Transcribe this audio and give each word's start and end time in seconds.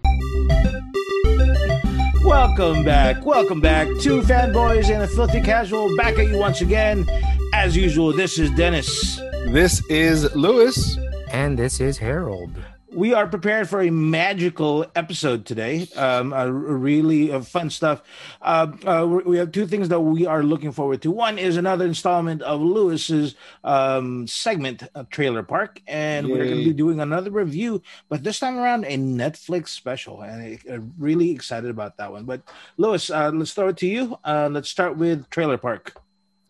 Welcome 2.24 2.84
back. 2.84 3.24
Welcome 3.24 3.60
back 3.60 3.86
to 4.00 4.20
Fanboys 4.22 4.92
and 4.92 5.04
a 5.04 5.06
Filthy 5.06 5.40
Casual. 5.40 5.96
Back 5.96 6.18
at 6.18 6.26
you 6.26 6.38
once 6.38 6.62
again. 6.62 7.06
As 7.54 7.76
usual, 7.76 8.12
this 8.12 8.40
is 8.40 8.50
Dennis. 8.50 9.18
This 9.52 9.80
is 9.88 10.34
Lewis. 10.34 10.98
And 11.30 11.56
this 11.56 11.80
is 11.80 11.96
Harold. 11.98 12.50
We 12.90 13.12
are 13.12 13.26
prepared 13.26 13.68
for 13.68 13.82
a 13.82 13.90
magical 13.90 14.86
episode 14.96 15.44
today. 15.44 15.88
Um, 15.94 16.32
a 16.32 16.50
really 16.50 17.30
uh, 17.30 17.42
fun 17.42 17.68
stuff. 17.68 18.02
Uh, 18.40 18.72
uh, 18.86 19.20
we 19.26 19.36
have 19.36 19.52
two 19.52 19.66
things 19.66 19.90
that 19.90 20.00
we 20.00 20.24
are 20.24 20.42
looking 20.42 20.72
forward 20.72 21.02
to. 21.02 21.10
One 21.10 21.38
is 21.38 21.58
another 21.58 21.84
installment 21.84 22.40
of 22.40 22.62
Lewis's 22.62 23.34
um, 23.62 24.26
segment, 24.26 24.84
uh, 24.94 25.04
Trailer 25.10 25.42
Park, 25.42 25.82
and 25.86 26.28
we're 26.28 26.46
going 26.46 26.58
to 26.58 26.64
be 26.64 26.72
doing 26.72 27.00
another 27.00 27.30
review, 27.30 27.82
but 28.08 28.24
this 28.24 28.38
time 28.38 28.56
around 28.56 28.84
a 28.84 28.96
Netflix 28.96 29.68
special, 29.68 30.22
and 30.22 30.58
I'm 30.70 30.94
really 30.98 31.30
excited 31.30 31.68
about 31.68 31.98
that 31.98 32.10
one. 32.10 32.24
But 32.24 32.40
Lewis, 32.78 33.10
uh, 33.10 33.30
let's 33.34 33.52
throw 33.52 33.68
it 33.68 33.76
to 33.78 33.86
you. 33.86 34.18
Uh, 34.24 34.48
let's 34.50 34.70
start 34.70 34.96
with 34.96 35.28
Trailer 35.28 35.58
Park. 35.58 36.00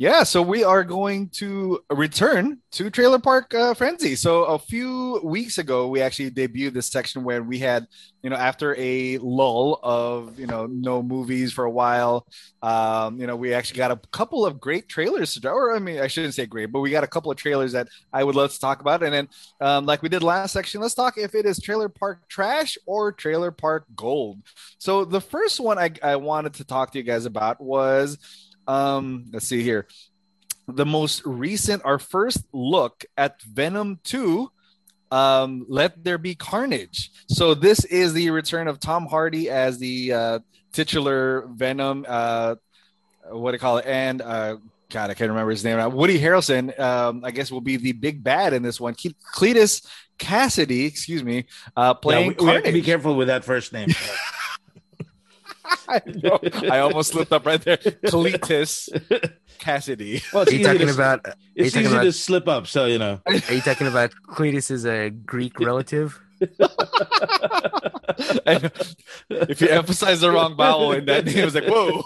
Yeah, 0.01 0.23
so 0.23 0.43
we 0.43 0.62
are 0.62 0.84
going 0.84 1.29
to 1.30 1.80
return 1.91 2.59
to 2.70 2.88
Trailer 2.88 3.19
Park 3.19 3.52
uh, 3.52 3.75
Frenzy. 3.75 4.15
So 4.15 4.45
a 4.45 4.57
few 4.57 5.21
weeks 5.24 5.59
ago, 5.59 5.88
we 5.88 6.01
actually 6.01 6.30
debuted 6.30 6.73
this 6.73 6.87
section 6.87 7.24
where 7.24 7.43
we 7.43 7.59
had, 7.59 7.84
you 8.23 8.30
know, 8.30 8.37
after 8.37 8.77
a 8.79 9.19
lull 9.19 9.80
of, 9.83 10.38
you 10.38 10.47
know, 10.47 10.66
no 10.66 11.02
movies 11.02 11.52
for 11.52 11.65
a 11.65 11.71
while, 11.71 12.29
um, 12.62 13.21
you 13.21 13.27
know, 13.27 13.34
we 13.34 13.52
actually 13.52 13.79
got 13.79 13.91
a 13.91 13.97
couple 14.12 14.47
of 14.47 14.61
great 14.61 14.88
trailers, 14.88 15.34
to, 15.34 15.51
or 15.51 15.74
I 15.74 15.80
mean, 15.80 15.99
I 15.99 16.07
shouldn't 16.07 16.35
say 16.35 16.46
great, 16.46 16.66
but 16.66 16.79
we 16.79 16.90
got 16.90 17.02
a 17.02 17.09
couple 17.09 17.33
of 17.33 17.37
trailers 17.37 17.73
that 17.73 17.88
I 18.12 18.23
would 18.23 18.37
love 18.37 18.52
to 18.52 18.60
talk 18.60 18.80
about. 18.80 19.02
And 19.02 19.12
then, 19.12 19.29
um, 19.60 19.85
like 19.85 20.01
we 20.05 20.09
did 20.09 20.23
last 20.23 20.52
section, 20.52 20.80
let's 20.80 20.95
talk 20.95 21.18
if 21.18 21.35
it 21.35 21.45
is 21.45 21.59
Trailer 21.60 21.88
Park 21.88 22.29
Trash 22.29 22.79
or 22.87 23.10
Trailer 23.10 23.51
Park 23.51 23.85
Gold. 23.96 24.43
So 24.79 25.05
the 25.05 25.21
first 25.21 25.59
one 25.59 25.77
I, 25.77 25.90
I 26.05 26.15
wanted 26.15 26.55
to 26.55 26.65
talk 26.65 26.93
to 26.93 26.99
you 26.99 27.05
guys 27.05 27.24
about 27.24 27.60
was 27.60 28.16
um 28.69 29.24
let's 29.33 29.47
see 29.47 29.63
here 29.63 29.87
the 30.69 30.87
most 30.87 31.23
recent 31.24 31.83
our 31.85 31.99
first 31.99 32.45
look 32.52 33.05
at 33.16 33.43
venom 33.43 33.99
2 34.05 34.49
um 35.11 35.65
let 35.69 36.05
there 36.05 36.19
be 36.19 36.35
carnage 36.35 37.11
so 37.29 37.55
this 37.55 37.85
is 37.87 38.13
the 38.13 38.30
return 38.30 38.69
of 38.69 38.79
tom 38.79 39.07
hardy 39.07 39.49
as 39.49 39.79
the 39.79 40.13
uh 40.13 40.39
titular 40.73 41.46
venom 41.49 42.05
uh 42.07 42.55
what 43.30 43.51
do 43.51 43.55
you 43.55 43.59
call 43.59 43.79
it 43.79 43.87
and 43.87 44.23
uh 44.23 44.57
God, 44.91 45.11
I 45.11 45.15
can't 45.15 45.29
remember 45.29 45.51
his 45.51 45.63
name. 45.65 45.93
Woody 45.93 46.19
Harrelson, 46.19 46.79
um, 46.80 47.23
I 47.23 47.30
guess, 47.30 47.51
will 47.51 47.61
be 47.61 47.77
the 47.77 47.93
big 47.93 48.24
bad 48.24 48.55
in 48.55 48.63
this 48.63 48.80
one. 48.80 48.95
Cletus 48.95 49.87
Cassidy, 50.16 50.87
excuse 50.87 51.23
me, 51.23 51.45
uh, 51.77 51.93
playing. 51.95 52.33
Yeah, 52.33 52.37
we, 52.39 52.46
we 52.46 52.52
have 52.55 52.65
to 52.65 52.73
be 52.73 52.83
careful 52.83 53.15
with 53.15 53.29
that 53.29 53.45
first 53.45 53.73
name. 53.73 53.89
I. 55.88 56.01
I 56.71 56.79
almost 56.80 57.13
slipped 57.13 57.33
up 57.33 57.47
right 57.47 57.61
there. 57.61 57.77
Cletus 57.79 58.88
Cassidy. 59.59 60.23
Well, 60.33 60.45
are 60.49 60.52
you 60.52 60.65
talking 60.65 60.87
to, 60.88 60.95
about? 60.95 61.27
It's 61.55 61.77
easy 61.77 61.87
about, 61.87 62.02
to 62.05 62.13
slip 62.13 62.49
up, 62.49 62.66
so 62.66 62.87
you 62.87 62.99
know. 62.99 63.21
Are 63.27 63.35
you 63.52 63.61
talking 63.61 63.87
about 63.87 64.12
Cletus 64.28 64.71
is 64.71 64.84
a 64.87 65.11
Greek 65.11 65.59
relative? 65.61 66.19
if 69.31 69.61
you 69.61 69.69
emphasize 69.69 70.21
the 70.21 70.31
wrong 70.31 70.56
vowel 70.56 70.93
in 70.93 71.05
that 71.06 71.25
name, 71.25 71.39
it's 71.39 71.55
like 71.55 71.66
whoa. 71.66 72.03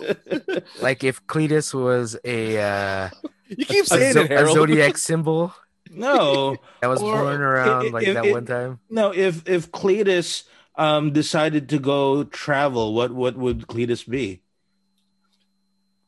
Like 0.83 1.05
if 1.05 1.25
Cletus 1.27 1.75
was 1.75 2.17
a 2.25 2.59
uh, 2.59 3.11
you 3.49 3.65
keep 3.67 3.87
saying 3.87 4.17
a, 4.17 4.23
it, 4.23 4.31
a 4.33 4.47
zodiac 4.53 4.97
symbol. 4.99 5.55
No, 5.91 6.57
that 6.81 6.87
was 6.87 7.03
Or 7.03 7.15
born 7.21 7.43
around 7.43 7.87
if- 7.87 7.93
like 7.93 8.07
if- 8.07 8.15
that 8.15 8.25
if- 8.25 8.33
one 8.33 8.47
time. 8.47 8.81
no. 8.89 9.13
If 9.13 9.47
if 9.49 9.71
Cletus 9.71 10.45
um 10.77 11.13
decided 11.13 11.69
to 11.71 11.79
go 11.79 12.25
travel, 12.25 12.95
what 12.95 13.13
what 13.13 13.37
would 13.37 13.67
Cletus 13.67 14.09
be? 14.09 14.43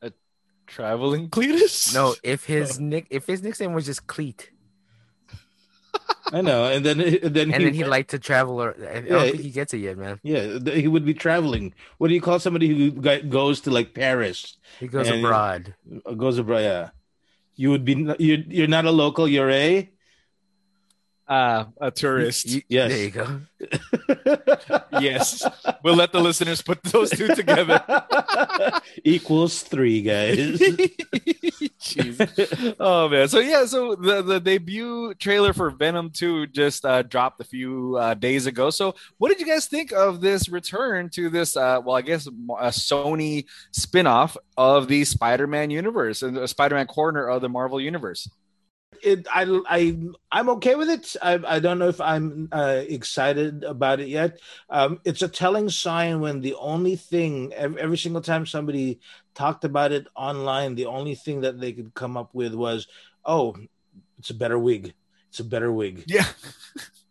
A 0.02 0.12
traveling 0.66 1.30
Cletus? 1.30 1.94
No, 1.94 2.16
if 2.22 2.44
his 2.46 2.78
nick 2.80 3.06
if 3.10 3.26
his 3.26 3.42
nickname 3.42 3.72
was 3.74 3.86
just 3.86 4.06
Cleat, 4.06 4.50
I 6.32 6.40
know, 6.40 6.64
and 6.64 6.84
then 6.84 7.00
and 7.00 7.34
then 7.34 7.52
and 7.52 7.64
he, 7.64 7.66
then 7.66 7.74
he 7.74 7.84
liked 7.84 8.10
to 8.10 8.18
travel, 8.18 8.60
or 8.60 8.74
I 8.88 9.00
don't 9.00 9.08
Yeah, 9.08 9.30
think 9.30 9.42
he 9.42 9.50
gets 9.50 9.74
it 9.74 9.78
yet, 9.78 9.96
man. 9.98 10.20
yeah, 10.22 10.58
he 10.74 10.88
would 10.88 11.04
be 11.04 11.14
traveling. 11.14 11.74
What 11.98 12.08
do 12.08 12.14
you 12.14 12.20
call 12.20 12.38
somebody 12.40 12.68
who 12.68 12.90
goes 13.28 13.60
to 13.62 13.70
like 13.70 13.94
Paris? 13.94 14.56
He 14.78 14.86
goes 14.88 15.10
abroad. 15.10 15.74
Goes 16.16 16.38
abroad. 16.38 16.60
Yeah, 16.60 16.90
you 17.56 17.70
would 17.70 17.84
be. 17.84 17.94
You're 18.18 18.38
you're 18.48 18.68
not 18.68 18.86
a 18.86 18.90
local. 18.90 19.28
You're 19.28 19.50
a 19.50 19.90
Uh, 21.26 21.64
a 21.80 21.90
tourist. 21.90 22.46
You- 22.46 22.62
yes. 22.68 22.90
There 22.90 23.04
you 23.04 23.10
go. 23.10 23.40
yes. 25.00 25.42
We'll 25.82 25.96
let 25.96 26.12
the 26.12 26.20
listeners 26.20 26.60
put 26.60 26.82
those 26.82 27.10
two 27.10 27.28
together. 27.34 27.82
Equals 29.04 29.62
three, 29.62 30.02
guys. 30.02 30.36
Jeez. 31.80 32.76
Oh 32.78 33.08
man. 33.08 33.28
So 33.28 33.38
yeah, 33.38 33.64
so 33.64 33.94
the, 33.94 34.20
the 34.20 34.38
debut 34.38 35.14
trailer 35.14 35.54
for 35.54 35.70
Venom 35.70 36.10
2 36.10 36.48
just 36.48 36.84
uh, 36.84 37.02
dropped 37.02 37.40
a 37.40 37.44
few 37.44 37.96
uh, 37.96 38.12
days 38.14 38.44
ago. 38.46 38.68
So 38.68 38.94
what 39.16 39.30
did 39.30 39.40
you 39.40 39.46
guys 39.46 39.66
think 39.66 39.92
of 39.92 40.20
this 40.20 40.50
return 40.50 41.08
to 41.10 41.30
this 41.30 41.56
uh, 41.56 41.80
well, 41.82 41.96
I 41.96 42.02
guess 42.02 42.26
a 42.26 42.30
Sony 42.68 43.46
spin-off 43.72 44.36
of 44.58 44.88
the 44.88 45.04
Spider-Man 45.04 45.70
universe 45.70 46.20
and 46.22 46.36
the 46.36 46.46
Spider-Man 46.46 46.86
corner 46.86 47.28
of 47.28 47.40
the 47.40 47.48
Marvel 47.48 47.80
universe? 47.80 48.28
It 49.04 49.26
I 49.32 49.44
I 49.68 49.98
I'm 50.32 50.48
okay 50.50 50.74
with 50.74 50.88
it. 50.88 51.16
I 51.22 51.40
I 51.46 51.58
don't 51.58 51.78
know 51.78 51.88
if 51.88 52.00
I'm 52.00 52.48
uh, 52.50 52.82
excited 52.86 53.64
about 53.64 54.00
it 54.00 54.08
yet. 54.08 54.40
Um, 54.70 55.00
it's 55.04 55.22
a 55.22 55.28
telling 55.28 55.68
sign 55.68 56.20
when 56.20 56.40
the 56.40 56.54
only 56.54 56.96
thing 56.96 57.52
every, 57.54 57.80
every 57.80 57.98
single 57.98 58.22
time 58.22 58.46
somebody 58.46 59.00
talked 59.34 59.64
about 59.64 59.92
it 59.92 60.06
online, 60.16 60.74
the 60.74 60.86
only 60.86 61.14
thing 61.14 61.42
that 61.42 61.60
they 61.60 61.72
could 61.72 61.94
come 61.94 62.16
up 62.16 62.34
with 62.34 62.54
was, 62.54 62.88
"Oh, 63.24 63.54
it's 64.18 64.30
a 64.30 64.34
better 64.34 64.58
wig. 64.58 64.94
It's 65.28 65.40
a 65.40 65.44
better 65.44 65.70
wig." 65.72 66.04
Yeah. 66.06 66.26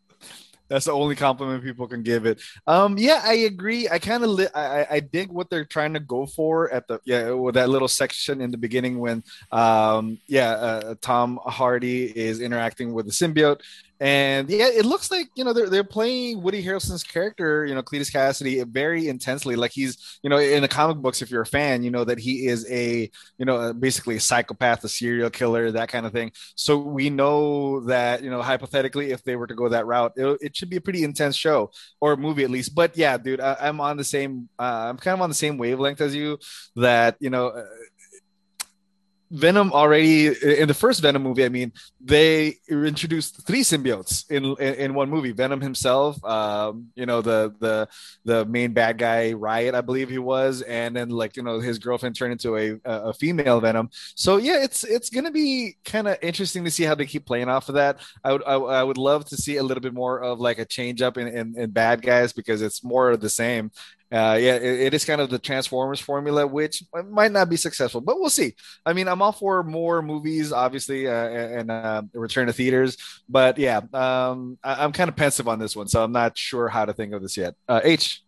That's 0.74 0.86
the 0.86 0.92
only 0.92 1.16
compliment 1.16 1.64
people 1.64 1.88
can 1.88 2.02
give 2.02 2.26
it. 2.26 2.42
Um, 2.66 2.98
yeah, 2.98 3.22
I 3.24 3.34
agree. 3.46 3.88
I 3.88 4.00
kind 4.00 4.24
of 4.24 4.32
li- 4.32 4.48
I, 4.56 4.88
I- 4.90 5.00
dig 5.02 5.32
what 5.32 5.52
they're 5.52 5.66
trying 5.66 5.94
to 5.94 6.00
go 6.00 6.26
for 6.26 6.72
at 6.74 6.88
the 6.88 7.00
yeah 7.06 7.30
with 7.30 7.54
that 7.54 7.70
little 7.70 7.88
section 7.88 8.42
in 8.42 8.50
the 8.50 8.58
beginning 8.58 8.98
when 8.98 9.22
um 9.52 10.18
yeah 10.28 10.52
uh, 10.52 10.96
Tom 11.02 11.40
Hardy 11.46 12.06
is 12.06 12.40
interacting 12.40 12.94
with 12.94 13.06
the 13.06 13.12
symbiote 13.12 13.60
and 14.00 14.50
yeah 14.50 14.68
it 14.68 14.86
looks 14.86 15.12
like 15.12 15.28
you 15.36 15.44
know 15.44 15.54
they're 15.54 15.70
they're 15.70 15.84
playing 15.84 16.42
Woody 16.42 16.64
Harrelson's 16.64 17.04
character 17.04 17.66
you 17.66 17.76
know 17.76 17.82
Cletus 17.82 18.12
Cassidy 18.12 18.62
very 18.64 19.08
intensely. 19.08 19.56
Like 19.56 19.72
he's 19.72 20.20
you 20.24 20.30
know 20.30 20.38
in 20.38 20.62
the 20.62 20.68
comic 20.68 20.98
books 20.98 21.22
if 21.22 21.30
you're 21.32 21.42
a 21.42 21.46
fan 21.46 21.84
you 21.84 21.92
know 21.92 22.04
that 22.04 22.20
he 22.20 22.48
is 22.48 22.70
a 22.70 23.10
you 23.38 23.46
know 23.46 23.74
basically 23.74 24.18
a 24.18 24.20
psychopath 24.20 24.84
a 24.84 24.90
serial 24.90 25.30
killer 25.30 25.72
that 25.72 25.90
kind 25.90 26.06
of 26.06 26.12
thing. 26.12 26.32
So 26.56 26.78
we 26.78 27.10
know 27.10 27.82
that 27.82 28.24
you 28.24 28.30
know 28.30 28.42
hypothetically 28.42 29.12
if 29.12 29.24
they 29.24 29.36
were 29.36 29.48
to 29.48 29.56
go 29.56 29.70
that 29.70 29.86
route 29.86 30.14
it, 30.16 30.38
it 30.42 30.56
should 30.56 30.70
be 30.70 30.78
a 30.78 30.82
pretty 30.82 31.04
intense 31.04 31.36
show 31.36 31.72
or 32.02 32.18
movie 32.18 32.44
at 32.44 32.50
least. 32.50 32.76
But 32.76 32.98
yeah 32.98 33.18
dude 33.18 33.40
I, 33.40 33.56
i'm 33.62 33.80
on 33.82 33.98
the 33.98 34.04
same 34.04 34.50
uh, 34.60 34.88
i'm 34.90 34.98
kind 34.98 35.16
of 35.16 35.22
on 35.22 35.30
the 35.30 35.36
same 35.36 35.58
wavelength 35.58 36.02
as 36.02 36.16
you 36.16 36.38
that 36.76 37.16
you 37.20 37.30
know 37.30 37.48
uh, 37.48 37.66
Venom 39.34 39.74
already 39.74 40.28
in 40.28 40.68
the 40.68 40.76
first 40.76 41.02
Venom 41.02 41.24
movie. 41.24 41.44
I 41.44 41.50
mean, 41.50 41.72
they 42.00 42.58
introduced 42.70 43.46
three 43.48 43.62
symbiotes 43.62 44.30
in 44.30 44.46
in, 44.64 44.76
in 44.76 44.94
one 44.94 45.10
movie. 45.10 45.32
Venom 45.32 45.60
himself, 45.60 46.24
um, 46.24 46.90
you 46.96 47.08
know, 47.08 47.22
the 47.22 47.52
the 47.60 47.90
the 48.26 48.46
main 48.46 48.74
bad 48.74 49.00
guy, 49.00 49.34
Riot, 49.34 49.74
I 49.74 49.82
believe 49.82 50.10
he 50.10 50.20
was, 50.20 50.62
and 50.62 50.96
then 50.96 51.10
like 51.10 51.36
you 51.36 51.42
know 51.42 51.60
his 51.60 51.80
girlfriend 51.80 52.16
turned 52.16 52.34
into 52.34 52.56
a 52.58 52.80
a 52.86 53.14
female 53.14 53.60
Venom. 53.60 53.90
So 54.16 54.38
yeah, 54.38 54.64
it's 54.64 54.84
it's 54.84 55.10
gonna 55.10 55.32
be 55.32 55.78
kind 55.84 56.08
of 56.08 56.18
interesting 56.22 56.64
to 56.66 56.72
see 56.72 56.84
how 56.84 56.94
they 56.94 57.08
keep 57.08 57.26
playing 57.26 57.50
off 57.50 57.70
of 57.70 57.76
that. 57.76 58.02
I 58.24 58.34
would 58.34 58.44
I, 58.46 58.54
I 58.54 58.84
would 58.84 59.00
love 59.00 59.26
to 59.26 59.38
see 59.38 59.58
a 59.58 59.64
little 59.64 59.82
bit 59.82 59.96
more 59.96 60.22
of 60.22 60.40
like 60.40 60.60
a 60.60 60.66
change 60.66 61.02
up 61.02 61.18
in, 61.18 61.28
in, 61.28 61.58
in 61.58 61.72
bad 61.72 62.04
guys 62.04 62.34
because 62.34 62.62
it's 62.62 62.84
more 62.84 63.10
of 63.10 63.20
the 63.20 63.30
same. 63.30 63.72
Uh, 64.14 64.38
yeah, 64.40 64.56
it, 64.58 64.64
it 64.64 64.94
is 64.94 65.06
kind 65.06 65.20
of 65.20 65.32
the 65.32 65.40
Transformers 65.40 66.00
formula, 66.00 66.46
which 66.46 66.84
might 67.10 67.32
not 67.32 67.50
be 67.50 67.56
successful, 67.56 68.00
but 68.00 68.20
we'll 68.20 68.30
see. 68.30 68.54
I 68.86 68.94
mean, 68.94 69.08
I'm 69.08 69.24
all 69.24 69.32
for 69.32 69.64
more 69.64 70.04
movies, 70.04 70.52
obviously, 70.52 71.08
uh, 71.08 71.12
and 71.30 71.72
uh, 71.72 72.04
return 72.14 72.46
to 72.46 72.54
theaters. 72.54 72.96
But 73.28 73.58
yeah, 73.58 73.82
um, 73.92 74.60
I, 74.64 74.84
am 74.84 74.92
kind 74.92 75.10
of 75.10 75.16
pensive 75.16 75.48
on 75.48 75.58
this 75.58 75.76
one, 75.76 75.88
so 75.88 76.04
I'm 76.04 76.12
not 76.12 76.38
sure 76.38 76.70
how 76.70 76.86
to 76.86 76.94
think 76.94 77.14
of 77.14 77.24
this 77.24 77.36
yet. 77.38 77.56
Uh, 77.68 77.82
H. 77.84 78.22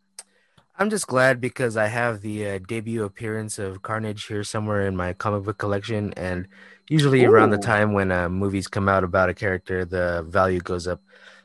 I'm 0.79 0.89
just 0.89 1.05
glad 1.05 1.39
because 1.39 1.77
I 1.77 1.85
have 1.85 2.21
the 2.21 2.47
uh, 2.47 2.59
debut 2.67 3.03
appearance 3.03 3.59
of 3.59 3.83
Carnage 3.83 4.25
here 4.25 4.43
somewhere 4.43 4.87
in 4.87 4.95
my 4.95 5.13
comic 5.13 5.43
book 5.43 5.59
collection, 5.59 6.13
and 6.17 6.47
usually 6.89 7.25
around 7.25 7.51
the 7.51 7.59
time 7.59 7.93
when 7.93 8.11
uh, 8.11 8.27
movies 8.27 8.67
come 8.67 8.89
out 8.89 9.03
about 9.03 9.29
a 9.29 9.35
character, 9.35 9.85
the 9.85 10.25
value 10.27 10.59
goes 10.59 10.87
up. 10.87 10.99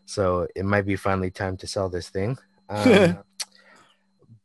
So 0.06 0.48
it 0.56 0.64
might 0.64 0.86
be 0.86 0.96
finally 0.96 1.30
time 1.30 1.58
to 1.58 1.66
sell 1.66 1.90
this 1.90 2.08
thing. 2.08 2.38
Um, 2.70 3.18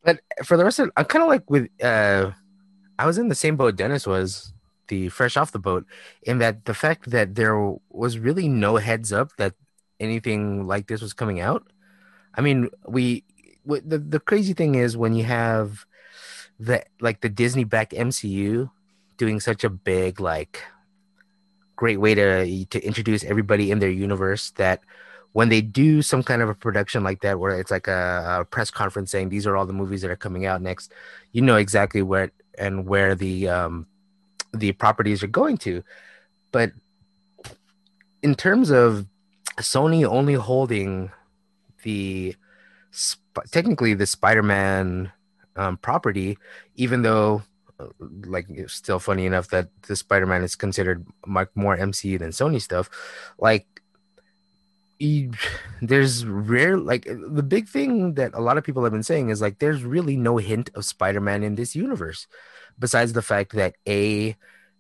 but 0.05 0.21
for 0.45 0.57
the 0.57 0.65
rest 0.65 0.79
of, 0.79 0.91
I'm 0.97 1.05
kind 1.05 1.23
of 1.23 1.29
like 1.29 1.49
with. 1.49 1.69
Uh, 1.83 2.31
I 2.99 3.05
was 3.05 3.17
in 3.17 3.27
the 3.29 3.35
same 3.35 3.57
boat 3.57 3.75
Dennis 3.77 4.07
was. 4.07 4.53
the 4.87 5.09
fresh 5.09 5.35
off 5.37 5.51
the 5.51 5.59
boat 5.59 5.85
in 6.29 6.37
that 6.39 6.65
the 6.69 6.77
fact 6.77 7.09
that 7.09 7.33
there 7.35 7.57
was 7.89 8.19
really 8.21 8.47
no 8.47 8.77
heads 8.77 9.09
up 9.11 9.33
that 9.41 9.53
anything 9.99 10.67
like 10.67 10.85
this 10.87 11.01
was 11.01 11.13
coming 11.13 11.41
out. 11.41 11.65
I 12.37 12.41
mean, 12.41 12.69
we 12.87 13.25
the 13.65 13.97
the 13.97 14.19
crazy 14.21 14.53
thing 14.53 14.75
is 14.75 14.97
when 14.97 15.15
you 15.15 15.25
have 15.25 15.85
the 16.59 16.83
like 17.01 17.21
the 17.21 17.29
Disney 17.29 17.65
back 17.65 17.93
MCU 17.93 18.69
doing 19.17 19.39
such 19.39 19.63
a 19.63 19.69
big 19.71 20.19
like 20.21 20.61
great 21.75 21.99
way 21.99 22.15
to 22.15 22.65
to 22.65 22.79
introduce 22.85 23.23
everybody 23.23 23.71
in 23.71 23.79
their 23.79 23.89
universe 23.91 24.51
that 24.51 24.81
when 25.35 25.49
they 25.49 25.59
do 25.59 26.01
some 26.01 26.23
kind 26.23 26.41
of 26.41 26.47
a 26.47 26.55
production 26.55 27.03
like 27.03 27.19
that 27.19 27.37
where 27.37 27.59
it's 27.59 27.69
like 27.69 27.89
a, 27.89 28.39
a 28.39 28.45
press 28.45 28.71
conference 28.71 29.11
saying 29.11 29.27
these 29.27 29.45
are 29.45 29.57
all 29.57 29.65
the 29.65 29.73
movies 29.73 30.01
that 30.01 30.09
are 30.09 30.15
coming 30.15 30.45
out 30.45 30.61
next 30.61 30.93
you 31.33 31.41
know 31.41 31.57
exactly 31.57 32.01
where 32.01 32.31
and 32.57 32.87
where 32.87 33.15
the 33.15 33.49
um 33.49 33.85
the 34.53 34.71
properties 34.71 35.21
are 35.23 35.27
going 35.27 35.57
to. 35.57 35.83
But 36.53 36.71
in 38.23 38.33
terms 38.33 38.69
of 38.71 39.07
sony 39.57 40.05
only 40.05 40.35
holding 40.35 41.11
the 41.83 42.33
technically 43.51 43.93
the 43.93 44.05
spider-man 44.05 45.11
um, 45.57 45.75
property 45.77 46.37
even 46.75 47.01
though 47.01 47.43
uh, 47.77 47.87
like 48.25 48.45
it's 48.49 48.73
still 48.73 48.99
funny 48.99 49.25
enough 49.25 49.49
that 49.49 49.67
the 49.87 49.97
spider-man 49.97 50.43
is 50.43 50.55
considered 50.55 51.05
more 51.25 51.77
mcu 51.77 52.19
than 52.19 52.31
sony 52.31 52.61
stuff 52.61 52.89
like 53.37 53.74
you, 54.99 55.31
there's 55.81 56.25
rare 56.25 56.77
like 56.77 57.05
the 57.05 57.43
big 57.43 57.67
thing 57.67 58.13
that 58.13 58.33
a 58.33 58.41
lot 58.41 58.57
of 58.57 58.63
people 58.63 58.83
have 58.83 58.93
been 58.93 59.03
saying 59.03 59.29
is 59.29 59.41
like 59.41 59.59
there's 59.59 59.83
really 59.83 60.15
no 60.15 60.37
hint 60.37 60.69
of 60.75 60.85
spider-man 60.85 61.43
in 61.43 61.55
this 61.55 61.75
universe 61.75 62.27
besides 62.79 63.13
the 63.13 63.21
fact 63.21 63.53
that 63.53 63.75
a 63.87 64.35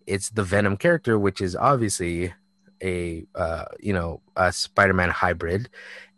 it's 0.07 0.29
the 0.29 0.43
venom 0.43 0.77
character 0.77 1.19
which 1.19 1.41
is 1.41 1.55
obviously 1.55 2.33
a 2.81 3.25
uh, 3.35 3.65
you 3.79 3.93
know 3.93 4.21
a 4.35 4.51
spider-man 4.51 5.09
hybrid 5.09 5.69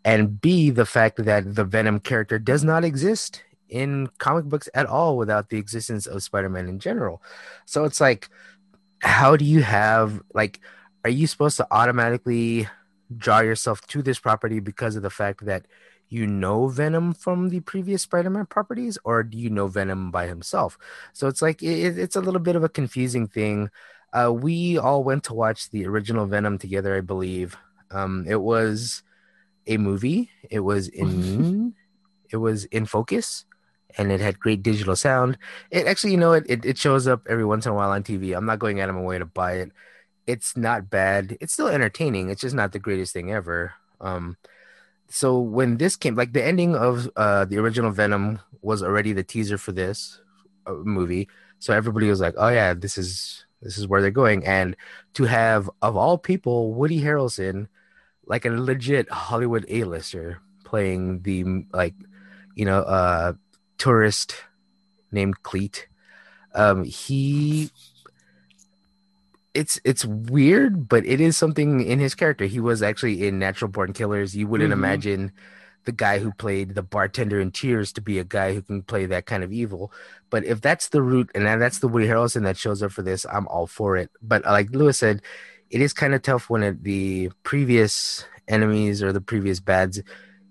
and 0.05 0.39
b 0.41 0.69
the 0.69 0.85
fact 0.85 1.23
that 1.25 1.55
the 1.55 1.65
venom 1.65 1.99
character 1.99 2.37
does 2.39 2.63
not 2.63 2.83
exist 2.83 3.43
in 3.69 4.07
comic 4.17 4.45
books 4.45 4.69
at 4.73 4.85
all 4.85 5.17
without 5.17 5.49
the 5.49 5.57
existence 5.57 6.05
of 6.05 6.23
spider-man 6.23 6.67
in 6.67 6.79
general. 6.79 7.21
So 7.65 7.83
it's 7.83 7.99
like 7.99 8.29
how 8.99 9.35
do 9.35 9.45
you 9.45 9.61
have 9.61 10.21
like 10.33 10.59
are 11.03 11.09
you 11.09 11.27
supposed 11.27 11.57
to 11.57 11.67
automatically 11.71 12.67
draw 13.15 13.39
yourself 13.39 13.85
to 13.87 14.01
this 14.01 14.19
property 14.19 14.59
because 14.59 14.95
of 14.95 15.03
the 15.03 15.09
fact 15.09 15.45
that 15.45 15.65
you 16.09 16.25
know 16.25 16.67
Venom 16.67 17.13
from 17.13 17.49
the 17.49 17.59
previous 17.61 18.01
Spider-Man 18.03 18.45
properties, 18.45 18.97
or 19.03 19.23
do 19.23 19.37
you 19.37 19.49
know 19.49 19.67
Venom 19.67 20.11
by 20.11 20.27
himself? 20.27 20.77
So 21.13 21.27
it's 21.27 21.41
like 21.41 21.61
it, 21.61 21.97
it's 21.97 22.15
a 22.15 22.21
little 22.21 22.39
bit 22.39 22.55
of 22.55 22.63
a 22.63 22.69
confusing 22.69 23.27
thing. 23.27 23.69
Uh, 24.13 24.31
we 24.33 24.77
all 24.77 25.03
went 25.03 25.23
to 25.25 25.33
watch 25.33 25.69
the 25.69 25.85
original 25.85 26.25
Venom 26.25 26.57
together, 26.57 26.95
I 26.95 27.01
believe. 27.01 27.57
Um, 27.91 28.25
it 28.27 28.41
was 28.41 29.03
a 29.67 29.77
movie. 29.77 30.29
It 30.49 30.61
was 30.61 30.87
in 30.87 31.73
it 32.31 32.37
was 32.37 32.65
in 32.65 32.85
focus, 32.85 33.45
and 33.97 34.11
it 34.11 34.21
had 34.21 34.39
great 34.39 34.63
digital 34.63 34.95
sound. 34.95 35.37
It 35.71 35.87
actually, 35.87 36.11
you 36.11 36.17
know, 36.17 36.33
it, 36.33 36.45
it 36.47 36.65
it 36.65 36.77
shows 36.77 37.05
up 37.07 37.27
every 37.29 37.45
once 37.45 37.65
in 37.65 37.73
a 37.73 37.75
while 37.75 37.91
on 37.91 38.03
TV. 38.03 38.35
I'm 38.35 38.45
not 38.45 38.59
going 38.59 38.79
out 38.79 38.89
of 38.89 38.95
my 38.95 39.01
way 39.01 39.19
to 39.19 39.25
buy 39.25 39.53
it 39.53 39.71
it's 40.27 40.57
not 40.57 40.89
bad. 40.89 41.37
It's 41.39 41.53
still 41.53 41.69
entertaining. 41.69 42.29
It's 42.29 42.41
just 42.41 42.55
not 42.55 42.73
the 42.73 42.79
greatest 42.79 43.13
thing 43.13 43.31
ever. 43.31 43.73
Um, 44.01 44.37
so 45.09 45.39
when 45.39 45.77
this 45.77 45.95
came, 45.95 46.15
like 46.15 46.33
the 46.33 46.43
ending 46.43 46.75
of 46.75 47.09
uh, 47.15 47.45
the 47.45 47.57
original 47.57 47.91
Venom 47.91 48.39
was 48.61 48.83
already 48.83 49.13
the 49.13 49.23
teaser 49.23 49.57
for 49.57 49.71
this 49.71 50.19
uh, 50.65 50.73
movie. 50.73 51.29
So 51.59 51.73
everybody 51.73 52.09
was 52.09 52.19
like, 52.19 52.35
"Oh 52.37 52.49
yeah, 52.49 52.73
this 52.73 52.97
is 52.97 53.45
this 53.61 53.77
is 53.77 53.87
where 53.87 54.01
they're 54.01 54.11
going." 54.11 54.45
And 54.45 54.75
to 55.13 55.23
have 55.23 55.69
of 55.81 55.95
all 55.95 56.17
people, 56.17 56.73
Woody 56.73 57.01
Harrelson, 57.01 57.67
like 58.25 58.45
a 58.45 58.49
legit 58.49 59.09
Hollywood 59.09 59.65
A-lister, 59.69 60.41
playing 60.65 61.21
the 61.21 61.65
like, 61.73 61.95
you 62.55 62.65
know, 62.65 62.81
uh, 62.81 63.33
tourist 63.77 64.35
named 65.11 65.41
Cleet. 65.43 65.85
Um, 66.53 66.83
he 66.83 67.71
it's 69.57 69.81
it's 69.83 70.05
weird, 70.05 70.87
but 70.87 71.03
it 71.05 71.19
is 71.19 71.35
something 71.35 71.81
in 71.81 71.97
his 71.97 72.13
character. 72.13 72.45
He 72.45 72.59
was 72.59 72.83
actually 72.83 73.27
in 73.27 73.39
Natural 73.39 73.69
Born 73.71 73.91
Killers. 73.91 74.35
You 74.35 74.47
wouldn't 74.47 74.71
mm-hmm. 74.71 74.83
imagine 74.83 75.31
the 75.85 75.91
guy 75.91 76.19
who 76.19 76.31
played 76.33 76.75
the 76.75 76.83
bartender 76.83 77.39
in 77.39 77.51
Cheers 77.51 77.91
to 77.93 78.01
be 78.01 78.19
a 78.19 78.23
guy 78.23 78.53
who 78.53 78.61
can 78.61 78.83
play 78.83 79.07
that 79.07 79.25
kind 79.25 79.43
of 79.43 79.51
evil. 79.51 79.91
But 80.29 80.45
if 80.45 80.61
that's 80.61 80.89
the 80.89 81.01
root 81.01 81.31
and 81.33 81.45
that's 81.59 81.79
the 81.79 81.87
Woody 81.87 82.05
Harrelson 82.05 82.43
that 82.43 82.57
shows 82.57 82.83
up 82.83 82.91
for 82.91 83.01
this, 83.01 83.25
I'm 83.25 83.47
all 83.47 83.65
for 83.65 83.97
it. 83.97 84.11
But 84.21 84.45
like 84.45 84.69
Lewis 84.69 84.99
said, 84.99 85.23
it 85.71 85.81
is 85.81 85.91
kind 85.91 86.13
of 86.13 86.21
tough 86.21 86.51
when 86.51 86.61
it, 86.61 86.83
the 86.83 87.31
previous 87.41 88.25
enemies 88.47 89.01
or 89.01 89.11
the 89.11 89.21
previous 89.21 89.59
bads 89.59 90.01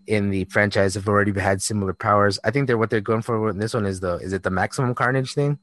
in 0.09 0.31
the 0.31 0.47
franchise 0.47 0.95
have 0.95 1.09
already 1.09 1.39
had 1.39 1.63
similar 1.63 1.93
powers. 1.93 2.41
I 2.43 2.51
think 2.51 2.67
they're 2.67 2.79
what 2.79 2.91
they're 2.91 3.01
going 3.01 3.23
for 3.23 3.51
in 3.51 3.59
this 3.59 3.75
one 3.75 3.87
is 3.87 4.01
the 4.01 4.17
is 4.17 4.33
it 4.33 4.43
the 4.43 4.51
maximum 4.51 4.97
carnage 4.97 5.35
thing? 5.35 5.59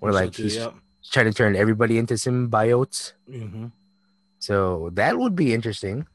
Or 0.00 0.12
like 0.12 0.34
he's, 0.34 0.56
yep 0.56 0.74
trying 1.10 1.26
to 1.26 1.32
turn 1.32 1.56
everybody 1.56 1.98
into 1.98 2.14
symbiotes. 2.14 3.12
Mm-hmm. 3.30 3.66
So 4.38 4.90
that 4.94 5.18
would 5.18 5.34
be 5.34 5.54
interesting. 5.54 6.06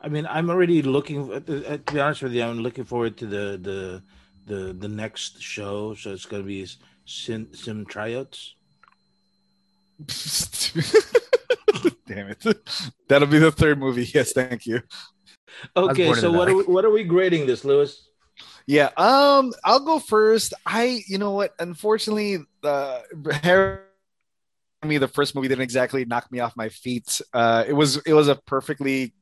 I 0.00 0.08
mean, 0.08 0.26
I'm 0.30 0.50
already 0.50 0.82
looking. 0.82 1.32
Uh, 1.32 1.40
to 1.40 1.92
be 1.92 2.00
honest 2.00 2.22
with 2.22 2.32
you, 2.32 2.44
I'm 2.44 2.60
looking 2.60 2.84
forward 2.84 3.16
to 3.18 3.26
the 3.26 3.58
the 3.60 4.02
the 4.46 4.72
the 4.72 4.88
next 4.88 5.42
show. 5.42 5.94
So 5.94 6.12
it's 6.12 6.26
going 6.26 6.42
to 6.42 6.46
be 6.46 6.66
Sim, 7.04 7.52
Sim 7.52 7.84
Tryouts. 7.86 8.54
Damn 12.06 12.28
it! 12.30 12.44
That'll 13.08 13.26
be 13.26 13.40
the 13.40 13.50
third 13.50 13.80
movie. 13.80 14.08
Yes, 14.14 14.32
thank 14.32 14.66
you. 14.66 14.82
Okay, 15.76 16.14
so 16.14 16.30
what 16.30 16.48
are 16.48 16.54
we, 16.54 16.62
what 16.64 16.84
are 16.84 16.90
we 16.90 17.02
grading 17.02 17.46
this, 17.46 17.64
Lewis? 17.64 18.08
Yeah, 18.66 18.90
um, 18.96 19.52
I'll 19.64 19.80
go 19.80 19.98
first. 19.98 20.54
I, 20.64 21.02
you 21.08 21.18
know 21.18 21.32
what? 21.32 21.54
Unfortunately, 21.58 22.38
uh, 22.64 23.00
Harry, 23.42 23.78
me 24.84 24.98
the 24.98 25.08
first 25.08 25.34
movie 25.34 25.48
didn't 25.48 25.62
exactly 25.62 26.04
knock 26.04 26.30
me 26.30 26.40
off 26.40 26.56
my 26.56 26.68
feet. 26.68 27.20
Uh, 27.32 27.64
it 27.66 27.72
was 27.72 27.96
it 27.98 28.12
was 28.12 28.28
a 28.28 28.36
perfectly 28.36 29.14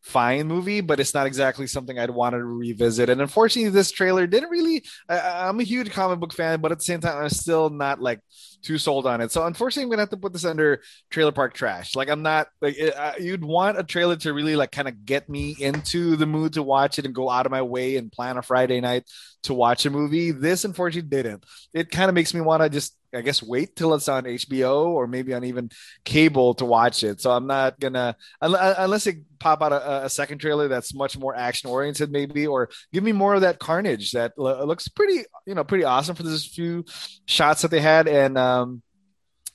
fine 0.00 0.46
movie, 0.46 0.80
but 0.80 1.00
it's 1.00 1.14
not 1.14 1.26
exactly 1.26 1.66
something 1.66 1.98
I'd 1.98 2.10
want 2.10 2.34
to 2.34 2.44
revisit. 2.44 3.08
And 3.08 3.20
unfortunately, 3.20 3.70
this 3.70 3.90
trailer 3.90 4.26
didn't 4.26 4.50
really. 4.50 4.84
I, 5.08 5.48
I'm 5.48 5.60
a 5.60 5.64
huge 5.64 5.90
comic 5.90 6.20
book 6.20 6.32
fan, 6.32 6.60
but 6.60 6.72
at 6.72 6.78
the 6.78 6.84
same 6.84 7.00
time, 7.00 7.22
I'm 7.22 7.28
still 7.30 7.70
not 7.70 8.00
like 8.00 8.20
too 8.64 8.78
sold 8.78 9.06
on 9.06 9.20
it. 9.20 9.30
So 9.30 9.44
unfortunately, 9.44 9.84
I'm 9.84 9.90
gonna 9.90 10.02
have 10.02 10.10
to 10.10 10.16
put 10.16 10.32
this 10.32 10.44
under 10.44 10.82
trailer 11.10 11.32
park 11.32 11.54
trash. 11.54 11.94
Like 11.94 12.08
I'm 12.08 12.22
not 12.22 12.48
like 12.60 12.76
it, 12.76 12.96
uh, 12.96 13.12
you'd 13.20 13.44
want 13.44 13.78
a 13.78 13.84
trailer 13.84 14.16
to 14.16 14.32
really 14.32 14.56
like 14.56 14.72
kind 14.72 14.88
of 14.88 15.04
get 15.04 15.28
me 15.28 15.54
into 15.58 16.16
the 16.16 16.26
mood 16.26 16.54
to 16.54 16.62
watch 16.62 16.98
it 16.98 17.04
and 17.04 17.14
go 17.14 17.30
out 17.30 17.46
of 17.46 17.52
my 17.52 17.62
way 17.62 17.96
and 17.96 18.10
plan 18.10 18.36
a 18.36 18.42
Friday 18.42 18.80
night 18.80 19.04
to 19.44 19.54
watch 19.54 19.86
a 19.86 19.90
movie. 19.90 20.30
This 20.32 20.64
unfortunately 20.64 21.08
didn't. 21.08 21.44
It 21.72 21.90
kind 21.90 22.08
of 22.08 22.14
makes 22.14 22.34
me 22.34 22.40
want 22.40 22.62
to 22.62 22.68
just 22.68 22.96
I 23.14 23.20
guess 23.20 23.42
wait 23.42 23.76
till 23.76 23.94
it's 23.94 24.08
on 24.08 24.24
HBO 24.24 24.86
or 24.86 25.06
maybe 25.06 25.34
on 25.34 25.44
even 25.44 25.70
cable 26.04 26.54
to 26.54 26.64
watch 26.64 27.04
it. 27.04 27.20
So 27.20 27.30
I'm 27.30 27.46
not 27.46 27.78
gonna 27.78 28.16
unless 28.40 29.06
it 29.06 29.18
pop 29.38 29.62
out 29.62 29.72
a, 29.72 30.06
a 30.06 30.10
second 30.10 30.38
trailer 30.38 30.68
that's 30.68 30.94
much 30.94 31.16
more 31.16 31.36
action 31.36 31.70
oriented, 31.70 32.10
maybe, 32.10 32.46
or 32.46 32.70
give 32.92 33.04
me 33.04 33.12
more 33.12 33.34
of 33.34 33.42
that 33.42 33.58
carnage 33.58 34.12
that 34.12 34.36
looks 34.38 34.88
pretty 34.88 35.24
you 35.46 35.54
know 35.54 35.64
pretty 35.64 35.84
awesome 35.84 36.16
for 36.16 36.22
those 36.22 36.46
few 36.46 36.84
shots 37.26 37.62
that 37.62 37.70
they 37.70 37.80
had 37.80 38.08
and. 38.08 38.36
Um, 38.62 38.82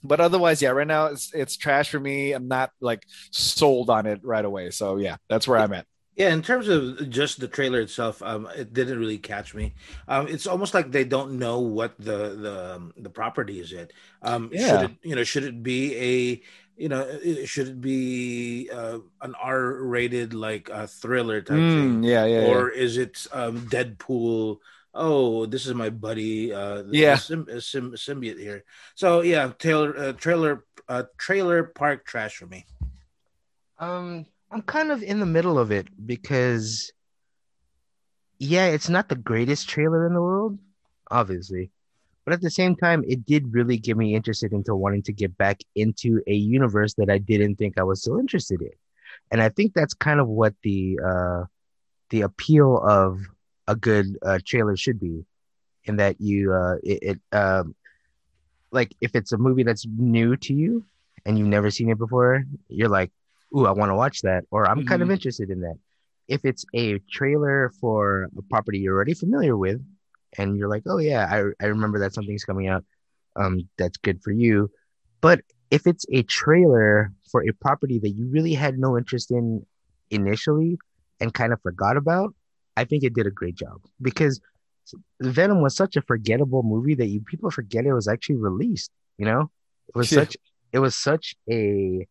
but 0.04 0.20
otherwise, 0.20 0.62
yeah, 0.62 0.70
right 0.70 0.88
now 0.88 1.08
it's 1.08 1.34
it's 1.34 1.58
trash 1.58 1.90
for 1.90 2.00
me. 2.00 2.32
I'm 2.32 2.48
not 2.48 2.72
like 2.80 3.06
sold 3.32 3.90
on 3.90 4.06
it 4.06 4.22
right 4.24 4.46
away. 4.46 4.72
So 4.72 4.98
yeah, 4.98 5.18
that's 5.28 5.48
where 5.48 5.60
I'm 5.60 5.74
at. 5.74 5.86
Yeah, 6.16 6.34
in 6.34 6.42
terms 6.42 6.68
of 6.68 7.10
just 7.10 7.40
the 7.40 7.48
trailer 7.48 7.80
itself, 7.80 8.22
um, 8.22 8.48
it 8.56 8.74
didn't 8.74 9.00
really 9.00 9.18
catch 9.18 9.56
me. 9.56 9.74
Um, 10.08 10.28
it's 10.28 10.48
almost 10.48 10.74
like 10.74 10.92
they 10.92 11.06
don't 11.06 11.40
know 11.40 11.60
what 11.60 11.98
the 11.98 12.36
the 12.36 12.76
um, 12.76 12.94
the 12.98 13.10
property 13.10 13.60
is 13.60 13.72
yet. 13.72 13.92
Um, 14.22 14.50
yeah. 14.52 14.68
Should 14.68 14.90
it, 14.90 14.98
you 15.04 15.16
know, 15.16 15.24
should 15.24 15.44
it 15.46 15.64
be 15.64 15.96
a 15.96 16.42
you 16.80 16.88
know, 16.88 17.06
should 17.46 17.68
it 17.68 17.82
be 17.82 18.70
uh, 18.72 19.00
an 19.22 19.36
R-rated 19.36 20.34
like 20.34 20.70
a 20.70 20.88
thriller 20.88 21.42
type 21.42 21.58
mm, 21.58 21.80
thing? 21.80 22.04
Yeah, 22.04 22.26
yeah. 22.26 22.46
Or 22.46 22.72
yeah. 22.72 22.82
is 22.82 22.98
it 22.98 23.28
um, 23.34 23.68
Deadpool? 23.68 24.60
Oh, 24.94 25.46
this 25.46 25.66
is 25.66 25.74
my 25.74 25.90
buddy. 25.90 26.54
Uh, 26.54 26.84
yeah, 26.92 27.16
sim- 27.16 27.48
sim- 27.60 27.94
symbiote 27.94 28.40
here. 28.40 28.64
So 28.96 29.22
yeah, 29.22 29.52
trailer, 29.60 29.96
uh, 29.98 30.14
trailer, 30.14 30.66
uh, 30.88 31.04
trailer 31.18 31.64
park 31.64 32.06
trash 32.06 32.38
for 32.38 32.48
me. 32.48 32.66
Um, 33.78 34.26
I'm 34.52 34.62
kind 34.64 34.92
of 34.92 35.04
in 35.04 35.20
the 35.20 35.26
middle 35.26 35.60
of 35.60 35.72
it 35.72 35.88
because, 36.06 36.92
yeah, 38.40 38.66
it's 38.68 38.90
not 38.90 39.10
the 39.10 39.16
greatest 39.16 39.70
trailer 39.70 40.08
in 40.08 40.14
the 40.14 40.22
world, 40.22 40.58
obviously, 41.12 41.70
but 42.26 42.34
at 42.34 42.42
the 42.42 42.50
same 42.50 42.76
time, 42.76 43.04
it 43.08 43.26
did 43.26 43.54
really 43.54 43.78
get 43.78 43.96
me 43.96 44.16
interested 44.16 44.52
into 44.54 44.76
wanting 44.76 45.04
to 45.04 45.14
get 45.14 45.38
back 45.38 45.62
into 45.76 46.22
a 46.28 46.34
universe 46.34 46.96
that 46.96 47.10
I 47.10 47.20
didn't 47.20 47.56
think 47.56 47.78
I 47.78 47.84
was 47.84 48.02
still 48.02 48.20
interested 48.20 48.62
in, 48.62 48.72
and 49.32 49.42
I 49.42 49.50
think 49.50 49.74
that's 49.74 49.94
kind 49.94 50.20
of 50.20 50.28
what 50.28 50.56
the 50.64 51.00
uh, 51.00 51.44
the 52.10 52.22
appeal 52.22 52.82
of 52.84 53.22
a 53.70 53.76
good 53.76 54.08
uh, 54.28 54.40
trailer 54.50 54.76
should 54.84 55.00
be, 55.00 55.16
in 55.86 55.96
that 56.02 56.16
you 56.20 56.54
uh, 56.62 56.76
it, 56.84 57.00
it 57.10 57.20
um, 57.42 57.76
like 58.72 58.92
if 59.02 59.12
it's 59.16 59.32
a 59.32 59.38
movie 59.38 59.64
that's 59.64 59.86
new 59.98 60.36
to 60.38 60.54
you 60.54 60.84
and 61.26 61.38
you've 61.38 61.48
never 61.58 61.70
seen 61.72 61.90
it 61.90 61.98
before, 61.98 62.44
you're 62.68 62.90
like, 63.00 63.12
"Ooh, 63.56 63.66
I 63.66 63.72
want 63.80 63.90
to 63.92 63.96
watch 64.04 64.22
that," 64.28 64.44
or 64.52 64.62
"I'm 64.70 64.84
kind 64.84 65.02
of 65.02 65.10
Mhm. 65.10 65.14
interested 65.18 65.50
in 65.50 65.62
that." 65.62 65.78
If 66.28 66.46
it's 66.50 66.66
a 66.74 67.00
trailer 67.18 67.72
for 67.82 68.30
a 68.38 68.44
property 68.54 68.80
you're 68.80 68.96
already 68.96 69.16
familiar 69.16 69.56
with, 69.66 69.80
and 70.38 70.58
you're 70.58 70.70
like, 70.76 70.84
"Oh 70.86 71.00
yeah, 71.00 71.24
I 71.36 71.38
I 71.64 71.68
remember 71.76 72.00
that 72.00 72.14
something's 72.14 72.46
coming 72.46 72.68
out," 72.68 72.84
um, 73.36 73.68
that's 73.78 73.98
good 73.98 74.22
for 74.24 74.32
you. 74.32 74.70
But 75.22 75.42
if 75.72 75.86
it's 75.88 76.06
a 76.12 76.24
trailer 76.24 77.12
for 77.32 77.40
a 77.48 77.54
property 77.66 78.00
that 78.00 78.10
you 78.18 78.28
really 78.36 78.54
had 78.54 78.78
no 78.80 78.98
interest 78.98 79.32
in 79.32 79.66
initially 80.10 80.78
and 81.20 81.34
kind 81.34 81.54
of 81.54 81.62
forgot 81.62 81.98
about, 81.98 82.34
I 82.80 82.84
think 82.86 83.04
it 83.04 83.14
did 83.14 83.28
a 83.28 83.32
great 83.42 83.56
job 83.64 83.78
because 84.02 84.40
Venom 85.22 85.62
was 85.62 85.76
such 85.76 85.96
a 85.98 86.02
forgettable 86.02 86.64
movie 86.64 86.96
that 86.96 87.08
you 87.14 87.20
people 87.22 87.52
forget 87.52 87.86
it 87.86 87.94
was 87.94 88.08
actually 88.08 88.38
released. 88.38 88.92
You 89.20 89.26
know, 89.30 89.42
it 89.90 89.96
was 89.96 90.12
Yeah. 90.12 90.20
such 90.22 90.38
it 90.76 90.80
was 90.80 90.96
such 91.10 91.36
a 91.52 92.08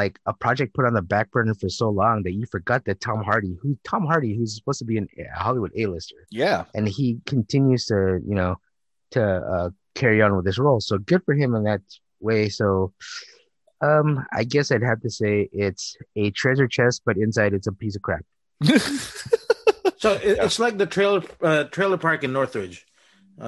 like 0.00 0.14
a 0.26 0.34
project 0.34 0.74
put 0.74 0.84
on 0.84 0.92
the 0.94 1.00
back 1.14 1.30
burner 1.30 1.54
for 1.54 1.68
so 1.70 1.88
long 1.88 2.22
that 2.24 2.32
you 2.38 2.44
forgot 2.56 2.84
that 2.84 3.00
Tom 3.00 3.20
Hardy, 3.28 3.56
who 3.62 3.78
Tom 3.90 4.04
Hardy, 4.04 4.32
who's 4.36 4.54
supposed 4.54 4.80
to 4.80 4.84
be 4.84 4.98
an- 4.98 5.08
a 5.18 5.24
Hollywood 5.44 5.72
A-lister, 5.82 6.20
Yeah. 6.30 6.64
and 6.74 6.86
he 6.86 7.06
continues 7.26 7.86
to 7.86 8.20
you 8.30 8.34
know 8.40 8.56
to 9.12 9.22
uh, 9.24 9.70
carry 9.94 10.20
on 10.24 10.36
with 10.36 10.44
this 10.44 10.58
role. 10.58 10.80
So 10.80 10.98
good 10.98 11.22
for 11.24 11.34
him 11.34 11.54
in 11.54 11.62
that 11.64 11.82
way. 12.20 12.48
So. 12.50 12.92
Um, 13.80 14.26
I 14.32 14.42
guess 14.42 14.72
I'd 14.72 14.82
have 14.82 15.00
to 15.02 15.10
say 15.20 15.48
it's 15.52 15.96
a 16.16 16.32
treasure 16.32 16.66
chest, 16.66 17.02
but 17.06 17.16
inside 17.16 17.54
it's 17.54 17.68
a 17.68 17.72
piece 17.72 17.94
of 17.94 18.02
crap. 18.02 18.24
So 19.98 20.14
it, 20.14 20.38
it's 20.38 20.58
like 20.58 20.78
the 20.78 20.86
trailer 20.86 21.22
uh, 21.42 21.64
trailer 21.64 21.98
park 21.98 22.24
in 22.24 22.32
Northridge, 22.32 22.86
uh, 23.40 23.44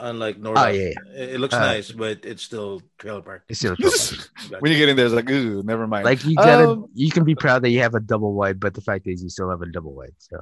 on, 0.00 0.22
on 0.22 0.42
North. 0.42 0.58
Oh 0.58 0.68
yeah, 0.68 0.88
yeah. 0.88 0.92
It, 1.16 1.34
it 1.34 1.40
looks 1.40 1.54
Uh, 1.54 1.60
nice, 1.60 1.90
but 1.92 2.24
it's 2.24 2.42
still 2.42 2.82
trailer 2.98 3.22
park. 3.22 3.44
it's 3.48 3.58
still 3.60 3.76
trailer 3.76 3.96
park. 3.96 4.30
when 4.60 4.72
you 4.72 4.78
get 4.78 4.88
in 4.88 4.96
there, 4.96 5.06
it's 5.06 5.14
like, 5.14 5.30
ooh, 5.30 5.62
never 5.62 5.86
mind. 5.86 6.04
Like 6.04 6.24
you 6.24 6.36
gotta, 6.36 6.64
Um, 6.70 6.86
you 6.94 7.10
can 7.10 7.24
be 7.24 7.34
proud 7.34 7.62
that 7.62 7.70
you 7.70 7.80
have 7.80 7.94
a 7.94 8.00
double 8.00 8.34
wide, 8.34 8.60
but 8.60 8.74
the 8.74 8.80
fact 8.80 9.06
is 9.06 9.22
you 9.22 9.30
still 9.30 9.50
have 9.50 9.62
a 9.62 9.66
double 9.66 9.94
wide. 9.94 10.14
So 10.18 10.38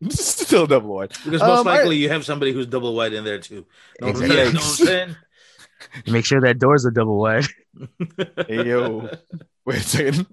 still 0.10 0.66
double 0.66 0.94
wide. 0.94 1.12
Because 1.24 1.42
most 1.42 1.60
Um, 1.60 1.66
likely 1.66 1.90
right. 1.90 1.96
you 1.96 2.08
have 2.10 2.24
somebody 2.24 2.52
who's 2.52 2.66
double 2.66 2.94
wide 2.94 3.12
in 3.12 3.24
there 3.24 3.38
too. 3.38 3.66
Know 4.00 4.12
what 4.12 4.16
I'm 4.16 4.60
Exactly. 4.60 4.86
saying? 4.86 5.16
make 6.06 6.24
sure 6.24 6.40
that 6.40 6.58
door's 6.58 6.84
a 6.84 6.90
double 6.90 7.18
wide. 7.18 7.44
Hey 8.48 8.68
yo, 8.68 9.10
wait 9.66 9.76
a 9.76 9.80
second. 9.82 10.26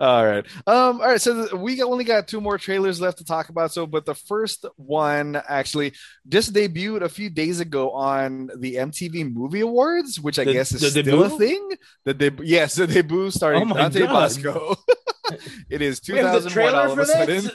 All 0.00 0.26
right, 0.26 0.44
um, 0.66 1.00
all 1.00 1.06
right. 1.06 1.20
So 1.20 1.34
th- 1.42 1.52
we 1.52 1.76
got, 1.76 1.88
only 1.88 2.02
got 2.02 2.26
two 2.26 2.40
more 2.40 2.58
trailers 2.58 3.00
left 3.00 3.18
to 3.18 3.24
talk 3.24 3.50
about. 3.50 3.72
So, 3.72 3.86
but 3.86 4.04
the 4.04 4.16
first 4.16 4.66
one 4.74 5.40
actually 5.48 5.92
just 6.28 6.52
debuted 6.52 7.02
a 7.02 7.08
few 7.08 7.30
days 7.30 7.60
ago 7.60 7.92
on 7.92 8.50
the 8.58 8.74
MTV 8.76 9.32
Movie 9.32 9.60
Awards, 9.60 10.18
which 10.18 10.40
I 10.40 10.44
The- 10.44 10.52
guess 10.54 10.72
is 10.72 10.80
the 10.92 11.02
still 11.02 11.22
a 11.22 11.30
thing. 11.30 11.70
The 12.04 12.14
deb- 12.14 12.40
yes, 12.42 12.74
the 12.74 12.88
debut 12.88 13.30
starring 13.30 13.62
Oh 13.62 13.66
my 13.66 13.76
Dante 13.76 14.00
God. 14.00 14.08
Basco. 14.12 14.74
it 15.70 15.80
is 15.80 16.00
We 16.08 16.18
have 16.18 16.42
the 16.42 16.50
2001 16.50 16.74
all 16.74 16.90
of 16.92 16.98
a 16.98 17.06
sudden. 17.06 17.50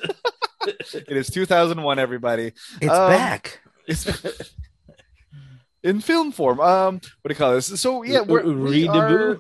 It 1.09 1.17
is 1.17 1.29
2001. 1.29 2.00
Everybody. 2.00 2.53
It's 2.79 2.89
Um, 2.93 3.09
back. 3.12 3.59
It's 3.88 4.05
in 5.83 5.99
film 5.99 6.31
form. 6.31 6.59
Um, 6.59 6.95
what 6.95 7.29
do 7.29 7.29
you 7.29 7.35
call 7.35 7.53
this? 7.53 7.79
So 7.79 8.03
yeah, 8.03 8.21
we're, 8.21 8.43
we 8.43 8.87
are, 8.87 9.39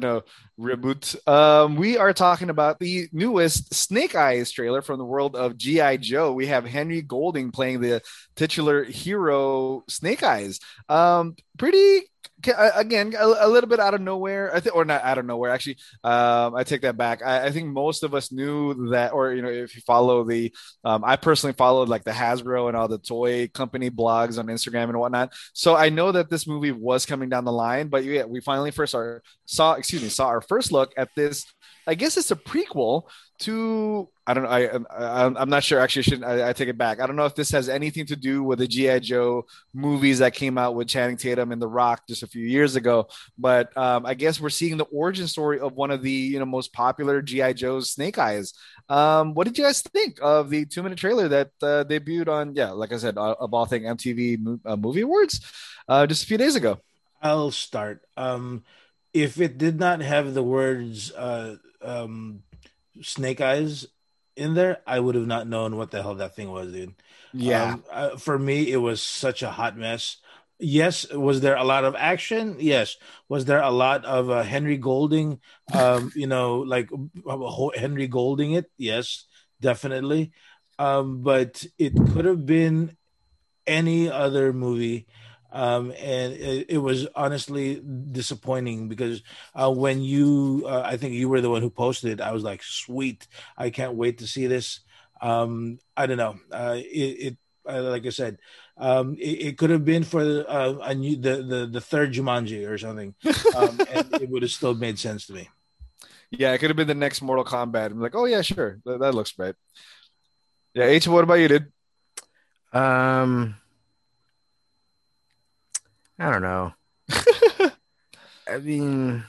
know 0.00 0.22
reboot. 0.58 1.28
Um, 1.28 1.76
we 1.76 1.98
are 1.98 2.12
talking 2.12 2.50
about 2.50 2.78
the 2.78 3.08
newest 3.12 3.74
Snake 3.74 4.14
Eyes 4.14 4.50
trailer 4.50 4.82
from 4.82 4.98
the 4.98 5.04
world 5.04 5.36
of 5.36 5.56
GI 5.56 5.98
Joe. 5.98 6.32
We 6.32 6.46
have 6.46 6.64
Henry 6.64 7.02
Golding 7.02 7.50
playing 7.50 7.80
the 7.80 8.02
titular 8.36 8.84
hero 8.84 9.84
Snake 9.88 10.22
Eyes. 10.22 10.60
Um, 10.88 11.36
pretty. 11.58 12.02
Again, 12.44 13.14
a, 13.16 13.24
a 13.24 13.48
little 13.48 13.70
bit 13.70 13.78
out 13.78 13.94
of 13.94 14.00
nowhere. 14.00 14.52
I 14.52 14.58
think, 14.58 14.74
or 14.74 14.84
not 14.84 15.04
out 15.04 15.18
of 15.18 15.24
nowhere. 15.24 15.50
Actually, 15.50 15.76
um, 16.02 16.56
I 16.56 16.64
take 16.64 16.82
that 16.82 16.96
back. 16.96 17.22
I, 17.24 17.46
I 17.46 17.50
think 17.52 17.68
most 17.68 18.02
of 18.02 18.16
us 18.16 18.32
knew 18.32 18.90
that, 18.90 19.12
or 19.12 19.32
you 19.32 19.42
know, 19.42 19.48
if 19.48 19.76
you 19.76 19.82
follow 19.82 20.24
the, 20.24 20.52
um, 20.84 21.04
I 21.04 21.14
personally 21.14 21.52
followed 21.52 21.88
like 21.88 22.02
the 22.02 22.10
Hasbro 22.10 22.66
and 22.66 22.76
all 22.76 22.88
the 22.88 22.98
toy 22.98 23.46
company 23.46 23.90
blogs 23.90 24.40
on 24.40 24.46
Instagram 24.46 24.88
and 24.88 24.98
whatnot. 24.98 25.32
So 25.52 25.76
I 25.76 25.90
know 25.90 26.10
that 26.10 26.30
this 26.30 26.48
movie 26.48 26.72
was 26.72 27.06
coming 27.06 27.28
down 27.28 27.44
the 27.44 27.52
line, 27.52 27.86
but 27.86 28.02
yeah, 28.02 28.24
we 28.24 28.40
finally 28.40 28.72
first 28.72 28.96
our, 28.96 29.22
saw, 29.44 29.74
excuse 29.74 30.02
me, 30.02 30.08
saw 30.08 30.26
our 30.26 30.40
first 30.40 30.72
look 30.72 30.92
at 30.96 31.10
this. 31.14 31.46
I 31.86 31.94
guess 31.94 32.16
it's 32.16 32.32
a 32.32 32.36
prequel 32.36 33.04
to 33.42 34.08
I 34.26 34.34
don't 34.34 34.44
know. 34.44 34.50
I, 34.50 34.66
I 34.90 35.24
I'm 35.24 35.50
not 35.50 35.64
sure. 35.64 35.80
Actually, 35.80 36.00
I 36.00 36.02
should 36.02 36.24
I, 36.24 36.48
I 36.50 36.52
take 36.52 36.68
it 36.68 36.78
back. 36.78 37.00
I 37.00 37.06
don't 37.06 37.16
know 37.16 37.24
if 37.24 37.34
this 37.34 37.50
has 37.50 37.68
anything 37.68 38.06
to 38.06 38.16
do 38.16 38.42
with 38.42 38.60
the 38.60 38.68
GI 38.68 39.00
Joe 39.00 39.46
movies 39.74 40.20
that 40.20 40.34
came 40.34 40.58
out 40.58 40.74
with 40.76 40.86
Channing 40.88 41.16
Tatum 41.16 41.50
and 41.50 41.60
The 41.60 41.66
Rock 41.68 42.02
just 42.08 42.22
a 42.22 42.28
few 42.28 42.46
years 42.46 42.76
ago. 42.76 43.08
But 43.36 43.76
um, 43.76 44.06
I 44.06 44.14
guess 44.14 44.40
we're 44.40 44.50
seeing 44.50 44.76
the 44.76 44.84
origin 44.84 45.26
story 45.26 45.58
of 45.58 45.72
one 45.72 45.90
of 45.90 46.02
the 46.02 46.10
you 46.10 46.38
know 46.38 46.44
most 46.44 46.72
popular 46.72 47.20
GI 47.20 47.54
Joe's 47.54 47.90
Snake 47.90 48.16
Eyes. 48.18 48.52
Um, 48.88 49.34
what 49.34 49.46
did 49.46 49.58
you 49.58 49.64
guys 49.64 49.82
think 49.82 50.18
of 50.22 50.50
the 50.50 50.66
two 50.66 50.82
minute 50.82 50.98
trailer 50.98 51.28
that 51.28 51.50
uh, 51.60 51.84
debuted 51.84 52.28
on 52.28 52.54
yeah, 52.54 52.70
like 52.70 52.92
I 52.92 52.98
said, 52.98 53.18
uh, 53.18 53.34
of 53.40 53.52
all 53.52 53.66
thing 53.66 53.82
MTV 53.82 54.38
mo- 54.38 54.60
uh, 54.64 54.76
Movie 54.76 55.00
Awards 55.00 55.40
uh, 55.88 56.06
just 56.06 56.22
a 56.22 56.26
few 56.26 56.38
days 56.38 56.54
ago? 56.54 56.78
I'll 57.20 57.50
start. 57.50 58.02
Um, 58.16 58.64
if 59.12 59.40
it 59.40 59.58
did 59.58 59.78
not 59.78 60.00
have 60.00 60.34
the 60.34 60.42
words 60.42 61.12
uh, 61.12 61.56
um, 61.82 62.42
"Snake 63.00 63.40
Eyes" 63.40 63.86
in 64.36 64.54
there, 64.54 64.80
I 64.86 65.00
would 65.00 65.14
have 65.14 65.26
not 65.26 65.46
known 65.46 65.76
what 65.76 65.90
the 65.90 66.02
hell 66.02 66.14
that 66.16 66.34
thing 66.34 66.50
was, 66.50 66.72
dude. 66.72 66.94
Yeah. 67.32 67.74
Um, 67.74 67.84
uh, 67.90 68.16
for 68.16 68.38
me, 68.38 68.70
it 68.70 68.78
was 68.78 69.02
such 69.02 69.42
a 69.42 69.50
hot 69.50 69.76
mess. 69.76 70.18
Yes, 70.58 71.10
was 71.12 71.40
there 71.40 71.56
a 71.56 71.64
lot 71.64 71.84
of 71.84 71.96
action? 71.96 72.56
Yes. 72.58 72.96
Was 73.28 73.44
there 73.46 73.60
a 73.60 73.70
lot 73.70 74.04
of 74.04 74.30
uh, 74.30 74.42
Henry 74.42 74.76
Golding? 74.76 75.40
Um, 75.74 76.12
you 76.14 76.26
know, 76.26 76.60
like 76.60 76.90
uh, 77.26 77.68
Henry 77.76 78.06
Golding 78.06 78.52
it? 78.52 78.70
Yes, 78.78 79.24
definitely. 79.60 80.32
Um, 80.78 81.22
but 81.22 81.66
it 81.78 81.94
could 82.12 82.24
have 82.24 82.46
been 82.46 82.96
any 83.66 84.10
other 84.10 84.52
movie. 84.52 85.06
Um, 85.52 85.92
and 86.00 86.32
it, 86.32 86.66
it 86.70 86.78
was 86.78 87.06
honestly 87.14 87.82
disappointing 88.10 88.88
because 88.88 89.22
uh, 89.54 89.70
when 89.70 90.00
you, 90.00 90.64
uh, 90.66 90.82
I 90.84 90.96
think 90.96 91.12
you 91.14 91.28
were 91.28 91.42
the 91.42 91.50
one 91.50 91.60
who 91.60 91.70
posted 91.70 92.20
I 92.20 92.32
was 92.32 92.42
like, 92.42 92.62
sweet, 92.62 93.28
I 93.56 93.70
can't 93.70 93.94
wait 93.94 94.18
to 94.18 94.26
see 94.26 94.46
this. 94.46 94.80
Um, 95.20 95.78
I 95.96 96.06
don't 96.06 96.16
know. 96.16 96.36
Uh, 96.50 96.76
it, 96.78 96.82
it 96.82 97.36
uh, 97.68 97.82
like 97.82 98.06
I 98.06 98.10
said, 98.10 98.38
um, 98.76 99.14
it, 99.20 99.46
it 99.46 99.58
could 99.58 99.70
have 99.70 99.84
been 99.84 100.04
for 100.04 100.20
uh, 100.20 100.78
a 100.82 100.94
new, 100.94 101.16
the, 101.16 101.42
the 101.42 101.68
the 101.70 101.80
third 101.80 102.12
Jumanji 102.12 102.68
or 102.68 102.76
something, 102.76 103.14
um, 103.54 103.80
and 103.92 104.12
it 104.14 104.28
would 104.28 104.42
have 104.42 104.50
still 104.50 104.74
made 104.74 104.98
sense 104.98 105.26
to 105.26 105.34
me. 105.34 105.48
Yeah, 106.30 106.52
it 106.52 106.58
could 106.58 106.70
have 106.70 106.76
been 106.76 106.88
the 106.88 106.94
next 106.94 107.22
Mortal 107.22 107.44
Kombat. 107.44 107.92
I'm 107.92 108.00
like, 108.00 108.14
oh 108.14 108.24
yeah, 108.24 108.42
sure, 108.42 108.80
that, 108.84 109.00
that 109.00 109.14
looks 109.14 109.38
right. 109.38 109.54
Yeah, 110.74 110.86
H. 110.86 111.06
What 111.06 111.24
about 111.24 111.34
you, 111.34 111.48
dude? 111.48 111.72
Um, 112.72 113.56
I 116.22 116.30
don't 116.30 116.42
know. 116.42 116.72
I 118.48 118.58
mean, 118.58 119.24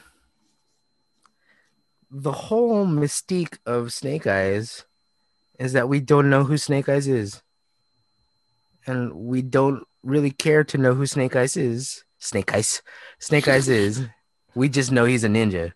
the 2.11 2.31
whole 2.31 2.85
mystique 2.85 3.57
of 3.65 3.91
Snake 3.91 4.27
Eyes 4.27 4.85
is 5.57 5.73
that 5.73 5.89
we 5.89 5.99
don't 5.99 6.29
know 6.29 6.43
who 6.43 6.55
Snake 6.55 6.87
Eyes 6.87 7.07
is, 7.07 7.41
and 8.85 9.11
we 9.13 9.41
don't 9.41 9.83
really 10.03 10.29
care 10.29 10.63
to 10.65 10.77
know 10.77 10.93
who 10.93 11.07
Snake 11.07 11.35
Eyes 11.35 11.57
is. 11.57 12.03
Snake 12.19 12.53
Eyes, 12.53 12.81
Snake 13.19 13.47
Eyes 13.47 13.67
is. 13.67 14.05
We 14.55 14.69
just 14.69 14.91
know 14.91 15.05
he's 15.05 15.23
a 15.23 15.29
ninja, 15.29 15.71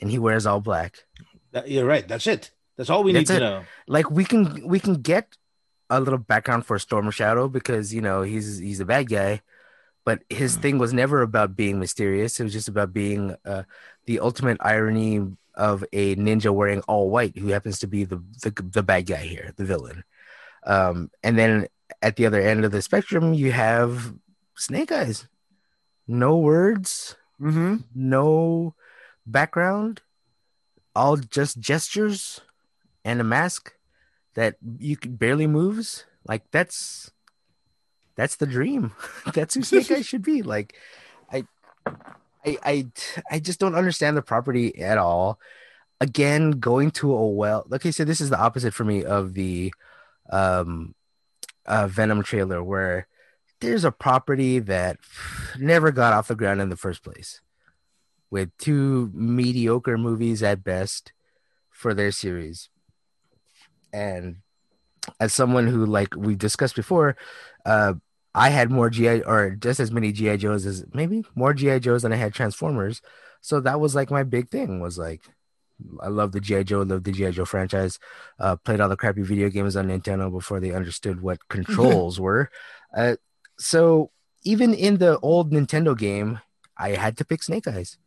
and 0.00 0.08
he 0.08 0.20
wears 0.20 0.46
all 0.46 0.60
black. 0.60 0.98
That, 1.50 1.68
you're 1.68 1.84
right. 1.84 2.06
That's 2.06 2.28
it. 2.28 2.52
That's 2.76 2.90
all 2.90 3.02
we 3.02 3.10
That's 3.10 3.28
need 3.28 3.36
it. 3.36 3.38
to 3.40 3.44
know. 3.44 3.62
like 3.88 4.08
we 4.08 4.24
can 4.24 4.68
we 4.68 4.78
can 4.78 5.02
get 5.02 5.36
a 5.90 5.98
little 5.98 6.20
background 6.20 6.64
for 6.64 6.78
Storm 6.78 7.10
Shadow 7.10 7.48
because 7.48 7.92
you 7.92 8.00
know 8.00 8.22
he's 8.22 8.58
he's 8.58 8.78
a 8.78 8.84
bad 8.84 9.08
guy, 9.08 9.40
but 10.08 10.18
his 10.32 10.56
thing 10.56 10.76
was 10.80 10.92
never 10.96 11.20
about 11.20 11.52
being 11.62 11.76
mysterious. 11.78 12.40
It 12.40 12.44
was 12.48 12.56
just 12.58 12.72
about 12.72 12.90
being 13.02 13.36
uh, 13.44 13.64
the 14.08 14.20
ultimate 14.28 14.56
irony 14.74 15.20
of 15.52 15.84
a 15.92 16.16
ninja 16.16 16.50
wearing 16.58 16.80
all 16.88 17.10
white 17.10 17.36
who 17.36 17.48
happens 17.52 17.78
to 17.80 17.88
be 17.94 18.04
the 18.08 18.18
the, 18.42 18.50
the 18.76 18.82
bad 18.90 19.04
guy 19.12 19.24
here, 19.34 19.52
the 19.60 19.68
villain. 19.68 19.98
Um, 20.64 21.10
and 21.22 21.36
then 21.36 21.52
at 22.00 22.16
the 22.16 22.24
other 22.28 22.40
end 22.40 22.64
of 22.64 22.72
the 22.72 22.80
spectrum, 22.80 23.34
you 23.42 23.52
have 23.52 24.14
Snake 24.56 24.92
Eyes. 25.00 25.28
No 26.06 26.32
words, 26.50 27.16
Mm-hmm. 27.38 27.74
no 27.94 28.74
background, 29.26 30.00
all 30.96 31.16
just 31.38 31.60
gestures 31.60 32.40
and 33.04 33.20
a 33.20 33.24
mask 33.36 33.76
that 34.34 34.56
you 34.88 34.96
can 34.96 35.14
barely 35.20 35.46
moves. 35.46 36.06
Like 36.26 36.50
that's 36.50 37.12
that's 38.18 38.34
the 38.34 38.46
dream. 38.46 38.92
that's 39.32 39.54
who 39.54 39.62
Snake 39.62 39.90
Eyes 39.92 40.06
should 40.06 40.22
be. 40.22 40.42
Like 40.42 40.74
I 41.32 41.44
I 42.44 42.58
I 42.64 42.86
I 43.30 43.38
just 43.38 43.60
don't 43.60 43.76
understand 43.76 44.16
the 44.16 44.22
property 44.22 44.76
at 44.82 44.98
all. 44.98 45.38
Again, 46.00 46.50
going 46.50 46.90
to 46.92 47.14
a 47.14 47.28
well 47.28 47.66
I 47.72 47.90
said, 47.90 48.08
this 48.08 48.20
is 48.20 48.30
the 48.30 48.38
opposite 48.38 48.74
for 48.74 48.84
me 48.84 49.04
of 49.04 49.34
the 49.34 49.72
um 50.30 50.96
uh 51.64 51.86
Venom 51.86 52.24
trailer 52.24 52.62
where 52.62 53.06
there's 53.60 53.84
a 53.84 53.92
property 53.92 54.58
that 54.58 54.98
never 55.56 55.92
got 55.92 56.12
off 56.12 56.28
the 56.28 56.34
ground 56.34 56.60
in 56.60 56.70
the 56.70 56.76
first 56.76 57.04
place 57.04 57.40
with 58.30 58.50
two 58.58 59.12
mediocre 59.14 59.96
movies 59.96 60.42
at 60.42 60.64
best 60.64 61.12
for 61.70 61.94
their 61.94 62.10
series. 62.10 62.68
And 63.92 64.38
as 65.20 65.32
someone 65.32 65.68
who, 65.68 65.86
like 65.86 66.14
we 66.16 66.34
discussed 66.34 66.76
before, 66.76 67.16
uh, 67.64 67.94
I 68.38 68.50
had 68.50 68.70
more 68.70 68.88
GI 68.88 69.24
or 69.24 69.50
just 69.50 69.80
as 69.80 69.90
many 69.90 70.12
GI 70.12 70.36
Joes 70.36 70.64
as 70.64 70.84
maybe 70.94 71.24
more 71.34 71.52
GI 71.52 71.80
Joes 71.80 72.02
than 72.02 72.12
I 72.12 72.16
had 72.16 72.32
Transformers. 72.32 73.02
So 73.40 73.60
that 73.60 73.80
was 73.80 73.96
like 73.96 74.12
my 74.12 74.22
big 74.22 74.48
thing 74.48 74.78
was 74.78 74.96
like 74.96 75.22
I 76.00 76.06
love 76.06 76.30
the 76.30 76.40
GI 76.40 76.64
Joe, 76.64 76.82
love 76.82 77.02
the 77.02 77.10
GI 77.10 77.32
Joe 77.32 77.44
franchise. 77.44 77.98
Uh, 78.38 78.54
played 78.54 78.80
all 78.80 78.88
the 78.88 78.96
crappy 78.96 79.22
video 79.22 79.48
games 79.48 79.74
on 79.74 79.88
Nintendo 79.88 80.30
before 80.30 80.60
they 80.60 80.72
understood 80.72 81.20
what 81.20 81.48
controls 81.48 82.20
were. 82.20 82.48
Uh, 82.96 83.16
so 83.58 84.12
even 84.44 84.72
in 84.72 84.98
the 84.98 85.18
old 85.18 85.50
Nintendo 85.50 85.98
game, 85.98 86.38
I 86.76 86.90
had 86.90 87.16
to 87.18 87.24
pick 87.24 87.42
Snake 87.42 87.66
Eyes. 87.66 87.98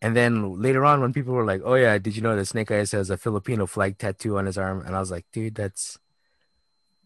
And 0.00 0.16
then 0.16 0.60
later 0.62 0.84
on, 0.84 1.02
when 1.02 1.12
people 1.12 1.34
were 1.34 1.44
like, 1.44 1.60
"Oh 1.64 1.74
yeah, 1.74 1.98
did 1.98 2.16
you 2.16 2.22
know 2.22 2.36
that 2.36 2.46
Snake 2.46 2.70
Eyes 2.70 2.92
has 2.92 3.10
a 3.10 3.16
Filipino 3.16 3.66
flag 3.66 3.98
tattoo 3.98 4.38
on 4.38 4.46
his 4.46 4.56
arm?" 4.56 4.82
and 4.84 4.96
I 4.96 5.00
was 5.00 5.10
like, 5.10 5.26
"Dude, 5.32 5.54
that's 5.54 5.98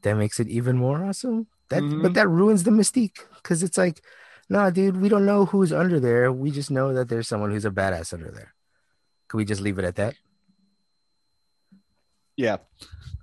that 0.03 0.15
makes 0.15 0.39
it 0.39 0.49
even 0.49 0.77
more 0.77 1.05
awesome." 1.05 1.47
That 1.71 1.83
Mhm. 1.83 2.03
but 2.03 2.15
that 2.15 2.29
ruins 2.29 2.65
the 2.65 2.71
mystique 2.71 3.19
because 3.37 3.63
it's 3.63 3.79
like, 3.79 4.03
nah, 4.49 4.71
dude, 4.71 5.01
we 5.01 5.09
don't 5.09 5.25
know 5.27 5.47
who's 5.47 5.73
under 5.73 5.99
there. 6.01 6.31
We 6.33 6.51
just 6.51 6.71
know 6.71 6.93
that 6.93 7.09
there's 7.09 7.29
someone 7.29 7.51
who's 7.53 7.65
a 7.65 7.71
badass 7.71 8.13
under 8.13 8.31
there. 8.31 8.55
Can 9.29 9.39
we 9.39 9.45
just 9.45 9.61
leave 9.63 9.79
it 9.79 9.85
at 9.85 9.97
that? 9.97 10.15
Yeah. 12.37 12.57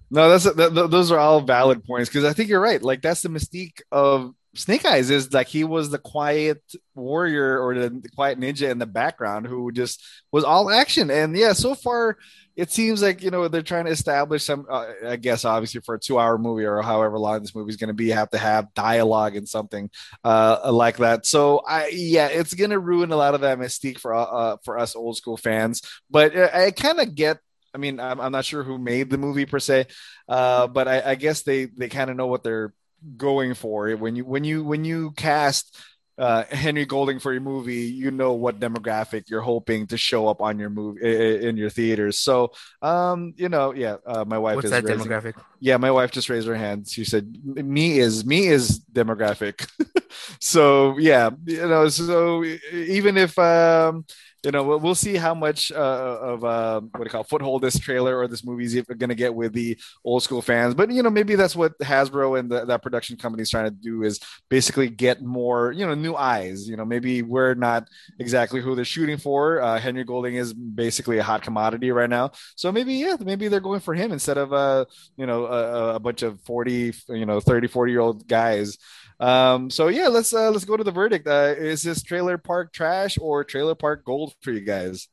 No, 0.10 0.30
that's 0.30 0.44
th- 0.46 0.56
th- 0.56 0.90
those 0.90 1.12
are 1.12 1.20
all 1.20 1.42
valid 1.42 1.84
points 1.84 2.10
because 2.10 2.24
I 2.24 2.32
think 2.34 2.50
you're 2.50 2.62
right. 2.62 2.82
Like 2.82 3.02
that's 3.02 3.22
the 3.22 3.30
mystique 3.30 3.82
of 3.92 4.34
Snake 4.56 4.86
Eyes 4.86 5.10
is 5.10 5.34
like 5.34 5.48
he 5.48 5.64
was 5.66 5.90
the 5.90 5.98
quiet 6.00 6.62
warrior 6.96 7.60
or 7.60 7.76
the, 7.76 7.90
the 7.90 8.10
quiet 8.10 8.40
ninja 8.40 8.70
in 8.72 8.78
the 8.80 8.86
background 8.86 9.46
who 9.48 9.72
just 9.72 10.02
was 10.32 10.44
all 10.46 10.72
action. 10.72 11.12
And 11.12 11.36
yeah, 11.36 11.52
so 11.54 11.76
far 11.76 12.18
it 12.58 12.72
seems 12.72 13.04
like 13.04 13.22
you 13.22 13.30
know 13.30 13.48
they're 13.48 13.62
trying 13.62 13.86
to 13.86 13.92
establish 13.92 14.44
some. 14.44 14.66
Uh, 14.70 14.88
I 15.06 15.16
guess 15.16 15.46
obviously 15.46 15.80
for 15.82 15.96
a 15.96 16.00
two-hour 16.00 16.40
movie 16.40 16.66
or 16.66 16.82
however 16.82 17.20
long 17.20 17.40
this 17.42 17.54
movie 17.54 17.70
is 17.70 17.78
going 17.78 17.90
to 17.90 17.94
be, 17.94 18.10
have 18.10 18.32
to 18.32 18.40
have 18.40 18.74
dialogue 18.74 19.36
and 19.36 19.48
something 19.48 19.92
uh, 20.24 20.72
like 20.74 20.98
that. 20.98 21.28
So 21.28 21.62
I 21.66 21.90
yeah, 21.94 22.28
it's 22.28 22.56
going 22.56 22.72
to 22.72 22.80
ruin 22.80 23.12
a 23.12 23.16
lot 23.16 23.36
of 23.36 23.42
that 23.42 23.60
mystique 23.60 24.00
for 24.00 24.14
uh, 24.16 24.58
for 24.66 24.80
us 24.80 24.96
old 24.96 25.18
school 25.18 25.38
fans. 25.38 25.84
But 26.10 26.36
uh, 26.36 26.50
I 26.52 26.72
kind 26.72 27.00
of 27.00 27.14
get 27.14 27.38
I 27.76 27.78
mean, 27.78 28.00
I'm, 28.00 28.20
I'm 28.20 28.32
not 28.32 28.46
sure 28.46 28.64
who 28.64 28.80
made 28.80 29.12
the 29.12 29.20
movie 29.20 29.46
per 29.46 29.60
se, 29.60 29.86
uh, 30.28 30.66
but 30.66 30.88
I, 30.88 31.12
I 31.12 31.16
guess 31.16 31.44
they 31.44 31.66
they 31.66 31.90
kind 31.90 32.10
of 32.10 32.18
know 32.18 32.28
what 32.28 32.44
they're 32.44 32.74
going 33.16 33.54
for 33.54 33.92
when 33.92 34.16
you 34.16 34.26
when 34.26 34.44
you 34.44 34.64
when 34.64 34.84
you 34.84 35.12
cast 35.12 35.78
uh, 36.18 36.44
Henry 36.50 36.86
Golding 36.86 37.20
for 37.20 37.32
your 37.32 37.42
movie, 37.42 37.86
you 37.86 38.12
know 38.12 38.34
what 38.34 38.60
demographic 38.60 39.30
you're 39.30 39.42
hoping 39.42 39.88
to 39.88 39.98
show 39.98 40.28
up 40.28 40.42
on 40.42 40.60
your 40.60 40.70
movie 40.70 41.46
in 41.48 41.58
your 41.58 41.70
theaters. 41.70 42.20
So, 42.20 42.52
um, 42.82 43.34
you 43.38 43.50
know, 43.50 43.74
yeah, 43.74 43.98
uh, 44.06 44.26
my 44.26 44.38
wife 44.38 44.56
What's 44.56 44.66
is 44.66 44.72
that 44.72 44.84
raising, 44.84 45.12
demographic? 45.12 45.36
yeah, 45.60 45.78
my 45.78 45.92
wife 45.92 46.12
just 46.12 46.30
raised 46.30 46.48
her 46.48 46.56
hand. 46.56 46.88
She 46.88 47.04
said, 47.04 47.36
"Me 47.44 48.00
is 48.00 48.26
me 48.26 48.48
is 48.48 48.80
demographic." 48.92 49.68
so 50.40 50.98
yeah, 50.98 51.30
you 51.46 51.68
know, 51.68 51.88
so 51.90 52.44
even 52.72 53.18
if 53.18 53.38
um, 53.40 54.06
you 54.44 54.52
know, 54.52 54.64
we'll, 54.64 54.80
we'll 54.80 54.96
see 54.96 55.16
how 55.16 55.34
much 55.34 55.72
uh, 55.72 55.76
of 56.22 56.44
uh, 56.44 56.82
what 56.82 57.00
do 57.00 57.04
you 57.04 57.10
call 57.10 57.22
it, 57.22 57.30
foothold 57.30 57.62
this 57.62 57.80
trailer 57.80 58.18
or 58.18 58.28
this 58.28 58.46
movie 58.46 58.66
is 58.66 58.76
going 58.76 59.10
to 59.10 59.16
get 59.16 59.34
with 59.34 59.54
the 59.54 59.78
old 60.04 60.24
school 60.24 60.42
fans. 60.42 60.74
But 60.74 60.92
you 60.92 61.04
know, 61.04 61.10
maybe 61.10 61.36
that's 61.36 61.56
what 61.56 61.78
Hasbro 61.80 62.40
and 62.40 62.50
the, 62.50 62.66
that 62.66 62.82
production 62.82 63.18
company 63.18 63.42
is 63.44 63.50
trying 63.50 63.66
to 63.66 63.72
do 63.72 64.04
is 64.04 64.20
basically 64.50 64.90
get 64.90 65.22
more, 65.22 65.72
you 65.72 65.86
know, 65.86 65.96
new 65.96 66.16
eyes. 66.16 66.68
You 66.68 66.78
know, 66.78 66.86
maybe 66.86 67.22
we're 67.22 67.56
not 67.56 67.88
exactly 68.20 68.62
who 68.62 68.76
they're 68.76 68.86
shooting 68.86 69.18
for. 69.18 69.62
Uh, 69.62 69.80
Henry 69.80 70.04
Golding 70.04 70.36
is 70.36 70.54
basically 70.54 71.18
a 71.18 71.24
hot 71.24 71.42
commodity 71.42 71.92
right 71.92 72.10
now, 72.10 72.32
so 72.56 72.72
maybe 72.72 72.94
yeah, 72.94 73.18
maybe 73.20 73.48
they're 73.48 73.60
going 73.60 73.80
for 73.80 73.94
him 73.94 74.12
instead 74.12 74.38
of 74.38 74.54
uh, 74.54 74.86
you 75.18 75.26
know, 75.26 75.46
a, 75.46 75.96
a 75.96 76.00
bunch 76.00 76.22
of 76.22 76.40
40, 76.42 76.94
you 77.10 77.26
know, 77.26 77.40
30, 77.40 77.68
40 77.68 77.92
year 77.92 78.02
old 78.02 78.28
guys. 78.28 78.78
Um, 79.20 79.70
so 79.70 79.88
yeah, 79.88 80.08
let's 80.08 80.34
uh, 80.34 80.52
let's 80.52 80.66
go 80.66 80.78
to 80.78 80.84
the 80.84 80.92
verdict. 80.92 81.28
Uh, 81.28 81.56
is 81.58 81.82
this 81.82 82.04
trailer 82.04 82.38
park 82.38 82.72
trash 82.72 83.18
or 83.20 83.44
trailer 83.44 83.76
park 83.76 84.06
gold 84.06 84.34
for 84.42 84.52
you 84.52 84.62
guys? 84.62 85.08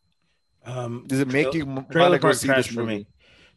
Um, 0.65 1.05
Does 1.07 1.21
it 1.21 1.29
make 1.29 1.53
trail- 1.53 1.77
you 1.79 1.87
trailer 1.91 2.19
park 2.19 2.39
trash 2.39 2.67
this 2.67 2.75
for 2.75 2.85
me? 2.85 3.07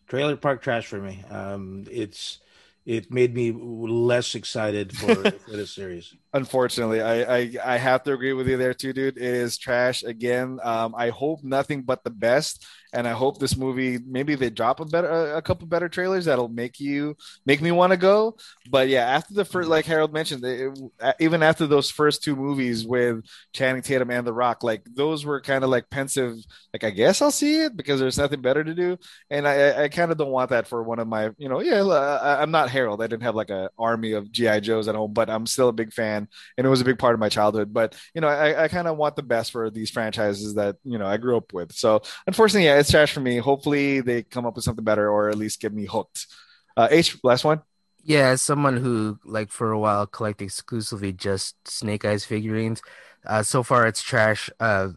Trailer 0.07 0.37
park 0.37 0.61
trash 0.61 0.85
for 0.85 0.99
me. 0.99 1.23
Um, 1.29 1.85
it's 1.91 2.39
it 2.85 3.11
made 3.11 3.35
me 3.35 3.51
less 3.51 4.35
excited 4.35 4.95
for 4.95 5.15
for 5.45 5.51
the 5.51 5.67
series. 5.67 6.15
Unfortunately, 6.33 7.01
I, 7.01 7.39
I 7.39 7.51
I 7.63 7.77
have 7.77 8.03
to 8.03 8.13
agree 8.13 8.31
with 8.33 8.47
you 8.47 8.55
there 8.55 8.73
too, 8.73 8.93
dude. 8.93 9.17
It 9.17 9.23
is 9.23 9.57
trash 9.57 10.03
again. 10.03 10.59
Um, 10.63 10.95
I 10.97 11.09
hope 11.09 11.43
nothing 11.43 11.81
but 11.81 12.03
the 12.05 12.09
best, 12.09 12.65
and 12.93 13.07
I 13.07 13.11
hope 13.11 13.39
this 13.39 13.57
movie 13.57 13.99
maybe 14.05 14.35
they 14.35 14.49
drop 14.49 14.79
a 14.79 14.85
better 14.85 15.35
a, 15.35 15.41
couple 15.41 15.67
better 15.67 15.89
trailers 15.89 16.25
that'll 16.25 16.47
make 16.49 16.79
you 16.79 17.15
make 17.45 17.61
me 17.61 17.71
want 17.71 17.91
to 17.91 17.97
go. 17.97 18.37
But 18.69 18.89
yeah, 18.89 19.05
after 19.05 19.33
the 19.33 19.45
first, 19.45 19.69
like 19.69 19.85
Harold 19.85 20.13
mentioned, 20.13 20.43
it, 20.43 20.77
even 21.19 21.43
after 21.43 21.67
those 21.67 21.89
first 21.89 22.23
two 22.23 22.35
movies 22.35 22.85
with 22.85 23.23
Channing 23.53 23.81
Tatum 23.81 24.11
and 24.11 24.25
The 24.25 24.33
Rock, 24.33 24.63
like 24.63 24.83
those 24.93 25.25
were 25.25 25.41
kind 25.41 25.63
of 25.63 25.69
like 25.69 25.89
pensive. 25.89 26.35
Like 26.73 26.83
I 26.83 26.89
guess 26.91 27.21
I'll 27.21 27.31
see 27.31 27.61
it 27.61 27.75
because 27.75 27.99
there's 27.99 28.17
nothing 28.17 28.41
better 28.41 28.63
to 28.63 28.73
do, 28.73 28.97
and 29.29 29.47
I 29.47 29.83
I 29.83 29.87
kind 29.89 30.11
of 30.11 30.17
don't 30.17 30.31
want 30.31 30.49
that 30.51 30.67
for 30.67 30.83
one 30.83 30.99
of 30.99 31.07
my 31.07 31.31
you 31.37 31.49
know 31.49 31.61
yeah 31.61 31.81
I, 31.83 32.41
I'm 32.41 32.51
not 32.51 32.69
Harold. 32.69 33.01
I 33.01 33.07
didn't 33.07 33.23
have 33.23 33.35
like 33.35 33.49
an 33.49 33.69
army 33.77 34.13
of 34.13 34.31
GI 34.31 34.61
Joes 34.61 34.87
at 34.87 34.95
home, 34.95 35.13
but 35.13 35.29
I'm 35.29 35.45
still 35.45 35.69
a 35.69 35.73
big 35.73 35.93
fan 35.93 36.27
and 36.57 36.67
it 36.67 36.69
was 36.69 36.81
a 36.81 36.85
big 36.85 36.99
part 36.99 37.13
of 37.13 37.19
my 37.19 37.29
childhood. 37.29 37.73
But 37.73 37.95
you 38.13 38.21
know, 38.21 38.27
I, 38.27 38.63
I 38.63 38.67
kind 38.67 38.87
of 38.87 38.97
want 38.97 39.15
the 39.15 39.23
best 39.23 39.51
for 39.51 39.69
these 39.69 39.89
franchises 39.89 40.55
that 40.55 40.77
you 40.83 40.97
know 40.97 41.07
I 41.07 41.17
grew 41.17 41.37
up 41.37 41.53
with. 41.53 41.73
So 41.73 42.01
unfortunately, 42.25 42.65
yeah, 42.65 42.76
it's 42.79 42.91
trash 42.91 43.13
for 43.13 43.19
me. 43.19 43.37
Hopefully, 43.37 44.01
they 44.01 44.23
come 44.23 44.45
up 44.45 44.55
with 44.55 44.65
something 44.65 44.85
better 44.85 45.09
or 45.09 45.29
at 45.29 45.37
least 45.37 45.61
get 45.61 45.73
me 45.73 45.85
hooked. 45.85 46.27
Uh, 46.75 46.87
H, 46.91 47.17
last 47.23 47.43
one. 47.43 47.61
Yeah, 48.03 48.29
as 48.29 48.41
someone 48.41 48.77
who 48.77 49.19
like 49.25 49.51
for 49.51 49.71
a 49.71 49.79
while 49.79 50.07
collected 50.07 50.45
exclusively 50.45 51.11
just 51.11 51.55
Snake 51.67 52.05
Eyes 52.05 52.23
figurines, 52.23 52.81
uh, 53.25 53.43
so 53.43 53.63
far 53.63 53.85
it's 53.85 54.01
trash. 54.01 54.49
Uh, 54.59 54.89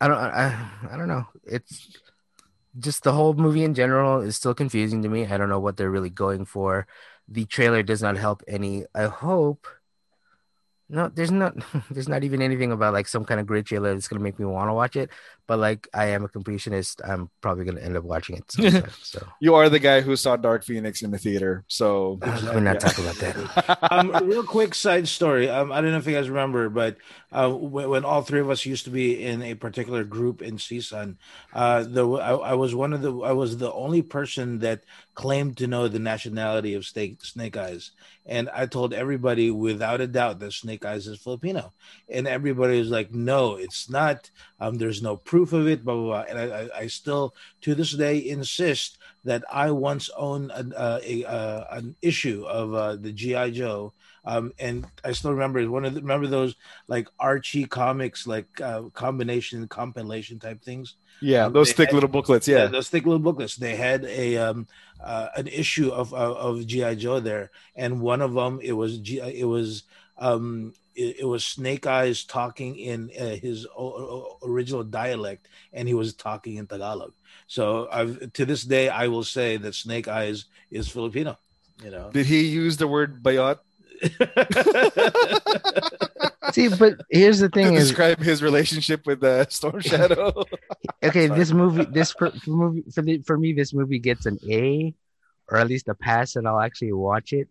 I 0.00 0.08
don't, 0.08 0.18
I, 0.18 0.70
I 0.92 0.96
don't 0.96 1.08
know. 1.08 1.26
It's 1.44 1.98
just 2.78 3.02
the 3.02 3.12
whole 3.12 3.34
movie 3.34 3.64
in 3.64 3.74
general 3.74 4.20
is 4.20 4.36
still 4.36 4.54
confusing 4.54 5.02
to 5.02 5.08
me. 5.08 5.26
I 5.26 5.36
don't 5.36 5.48
know 5.48 5.60
what 5.60 5.76
they're 5.76 5.90
really 5.90 6.10
going 6.10 6.44
for. 6.44 6.86
The 7.28 7.44
trailer 7.46 7.82
does 7.82 8.02
not 8.02 8.16
help 8.16 8.42
any. 8.48 8.84
I 8.94 9.04
hope. 9.04 9.66
No, 10.92 11.08
there's 11.08 11.30
not. 11.30 11.54
There's 11.90 12.08
not 12.08 12.24
even 12.24 12.42
anything 12.42 12.72
about 12.72 12.92
like 12.92 13.06
some 13.06 13.24
kind 13.24 13.38
of 13.38 13.46
great 13.46 13.64
trailer 13.64 13.94
that's 13.94 14.08
gonna 14.08 14.22
make 14.22 14.38
me 14.38 14.44
want 14.44 14.68
to 14.68 14.74
watch 14.74 14.96
it. 14.96 15.10
But 15.46 15.60
like, 15.60 15.88
I 15.94 16.06
am 16.06 16.24
a 16.24 16.28
completionist. 16.28 17.00
I'm 17.08 17.30
probably 17.40 17.64
gonna 17.64 17.80
end 17.80 17.96
up 17.96 18.02
watching 18.02 18.36
it. 18.36 18.44
Sometime, 18.50 18.90
so 19.00 19.26
You 19.40 19.54
are 19.54 19.68
the 19.68 19.78
guy 19.78 20.00
who 20.00 20.16
saw 20.16 20.36
Dark 20.36 20.64
Phoenix 20.64 21.02
in 21.02 21.12
the 21.12 21.18
theater. 21.18 21.64
So 21.68 22.18
we're 22.20 22.60
not 22.60 22.74
yeah. 22.74 22.78
talking 22.78 23.04
about 23.04 23.16
that. 23.16 23.78
um, 23.92 24.28
real 24.28 24.42
quick 24.42 24.74
side 24.74 25.06
story. 25.06 25.48
Um, 25.48 25.70
I 25.70 25.80
don't 25.80 25.92
know 25.92 25.98
if 25.98 26.06
you 26.06 26.14
guys 26.14 26.28
remember, 26.28 26.68
but 26.68 26.96
uh, 27.32 27.50
when, 27.50 28.04
all 28.04 28.22
three 28.22 28.40
of 28.40 28.50
us 28.50 28.66
used 28.66 28.84
to 28.84 28.90
be 28.90 29.24
in 29.24 29.42
a 29.42 29.54
particular 29.54 30.02
group 30.02 30.42
in 30.42 30.56
CSUN, 30.56 31.16
uh, 31.52 31.84
the 31.84 32.06
I, 32.06 32.32
I 32.32 32.54
was 32.54 32.74
one 32.74 32.92
of 32.92 33.02
the 33.02 33.16
I 33.20 33.32
was 33.32 33.56
the 33.56 33.72
only 33.72 34.02
person 34.02 34.58
that 34.60 34.82
claimed 35.14 35.56
to 35.58 35.66
know 35.66 35.86
the 35.86 35.98
nationality 35.98 36.74
of 36.74 36.84
Snake 36.84 37.24
Snake 37.24 37.56
Eyes, 37.56 37.92
and 38.26 38.48
I 38.50 38.66
told 38.66 38.92
everybody 38.92 39.50
without 39.50 40.00
a 40.00 40.08
doubt 40.08 40.40
that 40.40 40.52
Snake 40.52 40.84
Eyes 40.84 41.06
is 41.06 41.20
Filipino, 41.20 41.72
and 42.08 42.26
everybody 42.26 42.78
was 42.78 42.90
like, 42.90 43.12
"No, 43.12 43.54
it's 43.54 43.88
not. 43.88 44.30
Um, 44.58 44.78
there's 44.78 45.02
no 45.02 45.16
proof 45.16 45.52
of 45.52 45.68
it." 45.68 45.84
Blah 45.84 45.94
blah 45.94 46.04
blah. 46.04 46.24
And 46.28 46.38
I, 46.38 46.44
I, 46.44 46.78
I 46.80 46.86
still 46.88 47.34
to 47.62 47.74
this 47.74 47.92
day 47.92 48.18
insist 48.18 48.98
that 49.24 49.44
I 49.52 49.70
once 49.70 50.10
owned 50.16 50.50
an, 50.50 50.72
uh, 50.74 51.00
a 51.04 51.24
uh, 51.24 51.64
an 51.70 51.94
issue 52.02 52.44
of 52.46 52.74
uh, 52.74 52.96
the 52.96 53.12
GI 53.12 53.52
Joe, 53.52 53.92
um, 54.24 54.52
and 54.58 54.86
I 55.04 55.12
still 55.12 55.32
remember 55.32 55.68
one 55.70 55.84
of 55.84 55.94
the, 55.94 56.00
remember 56.00 56.26
those 56.26 56.54
like 56.88 57.08
Archie 57.18 57.64
comics, 57.64 58.26
like 58.26 58.60
uh, 58.60 58.82
combination 58.94 59.66
compilation 59.68 60.38
type 60.38 60.62
things. 60.62 60.94
yeah, 61.20 61.46
Um, 61.46 61.52
those 61.52 61.72
thick 61.72 61.88
had- 61.88 61.94
little 61.94 62.08
booklets. 62.08 62.46
Yeah, 62.48 62.66
those 62.66 62.88
thick 62.88 63.04
little 63.04 63.18
booklets. 63.18 63.56
They 63.56 63.76
had 63.76 64.04
a 64.04 64.36
um, 64.38 64.66
uh, 65.02 65.28
an 65.36 65.46
issue 65.48 65.90
of 65.90 66.12
of, 66.14 66.36
of 66.36 66.66
GI 66.66 66.96
Joe 66.96 67.20
there, 67.20 67.50
and 67.76 68.00
one 68.00 68.20
of 68.20 68.34
them 68.34 68.60
it 68.62 68.72
was 68.72 68.98
G, 68.98 69.20
it 69.20 69.46
was 69.46 69.84
um, 70.18 70.74
it, 70.94 71.20
it 71.20 71.24
was 71.24 71.44
Snake 71.44 71.86
Eyes 71.86 72.24
talking 72.24 72.76
in 72.76 73.10
uh, 73.18 73.36
his 73.36 73.66
o- 73.76 74.36
original 74.44 74.84
dialect, 74.84 75.48
and 75.72 75.88
he 75.88 75.94
was 75.94 76.12
talking 76.14 76.56
in 76.56 76.66
Tagalog. 76.66 77.12
So 77.46 77.88
I've, 77.90 78.32
to 78.34 78.44
this 78.44 78.62
day, 78.64 78.88
I 78.90 79.08
will 79.08 79.24
say 79.24 79.56
that 79.56 79.74
Snake 79.74 80.08
Eyes 80.08 80.44
is 80.70 80.88
Filipino. 80.88 81.38
You 81.82 81.90
know. 81.90 82.10
did 82.12 82.26
he 82.26 82.44
use 82.44 82.76
the 82.76 82.86
word 82.86 83.22
bayot 83.22 83.58
See, 86.52 86.68
but 86.68 87.00
here's 87.10 87.38
the 87.38 87.48
thing: 87.48 87.74
is 87.74 87.88
describe 87.88 88.18
his 88.18 88.42
relationship 88.42 89.06
with 89.06 89.22
uh, 89.22 89.48
Storm 89.48 89.80
Shadow? 89.90 90.32
okay, 91.02 91.26
this 91.28 91.52
movie, 91.52 91.84
this 91.84 92.12
for, 92.12 92.30
for 92.30 92.50
movie 92.50 92.84
for 92.92 93.02
the, 93.02 93.18
for 93.22 93.38
me, 93.38 93.52
this 93.52 93.72
movie 93.74 93.98
gets 93.98 94.26
an 94.26 94.38
A, 94.48 94.94
or 95.48 95.58
at 95.58 95.68
least 95.68 95.88
a 95.88 95.94
pass, 95.94 96.36
and 96.36 96.48
I'll 96.48 96.60
actually 96.60 96.92
watch 96.92 97.32
it. 97.32 97.48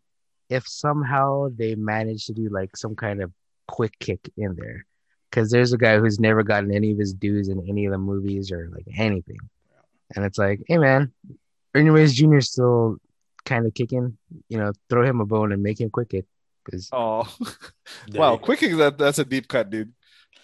if 0.49 0.67
somehow 0.67 1.49
they 1.55 1.75
manage 1.75 2.25
to 2.25 2.33
do 2.33 2.49
like 2.49 2.75
some 2.75 2.95
kind 2.95 3.21
of 3.21 3.31
quick 3.67 3.93
kick 3.99 4.29
in 4.38 4.55
there, 4.55 4.85
because 5.29 5.51
there's 5.51 5.73
a 5.73 5.77
guy 5.77 5.99
who's 5.99 6.19
never 6.19 6.43
gotten 6.43 6.73
any 6.73 6.91
of 6.91 6.97
his 6.97 7.13
dues 7.13 7.49
in 7.49 7.59
any 7.69 7.85
of 7.85 7.91
the 7.91 7.97
movies 7.99 8.51
or 8.51 8.69
like 8.73 8.85
anything, 8.97 9.39
and 10.15 10.25
it's 10.25 10.38
like, 10.38 10.62
hey 10.67 10.77
man, 10.77 11.12
Ernie 11.75 11.89
Reyes 11.91 12.15
Jr. 12.15 12.39
still 12.39 12.97
kind 13.45 13.65
of 13.65 13.73
kicking. 13.73 14.17
You 14.49 14.57
know, 14.57 14.71
throw 14.89 15.05
him 15.05 15.21
a 15.21 15.25
bone 15.25 15.51
and 15.51 15.63
make 15.63 15.79
him 15.79 15.89
quick 15.89 16.09
kick. 16.09 16.25
Because 16.69 16.89
Oh, 16.91 17.27
wow, 18.13 18.38
quicking 18.38 18.77
that 18.77 18.97
that's 18.97 19.19
a 19.19 19.25
deep 19.25 19.47
cut, 19.47 19.69
dude. 19.69 19.93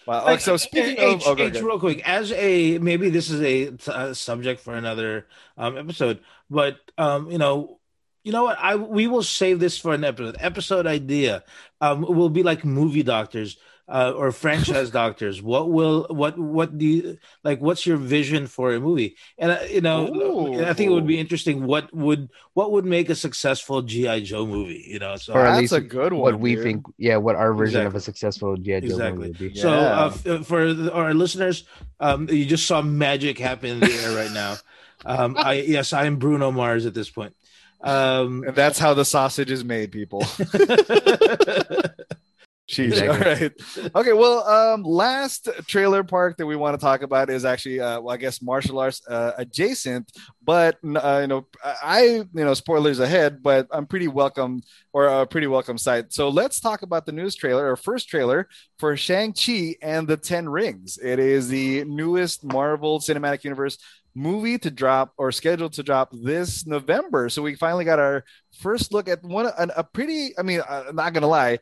Wow. 0.06 0.24
Like, 0.24 0.40
so 0.40 0.56
speaking 0.56 0.98
H, 0.98 1.26
of, 1.26 1.38
oh, 1.38 1.42
H, 1.42 1.60
real 1.60 1.80
quick, 1.80 2.06
as 2.08 2.30
a 2.32 2.78
maybe 2.78 3.10
this 3.10 3.28
is 3.28 3.40
a, 3.42 3.90
a 3.92 4.14
subject 4.14 4.60
for 4.60 4.74
another 4.74 5.26
um, 5.56 5.76
episode, 5.76 6.20
but 6.48 6.78
um, 6.96 7.30
you 7.30 7.38
know, 7.38 7.80
you 8.22 8.30
know 8.30 8.44
what? 8.44 8.56
I 8.60 8.76
we 8.76 9.08
will 9.08 9.24
save 9.24 9.58
this 9.58 9.78
for 9.78 9.94
an 9.94 10.04
episode. 10.04 10.36
Episode 10.38 10.86
idea 10.86 11.42
um, 11.80 12.02
will 12.02 12.28
be 12.28 12.44
like 12.44 12.64
movie 12.64 13.02
doctors 13.02 13.56
uh, 13.88 14.12
or 14.16 14.32
franchise 14.32 14.90
doctors. 15.02 15.40
What 15.42 15.70
will 15.70 16.06
what 16.10 16.38
what 16.38 16.76
do 16.76 16.84
you 16.86 17.18
like? 17.44 17.60
What's 17.60 17.86
your 17.86 17.96
vision 17.96 18.46
for 18.46 18.74
a 18.74 18.80
movie? 18.80 19.16
And 19.38 19.52
uh, 19.52 19.58
you 19.70 19.80
know, 19.80 20.06
Ooh. 20.14 20.64
I 20.64 20.72
think 20.74 20.90
it 20.90 20.94
would 20.94 21.06
be 21.06 21.18
interesting. 21.20 21.66
What 21.66 21.92
would 21.94 22.30
what 22.54 22.72
would 22.72 22.84
make 22.84 23.08
a 23.10 23.14
successful 23.14 23.82
GI 23.82 24.22
Joe 24.22 24.44
movie? 24.46 24.84
You 24.88 24.98
know, 24.98 25.16
so 25.16 25.34
Or 25.34 25.40
at 25.40 25.50
That's 25.50 25.60
least 25.60 25.72
a 25.74 25.80
good 25.80 26.12
one. 26.12 26.22
what 26.22 26.40
we 26.40 26.54
dude. 26.54 26.64
think, 26.64 26.86
yeah, 26.98 27.16
what 27.16 27.36
our 27.36 27.54
version 27.54 27.86
of 27.86 27.94
a 27.94 28.00
successful 28.00 28.56
G.I. 28.56 28.80
Joe 28.80 28.86
Exactly. 28.86 29.28
movie 29.28 29.44
would 29.44 29.54
be. 29.54 29.60
So 29.60 29.70
Yeah. 29.70 30.00
uh, 30.00 30.14
f- 30.40 30.46
for 30.46 30.72
the, 30.74 30.92
our 30.92 31.14
listeners, 31.14 31.64
um, 32.00 32.28
you 32.28 32.44
just 32.46 32.66
saw 32.66 32.82
magic 32.82 33.38
happen 33.38 33.70
in 33.70 33.80
the 33.80 33.92
air 33.92 34.16
right 34.16 34.32
now. 34.32 34.56
Um, 35.04 35.36
I 35.38 35.54
yes, 35.60 35.92
I 35.92 36.06
am 36.06 36.16
Bruno 36.16 36.50
Mars 36.50 36.86
at 36.86 36.94
this 36.94 37.10
point. 37.10 37.34
Um, 37.82 38.42
And 38.44 38.56
that's 38.56 38.78
how 38.80 38.94
the 38.94 39.04
sausage 39.04 39.50
is 39.52 39.62
made, 39.62 39.92
people. 39.92 40.24
Jeez. 42.68 43.00
All 43.00 43.16
right. 43.16 43.52
Okay. 43.94 44.12
Well, 44.12 44.42
um, 44.48 44.82
last 44.82 45.48
trailer 45.68 46.02
park 46.02 46.36
that 46.38 46.46
we 46.46 46.56
want 46.56 46.78
to 46.78 46.84
talk 46.84 47.02
about 47.02 47.30
is 47.30 47.44
actually, 47.44 47.78
uh, 47.78 48.00
well, 48.00 48.12
I 48.12 48.16
guess 48.16 48.42
martial 48.42 48.80
arts 48.80 49.06
uh, 49.06 49.32
adjacent, 49.38 50.10
but 50.42 50.76
uh, 50.84 51.18
you 51.20 51.28
know, 51.28 51.46
I, 51.64 52.02
you 52.04 52.28
know, 52.32 52.54
spoilers 52.54 52.98
ahead, 52.98 53.40
but 53.40 53.68
I'm 53.70 53.86
pretty 53.86 54.08
welcome 54.08 54.62
or 54.92 55.06
a 55.06 55.26
pretty 55.26 55.46
welcome 55.46 55.78
sight. 55.78 56.12
So 56.12 56.28
let's 56.28 56.58
talk 56.58 56.82
about 56.82 57.06
the 57.06 57.12
news 57.12 57.36
trailer 57.36 57.70
or 57.70 57.76
first 57.76 58.08
trailer 58.08 58.48
for 58.80 58.96
Shang 58.96 59.32
Chi 59.32 59.76
and 59.80 60.08
the 60.08 60.16
Ten 60.16 60.48
Rings. 60.48 60.98
It 60.98 61.20
is 61.20 61.48
the 61.48 61.84
newest 61.84 62.42
Marvel 62.42 62.98
Cinematic 62.98 63.44
Universe 63.44 63.78
movie 64.16 64.58
to 64.58 64.70
drop 64.70 65.12
or 65.18 65.30
scheduled 65.30 65.74
to 65.74 65.82
drop 65.82 66.08
this 66.10 66.66
November. 66.66 67.28
So 67.28 67.42
we 67.42 67.54
finally 67.54 67.84
got 67.84 67.98
our 67.98 68.24
first 68.58 68.92
look 68.92 69.08
at 69.08 69.22
one 69.22 69.50
an, 69.58 69.70
a 69.76 69.84
pretty 69.84 70.30
I 70.38 70.42
mean 70.42 70.60
I'm 70.68 70.96
not 70.96 71.12
gonna 71.12 71.26
lie 71.26 71.58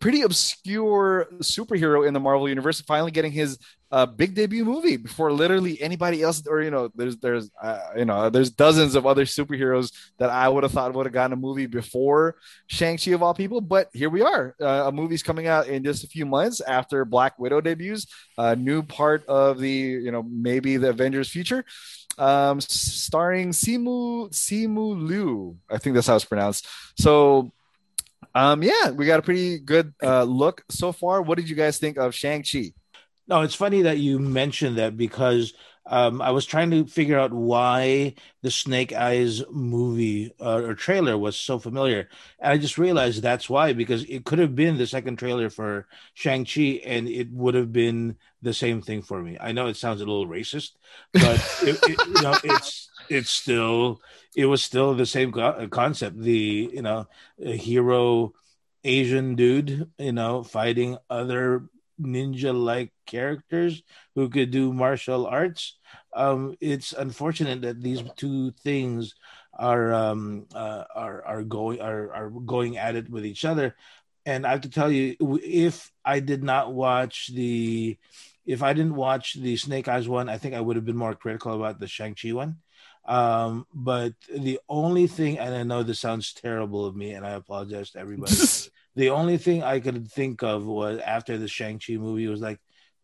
pretty 0.00 0.22
obscure 0.22 1.28
superhero 1.40 2.06
in 2.06 2.14
the 2.14 2.20
Marvel 2.20 2.48
universe 2.48 2.80
finally 2.80 3.10
getting 3.10 3.32
his 3.32 3.58
uh, 3.90 4.04
big 4.04 4.34
debut 4.34 4.64
movie 4.64 4.98
before 4.98 5.32
literally 5.32 5.80
anybody 5.80 6.22
else 6.22 6.42
or 6.46 6.60
you 6.60 6.70
know 6.70 6.90
there's 6.94 7.16
there's 7.18 7.50
uh, 7.62 7.80
you 7.96 8.04
know 8.04 8.28
there's 8.28 8.50
dozens 8.50 8.94
of 8.94 9.06
other 9.06 9.24
superheroes 9.24 9.92
that 10.18 10.28
I 10.28 10.48
would 10.48 10.62
have 10.62 10.72
thought 10.72 10.92
would 10.92 11.06
have 11.06 11.12
gotten 11.12 11.32
a 11.32 11.36
movie 11.36 11.66
before 11.66 12.36
Shang-Chi 12.66 13.12
of 13.12 13.22
all 13.22 13.34
people 13.34 13.60
but 13.60 13.88
here 13.92 14.10
we 14.10 14.22
are. 14.22 14.54
Uh, 14.60 14.84
a 14.86 14.92
movie's 14.92 15.22
coming 15.22 15.46
out 15.46 15.68
in 15.68 15.84
just 15.84 16.04
a 16.04 16.08
few 16.08 16.26
months 16.26 16.60
after 16.60 17.04
Black 17.04 17.38
Widow 17.38 17.60
debuts 17.60 18.06
a 18.36 18.54
new 18.54 18.82
part 18.82 19.24
of 19.26 19.58
the 19.58 19.70
you 19.70 20.10
know 20.10 20.22
maybe 20.22 20.76
the 20.76 20.90
Avengers 20.90 21.30
future 21.30 21.64
um, 22.18 22.60
starring 22.60 23.50
Simu 23.50 24.30
Simu 24.30 25.06
Liu. 25.06 25.56
I 25.70 25.78
think 25.78 25.94
that's 25.94 26.06
how 26.06 26.16
it's 26.16 26.24
pronounced. 26.24 26.66
So, 26.98 27.52
um, 28.34 28.62
yeah, 28.62 28.90
we 28.90 29.06
got 29.06 29.20
a 29.20 29.22
pretty 29.22 29.58
good 29.58 29.94
uh, 30.02 30.24
look 30.24 30.64
so 30.68 30.92
far. 30.92 31.22
What 31.22 31.38
did 31.38 31.48
you 31.48 31.56
guys 31.56 31.78
think 31.78 31.96
of 31.96 32.14
Shang 32.14 32.42
Chi? 32.42 32.72
no, 33.28 33.42
it's 33.42 33.54
funny 33.54 33.82
that 33.82 33.98
you 33.98 34.18
mentioned 34.18 34.78
that 34.78 34.96
because 34.96 35.52
um, 35.88 36.20
I 36.20 36.30
was 36.30 36.46
trying 36.46 36.70
to 36.72 36.86
figure 36.86 37.18
out 37.18 37.32
why 37.32 38.14
the 38.42 38.50
Snake 38.50 38.92
Eyes 38.92 39.42
movie 39.50 40.32
uh, 40.40 40.62
or 40.62 40.74
trailer 40.74 41.16
was 41.16 41.36
so 41.36 41.58
familiar, 41.58 42.08
and 42.38 42.52
I 42.52 42.58
just 42.58 42.78
realized 42.78 43.22
that's 43.22 43.48
why 43.48 43.72
because 43.72 44.04
it 44.04 44.24
could 44.24 44.38
have 44.38 44.54
been 44.54 44.78
the 44.78 44.86
second 44.86 45.16
trailer 45.16 45.48
for 45.50 45.86
Shang 46.14 46.44
Chi, 46.44 46.80
and 46.84 47.08
it 47.08 47.30
would 47.32 47.54
have 47.54 47.72
been 47.72 48.16
the 48.42 48.54
same 48.54 48.82
thing 48.82 49.02
for 49.02 49.22
me. 49.22 49.38
I 49.40 49.52
know 49.52 49.66
it 49.66 49.76
sounds 49.76 50.00
a 50.00 50.06
little 50.06 50.26
racist, 50.26 50.72
but 51.12 51.40
it, 51.62 51.78
it, 51.82 52.06
you 52.06 52.22
know, 52.22 52.36
it's 52.44 52.90
it's 53.08 53.30
still 53.30 54.00
it 54.36 54.46
was 54.46 54.62
still 54.62 54.94
the 54.94 55.06
same 55.06 55.32
co- 55.32 55.68
concept. 55.68 56.18
The 56.20 56.70
you 56.72 56.82
know 56.82 57.06
hero 57.38 58.34
Asian 58.84 59.34
dude, 59.34 59.90
you 59.98 60.12
know, 60.12 60.42
fighting 60.42 60.98
other 61.10 61.64
ninja 62.00 62.54
like 62.54 62.92
characters 63.06 63.82
who 64.14 64.28
could 64.28 64.50
do 64.50 64.72
martial 64.72 65.26
arts. 65.26 65.78
Um, 66.14 66.56
it's 66.60 66.92
unfortunate 66.92 67.62
that 67.62 67.82
these 67.82 68.02
two 68.16 68.52
things 68.62 69.14
are 69.54 69.92
um, 69.92 70.46
uh, 70.54 70.84
are 70.94 71.24
are 71.24 71.42
going 71.42 71.80
are 71.80 72.12
are 72.14 72.30
going 72.30 72.76
at 72.78 72.96
it 72.96 73.10
with 73.10 73.26
each 73.26 73.44
other. 73.44 73.74
And 74.26 74.46
I 74.46 74.50
have 74.50 74.60
to 74.62 74.70
tell 74.70 74.92
you, 74.92 75.16
if 75.42 75.90
I 76.04 76.20
did 76.20 76.42
not 76.42 76.74
watch 76.74 77.28
the, 77.28 77.96
if 78.44 78.62
I 78.62 78.74
didn't 78.74 78.94
watch 78.94 79.34
the 79.34 79.56
Snake 79.56 79.88
Eyes 79.88 80.06
one, 80.06 80.28
I 80.28 80.36
think 80.36 80.54
I 80.54 80.60
would 80.60 80.76
have 80.76 80.84
been 80.84 80.98
more 80.98 81.14
critical 81.14 81.54
about 81.54 81.80
the 81.80 81.86
Shang 81.86 82.14
Chi 82.14 82.32
one. 82.32 82.58
Um, 83.06 83.66
but 83.72 84.12
the 84.30 84.60
only 84.68 85.06
thing, 85.06 85.38
and 85.38 85.54
I 85.54 85.62
know 85.62 85.82
this 85.82 86.00
sounds 86.00 86.34
terrible 86.34 86.84
of 86.84 86.94
me, 86.94 87.12
and 87.12 87.24
I 87.24 87.30
apologize 87.30 87.92
to 87.92 88.00
everybody. 88.00 88.34
the 88.98 89.10
only 89.10 89.38
thing 89.38 89.62
I 89.62 89.78
could 89.78 90.10
think 90.10 90.42
of 90.42 90.66
was 90.66 90.98
after 90.98 91.38
the 91.38 91.46
Shang 91.46 91.78
Chi 91.78 91.94
movie 91.94 92.26
was 92.26 92.40
like, 92.40 92.58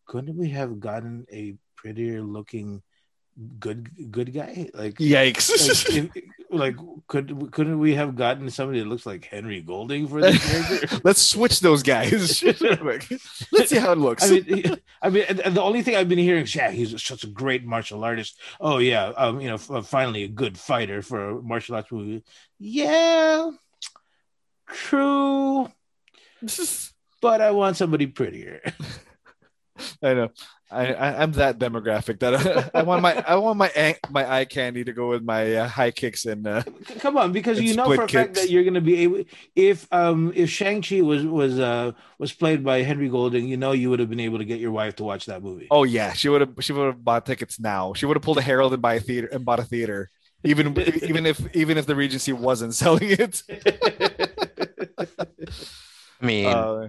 couldn't 0.06 0.36
we 0.36 0.50
have 0.50 0.80
gotten 0.80 1.24
a 1.32 1.54
prettier 1.76 2.20
looking 2.20 2.82
good 3.60 4.10
good 4.10 4.34
guy? 4.34 4.68
Like, 4.74 4.94
Yikes! 4.94 5.50
like, 5.50 5.94
if, 5.94 6.24
like 6.50 6.76
could 7.06 7.52
couldn't 7.52 7.78
we 7.78 7.94
have 7.94 8.16
gotten 8.16 8.50
somebody 8.50 8.80
that 8.80 8.88
looks 8.88 9.06
like 9.06 9.24
Henry 9.24 9.60
Golding 9.60 10.08
for 10.08 10.20
this 10.20 10.44
character? 10.44 11.00
Let's 11.04 11.22
switch 11.22 11.60
those 11.60 11.84
guys. 11.84 12.42
Let's 13.52 13.70
see 13.70 13.78
how 13.78 13.92
it 13.92 13.98
looks. 13.98 14.24
I 14.24 14.40
mean, 14.40 14.76
I 15.00 15.10
mean, 15.10 15.24
the 15.46 15.62
only 15.62 15.82
thing 15.82 15.94
I've 15.94 16.08
been 16.08 16.18
hearing 16.18 16.42
is, 16.42 16.56
yeah, 16.56 16.72
he's 16.72 17.00
such 17.00 17.22
a 17.22 17.28
great 17.28 17.64
martial 17.64 18.02
artist. 18.02 18.40
Oh 18.60 18.78
yeah, 18.78 19.12
um, 19.16 19.40
you 19.40 19.48
know, 19.48 19.54
f- 19.54 19.86
finally 19.86 20.24
a 20.24 20.28
good 20.28 20.58
fighter 20.58 21.02
for 21.02 21.30
a 21.30 21.40
martial 21.40 21.76
arts 21.76 21.92
movie. 21.92 22.24
Yeah, 22.58 23.50
true, 24.68 25.68
but 27.20 27.40
I 27.40 27.50
want 27.50 27.76
somebody 27.76 28.06
prettier. 28.06 28.60
I 30.02 30.14
know. 30.14 30.30
I, 30.70 30.92
I 30.92 31.22
I'm 31.22 31.32
that 31.32 31.58
demographic 31.58 32.18
that 32.20 32.70
I, 32.74 32.82
want 32.82 33.02
my 33.02 33.22
I 33.26 33.36
want 33.36 33.58
my 33.58 33.96
my 34.10 34.30
eye 34.30 34.44
candy 34.44 34.82
to 34.84 34.92
go 34.92 35.08
with 35.10 35.22
my 35.22 35.54
uh, 35.54 35.68
high 35.68 35.90
kicks 35.90 36.26
and 36.26 36.46
uh, 36.46 36.62
Come 36.98 37.16
on, 37.16 37.32
because 37.32 37.60
you 37.60 37.74
know 37.74 37.92
for 37.94 38.04
a 38.04 38.08
fact 38.08 38.34
that 38.34 38.50
you're 38.50 38.64
going 38.64 38.74
to 38.74 38.80
be 38.80 38.98
able. 39.02 39.24
If 39.54 39.86
um 39.92 40.32
if 40.34 40.50
Shang 40.50 40.82
Chi 40.82 41.00
was 41.00 41.24
was 41.24 41.60
uh 41.60 41.92
was 42.18 42.32
played 42.32 42.64
by 42.64 42.82
Henry 42.82 43.08
Golding, 43.08 43.46
you 43.46 43.56
know 43.56 43.72
you 43.72 43.90
would 43.90 44.00
have 44.00 44.10
been 44.10 44.20
able 44.20 44.38
to 44.38 44.44
get 44.44 44.58
your 44.58 44.72
wife 44.72 44.96
to 44.96 45.04
watch 45.04 45.26
that 45.26 45.42
movie. 45.42 45.68
oh 45.70 45.84
yeah, 45.84 46.12
she 46.12 46.28
would 46.28 46.40
have 46.40 46.54
she 46.60 46.72
would 46.72 46.86
have 46.86 47.04
bought 47.04 47.26
tickets 47.26 47.60
now. 47.60 47.92
She 47.92 48.06
would 48.06 48.16
have 48.16 48.22
pulled 48.22 48.38
a 48.38 48.42
Harold 48.42 48.72
and 48.72 48.82
buy 48.82 48.94
a 48.94 49.00
theater 49.00 49.28
and 49.30 49.44
bought 49.44 49.60
a 49.60 49.64
theater, 49.64 50.10
even 50.42 50.78
even 51.02 51.26
if 51.26 51.54
even 51.54 51.78
if 51.78 51.86
the 51.86 51.94
Regency 51.94 52.32
wasn't 52.32 52.74
selling 52.74 53.10
it. 53.10 53.42
I 56.24 56.26
mean, 56.26 56.46
Uh, 56.46 56.88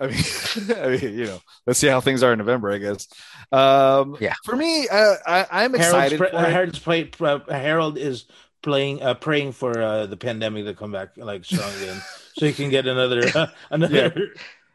I 0.00 0.06
mean, 0.08 0.16
I 0.76 0.88
mean, 0.88 1.18
you 1.18 1.26
know, 1.26 1.40
let's 1.66 1.78
see 1.78 1.86
how 1.86 2.00
things 2.00 2.22
are 2.22 2.32
in 2.32 2.38
November, 2.38 2.72
I 2.72 2.78
guess. 2.78 3.06
Um, 3.52 4.16
Yeah. 4.20 4.34
For 4.44 4.56
me, 4.56 4.88
uh, 4.88 5.14
I, 5.26 5.46
I'm 5.50 5.74
excited. 5.74 6.18
pra- 6.18 6.30
for. 6.30 6.38
Harold's 6.38 6.78
play, 6.80 7.10
uh, 7.22 7.38
Harold 7.48 7.96
is 7.98 8.26
playing 8.62 9.02
uh, 9.02 9.14
praying 9.14 9.52
for 9.52 9.80
uh, 9.80 10.06
the 10.06 10.16
pandemic 10.16 10.64
to 10.64 10.74
come 10.74 10.90
back 10.90 11.10
like 11.16 11.44
strong 11.44 11.70
again, 11.82 12.00
so 12.36 12.46
he 12.46 12.52
can 12.52 12.70
get 12.70 12.86
another 12.86 13.22
uh, 13.34 13.46
another 13.70 14.10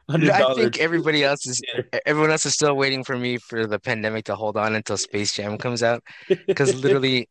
hundred 0.10 0.30
I 0.30 0.54
think 0.54 0.80
everybody 0.80 1.24
else 1.24 1.46
is 1.46 1.62
everyone 2.06 2.32
else 2.32 2.46
is 2.46 2.54
still 2.54 2.76
waiting 2.76 3.04
for 3.04 3.18
me 3.18 3.38
for 3.38 3.66
the 3.68 3.80
pandemic 3.80 4.26
to 4.26 4.36
hold 4.36 4.58
on 4.58 4.76
until 4.76 4.96
Space 4.96 5.34
Jam 5.34 5.58
comes 5.58 5.84
out 5.84 6.04
because 6.48 6.74
literally 6.84 7.28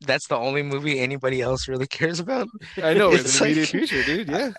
that's 0.00 0.26
the 0.28 0.36
only 0.36 0.62
movie 0.62 1.00
anybody 1.00 1.40
else 1.40 1.68
really 1.68 1.86
cares 1.98 2.20
about. 2.20 2.48
I 2.82 2.94
know 2.94 3.10
in 3.10 3.20
It's 3.20 3.38
the 3.38 3.44
immediate 3.44 3.68
future, 3.68 4.02
dude. 4.02 4.28
Yeah. 4.28 4.52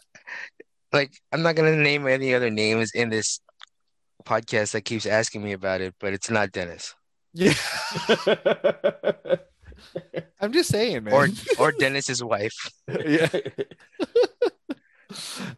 Like 0.94 1.12
I'm 1.32 1.42
not 1.42 1.56
gonna 1.56 1.76
name 1.76 2.08
any 2.08 2.34
other 2.34 2.50
names 2.50 2.92
in 2.94 3.10
this 3.10 3.40
podcast 4.26 4.72
that 4.72 4.82
keeps 4.82 5.06
asking 5.06 5.44
me 5.44 5.54
about 5.54 5.82
it, 5.82 5.96
but 6.00 6.14
it's 6.14 6.30
not 6.30 6.52
Dennis 6.52 6.94
Yeah. 7.34 7.54
I'm 10.40 10.52
just 10.52 10.70
saying, 10.70 11.04
man. 11.06 11.14
or 11.14 11.28
or 11.60 11.72
Dennis's 11.72 12.24
wife. 12.24 12.54
yeah. 13.06 13.28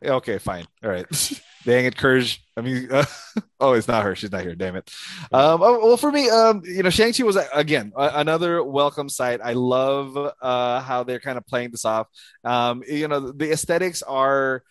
Okay, 0.03 0.37
fine. 0.37 0.65
All 0.83 0.89
right. 0.89 1.05
Dang 1.65 1.85
it, 1.85 1.97
Courage. 1.97 2.41
I 2.55 2.61
mean, 2.61 2.87
uh, 2.91 3.03
Oh, 3.59 3.73
it's 3.73 3.87
not 3.87 4.03
her. 4.03 4.15
She's 4.15 4.31
not 4.31 4.41
here. 4.43 4.55
Damn 4.55 4.77
it. 4.77 4.89
Um, 5.33 5.61
oh, 5.61 5.79
well, 5.85 5.97
for 5.97 6.11
me, 6.11 6.29
um, 6.29 6.61
you 6.63 6.81
know, 6.83 6.89
Shang 6.89 7.11
Chi 7.11 7.23
was 7.23 7.37
again 7.53 7.91
a- 7.97 8.11
another 8.15 8.63
welcome 8.63 9.09
sight. 9.09 9.41
I 9.43 9.53
love 9.53 10.15
uh, 10.41 10.79
how 10.81 11.03
they're 11.03 11.19
kind 11.19 11.37
of 11.37 11.45
playing 11.45 11.71
this 11.71 11.83
off. 11.83 12.07
Um, 12.45 12.83
you 12.87 13.07
know, 13.09 13.31
the 13.31 13.51
aesthetics 13.51 14.01
are 14.03 14.63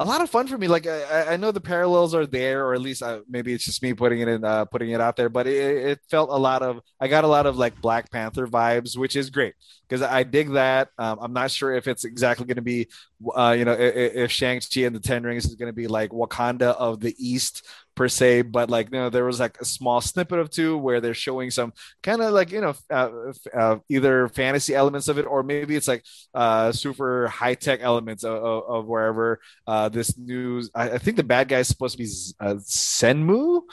a 0.00 0.04
lot 0.04 0.22
of 0.22 0.30
fun 0.30 0.46
for 0.46 0.56
me. 0.56 0.66
Like 0.66 0.86
I, 0.86 1.32
I 1.32 1.36
know 1.36 1.52
the 1.52 1.60
parallels 1.60 2.14
are 2.14 2.26
there, 2.26 2.64
or 2.64 2.72
at 2.72 2.80
least 2.80 3.02
uh, 3.02 3.20
maybe 3.28 3.52
it's 3.52 3.66
just 3.66 3.82
me 3.82 3.92
putting 3.92 4.20
it 4.20 4.28
in, 4.28 4.42
uh, 4.42 4.64
putting 4.64 4.90
it 4.90 5.00
out 5.00 5.14
there. 5.14 5.28
But 5.28 5.46
it, 5.46 5.54
it, 5.54 6.00
felt 6.08 6.30
a 6.30 6.36
lot 6.36 6.62
of. 6.62 6.80
I 6.98 7.06
got 7.06 7.24
a 7.24 7.26
lot 7.26 7.44
of 7.44 7.58
like 7.58 7.78
Black 7.82 8.10
Panther 8.10 8.46
vibes, 8.46 8.96
which 8.96 9.14
is 9.14 9.28
great 9.28 9.54
because 9.86 10.00
I 10.00 10.22
dig 10.22 10.52
that. 10.52 10.88
Um, 10.98 11.18
I'm 11.20 11.32
not 11.34 11.50
sure 11.50 11.74
if 11.74 11.86
it's 11.86 12.06
exactly 12.06 12.46
going 12.46 12.56
to 12.56 12.62
be, 12.62 12.88
uh, 13.36 13.54
you 13.56 13.66
know, 13.66 13.72
if, 13.72 14.14
if 14.14 14.32
Shang 14.32 14.60
Chi 14.60 14.80
and 14.82 14.96
the 14.96 15.00
Ten 15.00 15.22
Rings 15.22 15.44
is 15.44 15.54
going 15.54 15.68
to 15.68 15.76
be 15.76 15.86
like 15.86 16.12
Wakanda 16.12 16.74
of 16.74 17.00
the 17.00 17.14
East 17.18 17.66
per 18.00 18.08
se, 18.08 18.40
but 18.40 18.70
like 18.70 18.86
you 18.90 18.98
know, 18.98 19.10
there 19.10 19.26
was 19.26 19.38
like 19.38 19.60
a 19.60 19.64
small 19.66 20.00
snippet 20.00 20.38
of 20.38 20.48
two 20.48 20.78
where 20.78 21.02
they're 21.02 21.12
showing 21.12 21.50
some 21.50 21.70
kind 22.02 22.22
of 22.22 22.32
like 22.32 22.50
you 22.50 22.62
know 22.62 22.72
uh, 22.88 23.10
uh, 23.52 23.76
either 23.90 24.26
fantasy 24.28 24.74
elements 24.74 25.08
of 25.08 25.18
it 25.18 25.26
or 25.26 25.42
maybe 25.42 25.76
it's 25.76 25.86
like 25.86 26.02
uh, 26.32 26.72
super 26.72 27.28
high 27.28 27.52
tech 27.52 27.80
elements 27.82 28.24
of, 28.24 28.42
of, 28.42 28.62
of 28.70 28.86
wherever 28.86 29.38
uh, 29.66 29.90
this 29.90 30.16
news. 30.16 30.70
I, 30.74 30.92
I, 30.92 30.98
think 30.98 31.18
the 31.18 31.22
bad 31.22 31.48
guy 31.48 31.58
is 31.58 31.68
supposed 31.68 31.98
to 31.98 32.02
be 32.02 32.08
uh, 32.40 32.54
Senmu, 32.64 33.64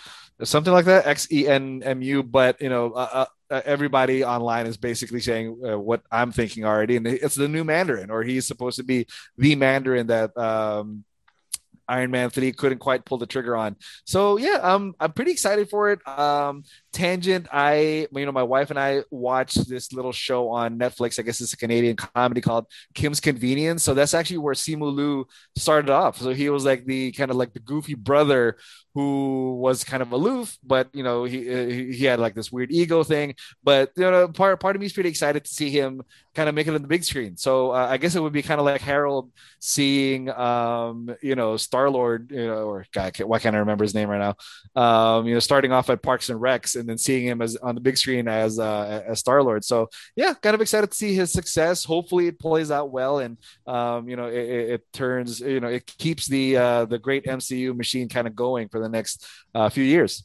something 0.44 0.74
like 0.74 0.86
that, 0.92 1.08
X 1.08 1.32
E 1.32 1.48
N 1.48 1.82
M 1.86 2.02
U. 2.02 2.22
But 2.22 2.62
you 2.62 2.68
know, 2.68 2.92
uh, 2.92 3.28
uh, 3.50 3.62
everybody 3.64 4.26
online 4.26 4.68
is 4.68 4.76
basically 4.76 5.22
saying 5.22 5.58
uh, 5.66 5.80
what 5.80 6.02
I'm 6.12 6.34
thinking 6.34 6.66
already, 6.66 6.98
and 6.98 7.08
it's 7.08 7.36
the 7.36 7.48
new 7.48 7.64
Mandarin, 7.64 8.12
or 8.12 8.24
he's 8.24 8.46
supposed 8.46 8.76
to 8.76 8.84
be 8.84 9.08
the 9.38 9.56
Mandarin 9.56 10.08
that 10.08 10.38
um, 10.38 11.06
Iron 11.88 12.12
Man 12.12 12.30
3 12.30 12.52
couldn't 12.54 12.80
quite 12.80 13.06
pull 13.06 13.18
the 13.18 13.26
trigger 13.26 13.56
on. 13.56 13.76
So 14.06 14.38
yeah, 14.38 14.60
um, 14.62 14.94
I'm 15.00 15.14
pretty 15.14 15.32
excited 15.32 15.70
for 15.70 15.92
it. 15.92 16.06
Um, 16.08 16.64
tangent, 16.98 17.48
I 17.52 18.08
you 18.12 18.26
know 18.26 18.32
my 18.32 18.44
wife 18.44 18.72
and 18.72 18.80
I 18.80 19.04
watched 19.12 19.70
this 19.70 19.94
little 19.94 20.12
show 20.12 20.50
on 20.50 20.80
Netflix. 20.80 21.20
I 21.20 21.22
guess 21.22 21.40
it's 21.40 21.54
a 21.54 21.58
Canadian 21.58 21.96
comedy 21.96 22.42
called 22.42 22.66
Kim's 22.96 23.20
Convenience. 23.20 23.84
So 23.84 23.94
that's 23.94 24.14
actually 24.16 24.40
where 24.40 24.56
Simu 24.56 24.92
Liu 24.94 25.28
started 25.56 25.92
off. 25.92 26.18
So 26.18 26.34
he 26.34 26.50
was 26.50 26.66
like 26.66 26.86
the 26.86 27.12
kind 27.12 27.30
of 27.30 27.38
like 27.38 27.54
the 27.54 27.60
goofy 27.60 27.94
brother 27.94 28.58
who 28.96 29.58
was 29.58 29.84
kind 29.84 30.02
of 30.02 30.12
aloof, 30.12 30.58
but 30.64 30.90
you 30.92 31.04
know 31.04 31.24
he 31.24 31.94
he 31.94 32.06
had 32.06 32.20
like 32.20 32.34
this 32.34 32.52
weird 32.52 32.72
ego 32.72 33.04
thing. 33.04 33.36
But 33.64 33.92
you 33.96 34.10
know 34.10 34.28
part 34.28 34.60
part 34.60 34.76
of 34.76 34.80
me 34.80 34.88
is 34.88 34.94
pretty 34.94 35.10
excited 35.10 35.46
to 35.46 35.54
see 35.54 35.70
him 35.70 36.02
kind 36.34 36.50
of 36.50 36.56
make 36.56 36.66
it 36.66 36.74
on 36.74 36.82
the 36.82 36.88
big 36.88 37.04
screen. 37.04 37.38
So 37.38 37.72
uh, 37.72 37.88
I 37.90 37.98
guess 37.98 38.16
it 38.16 38.22
would 38.22 38.34
be 38.34 38.42
kind 38.42 38.60
of 38.60 38.66
like 38.66 38.82
Harold 38.82 39.32
seeing 39.60 40.30
um 40.32 41.16
you 41.22 41.36
know 41.36 41.58
Star 41.58 41.92
Lord 41.92 42.32
you 42.32 42.48
know 42.48 42.70
or 42.70 42.86
God 42.92 43.16
why 43.20 43.38
can't 43.38 43.56
I 43.56 43.60
remember 43.60 43.84
his 43.84 43.94
name 43.94 44.10
right 44.10 44.36
now 44.76 44.82
um 44.82 45.28
you 45.28 45.34
know 45.34 45.40
starting 45.40 45.72
off 45.72 45.90
at 45.90 46.02
Parks 46.02 46.30
and 46.30 46.40
Recs 46.40 46.80
and 46.80 46.87
then 46.90 46.98
seeing 46.98 47.28
him 47.28 47.42
as 47.42 47.56
on 47.58 47.76
the 47.76 47.82
big 47.82 47.98
screen 47.98 48.28
as 48.28 48.58
uh, 48.58 49.04
as 49.06 49.20
Star 49.20 49.44
Lord. 49.44 49.64
So 49.64 49.90
yeah, 50.16 50.34
kind 50.34 50.56
of 50.56 50.62
excited 50.62 50.90
to 50.90 50.98
see 50.98 51.14
his 51.14 51.32
success. 51.32 51.84
Hopefully 51.84 52.28
it 52.28 52.40
plays 52.40 52.72
out 52.72 52.92
well 52.92 53.20
and 53.20 53.38
um 53.68 54.10
you 54.10 54.16
know 54.16 54.28
it, 54.28 54.72
it 54.76 54.94
turns 54.94 55.40
you 55.40 55.60
know 55.60 55.68
it 55.68 55.86
keeps 55.86 56.28
the 56.28 56.58
uh 56.58 56.86
the 56.86 56.98
great 56.98 57.26
MCU 57.26 57.76
machine 57.76 58.10
kind 58.10 58.28
of 58.28 58.36
going 58.36 58.70
for 58.70 58.80
the 58.80 58.88
the 58.88 58.98
next 58.98 59.28
uh, 59.54 59.70
few 59.70 59.84
years. 59.84 60.24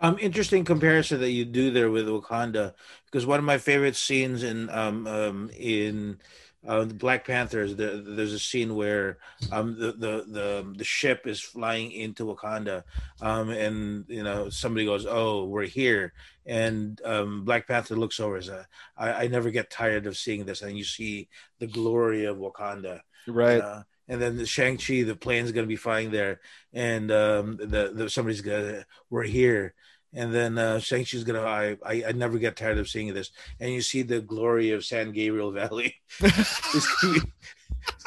Um, 0.00 0.16
interesting 0.18 0.64
comparison 0.64 1.20
that 1.20 1.30
you 1.30 1.44
do 1.44 1.70
there 1.70 1.90
with 1.90 2.06
Wakanda, 2.06 2.72
because 3.04 3.26
one 3.26 3.38
of 3.38 3.44
my 3.44 3.58
favorite 3.58 3.96
scenes 3.96 4.42
in 4.42 4.70
um, 4.70 5.06
um 5.06 5.50
in 5.58 6.18
uh, 6.66 6.84
the 6.84 6.94
Black 6.94 7.26
Panthers, 7.26 7.74
the, 7.76 8.04
there's 8.06 8.34
a 8.34 8.38
scene 8.38 8.74
where 8.74 9.18
um 9.50 9.78
the, 9.78 9.92
the 9.92 10.24
the 10.28 10.74
the 10.76 10.84
ship 10.84 11.26
is 11.26 11.40
flying 11.40 11.90
into 11.90 12.24
Wakanda, 12.24 12.84
um 13.20 13.50
and 13.50 14.04
you 14.08 14.22
know 14.22 14.50
somebody 14.50 14.84
goes, 14.84 15.06
"Oh, 15.08 15.44
we're 15.46 15.64
here," 15.64 16.12
and 16.46 17.00
um 17.04 17.44
Black 17.44 17.66
Panther 17.66 17.96
looks 17.96 18.20
over 18.20 18.36
as 18.36 18.50
"I 18.96 19.28
never 19.28 19.50
get 19.50 19.70
tired 19.70 20.06
of 20.06 20.18
seeing 20.18 20.44
this, 20.44 20.62
and 20.62 20.76
you 20.76 20.84
see 20.84 21.28
the 21.58 21.66
glory 21.66 22.26
of 22.26 22.36
Wakanda, 22.36 23.00
right? 23.26 23.60
Uh, 23.62 23.82
and 24.08 24.20
then 24.20 24.36
the 24.36 24.44
Shang 24.44 24.76
Chi, 24.76 25.02
the 25.02 25.14
plane's 25.14 25.52
gonna 25.52 25.66
be 25.66 25.76
flying 25.76 26.10
there, 26.10 26.40
and 26.72 27.10
um, 27.10 27.56
the, 27.56 27.92
the 27.94 28.10
somebody's 28.10 28.40
gonna 28.40 28.84
we're 29.08 29.22
here, 29.22 29.74
and 30.12 30.34
then 30.34 30.58
uh, 30.58 30.78
Shang 30.78 31.04
Chi's 31.04 31.24
gonna 31.24 31.42
I, 31.42 31.76
I, 31.84 32.04
I 32.08 32.12
never 32.12 32.38
get 32.38 32.56
tired 32.56 32.78
of 32.78 32.88
seeing 32.88 33.12
this, 33.14 33.30
and 33.58 33.72
you 33.72 33.80
see 33.80 34.02
the 34.02 34.20
glory 34.20 34.70
of 34.70 34.84
San 34.84 35.12
Gabriel 35.12 35.52
Valley. 35.52 35.96
it's, 36.20 37.02
gonna 37.02 37.14
be, 37.14 37.20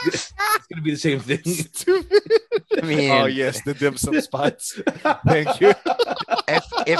it's 0.06 0.34
gonna 0.72 0.82
be 0.82 0.92
the 0.92 0.98
same 0.98 1.20
thing. 1.20 1.42
I 2.78 2.86
mean, 2.86 3.12
oh 3.12 3.26
yes, 3.26 3.62
the 3.62 3.74
dim 3.74 3.98
sum 3.98 4.20
spots. 4.22 4.82
Thank 5.26 5.62
you. 5.62 5.74
If 6.48 6.66
if 6.86 7.00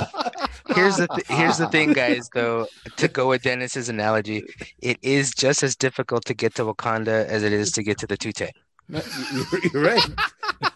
here's 0.76 0.98
the 0.98 1.08
th- 1.08 1.28
here's 1.28 1.58
the 1.58 1.68
thing, 1.70 1.94
guys. 1.94 2.30
Though 2.34 2.68
to 2.98 3.08
go 3.08 3.30
with 3.30 3.44
Dennis's 3.44 3.90
analogy, 3.90 4.44
it 4.80 4.98
is 5.02 5.34
just 5.34 5.64
as 5.64 5.76
difficult 5.76 6.26
to 6.26 6.34
get 6.34 6.56
to 6.56 6.64
Wakanda 6.64 7.26
as 7.26 7.44
it 7.44 7.54
is 7.54 7.72
to 7.74 7.84
get 7.84 7.98
to 8.00 8.08
the 8.08 8.18
Tute. 8.18 8.52
You're 9.74 9.84
right. 9.84 10.10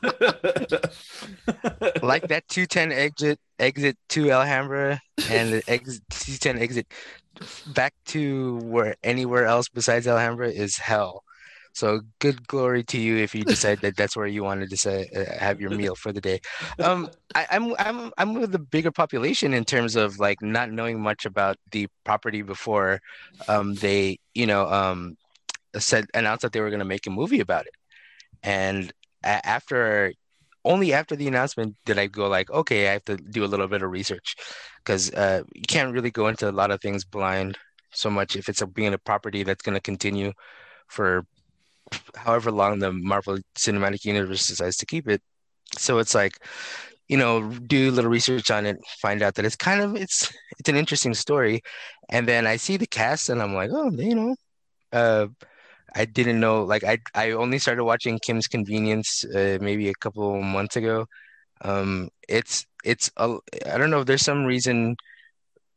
like 2.02 2.28
that 2.28 2.44
210 2.50 2.92
exit 2.92 3.40
exit 3.60 3.98
to 4.10 4.32
Alhambra 4.32 5.00
and 5.30 5.54
the 5.54 5.64
exit 5.68 6.02
210 6.10 6.62
exit 6.62 6.88
back 7.68 7.94
to 8.06 8.58
where 8.64 8.96
anywhere 9.04 9.46
else 9.46 9.70
besides 9.70 10.08
Alhambra 10.08 10.50
is 10.50 10.78
hell. 10.78 11.24
So 11.74 12.02
good 12.18 12.48
glory 12.48 12.84
to 12.86 13.00
you 13.00 13.18
if 13.18 13.36
you 13.36 13.44
decide 13.44 13.82
that 13.82 13.96
that's 13.96 14.18
where 14.18 14.26
you 14.26 14.44
want 14.44 14.62
to 14.62 14.68
decide 14.68 15.10
uh, 15.16 15.26
have 15.38 15.62
your 15.62 15.70
meal 15.70 15.94
for 15.94 16.12
the 16.12 16.20
day. 16.20 16.40
Um, 16.80 17.08
I, 17.36 17.46
I'm 17.52 17.76
I'm 17.78 18.12
I'm 18.18 18.34
with 18.34 18.52
the 18.52 18.58
bigger 18.58 18.92
population 18.92 19.54
in 19.54 19.64
terms 19.64 19.96
of 19.96 20.18
like 20.18 20.42
not 20.42 20.72
knowing 20.72 21.00
much 21.00 21.28
about 21.28 21.58
the 21.72 21.88
property 22.04 22.42
before 22.42 23.00
um, 23.48 23.76
they 23.76 24.18
you 24.34 24.48
know 24.48 24.66
um, 24.66 25.18
said 25.78 26.06
announced 26.16 26.42
that 26.42 26.52
they 26.52 26.62
were 26.62 26.72
going 26.72 26.80
to 26.80 26.86
make 26.86 27.06
a 27.06 27.12
movie 27.12 27.42
about 27.42 27.68
it. 27.68 27.76
And 28.48 28.94
after 29.24 30.14
only 30.64 30.94
after 30.94 31.18
the 31.18 31.28
announcement 31.28 31.76
did 31.86 32.00
I 32.00 32.08
go 32.08 32.28
like, 32.30 32.50
okay, 32.50 32.88
I 32.88 32.94
have 32.94 33.04
to 33.06 33.18
do 33.18 33.44
a 33.44 33.52
little 33.52 33.68
bit 33.68 33.82
of 33.82 33.92
research 33.92 34.36
because 34.78 35.12
uh, 35.14 35.44
you 35.54 35.68
can't 35.68 35.94
really 35.94 36.12
go 36.12 36.28
into 36.30 36.50
a 36.50 36.58
lot 36.60 36.72
of 36.72 36.80
things 36.80 37.04
blind 37.04 37.58
so 37.92 38.10
much 38.10 38.38
if 38.38 38.48
it's 38.48 38.62
a, 38.62 38.68
being 38.68 38.94
a 38.94 38.98
property 38.98 39.44
that's 39.44 39.62
going 39.62 39.76
to 39.76 39.82
continue 39.82 40.32
for 40.88 41.26
however 42.16 42.50
long 42.50 42.80
the 42.80 42.94
Marvel 42.94 43.38
Cinematic 43.56 44.06
Universe 44.06 44.48
decides 44.48 44.78
to 44.78 44.86
keep 44.86 45.10
it. 45.10 45.22
So 45.78 45.98
it's 46.00 46.16
like, 46.16 46.40
you 47.10 47.18
know, 47.18 47.50
do 47.52 47.90
a 47.90 47.96
little 47.96 48.12
research 48.12 48.50
on 48.50 48.66
it, 48.66 48.78
find 49.02 49.22
out 49.22 49.36
that 49.36 49.46
it's 49.46 49.58
kind 49.58 49.82
of 49.82 49.96
it's 49.96 50.34
it's 50.58 50.70
an 50.70 50.78
interesting 50.78 51.14
story, 51.14 51.62
and 52.10 52.26
then 52.26 52.48
I 52.48 52.56
see 52.56 52.78
the 52.78 52.88
cast 52.88 53.30
and 53.30 53.42
I'm 53.42 53.54
like, 53.54 53.72
oh, 53.74 53.92
you 53.92 54.16
know, 54.16 54.36
uh, 54.94 55.28
I 55.96 56.06
didn't 56.06 56.40
know 56.40 56.64
like 56.64 56.84
I 56.84 57.00
I 57.16 57.32
only 57.32 57.60
started 57.60 57.84
watching 57.84 58.20
Kim's 58.20 58.48
Convenience 58.48 59.24
uh, 59.26 59.58
maybe 59.62 59.90
a 59.90 59.96
couple 59.96 60.42
months 60.42 60.76
ago. 60.76 61.06
Um, 61.62 62.10
it's 62.28 62.66
it's 62.84 63.12
a, 63.18 63.38
I 63.66 63.78
don't 63.78 63.90
know 63.90 64.02
if 64.02 64.06
there's 64.06 64.22
some 64.22 64.46
reason 64.46 64.96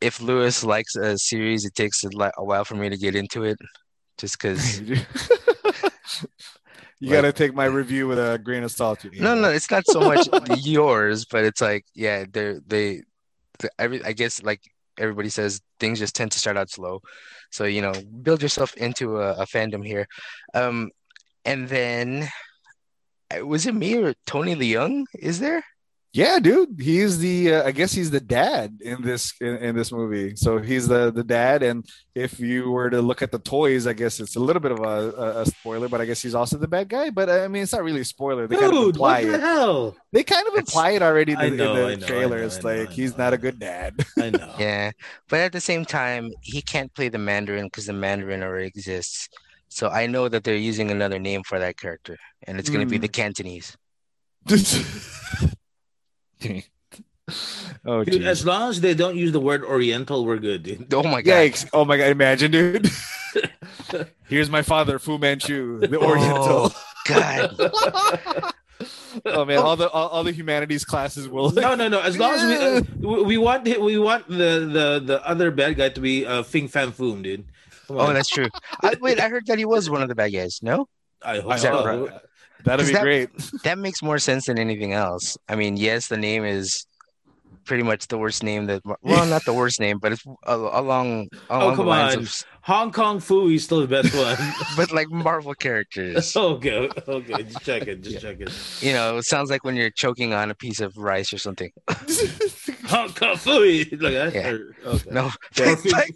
if 0.01 0.21
Lewis 0.21 0.65
likes 0.65 0.97
a 0.97 1.19
series, 1.19 1.65
it 1.65 1.75
takes 1.75 2.05
a, 2.05 2.09
a 2.39 2.45
while 2.45 2.65
for 2.65 2.75
me 2.75 2.89
to 2.89 2.97
get 2.97 3.15
into 3.15 3.45
it, 3.45 3.59
just 4.19 4.41
because. 4.41 4.81
you 4.81 4.97
like, 7.03 7.11
got 7.11 7.21
to 7.23 7.33
take 7.33 7.55
my 7.55 7.67
review 7.67 8.09
with 8.09 8.19
a 8.19 8.39
grain 8.39 8.63
of 8.63 8.71
salt. 8.71 9.05
No, 9.13 9.35
no, 9.35 9.51
it's 9.51 9.71
not 9.71 9.87
so 9.87 10.01
much 10.01 10.29
yours, 10.65 11.25
but 11.25 11.45
it's 11.45 11.61
like, 11.61 11.85
yeah, 11.95 12.25
they're 12.31 12.61
they, 12.67 13.03
every 13.79 14.03
I 14.05 14.13
guess 14.13 14.43
like 14.43 14.61
everybody 14.99 15.29
says, 15.29 15.61
things 15.79 15.99
just 15.99 16.15
tend 16.15 16.33
to 16.33 16.39
start 16.39 16.57
out 16.57 16.71
slow. 16.71 17.01
So 17.51 17.65
you 17.65 17.83
know, 17.83 17.93
build 18.23 18.43
yourself 18.43 18.75
into 18.77 19.19
a, 19.19 19.35
a 19.35 19.47
fandom 19.47 19.85
here. 19.87 20.07
Um, 20.55 20.91
and 21.45 21.69
then 21.69 22.29
uh, 23.31 23.47
was 23.47 23.67
it 23.67 23.75
me 23.75 23.97
or 23.97 24.15
Tony 24.27 24.55
Leung? 24.55 25.05
Is 25.15 25.41
there? 25.41 25.63
yeah 26.13 26.41
dude 26.41 26.77
he's 26.81 27.19
the 27.19 27.55
uh, 27.55 27.63
i 27.65 27.71
guess 27.71 27.93
he's 27.93 28.11
the 28.11 28.21
dad 28.21 28.81
in 28.81 29.01
this 29.01 29.33
in, 29.41 29.57
in, 29.59 29.77
this 29.77 29.93
movie. 29.93 30.35
So 30.35 30.59
he's 30.59 30.89
the 30.89 31.13
the 31.13 31.23
dad 31.23 31.63
and 31.63 31.87
if 32.17 32.41
you 32.41 32.71
were 32.71 32.91
to 32.91 33.01
look 33.01 33.23
at 33.23 33.31
the 33.31 33.39
toys 33.39 33.87
i 33.87 33.93
guess 33.93 34.19
it's 34.19 34.35
a 34.35 34.41
little 34.41 34.61
bit 34.61 34.73
of 34.73 34.81
a, 34.81 35.41
a 35.41 35.47
spoiler 35.47 35.89
but 35.89 36.01
i 36.01 36.05
guess 36.05 36.21
he's 36.21 36.35
also 36.35 36.59
the 36.59 36.67
bad 36.67 36.89
guy. 36.89 37.11
But 37.11 37.29
uh, 37.29 37.45
i 37.45 37.49
mean 37.49 37.63
it's 37.63 37.73
not 37.73 37.85
really 37.85 38.01
a 38.01 38.05
spoiler. 38.05 38.49
They 38.49 38.57
dude, 38.57 38.65
kind 38.65 38.77
of 38.77 38.85
imply 38.87 39.25
what 39.25 39.33
the 39.33 39.39
hell? 39.39 39.97
they 40.13 40.25
kind 40.25 40.49
of 40.49 40.55
imply 40.55 40.91
it 40.91 41.03
already 41.03 41.33
in, 41.33 41.57
know, 41.57 41.87
in 41.87 42.01
the 42.01 42.07
trailer 42.07 42.39
it's 42.39 42.65
like 42.65 42.91
he's 42.91 43.17
not 43.17 43.33
a 43.33 43.39
good 43.39 43.59
dad. 43.61 44.05
I 44.19 44.31
know. 44.31 44.55
Yeah 44.59 44.91
but 45.29 45.41
at 45.41 45.53
the 45.53 45.61
same 45.61 45.85
time 45.85 46.33
he 46.43 46.61
can't 46.61 46.93
play 46.93 47.09
the 47.09 47.19
mandarin 47.19 47.67
because 47.67 47.87
the 47.87 47.93
mandarin 47.93 48.43
already 48.43 48.67
exists. 48.67 49.29
So 49.69 49.89
i 49.89 50.09
know 50.09 50.29
that 50.29 50.43
they're 50.43 50.57
using 50.57 50.91
another 50.91 51.21
name 51.21 51.45
for 51.45 51.61
that 51.61 51.77
character 51.77 52.17
and 52.43 52.59
it's 52.59 52.69
going 52.69 52.81
to 52.81 52.87
mm. 52.87 52.91
be 52.91 52.97
hmm. 52.97 53.03
the 53.03 53.09
cantonese. 53.09 53.77
Oh, 57.85 58.05
dude, 58.05 58.25
as 58.25 58.45
long 58.45 58.71
as 58.71 58.81
they 58.81 58.93
don't 58.93 59.17
use 59.17 59.33
the 59.33 59.41
word 59.41 59.63
Oriental, 59.63 60.25
we're 60.25 60.39
good, 60.39 60.65
dude. 60.65 60.93
Oh 60.93 61.03
my 61.03 61.23
god! 61.23 61.35
Yikes. 61.35 61.71
Oh 61.73 61.85
my 61.85 61.97
god! 61.97 62.09
Imagine, 62.09 62.51
dude. 62.51 62.91
Here's 64.29 64.51
my 64.51 64.63
father, 64.63 64.99
Fu 64.99 65.17
Manchu, 65.17 65.79
the 65.79 65.99
oh. 65.99 66.09
Oriental. 66.09 66.73
Oh, 66.73 66.85
god. 67.07 68.53
oh 69.27 69.45
man, 69.45 69.59
all 69.59 69.77
the 69.77 69.89
all, 69.91 70.09
all, 70.09 70.25
the 70.25 70.33
humanities 70.33 70.85
classes 70.85 71.29
will. 71.29 71.51
No, 71.53 71.75
no, 71.75 71.89
no. 71.89 72.01
As 72.01 72.19
long 72.19 72.35
as 72.35 72.45
we 72.45 73.07
uh, 73.09 73.23
we 73.23 73.39
want 73.39 73.65
we 73.65 73.99
want 73.99 74.29
the 74.29 74.35
the 74.35 75.03
the 75.05 75.27
other 75.27 75.51
bad 75.51 75.77
guy 75.77 75.89
to 75.91 76.01
be 76.01 76.27
uh, 76.27 76.43
Fin 76.43 76.69
Fang 76.69 76.93
Foom, 76.93 77.23
dude. 77.23 77.45
Oh, 77.89 78.13
that's 78.13 78.29
true. 78.29 78.49
I, 78.83 78.95
wait, 79.01 79.19
I 79.19 79.29
heard 79.29 79.47
that 79.47 79.59
he 79.59 79.65
was 79.65 79.89
one 79.89 80.03
of 80.03 80.09
the 80.09 80.15
bad 80.15 80.33
guys. 80.33 80.61
No, 80.63 80.89
I 81.23 81.39
hope. 81.39 81.63
Right? 81.63 82.21
That'd 82.65 82.87
be 82.87 82.93
that- 82.93 83.03
great. 83.03 83.31
that 83.65 83.79
makes 83.79 84.03
more 84.03 84.19
sense 84.19 84.47
than 84.47 84.59
anything 84.59 84.93
else. 84.93 85.37
I 85.49 85.57
mean, 85.57 85.77
yes, 85.77 86.09
the 86.09 86.17
name 86.17 86.45
is 86.45 86.87
pretty 87.65 87.83
much 87.83 88.09
the 88.09 88.19
worst 88.19 88.43
name 88.43 88.67
that. 88.67 88.83
Well, 89.03 89.27
not 89.27 89.45
the 89.45 89.53
worst 89.53 89.79
name, 89.81 89.99
but 89.99 90.13
it's 90.13 90.25
a- 90.47 90.55
along 90.57 91.29
oh, 91.51 91.57
along 91.59 91.71
the 91.71 91.77
come 91.77 91.87
lines 91.87 92.17
on. 92.17 92.23
of. 92.23 92.45
Hong 92.63 92.93
Kong 92.93 93.21
Fu 93.21 93.49
is 93.49 93.65
still 93.65 93.81
the 93.81 93.87
best 93.87 94.15
one. 94.15 94.37
But 94.77 94.93
like 94.93 95.09
Marvel 95.11 95.55
characters, 95.55 96.37
oh, 96.37 96.55
okay, 96.57 96.89
okay, 96.99 97.03
oh, 97.09 97.21
just 97.43 97.63
check 97.65 97.87
it, 97.89 98.03
just 98.03 98.21
check 98.21 98.41
it. 98.41 98.53
you 98.81 98.93
know, 98.93 99.17
it 99.19 99.25
sounds 99.25 99.51
like 99.51 99.65
when 99.65 99.77
you're 99.77 99.91
choking 99.91 100.35
on 100.35 100.51
a 100.51 100.55
piece 100.55 100.81
of 100.81 100.97
rice 100.99 101.33
or 101.33 101.39
something. 101.39 101.71
Hong 102.87 103.13
Kong 103.15 103.37
Fu, 103.37 103.51
like 103.93 104.13
that. 104.13 104.33
Yeah. 104.35 104.49
Or- 104.51 104.77
okay. 104.87 105.11
No, 105.11 105.27
Or 105.27 105.77
Fing- 105.77 106.15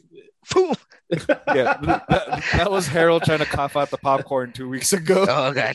Boom. 0.52 0.74
yeah, 1.48 1.76
that, 1.82 2.44
that 2.52 2.70
was 2.70 2.86
Harold 2.86 3.22
trying 3.24 3.40
to 3.40 3.46
cough 3.46 3.76
out 3.76 3.90
the 3.90 3.98
popcorn 3.98 4.52
two 4.52 4.68
weeks 4.68 4.92
ago. 4.92 5.26
Oh 5.28 5.52
god, 5.52 5.74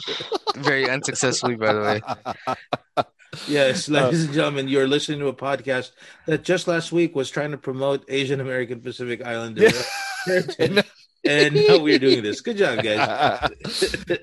very 0.56 0.89
unsuccessfully, 0.89 1.56
by 1.56 1.73
the 1.73 1.82
way. 1.82 3.06
Yes, 3.47 3.89
uh, 3.89 3.93
ladies 3.93 4.25
and 4.25 4.34
gentlemen, 4.34 4.67
you're 4.67 4.88
listening 4.88 5.19
to 5.19 5.28
a 5.28 5.34
podcast 5.34 5.91
that 6.25 6.43
just 6.43 6.67
last 6.67 6.91
week 6.91 7.15
was 7.15 7.30
trying 7.30 7.52
to 7.52 7.58
promote 7.58 8.04
Asian 8.08 8.41
American 8.41 8.82
Pacific 8.82 9.25
Islander 9.25 9.69
Yeah. 10.28 10.82
heritage, 11.23 11.58
and 11.58 11.67
now 11.67 11.84
we're 11.84 11.99
doing 11.99 12.23
this. 12.23 12.41
Good 12.41 12.58
job, 12.58 12.84
guys. 12.84 12.99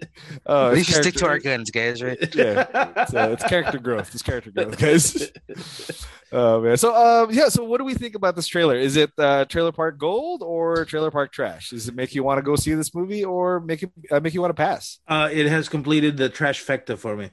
oh, 0.47 0.67
At 0.67 0.73
it's 0.73 0.77
least 0.77 0.89
you 0.89 0.95
stick 1.03 1.15
to 1.15 1.27
our 1.27 1.39
guns, 1.39 1.71
guys. 1.71 2.03
Right? 2.03 2.19
yeah, 2.35 2.93
it's, 2.97 3.15
uh, 3.15 3.31
it's 3.33 3.45
character 3.45 3.79
growth. 3.79 4.15
It's 4.15 4.23
character 4.23 4.51
growth, 4.51 4.79
guys. 4.79 5.31
Oh 6.33 6.61
man. 6.61 6.77
So 6.77 6.95
um 6.95 7.33
yeah, 7.33 7.49
so 7.49 7.63
what 7.65 7.79
do 7.79 7.85
we 7.85 7.95
think 7.95 8.17
about 8.17 8.35
this 8.35 8.49
trailer? 8.49 8.75
Is 8.75 8.97
it 8.97 9.13
uh 9.17 9.45
trailer 9.45 9.71
park 9.71 9.97
gold 9.97 10.43
or 10.43 10.85
trailer 10.85 11.11
park 11.11 11.31
trash? 11.33 11.71
Does 11.71 11.89
it 11.89 11.95
make 11.95 12.15
you 12.17 12.25
want 12.25 12.39
to 12.39 12.43
go 12.43 12.57
see 12.57 12.75
this 12.75 12.93
movie 12.95 13.25
or 13.25 13.61
make 13.61 13.85
it 13.85 13.91
uh, 14.11 14.19
make 14.19 14.35
you 14.35 14.41
want 14.41 14.51
to 14.51 14.61
pass? 14.61 14.99
Uh, 15.07 15.29
it 15.33 15.47
has 15.47 15.69
completed 15.69 16.17
the 16.17 16.29
trash 16.29 16.61
factor 16.61 16.97
for 16.97 17.17
me. 17.17 17.31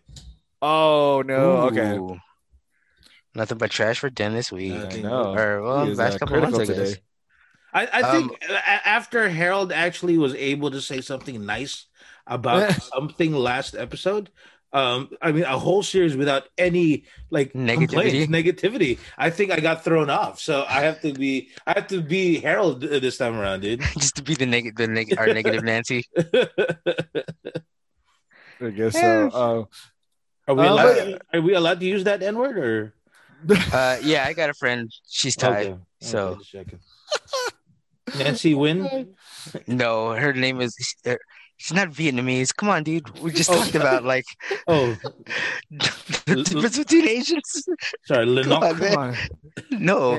Oh 0.61 1.23
no. 1.25 1.67
Okay. 1.67 1.99
Nothing 3.35 3.57
but 3.57 3.71
trash 3.71 3.99
for 3.99 4.11
Den 4.11 4.33
this 4.33 4.51
week. 4.51 4.73
Uh, 4.73 4.87
I 4.91 5.01
know. 5.01 5.33
Or 5.35 5.61
well, 5.63 5.85
last 5.87 6.15
uh, 6.15 6.19
couple 6.19 6.35
of 6.35 6.43
months, 6.43 6.59
I 6.59 6.65
guess. 6.65 6.89
today. 6.89 7.01
I, 7.73 7.87
I 7.87 8.01
Um, 8.01 8.29
think 8.29 8.43
a- 8.49 8.87
after 8.87 9.27
Harold 9.29 9.71
actually 9.71 10.17
was 10.17 10.35
able 10.35 10.71
to 10.71 10.81
say 10.81 11.01
something 11.01 11.45
nice 11.45 11.87
about 12.27 12.71
something 12.93 13.33
last 13.33 13.75
episode, 13.75 14.29
um, 14.73 15.09
I 15.21 15.31
mean, 15.31 15.43
a 15.43 15.57
whole 15.59 15.83
series 15.83 16.15
without 16.17 16.49
any 16.57 17.05
like 17.29 17.53
Negativity. 17.53 18.25
negativity. 18.27 18.97
I 19.17 19.29
think 19.29 19.51
I 19.51 19.59
got 19.59 19.83
thrown 19.83 20.09
off, 20.09 20.39
so 20.39 20.65
I 20.67 20.81
have 20.81 21.01
to 21.01 21.13
be, 21.13 21.49
I 21.67 21.73
have 21.77 21.87
to 21.87 22.01
be 22.01 22.39
Harold 22.39 22.83
uh, 22.83 22.97
this 22.99 23.17
time 23.17 23.35
around, 23.37 23.61
dude. 23.61 23.81
Just 23.99 24.15
to 24.17 24.23
be 24.23 24.33
the 24.35 24.45
negative, 24.47 24.77
the 24.77 24.87
neg- 24.87 25.17
our 25.17 25.27
negative 25.33 25.63
Nancy. 25.63 26.05
I 28.61 28.69
guess 28.69 28.93
so. 28.93 29.29
Uh, 29.33 29.63
Are 30.51 30.55
we 30.55 30.63
Uh, 30.63 30.71
allowed? 30.73 30.95
but- 31.11 31.21
are 31.33 31.41
we 31.41 31.53
allowed 31.53 31.79
to 31.79 31.85
use 31.85 32.03
that 32.05 32.23
N 32.23 32.37
word 32.37 32.57
or? 32.57 32.93
Uh, 33.73 33.97
yeah, 34.01 34.23
I 34.25 34.33
got 34.33 34.49
a 34.49 34.53
friend. 34.53 34.89
She's 35.07 35.35
Thai. 35.35 35.49
Okay, 35.51 35.77
so- 36.01 36.27
okay, 36.29 36.39
just 36.39 36.51
checking. 36.51 36.79
Nancy 38.17 38.53
Nguyen. 38.53 39.07
No, 39.67 40.11
her 40.13 40.33
name 40.33 40.61
is. 40.61 40.75
uh, 41.05 41.15
She's 41.57 41.73
not 41.73 41.89
Vietnamese. 41.89 42.53
Come 42.53 42.67
on, 42.69 42.83
dude. 42.83 43.07
We 43.19 43.31
just 43.31 43.49
Oh. 43.49 43.55
talked 43.55 43.75
about 43.75 44.03
like 44.03 44.25
Oh, 44.67 44.97
the 45.71 46.43
difference 46.43 46.77
between 46.77 47.07
Asians. 47.07 47.63
sorry, 48.05 48.25
Come 48.25 48.35
Lennox. 48.35 48.65
on, 48.65 48.77
come 48.79 48.79
man. 48.79 48.97
on. 48.97 49.15
No, 49.71 50.13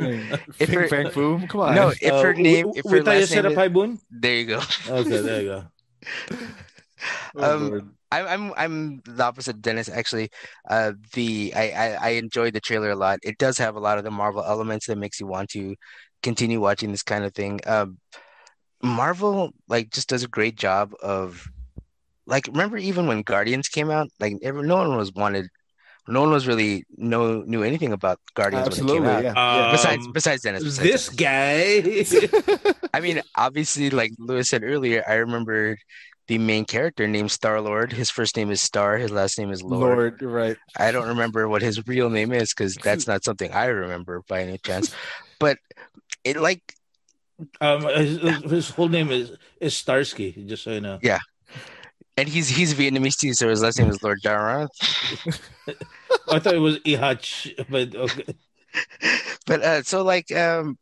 If 0.58 0.68
Fing 0.70 0.78
her- 0.78 0.88
Fang 0.88 1.06
Foom. 1.06 1.48
Come 1.48 1.60
on. 1.60 1.74
no. 1.74 1.88
If 2.00 2.12
Uh, 2.12 2.22
her 2.22 2.32
name, 2.34 2.70
we- 2.72 2.78
if 2.78 2.84
we 2.86 2.90
her 2.98 3.02
thought 3.04 3.14
you 3.14 3.20
last 3.20 3.30
said 3.30 3.44
name, 3.44 3.58
a 3.58 3.62
is, 3.62 3.70
Paibun? 3.70 3.98
there 4.10 4.34
you 4.36 4.46
go. 4.46 4.60
Okay, 4.88 5.20
there 5.20 5.42
you 5.42 5.48
go. 5.48 5.64
Oh, 7.36 7.54
um, 7.56 7.68
Lord. 7.70 7.88
I'm 8.12 8.26
I'm 8.28 8.52
I'm 8.56 9.02
the 9.04 9.24
opposite, 9.24 9.56
of 9.56 9.62
Dennis. 9.62 9.88
Actually, 9.88 10.30
uh, 10.70 10.92
the 11.14 11.52
I, 11.56 11.70
I 11.70 11.86
I 12.00 12.08
enjoyed 12.10 12.54
the 12.54 12.60
trailer 12.60 12.90
a 12.90 12.96
lot. 12.96 13.18
It 13.22 13.38
does 13.38 13.58
have 13.58 13.74
a 13.74 13.80
lot 13.80 13.98
of 13.98 14.04
the 14.04 14.10
Marvel 14.12 14.44
elements 14.44 14.86
that 14.86 14.96
makes 14.98 15.18
you 15.20 15.26
want 15.26 15.50
to 15.50 15.74
continue 16.24 16.60
watching 16.60 16.90
this 16.90 17.04
kind 17.04 17.24
of 17.24 17.32
thing. 17.32 17.60
Um, 17.66 17.98
Marvel 18.82 19.52
like 19.68 19.90
just 19.90 20.08
does 20.08 20.24
a 20.24 20.28
great 20.28 20.56
job 20.56 20.92
of 21.02 21.46
like 22.26 22.46
remember 22.48 22.76
even 22.76 23.06
when 23.06 23.22
Guardians 23.22 23.68
came 23.68 23.90
out, 23.90 24.08
like 24.18 24.34
every, 24.42 24.66
no 24.66 24.76
one 24.76 24.96
was 24.96 25.12
wanted, 25.12 25.46
no 26.08 26.20
one 26.20 26.30
was 26.30 26.46
really 26.46 26.84
no 26.96 27.42
knew 27.42 27.62
anything 27.62 27.92
about 27.92 28.18
Guardians 28.34 28.66
Absolutely. 28.66 29.00
when 29.00 29.10
it 29.10 29.22
came 29.22 29.36
out. 29.36 29.36
Yeah. 29.36 29.66
Um, 29.66 29.72
Besides 29.72 30.08
besides 30.12 30.42
Dennis, 30.42 30.64
besides 30.64 30.90
this 30.90 31.08
Dennis. 31.08 32.12
guy. 32.12 32.72
I 32.94 33.00
mean, 33.00 33.22
obviously, 33.36 33.90
like 33.90 34.12
Lewis 34.18 34.48
said 34.48 34.64
earlier, 34.64 35.04
I 35.08 35.14
remember 35.14 35.78
the 36.26 36.38
main 36.38 36.64
character 36.64 37.06
named 37.06 37.30
Star 37.30 37.60
Lord. 37.60 37.92
His 37.92 38.10
first 38.10 38.36
name 38.36 38.50
is 38.50 38.60
Star. 38.62 38.96
His 38.96 39.10
last 39.10 39.38
name 39.38 39.50
is 39.50 39.62
Lord. 39.62 40.20
Lord, 40.20 40.22
right. 40.22 40.56
I 40.78 40.90
don't 40.90 41.08
remember 41.08 41.48
what 41.48 41.60
his 41.62 41.86
real 41.86 42.08
name 42.08 42.32
is 42.32 42.52
because 42.52 42.74
that's 42.76 43.06
not 43.06 43.24
something 43.24 43.52
I 43.52 43.66
remember 43.66 44.22
by 44.28 44.42
any 44.42 44.58
chance. 44.58 44.94
But 45.40 45.58
it 46.24 46.36
like 46.36 46.74
um, 47.60 47.82
his, 47.82 48.18
his 48.42 48.70
whole 48.70 48.88
name 48.88 49.10
is 49.10 49.32
is 49.60 49.76
Starsky. 49.76 50.32
Just 50.46 50.64
so 50.64 50.72
you 50.72 50.80
know. 50.80 50.98
Yeah. 51.02 51.18
And 52.16 52.28
he's 52.28 52.48
he's 52.48 52.74
Vietnamese 52.74 53.18
too, 53.18 53.34
so 53.34 53.48
his 53.48 53.62
last 53.62 53.78
name 53.78 53.90
is 53.90 54.02
Lord 54.02 54.20
Daran. 54.22 54.68
I 56.30 56.38
thought 56.38 56.54
it 56.54 56.58
was 56.58 56.78
Ihach, 56.80 57.66
but 57.68 57.94
okay. 57.94 58.24
But 59.46 59.62
uh 59.62 59.82
so 59.82 60.02
like 60.02 60.32
um 60.32 60.78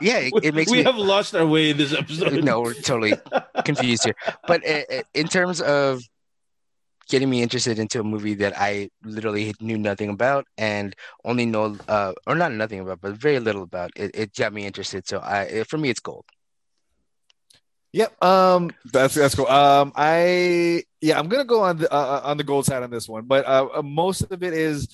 yeah, 0.00 0.18
it, 0.18 0.32
it 0.42 0.54
makes 0.54 0.70
we 0.70 0.78
me 0.78 0.84
have 0.84 0.96
lost 0.96 1.34
our 1.34 1.46
way 1.46 1.70
in 1.70 1.76
this 1.76 1.92
episode. 1.92 2.44
no, 2.44 2.60
we're 2.60 2.74
totally 2.74 3.14
confused 3.64 4.04
here. 4.04 4.14
But 4.46 4.66
uh, 4.66 4.82
uh, 4.92 5.02
in 5.14 5.26
terms 5.28 5.60
of 5.60 6.02
getting 7.10 7.28
me 7.28 7.42
interested 7.42 7.78
into 7.78 8.00
a 8.00 8.04
movie 8.04 8.34
that 8.34 8.54
I 8.56 8.90
literally 9.04 9.52
knew 9.60 9.76
nothing 9.76 10.10
about 10.10 10.46
and 10.56 10.94
only 11.24 11.44
know, 11.44 11.76
uh, 11.88 12.14
or 12.26 12.34
not 12.36 12.52
nothing 12.52 12.80
about, 12.80 13.00
but 13.00 13.14
very 13.14 13.40
little 13.40 13.62
about, 13.62 13.90
it, 13.96 14.12
it 14.14 14.34
got 14.34 14.52
me 14.52 14.64
interested. 14.64 15.06
So 15.06 15.18
I, 15.18 15.42
it, 15.42 15.68
for 15.68 15.76
me, 15.76 15.90
it's 15.90 16.00
gold. 16.00 16.24
Yep. 17.92 18.22
Um, 18.22 18.70
that's 18.92 19.14
that's 19.14 19.34
cool. 19.34 19.48
Um, 19.48 19.92
I 19.96 20.84
yeah, 21.00 21.18
I'm 21.18 21.28
gonna 21.28 21.44
go 21.44 21.62
on 21.62 21.78
the 21.78 21.92
uh, 21.92 22.20
on 22.22 22.36
the 22.36 22.44
gold 22.44 22.64
side 22.64 22.84
on 22.84 22.90
this 22.90 23.08
one, 23.08 23.24
but 23.24 23.44
uh, 23.46 23.66
uh, 23.74 23.82
most 23.82 24.22
of 24.22 24.44
it 24.44 24.52
is 24.52 24.88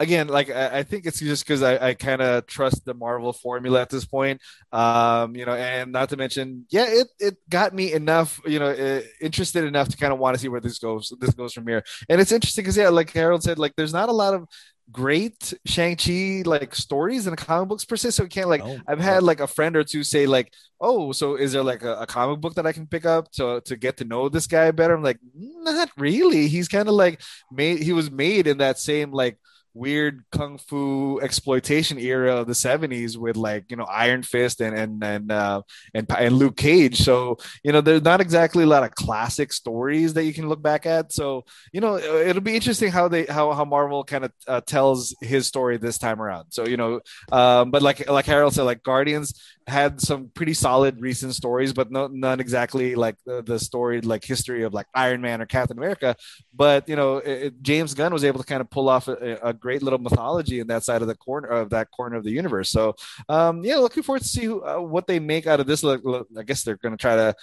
again 0.00 0.28
like 0.28 0.50
I, 0.50 0.78
I 0.78 0.82
think 0.82 1.06
it's 1.06 1.20
just 1.20 1.44
because 1.44 1.62
I, 1.62 1.88
I 1.88 1.94
kind 1.94 2.20
of 2.22 2.46
trust 2.46 2.84
the 2.84 2.94
Marvel 2.94 3.32
formula 3.32 3.80
at 3.80 3.90
this 3.90 4.04
point. 4.04 4.40
Um, 4.72 5.36
you 5.36 5.44
know, 5.46 5.54
and 5.54 5.92
not 5.92 6.08
to 6.10 6.16
mention, 6.16 6.66
yeah, 6.70 6.86
it 6.88 7.08
it 7.18 7.36
got 7.48 7.74
me 7.74 7.92
enough, 7.92 8.40
you 8.46 8.58
know, 8.58 8.70
uh, 8.70 9.02
interested 9.20 9.64
enough 9.64 9.88
to 9.88 9.96
kind 9.96 10.12
of 10.12 10.18
want 10.18 10.34
to 10.34 10.40
see 10.40 10.48
where 10.48 10.60
this 10.60 10.78
goes. 10.78 11.12
This 11.20 11.34
goes 11.34 11.52
from 11.52 11.66
here, 11.66 11.84
and 12.08 12.20
it's 12.20 12.32
interesting 12.32 12.62
because 12.64 12.76
yeah, 12.76 12.88
like 12.88 13.10
Harold 13.12 13.42
said, 13.42 13.58
like 13.58 13.74
there's 13.76 13.92
not 13.92 14.08
a 14.08 14.12
lot 14.12 14.34
of 14.34 14.46
great 14.90 15.54
Shang-Chi 15.64 16.42
like 16.44 16.74
stories 16.74 17.26
in 17.26 17.30
the 17.30 17.36
comic 17.36 17.68
books 17.68 17.84
per 17.84 17.96
se. 17.96 18.10
So 18.10 18.24
we 18.24 18.28
can't 18.28 18.48
like 18.48 18.64
No. 18.64 18.78
I've 18.86 19.00
had 19.00 19.22
like 19.22 19.40
a 19.40 19.46
friend 19.46 19.76
or 19.76 19.84
two 19.84 20.02
say 20.04 20.26
like, 20.26 20.52
"Oh, 20.80 21.12
so 21.12 21.36
is 21.36 21.52
there 21.52 21.62
like 21.62 21.82
a, 21.82 21.96
a 22.00 22.06
comic 22.06 22.40
book 22.40 22.54
that 22.54 22.66
I 22.66 22.72
can 22.72 22.86
pick 22.86 23.06
up 23.06 23.30
to 23.32 23.60
to 23.66 23.76
get 23.76 23.98
to 23.98 24.04
know 24.04 24.28
this 24.28 24.46
guy 24.46 24.70
better?" 24.70 24.94
I'm 24.94 25.02
like, 25.02 25.20
"Not 25.34 25.90
really. 25.96 26.48
He's 26.48 26.68
kind 26.68 26.88
of 26.88 26.94
like 26.94 27.20
made. 27.50 27.82
He 27.82 27.92
was 27.92 28.10
made 28.10 28.46
in 28.46 28.58
that 28.58 28.78
same 28.78 29.12
like 29.12 29.38
weird 29.74 30.24
kung 30.30 30.58
fu 30.58 31.20
exploitation 31.22 31.98
era 31.98 32.36
of 32.36 32.46
the 32.46 32.52
70s 32.52 33.16
with 33.16 33.36
like 33.36 33.70
you 33.70 33.76
know 33.76 33.84
Iron 33.84 34.22
Fist 34.22 34.60
and 34.60 34.76
and 34.76 35.02
and 35.02 35.32
uh, 35.32 35.62
and 35.94 36.06
and 36.16 36.36
Luke 36.36 36.56
Cage. 36.56 36.98
So 36.98 37.38
you 37.62 37.72
know 37.72 37.80
there's 37.80 38.02
not 38.02 38.20
exactly 38.20 38.64
a 38.64 38.66
lot 38.66 38.84
of 38.84 38.94
classic 38.94 39.52
stories 39.52 40.14
that 40.14 40.24
you 40.24 40.34
can 40.34 40.48
look 40.48 40.62
back 40.62 40.86
at. 40.86 41.12
So 41.12 41.44
you 41.72 41.80
know 41.80 41.96
it'll 41.96 42.42
be 42.42 42.54
interesting 42.54 42.90
how 42.90 43.08
they 43.08 43.24
how 43.24 43.52
how 43.52 43.64
Marvel 43.64 44.04
kind 44.04 44.24
of 44.24 44.32
uh, 44.46 44.60
tells 44.60 45.14
his 45.20 45.46
story 45.46 45.78
this 45.78 45.98
time 45.98 46.20
around. 46.20 46.50
So 46.50 46.66
you 46.66 46.76
know, 46.76 47.00
um, 47.30 47.70
but 47.70 47.82
like 47.82 48.08
like 48.08 48.26
Harold 48.26 48.54
said, 48.54 48.62
like 48.62 48.82
Guardians 48.82 49.40
had 49.66 50.00
some 50.00 50.30
pretty 50.34 50.54
solid 50.54 51.00
recent 51.00 51.34
stories, 51.34 51.72
but 51.72 51.90
no, 51.90 52.06
not 52.08 52.40
exactly 52.40 52.94
like 52.94 53.16
the, 53.26 53.42
the 53.42 53.58
story 53.58 54.00
like 54.00 54.24
history 54.24 54.64
of 54.64 54.74
like 54.74 54.86
Iron 54.94 55.20
Man 55.20 55.40
or 55.40 55.46
Captain 55.46 55.78
America. 55.78 56.16
But 56.54 56.88
you 56.88 56.96
know, 56.96 57.18
it, 57.18 57.30
it- 57.42 57.62
James 57.62 57.94
Gunn 57.94 58.12
was 58.12 58.24
able 58.24 58.40
to 58.40 58.46
kind 58.46 58.60
of 58.60 58.70
pull 58.70 58.88
off 58.88 59.08
a, 59.08 59.38
a 59.42 59.52
great 59.52 59.82
little 59.82 59.98
mythology 59.98 60.60
in 60.60 60.66
that 60.68 60.84
side 60.84 61.00
of 61.02 61.08
the 61.08 61.14
corner 61.14 61.48
of 61.48 61.70
that 61.70 61.90
corner 61.90 62.16
of 62.16 62.24
the 62.24 62.30
universe. 62.30 62.70
So 62.70 62.94
um, 63.28 63.64
yeah, 63.64 63.76
looking 63.76 64.02
forward 64.02 64.22
to 64.22 64.28
see 64.28 64.44
who, 64.44 64.64
uh, 64.64 64.78
what 64.80 65.06
they 65.06 65.18
make 65.20 65.46
out 65.46 65.60
of 65.60 65.66
this. 65.66 65.82
Look, 65.82 66.02
look, 66.04 66.26
I 66.38 66.42
guess 66.42 66.62
they're 66.64 66.76
going 66.76 66.96
to 66.96 67.00
try 67.00 67.16
to 67.16 67.34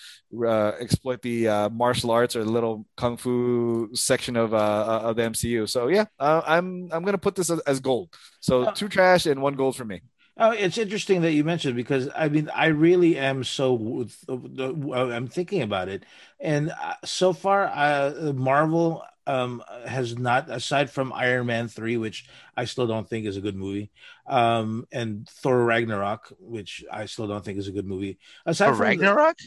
uh, 0.48 0.72
exploit 0.80 1.22
the 1.22 1.48
uh, 1.48 1.70
martial 1.70 2.12
arts 2.12 2.36
or 2.36 2.44
the 2.44 2.52
little 2.52 2.86
kung 2.98 3.18
fu 3.18 3.90
section 3.94 4.36
of 4.36 4.54
uh, 4.54 5.02
of 5.04 5.16
the 5.16 5.24
MCU. 5.24 5.66
So 5.68 5.88
yeah, 5.88 6.06
uh, 6.20 6.42
I'm 6.46 6.90
I'm 6.92 7.04
going 7.04 7.14
to 7.14 7.18
put 7.18 7.36
this 7.36 7.50
as, 7.50 7.60
as 7.62 7.80
gold. 7.80 8.10
So 8.40 8.66
two 8.68 8.88
trash 8.90 9.26
and 9.26 9.42
one 9.42 9.56
gold 9.56 9.76
for 9.76 9.86
me. 9.86 10.02
Oh, 10.42 10.52
it's 10.52 10.78
interesting 10.78 11.22
that 11.24 11.34
you 11.34 11.44
mentioned 11.44 11.76
because 11.76 12.08
I 12.16 12.30
mean 12.30 12.50
I 12.56 12.68
really 12.68 13.18
am 13.18 13.44
so 13.44 14.08
I'm 14.30 15.28
thinking 15.28 15.62
about 15.62 15.90
it, 15.90 16.04
and 16.40 16.72
uh, 16.72 16.94
so 17.04 17.34
far 17.34 17.66
uh, 17.68 18.32
Marvel 18.34 19.04
um, 19.28 19.62
has 19.86 20.18
not, 20.18 20.50
aside 20.50 20.90
from 20.90 21.14
Iron 21.14 21.46
Man 21.46 21.68
three, 21.68 21.98
which 21.98 22.26
I 22.58 22.66
still 22.66 22.88
don't 22.88 23.08
think 23.08 23.26
is 23.28 23.38
a 23.38 23.42
good 23.42 23.56
movie, 23.56 23.92
um, 24.28 24.88
and 24.92 25.28
Thor 25.30 25.64
Ragnarok, 25.66 26.34
which 26.40 26.84
I 26.92 27.06
still 27.06 27.28
don't 27.28 27.44
think 27.46 27.60
is 27.60 27.68
a 27.68 27.72
good 27.72 27.86
movie. 27.86 28.18
Aside 28.46 28.70
For 28.70 28.72
from 28.76 28.78
the- 28.80 28.86
Ragnarok? 28.86 29.38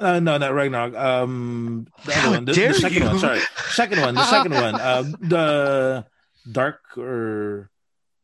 uh, 0.00 0.18
no, 0.18 0.38
not 0.38 0.54
Ragnarok. 0.54 0.94
Um, 0.96 1.86
the 2.04 2.16
other 2.18 2.30
one, 2.30 2.44
the, 2.46 2.52
the 2.52 2.72
second 2.74 3.02
you. 3.02 3.08
one. 3.08 3.18
Sorry, 3.18 3.40
second 3.68 4.00
one. 4.00 4.14
The 4.14 4.24
second 4.24 4.54
one. 4.54 4.74
Um, 4.80 5.16
the 5.20 6.06
Dark 6.50 6.80
or 6.98 7.70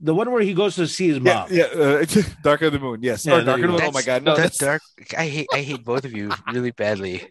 the 0.01 0.15
one 0.15 0.31
where 0.31 0.43
he 0.43 0.55
goes 0.55 0.77
to 0.77 0.87
see 0.87 1.09
his 1.09 1.21
mom. 1.21 1.49
yeah. 1.51 1.65
Uh, 1.65 2.05
Dark 2.43 2.63
of 2.63 2.73
the 2.73 2.79
Moon. 2.79 3.01
Yes. 3.03 3.27
Yeah, 3.27 3.37
or 3.37 3.45
Dark 3.45 3.61
of 3.61 3.63
the. 3.63 3.69
Moon. 3.69 3.81
Oh 3.85 3.93
my 3.93 4.03
God. 4.03 4.23
No, 4.23 4.37
that's 4.37 4.59
that's 4.59 4.59
dark. 4.59 4.83
I 5.17 5.27
hate 5.27 5.49
I 5.53 5.63
hate 5.63 5.85
both 5.85 6.05
of 6.05 6.13
you 6.13 6.31
really 6.53 6.71
badly. 6.71 7.29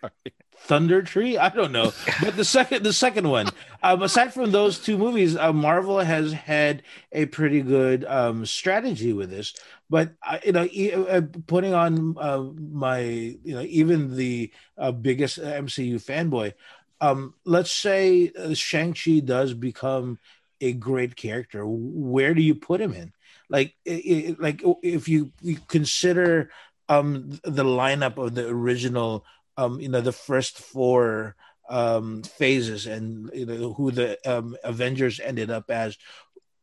sorry. 0.00 0.12
Thunder 0.64 1.02
Tree. 1.02 1.36
I 1.36 1.48
don't 1.48 1.72
know, 1.72 1.92
but 2.22 2.36
the 2.36 2.44
second, 2.44 2.84
the 2.84 2.92
second 2.92 3.28
one. 3.28 3.48
Um, 3.82 4.00
aside 4.02 4.32
from 4.32 4.52
those 4.52 4.78
two 4.78 4.96
movies, 4.96 5.36
uh, 5.36 5.52
Marvel 5.52 5.98
has 5.98 6.32
had 6.32 6.84
a 7.10 7.26
pretty 7.26 7.62
good 7.62 8.04
um, 8.04 8.46
strategy 8.46 9.12
with 9.12 9.28
this. 9.28 9.54
But 9.90 10.12
uh, 10.24 10.38
you 10.44 10.52
know, 10.52 10.68
e- 10.70 10.92
uh, 10.92 11.22
putting 11.48 11.74
on 11.74 12.16
uh, 12.16 12.42
my, 12.70 13.00
you 13.00 13.54
know, 13.54 13.62
even 13.62 14.16
the 14.16 14.52
uh, 14.78 14.92
biggest 14.92 15.40
MCU 15.40 15.96
fanboy. 15.96 16.54
Um, 17.00 17.34
let's 17.44 17.72
say 17.72 18.30
uh, 18.38 18.54
Shang 18.54 18.94
Chi 18.94 19.18
does 19.18 19.54
become 19.54 20.20
a 20.62 20.72
great 20.72 21.16
character. 21.16 21.64
Where 21.66 22.32
do 22.32 22.40
you 22.42 22.54
put 22.54 22.80
him 22.80 22.94
in? 22.94 23.12
Like, 23.50 23.74
i 23.86 23.90
i 23.90 24.36
like 24.38 24.62
if 24.82 25.08
you, 25.08 25.32
you 25.42 25.58
consider 25.68 26.50
um, 26.88 27.38
the 27.44 27.64
lineup 27.64 28.16
of 28.16 28.34
the 28.34 28.48
original 28.48 29.24
um, 29.56 29.80
you 29.80 29.88
know, 29.88 30.00
the 30.00 30.12
first 30.12 30.58
four 30.58 31.36
um, 31.68 32.22
phases 32.22 32.86
and 32.86 33.30
you 33.34 33.46
know 33.46 33.72
who 33.74 33.90
the 33.90 34.18
um, 34.30 34.56
Avengers 34.64 35.20
ended 35.20 35.50
up 35.50 35.70
as. 35.70 35.96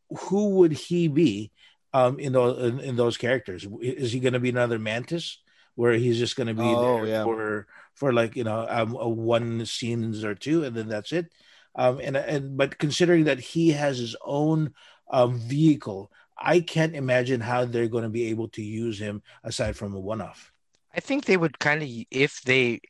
Who 0.09 0.49
would 0.57 0.71
he 0.71 1.07
be 1.07 1.51
um, 1.93 2.19
in 2.19 2.33
those 2.33 2.57
in, 2.67 2.79
in 2.79 2.95
those 2.95 3.17
characters? 3.17 3.67
Is 3.81 4.11
he 4.11 4.19
going 4.19 4.33
to 4.33 4.39
be 4.39 4.49
another 4.49 4.79
Mantis, 4.79 5.37
where 5.75 5.93
he's 5.93 6.17
just 6.17 6.35
going 6.35 6.47
to 6.47 6.55
be 6.55 6.63
Oh, 6.63 6.97
there 6.97 7.05
yeah. 7.05 7.23
for 7.23 7.67
for 7.93 8.11
like 8.11 8.35
you 8.35 8.43
know 8.43 8.65
um, 8.67 8.95
a 8.95 9.07
one 9.07 9.65
scenes 9.65 10.23
or 10.23 10.33
two, 10.33 10.63
and 10.63 10.75
then 10.75 10.87
that's 10.87 11.11
it. 11.11 11.31
Um, 11.79 12.01
and 12.03 12.17
and 12.17 12.57
but 12.57 12.77
considering 12.77 13.23
that 13.23 13.39
he 13.39 13.69
has 13.69 13.97
his 13.97 14.13
own 14.25 14.73
um, 15.11 15.39
vehicle, 15.39 16.11
I 16.37 16.59
can't 16.59 16.93
imagine 16.93 17.39
how 17.39 17.63
they're 17.63 17.87
going 17.87 18.03
to 18.03 18.09
be 18.09 18.25
able 18.25 18.49
to 18.49 18.61
use 18.61 18.99
him 18.99 19.23
aside 19.45 19.77
from 19.77 19.95
a 19.95 19.99
one 19.99 20.19
off. 20.19 20.51
I 20.93 20.99
think 20.99 21.23
they 21.23 21.37
would 21.37 21.57
kind 21.59 21.81
of 21.81 21.87
if 22.11 22.41
they 22.41 22.81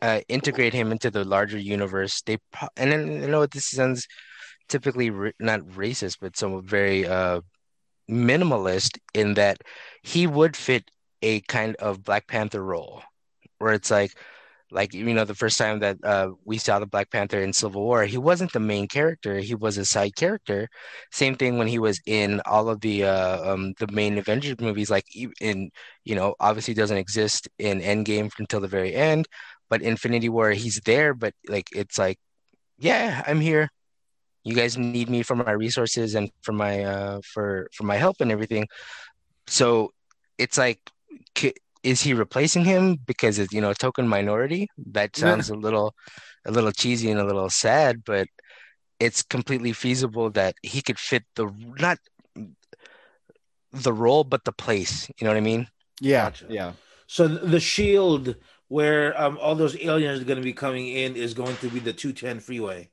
uh, 0.00 0.20
integrate 0.28 0.72
him 0.72 0.92
into 0.92 1.10
the 1.10 1.24
larger 1.24 1.58
universe. 1.58 2.22
They 2.22 2.38
pro- 2.52 2.68
and 2.76 2.92
then 2.92 3.22
you 3.22 3.26
know 3.26 3.44
this 3.44 3.66
sounds 3.66 4.06
typically 4.68 5.10
ra- 5.10 5.38
not 5.40 5.60
racist, 5.62 6.18
but 6.20 6.36
some 6.36 6.62
very 6.64 7.04
uh, 7.04 7.40
minimalist 8.08 8.98
in 9.14 9.34
that 9.34 9.58
he 10.04 10.28
would 10.28 10.56
fit 10.56 10.92
a 11.22 11.40
kind 11.40 11.74
of 11.76 12.04
Black 12.04 12.28
Panther 12.28 12.62
role, 12.62 13.02
where 13.58 13.72
it's 13.72 13.90
like. 13.90 14.12
Like 14.74 14.94
you 14.94 15.14
know, 15.14 15.24
the 15.24 15.34
first 15.36 15.58
time 15.58 15.80
that 15.80 15.98
uh, 16.04 16.30
we 16.44 16.58
saw 16.58 16.80
the 16.80 16.86
Black 16.86 17.10
Panther 17.10 17.40
in 17.40 17.52
Civil 17.54 17.82
War, 17.82 18.04
he 18.04 18.18
wasn't 18.18 18.52
the 18.52 18.60
main 18.60 18.88
character; 18.88 19.38
he 19.38 19.54
was 19.54 19.78
a 19.78 19.84
side 19.86 20.16
character. 20.16 20.68
Same 21.12 21.36
thing 21.36 21.58
when 21.58 21.68
he 21.68 21.78
was 21.78 22.00
in 22.06 22.42
all 22.46 22.68
of 22.68 22.80
the 22.80 23.04
uh, 23.04 23.52
um, 23.54 23.74
the 23.78 23.86
main 23.92 24.18
Avengers 24.18 24.60
movies, 24.60 24.90
like 24.90 25.06
in 25.40 25.70
you 26.04 26.16
know, 26.16 26.34
obviously 26.40 26.74
doesn't 26.74 26.98
exist 26.98 27.48
in 27.58 27.80
Endgame 27.80 28.30
until 28.38 28.60
the 28.60 28.68
very 28.68 28.94
end, 28.94 29.26
but 29.70 29.82
Infinity 29.82 30.28
War, 30.28 30.50
he's 30.50 30.80
there, 30.84 31.14
but 31.14 31.34
like 31.48 31.68
it's 31.74 31.98
like, 31.98 32.18
yeah, 32.78 33.22
I'm 33.26 33.40
here. 33.40 33.70
You 34.44 34.54
guys 34.54 34.76
need 34.78 35.08
me 35.10 35.22
for 35.22 35.36
my 35.36 35.52
resources 35.52 36.14
and 36.14 36.30
for 36.42 36.52
my 36.52 36.84
uh 36.84 37.20
for 37.32 37.68
for 37.74 37.84
my 37.84 37.96
help 37.96 38.20
and 38.20 38.30
everything. 38.32 38.66
So 39.46 39.92
it's 40.38 40.58
like, 40.58 40.80
is 41.84 42.00
he 42.02 42.14
replacing 42.14 42.64
him 42.64 42.96
because 43.06 43.38
it's 43.38 43.52
you 43.52 43.60
know 43.60 43.70
a 43.70 43.74
token 43.74 44.08
minority? 44.08 44.68
That 44.92 45.14
sounds 45.16 45.50
a 45.50 45.54
little 45.54 45.94
a 46.44 46.50
little 46.50 46.72
cheesy 46.72 47.10
and 47.10 47.20
a 47.20 47.24
little 47.24 47.50
sad, 47.50 48.02
but 48.04 48.26
it's 48.98 49.22
completely 49.22 49.72
feasible 49.72 50.30
that 50.30 50.54
he 50.62 50.80
could 50.82 50.98
fit 50.98 51.22
the 51.36 51.46
not 51.78 51.98
the 53.72 53.92
role 53.92 54.24
but 54.24 54.44
the 54.44 54.52
place. 54.52 55.08
You 55.18 55.24
know 55.24 55.30
what 55.30 55.36
I 55.36 55.40
mean? 55.40 55.68
Yeah. 56.00 56.24
Gotcha. 56.24 56.46
Yeah. 56.48 56.72
So 57.06 57.28
the 57.28 57.60
shield 57.60 58.34
where 58.68 59.20
um, 59.20 59.38
all 59.40 59.54
those 59.54 59.76
aliens 59.80 60.20
are 60.20 60.24
going 60.24 60.38
to 60.38 60.42
be 60.44 60.52
coming 60.52 60.88
in 60.88 61.16
is 61.16 61.34
going 61.34 61.56
to 61.58 61.68
be 61.68 61.78
the 61.80 61.92
210 61.92 62.40
freeway. 62.40 62.88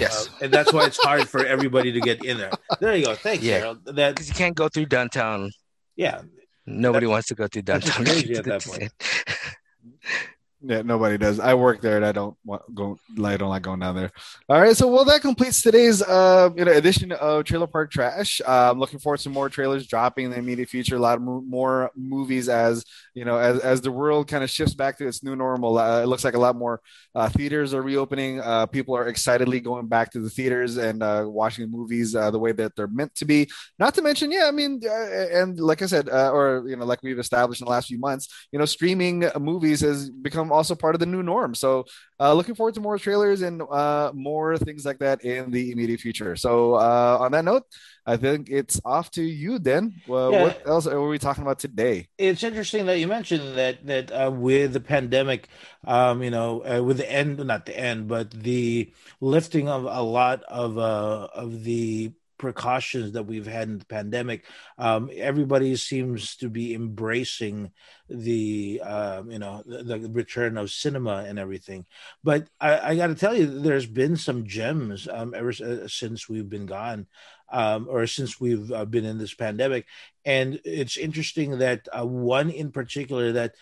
Yes. 0.00 0.28
Uh, 0.28 0.44
and 0.44 0.52
that's 0.52 0.72
why 0.72 0.86
it's 0.86 0.98
hard 1.02 1.28
for 1.28 1.44
everybody 1.44 1.92
to 1.92 2.00
get 2.00 2.24
in 2.24 2.38
there. 2.38 2.50
There 2.80 2.96
you 2.96 3.04
go. 3.06 3.14
Thanks, 3.14 3.44
Yeah. 3.44 3.58
Harold. 3.58 3.84
That 3.84 4.14
Because 4.14 4.28
you 4.28 4.34
can't 4.34 4.54
go 4.56 4.68
through 4.68 4.86
downtown. 4.86 5.50
yeah. 5.96 6.22
Nobody 6.66 7.06
wants 7.06 7.28
to 7.28 7.34
go 7.34 7.46
through 7.46 7.62
downtown. 7.70 8.06
at 8.06 8.44
that 8.44 8.64
point. 8.64 8.92
Yeah, 10.62 10.80
nobody 10.82 11.18
does. 11.18 11.38
I 11.38 11.52
work 11.52 11.82
there, 11.82 11.96
and 11.96 12.04
I 12.04 12.12
don't 12.12 12.34
want 12.42 12.62
go. 12.74 12.98
I 13.22 13.36
don't 13.36 13.50
like 13.50 13.62
going 13.62 13.80
down 13.80 13.94
there. 13.94 14.10
All 14.48 14.58
right, 14.58 14.74
so 14.74 14.88
well, 14.88 15.04
that 15.04 15.20
completes 15.20 15.60
today's 15.60 16.02
uh, 16.02 16.48
you 16.56 16.64
know 16.64 16.72
edition 16.72 17.12
of 17.12 17.44
Trailer 17.44 17.66
Park 17.66 17.90
Trash. 17.92 18.40
Uh, 18.40 18.70
I'm 18.70 18.78
looking 18.78 18.98
forward 18.98 19.20
to 19.20 19.30
more 19.30 19.50
trailers 19.50 19.86
dropping 19.86 20.24
in 20.24 20.30
the 20.30 20.38
immediate 20.38 20.70
future. 20.70 20.96
A 20.96 20.98
lot 20.98 21.18
of 21.18 21.22
mo- 21.22 21.44
more 21.46 21.90
movies 21.94 22.48
as 22.48 22.84
you 23.14 23.26
know 23.26 23.36
as 23.36 23.60
as 23.60 23.80
the 23.82 23.92
world 23.92 24.28
kind 24.28 24.42
of 24.42 24.48
shifts 24.48 24.74
back 24.74 24.96
to 24.98 25.06
its 25.06 25.22
new 25.22 25.36
normal. 25.36 25.76
Uh, 25.78 26.02
it 26.02 26.06
looks 26.06 26.24
like 26.24 26.34
a 26.34 26.38
lot 26.38 26.56
more 26.56 26.80
uh, 27.14 27.28
theaters 27.28 27.74
are 27.74 27.82
reopening. 27.82 28.40
Uh, 28.40 28.64
people 28.64 28.96
are 28.96 29.08
excitedly 29.08 29.60
going 29.60 29.86
back 29.86 30.10
to 30.12 30.20
the 30.20 30.30
theaters 30.30 30.78
and 30.78 31.02
uh, 31.02 31.24
watching 31.26 31.70
movies 31.70 32.16
uh, 32.16 32.30
the 32.30 32.38
way 32.38 32.52
that 32.52 32.74
they're 32.76 32.88
meant 32.88 33.14
to 33.16 33.26
be. 33.26 33.46
Not 33.78 33.94
to 33.94 34.02
mention, 34.02 34.32
yeah, 34.32 34.46
I 34.48 34.52
mean, 34.52 34.80
uh, 34.84 34.90
and 35.32 35.60
like 35.60 35.82
I 35.82 35.86
said, 35.86 36.08
uh, 36.08 36.30
or 36.32 36.64
you 36.66 36.76
know, 36.76 36.86
like 36.86 37.02
we've 37.02 37.18
established 37.18 37.60
in 37.60 37.66
the 37.66 37.70
last 37.70 37.88
few 37.88 37.98
months, 37.98 38.28
you 38.52 38.58
know, 38.58 38.64
streaming 38.64 39.28
movies 39.38 39.80
has 39.80 40.10
become 40.10 40.52
also 40.56 40.74
part 40.74 40.94
of 40.96 41.00
the 41.00 41.06
new 41.06 41.22
norm. 41.22 41.54
So, 41.54 41.84
uh, 42.18 42.32
looking 42.32 42.54
forward 42.54 42.74
to 42.74 42.80
more 42.80 42.98
trailers 42.98 43.42
and 43.42 43.62
uh, 43.62 44.10
more 44.14 44.56
things 44.58 44.84
like 44.84 44.98
that 44.98 45.22
in 45.24 45.50
the 45.50 45.70
immediate 45.72 46.00
future. 46.00 46.36
So, 46.36 46.74
uh, 46.74 47.18
on 47.20 47.32
that 47.32 47.44
note, 47.44 47.64
I 48.06 48.16
think 48.16 48.48
it's 48.50 48.80
off 48.84 49.10
to 49.12 49.22
you, 49.22 49.58
then. 49.58 50.00
Well, 50.06 50.32
Yeah. 50.32 50.42
What 50.44 50.62
else 50.66 50.86
are 50.86 51.00
we 51.06 51.18
talking 51.18 51.42
about 51.42 51.58
today? 51.58 52.08
It's 52.18 52.42
interesting 52.42 52.86
that 52.86 52.98
you 52.98 53.06
mentioned 53.08 53.56
that 53.56 53.84
that 53.86 54.10
uh, 54.10 54.30
with 54.30 54.72
the 54.72 54.80
pandemic, 54.80 55.48
um, 55.86 56.22
you 56.22 56.30
know, 56.30 56.62
uh, 56.64 56.82
with 56.82 56.98
the 56.98 57.10
end, 57.10 57.38
not 57.44 57.66
the 57.66 57.78
end, 57.78 58.08
but 58.08 58.30
the 58.30 58.92
lifting 59.20 59.68
of 59.68 59.84
a 59.84 60.02
lot 60.02 60.42
of 60.44 60.78
uh, 60.78 61.28
of 61.34 61.64
the 61.64 62.12
precautions 62.38 63.12
that 63.12 63.24
we've 63.24 63.46
had 63.46 63.68
in 63.68 63.78
the 63.78 63.84
pandemic, 63.86 64.44
um, 64.78 65.10
everybody 65.14 65.76
seems 65.76 66.36
to 66.36 66.48
be 66.48 66.74
embracing 66.74 67.70
the 68.08 68.80
um, 68.84 69.30
you 69.30 69.38
know 69.38 69.62
the, 69.66 69.82
the 69.82 70.10
return 70.10 70.56
of 70.56 70.70
cinema 70.70 71.24
and 71.26 71.38
everything. 71.38 71.86
But 72.22 72.48
I, 72.60 72.90
I 72.90 72.96
got 72.96 73.08
to 73.08 73.14
tell 73.14 73.34
you, 73.34 73.46
there's 73.46 73.86
been 73.86 74.16
some 74.16 74.46
gems 74.46 75.08
um, 75.08 75.34
ever 75.34 75.50
uh, 75.50 75.88
since 75.88 76.28
we've 76.28 76.48
been 76.48 76.66
gone, 76.66 77.06
um, 77.50 77.86
or 77.88 78.06
since 78.06 78.40
we've 78.40 78.70
uh, 78.72 78.84
been 78.84 79.04
in 79.04 79.18
this 79.18 79.34
pandemic. 79.34 79.86
And 80.24 80.60
it's 80.64 80.96
interesting 80.96 81.58
that 81.58 81.88
uh, 81.96 82.06
one 82.06 82.50
in 82.50 82.72
particular 82.72 83.32
that 83.32 83.54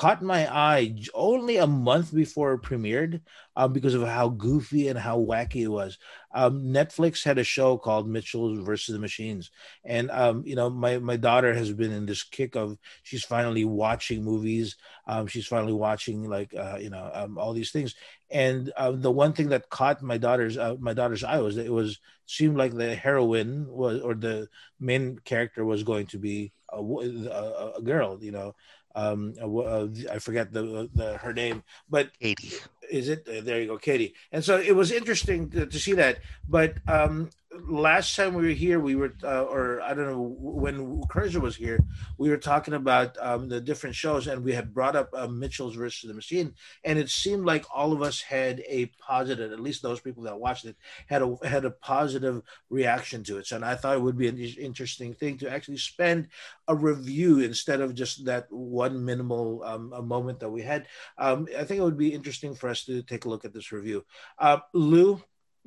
caught 0.00 0.22
my 0.22 0.50
eye 0.50 0.96
only 1.12 1.58
a 1.58 1.66
month 1.66 2.14
before 2.14 2.54
it 2.54 2.62
premiered 2.62 3.20
um, 3.54 3.70
because 3.74 3.92
of 3.92 4.08
how 4.08 4.30
goofy 4.30 4.88
and 4.88 4.98
how 4.98 5.18
wacky 5.18 5.62
it 5.62 5.68
was. 5.68 5.98
Um, 6.34 6.62
Netflix 6.62 7.22
had 7.22 7.36
a 7.36 7.44
show 7.44 7.76
called 7.76 8.08
Mitchell 8.08 8.64
versus 8.64 8.94
the 8.94 8.98
Machines, 8.98 9.50
and 9.84 10.10
um, 10.10 10.42
you 10.46 10.56
know 10.56 10.70
my 10.70 10.96
my 10.98 11.16
daughter 11.16 11.52
has 11.52 11.70
been 11.74 11.92
in 11.92 12.06
this 12.06 12.22
kick 12.22 12.56
of 12.56 12.78
she's 13.02 13.24
finally 13.24 13.66
watching 13.66 14.24
movies. 14.24 14.76
Um, 15.06 15.26
she's 15.26 15.46
finally 15.46 15.74
watching 15.74 16.30
like 16.30 16.54
uh, 16.54 16.78
you 16.80 16.88
know 16.88 17.10
um, 17.12 17.36
all 17.36 17.52
these 17.52 17.70
things, 17.70 17.94
and 18.30 18.72
uh, 18.78 18.92
the 18.92 19.10
one 19.10 19.34
thing 19.34 19.50
that 19.50 19.68
caught 19.68 20.00
my 20.00 20.16
daughter's 20.16 20.56
uh, 20.56 20.76
my 20.80 20.94
daughter's 20.94 21.24
eye 21.24 21.40
was 21.40 21.56
that 21.56 21.66
it 21.66 21.72
was 21.72 21.98
seemed 22.24 22.56
like 22.56 22.72
the 22.72 22.94
heroine 22.94 23.66
was 23.68 24.00
or 24.00 24.14
the 24.14 24.48
main 24.78 25.18
character 25.26 25.62
was 25.62 25.82
going 25.82 26.06
to 26.06 26.18
be 26.18 26.52
a, 26.72 26.78
a, 26.80 27.72
a 27.78 27.82
girl, 27.82 28.18
you 28.22 28.30
know. 28.30 28.54
Um, 28.94 29.34
uh, 29.40 29.86
I 30.10 30.18
forget 30.18 30.52
the, 30.52 30.88
the 30.94 31.18
her 31.18 31.32
name, 31.32 31.62
but 31.88 32.10
Katie. 32.20 32.52
is 32.90 33.08
it 33.08 33.26
uh, 33.28 33.40
there 33.40 33.60
you 33.60 33.66
go 33.68 33.78
katie 33.78 34.14
and 34.32 34.44
so 34.44 34.58
it 34.58 34.74
was 34.74 34.90
interesting 34.90 35.48
to, 35.50 35.66
to 35.66 35.78
see 35.78 35.92
that 35.92 36.18
but 36.48 36.74
um 36.88 37.30
last 37.68 38.14
time 38.14 38.34
we 38.34 38.42
were 38.42 38.54
here, 38.54 38.78
we 38.78 38.94
were, 38.94 39.12
uh, 39.24 39.42
or 39.42 39.80
I 39.80 39.92
don't 39.94 40.06
know, 40.06 40.36
when 40.38 41.02
Curzon 41.10 41.42
was 41.42 41.56
here, 41.56 41.80
we 42.16 42.30
were 42.30 42.36
talking 42.36 42.74
about 42.74 43.16
um, 43.20 43.48
the 43.48 43.60
different 43.60 43.96
shows, 43.96 44.26
and 44.26 44.44
we 44.44 44.52
had 44.52 44.72
brought 44.72 44.94
up 44.96 45.10
uh, 45.12 45.26
Mitchell's 45.26 45.74
versus 45.74 46.08
the 46.08 46.14
Machine, 46.14 46.54
and 46.84 46.98
it 46.98 47.10
seemed 47.10 47.44
like 47.44 47.64
all 47.74 47.92
of 47.92 48.02
us 48.02 48.20
had 48.20 48.62
a 48.68 48.86
positive, 49.00 49.52
at 49.52 49.60
least 49.60 49.82
those 49.82 50.00
people 50.00 50.22
that 50.24 50.38
watched 50.38 50.64
it 50.64 50.76
had 51.06 51.22
a 51.22 51.36
had 51.44 51.64
a 51.64 51.70
positive 51.70 52.42
reaction 52.68 53.24
to 53.24 53.38
it. 53.38 53.46
So, 53.46 53.56
and 53.56 53.64
I 53.64 53.74
thought 53.74 53.96
it 53.96 54.02
would 54.02 54.18
be 54.18 54.28
an 54.28 54.38
interesting 54.38 55.14
thing 55.14 55.38
to 55.38 55.50
actually 55.50 55.78
spend 55.78 56.28
a 56.68 56.74
review 56.74 57.40
instead 57.40 57.80
of 57.80 57.94
just 57.94 58.24
that 58.26 58.46
one 58.50 59.04
minimal 59.04 59.62
um, 59.64 59.92
moment 60.06 60.40
that 60.40 60.50
we 60.50 60.62
had. 60.62 60.86
Um, 61.18 61.48
I 61.58 61.64
think 61.64 61.80
it 61.80 61.84
would 61.84 61.98
be 61.98 62.14
interesting 62.14 62.54
for 62.54 62.68
us 62.68 62.84
to 62.84 63.02
take 63.02 63.24
a 63.24 63.28
look 63.28 63.44
at 63.44 63.52
this 63.52 63.72
review. 63.72 64.04
Uh, 64.38 64.58
Lou, 64.72 65.20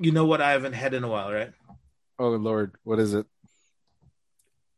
you 0.04 0.12
know 0.12 0.26
what 0.26 0.40
I 0.40 0.52
haven't 0.52 0.74
had 0.74 0.94
in 0.94 1.02
a 1.02 1.08
while, 1.08 1.32
right? 1.32 1.52
Oh 2.18 2.30
Lord, 2.30 2.72
what 2.84 2.98
is 2.98 3.14
it? 3.14 3.26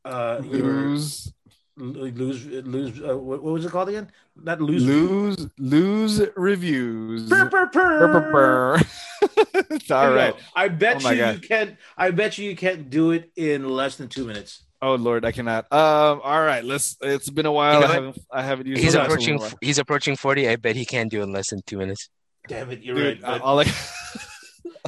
Uh, 0.05 0.41
lose, 0.45 1.33
lose, 1.77 2.47
lose. 2.47 3.01
Uh, 3.01 3.19
what, 3.19 3.43
what, 3.43 3.53
was 3.53 3.65
it 3.65 3.73
called 3.73 3.89
again? 3.89 4.11
Not 4.37 4.61
lose, 4.61 4.85
lose, 4.85 5.49
lose 5.59 6.23
reviews. 6.37 7.29
Purr, 7.29 7.49
purr, 7.49 7.67
purr. 7.67 8.09
Purr, 8.09 8.31
purr, 8.31 9.91
All 9.95 10.13
right. 10.13 10.35
I 10.55 10.69
bet 10.69 11.05
oh 11.05 11.11
you 11.11 11.19
God. 11.19 11.35
you 11.35 11.49
can't. 11.49 11.77
I 11.97 12.13
bet 12.13 12.39
you 12.39 12.49
you 12.49 12.57
can't 12.57 12.89
do 12.89 13.11
it 13.11 13.33
in 13.35 13.69
less 13.69 13.97
than 13.97 14.09
two 14.09 14.25
minutes. 14.25 14.63
Oh 14.81 14.95
Lord, 14.95 15.25
I 15.25 15.33
cannot. 15.33 15.71
Um, 15.73 16.21
all 16.23 16.43
right, 16.43 16.63
let's. 16.65 16.97
It's 17.01 17.31
been 17.31 17.47
a 17.47 17.53
while. 17.53 17.81
You 17.81 17.81
know 17.81 17.87
I 17.87 17.95
haven't. 17.95 18.19
I 18.31 18.43
haven't 18.43 18.67
used. 18.67 18.83
He's 18.83 18.95
approaching. 18.95 19.41
He's 19.61 19.79
approaching 19.79 20.15
forty. 20.15 20.49
I 20.49 20.57
bet 20.57 20.77
he 20.77 20.85
can 20.85 21.09
do 21.09 21.21
it 21.21 21.25
in 21.25 21.33
less 21.33 21.51
than 21.51 21.63
two 21.67 21.79
minutes. 21.79 22.09
Damn 22.47 22.71
it, 22.71 22.83
you're 22.83 22.95
Dude, 22.95 23.23
right. 23.23 23.41
All 23.41 23.59
I, 23.59 23.65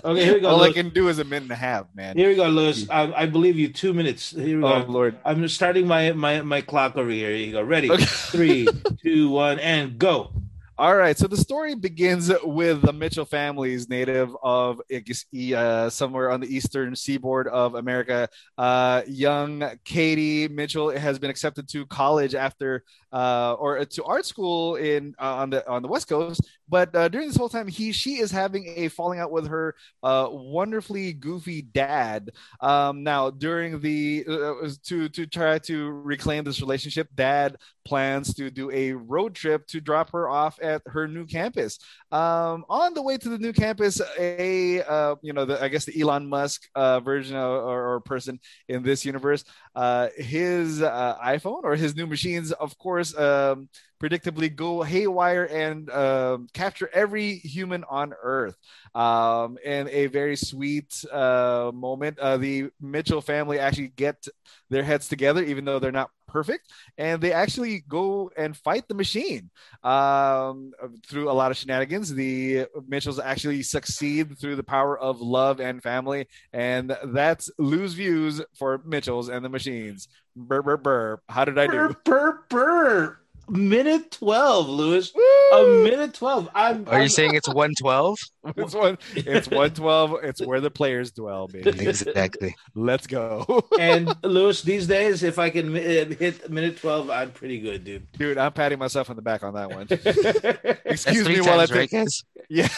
okay, 0.05 0.25
here 0.25 0.35
we 0.35 0.41
go. 0.41 0.49
All 0.49 0.59
Lewis. 0.59 0.71
I 0.71 0.73
can 0.73 0.91
do 0.91 1.09
is 1.09 1.19
a 1.19 1.25
minute 1.25 1.45
and 1.45 1.53
a 1.53 1.57
half, 1.57 1.87
man. 1.95 2.17
Here 2.17 2.29
we 2.29 2.37
go, 2.37 2.49
Lewis. 2.49 2.89
I, 2.91 3.13
I 3.13 3.27
believe 3.27 3.59
you. 3.59 3.73
Two 3.73 3.93
minutes. 3.93 4.31
Here 4.31 4.59
we 4.59 4.65
oh, 4.65 4.83
go. 4.83 4.93
Lord. 4.93 5.19
I'm 5.25 5.47
starting 5.49 5.87
my 5.87 6.13
my 6.13 6.43
my 6.43 6.61
clock 6.61 6.97
over 6.97 7.11
here. 7.11 7.31
Here 7.31 7.47
you 7.47 7.53
go. 7.53 7.63
Ready? 7.63 7.91
Okay. 7.91 8.05
Three, 8.05 8.69
two, 9.03 9.31
one, 9.31 9.59
and 9.59 9.99
go. 9.99 10.33
All 10.81 10.95
right, 10.95 11.19
so 11.19 11.27
the 11.27 11.37
story 11.37 11.75
begins 11.75 12.31
with 12.45 12.83
the 12.83 12.93
Mitchell 12.93 13.25
families, 13.25 13.89
native 13.89 14.31
of 14.45 14.81
uh, 14.89 15.91
somewhere 15.91 16.31
on 16.31 16.41
the 16.41 16.47
eastern 16.47 16.95
seaboard 16.95 17.49
of 17.49 17.75
America. 17.75 18.29
Uh, 18.57 19.03
young 19.09 19.73
Katie 19.85 20.47
Mitchell 20.47 20.97
has 20.97 21.19
been 21.19 21.31
accepted 21.31 21.69
to 21.71 21.85
college 21.87 22.37
after 22.37 22.85
uh, 23.13 23.55
or 23.55 23.85
to 23.85 24.05
art 24.05 24.25
school 24.25 24.77
in 24.77 25.17
uh, 25.19 25.35
on 25.35 25.51
the 25.51 25.69
on 25.69 25.83
the 25.83 25.89
West 25.89 26.09
Coast. 26.09 26.43
But 26.69 26.95
uh, 26.95 27.09
during 27.09 27.29
this 27.29 27.37
whole 27.37 27.49
time, 27.49 27.69
he 27.69 27.93
she 27.93 28.17
is 28.17 28.31
having 28.31 28.73
a 28.77 28.89
falling 28.89 29.21
out 29.21 29.33
with 29.33 29.49
her 29.49 29.75
uh, 30.03 30.29
wonderfully 30.31 31.13
goofy 31.13 31.63
dad. 31.63 32.31
Um, 32.61 33.03
now, 33.03 33.31
during 33.31 33.81
the 33.81 34.25
uh, 34.29 34.69
to 34.87 35.09
to 35.09 35.27
try 35.27 35.59
to 35.61 35.91
reclaim 35.91 36.45
this 36.45 36.61
relationship, 36.61 37.09
dad 37.15 37.57
plans 37.85 38.35
to 38.35 38.51
do 38.51 38.71
a 38.71 38.93
road 38.93 39.35
trip 39.35 39.67
to 39.67 39.81
drop 39.81 40.13
her 40.13 40.29
off 40.29 40.59
at 40.63 40.83
her 40.87 41.09
new 41.09 41.25
campus. 41.25 41.79
Um, 42.13 42.65
on 42.69 42.93
the 42.93 43.03
way 43.03 43.17
to 43.17 43.29
the 43.29 43.39
new 43.39 43.53
campus, 43.53 44.01
a 44.19 44.83
uh, 44.83 45.17
you 45.23 45.33
know 45.33 45.45
the 45.45 45.63
I 45.63 45.69
guess 45.69 45.87
the 45.87 45.99
Elon 46.01 46.29
Musk 46.29 46.69
uh, 46.75 47.01
version 47.01 47.37
of, 47.37 47.51
or, 47.51 47.95
or, 47.95 48.01
person 48.01 48.39
in 48.69 48.83
this 48.83 49.05
universe, 49.05 49.45
uh, 49.75 50.09
his 50.17 50.83
uh, 50.83 51.17
iPhone 51.25 51.65
or 51.65 51.77
his 51.77 51.97
new 51.97 52.07
machines, 52.07 52.53
of 52.53 52.77
course, 52.79 53.17
um, 53.17 53.69
predictably 54.01 54.55
go 54.55 54.83
haywire 54.83 55.45
and 55.45 55.91
um, 55.91 56.49
capture 56.53 56.89
every 56.93 57.37
human 57.37 57.85
on 57.89 58.15
Earth. 58.23 58.57
Um, 58.95 59.59
in 59.65 59.89
a 59.91 60.07
very 60.07 60.37
sweet 60.37 61.05
uh, 61.13 61.71
moment, 61.75 62.19
uh, 62.19 62.37
the 62.37 62.71
Mitchell 62.81 63.21
family 63.21 63.59
actually 63.59 63.89
get 63.89 64.27
their 64.71 64.83
heads 64.83 65.09
together, 65.09 65.43
even 65.43 65.65
though 65.65 65.79
they're 65.79 65.93
not 65.93 66.11
perfect, 66.27 66.71
and 66.99 67.21
they 67.23 67.33
actually 67.33 67.83
go 67.89 68.31
and 68.37 68.57
fight 68.57 68.87
the 68.87 68.95
machine 68.95 69.51
um, 69.83 70.73
through 71.07 71.31
a 71.31 71.33
lot 71.33 71.51
of 71.51 71.57
shenanigans. 71.57 72.15
The 72.15 72.67
Mitchells 72.87 73.19
actually 73.19 73.63
succeed 73.63 74.39
through 74.39 74.57
the 74.57 74.63
power 74.63 74.99
of 74.99 75.21
love 75.21 75.61
and 75.61 75.83
family, 75.83 76.29
and 76.53 76.97
that's 77.07 77.51
lose 77.59 77.95
views 77.95 78.43
for 78.55 78.83
Mitchells 78.85 79.29
and 79.29 79.45
the 79.45 79.49
machines. 79.49 80.09
Burr, 80.37 80.63
burr, 80.63 80.77
burr. 80.77 81.21
How 81.29 81.45
did 81.45 81.59
I 81.59 81.67
do? 81.67 81.73
Burr, 81.73 81.95
burr, 82.05 82.45
burr 82.49 83.19
minute 83.51 84.11
12 84.13 84.69
lewis. 84.69 85.13
Woo! 85.15 85.23
a 85.53 85.83
minute 85.83 86.15
12 86.15 86.49
i'm 86.55 86.89
are 86.89 86.95
I'm, 86.97 87.03
you 87.03 87.09
saying 87.09 87.35
it's 87.35 87.49
112 87.49 88.19
it's 88.57 88.75
one 88.75 88.99
it's 89.15 89.49
112 89.49 90.25
it's 90.25 90.45
where 90.45 90.61
the 90.61 90.71
players 90.71 91.11
dwell 91.11 91.49
baby. 91.49 91.87
Exactly. 91.87 92.55
Let's 92.75 93.07
go. 93.07 93.65
And 93.79 94.15
lewis 94.23 94.63
these 94.63 94.87
days 94.87 95.23
if 95.23 95.39
i 95.39 95.51
can 95.51 95.75
hit 95.75 96.51
minute 96.51 96.79
12 96.79 97.11
i'm 97.11 97.31
pretty 97.31 97.61
good 97.61 97.85
dude. 97.85 98.11
Dude 98.13 98.39
i'm 98.39 98.53
patting 98.53 98.79
myself 98.79 99.11
on 99.11 99.17
the 99.17 99.23
back 99.23 99.43
on 99.43 99.55
that 99.55 99.71
one. 99.71 99.87
Excuse 100.85 101.29
me 101.29 101.41
while 101.41 101.59
times, 101.59 101.71
i 101.73 101.87
take 101.87 101.93
right, 101.93 102.09
yeah 102.49 102.69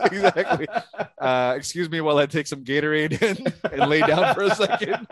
exactly. 0.00 0.66
Uh, 1.18 1.54
excuse 1.56 1.88
me 1.88 2.00
while 2.00 2.18
i 2.18 2.26
take 2.26 2.46
some 2.46 2.64
gatorade 2.64 3.20
and, 3.22 3.72
and 3.72 3.90
lay 3.90 4.00
down 4.00 4.34
for 4.34 4.42
a 4.42 4.54
second. 4.54 5.06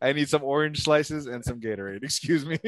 I 0.00 0.12
need 0.12 0.28
some 0.28 0.42
orange 0.42 0.82
slices 0.82 1.26
and 1.26 1.44
some 1.44 1.60
gatorade. 1.60 2.04
Excuse 2.04 2.44
me 2.44 2.58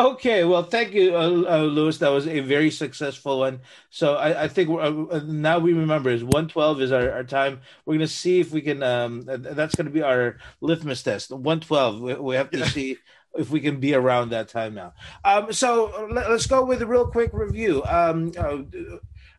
Okay, 0.00 0.44
well, 0.44 0.62
thank 0.62 0.94
you, 0.94 1.14
uh, 1.14 1.58
uh, 1.58 1.62
Lewis. 1.64 1.98
That 1.98 2.08
was 2.08 2.26
a 2.26 2.40
very 2.40 2.70
successful 2.70 3.40
one. 3.40 3.60
So 3.90 4.14
I, 4.14 4.44
I 4.44 4.48
think 4.48 4.70
uh, 4.70 4.74
uh, 4.74 5.20
now 5.26 5.58
we 5.58 5.74
remember 5.74 6.08
is 6.08 6.24
one 6.24 6.48
twelve 6.48 6.80
is 6.80 6.90
our, 6.90 7.12
our 7.12 7.22
time. 7.22 7.60
We're 7.84 7.96
gonna 7.96 8.06
see 8.08 8.40
if 8.40 8.50
we 8.50 8.62
can. 8.62 8.82
Um, 8.82 9.24
that's 9.26 9.74
gonna 9.74 9.90
be 9.90 10.00
our 10.00 10.38
litmus 10.62 11.02
test. 11.02 11.32
One 11.32 11.60
twelve. 11.60 12.00
We, 12.00 12.14
we, 12.14 12.34
have 12.36 12.50
to 12.52 12.66
see 12.70 12.96
if 13.34 13.50
we 13.50 13.60
can 13.60 13.78
be 13.78 13.92
around 13.92 14.30
that 14.30 14.48
time 14.48 14.72
now. 14.72 14.94
Um, 15.22 15.52
so 15.52 16.08
let, 16.10 16.30
us 16.30 16.46
go 16.46 16.64
with 16.64 16.80
a 16.80 16.86
real 16.86 17.06
quick 17.06 17.32
review. 17.34 17.84
Um, 17.84 18.32
uh, 18.38 18.60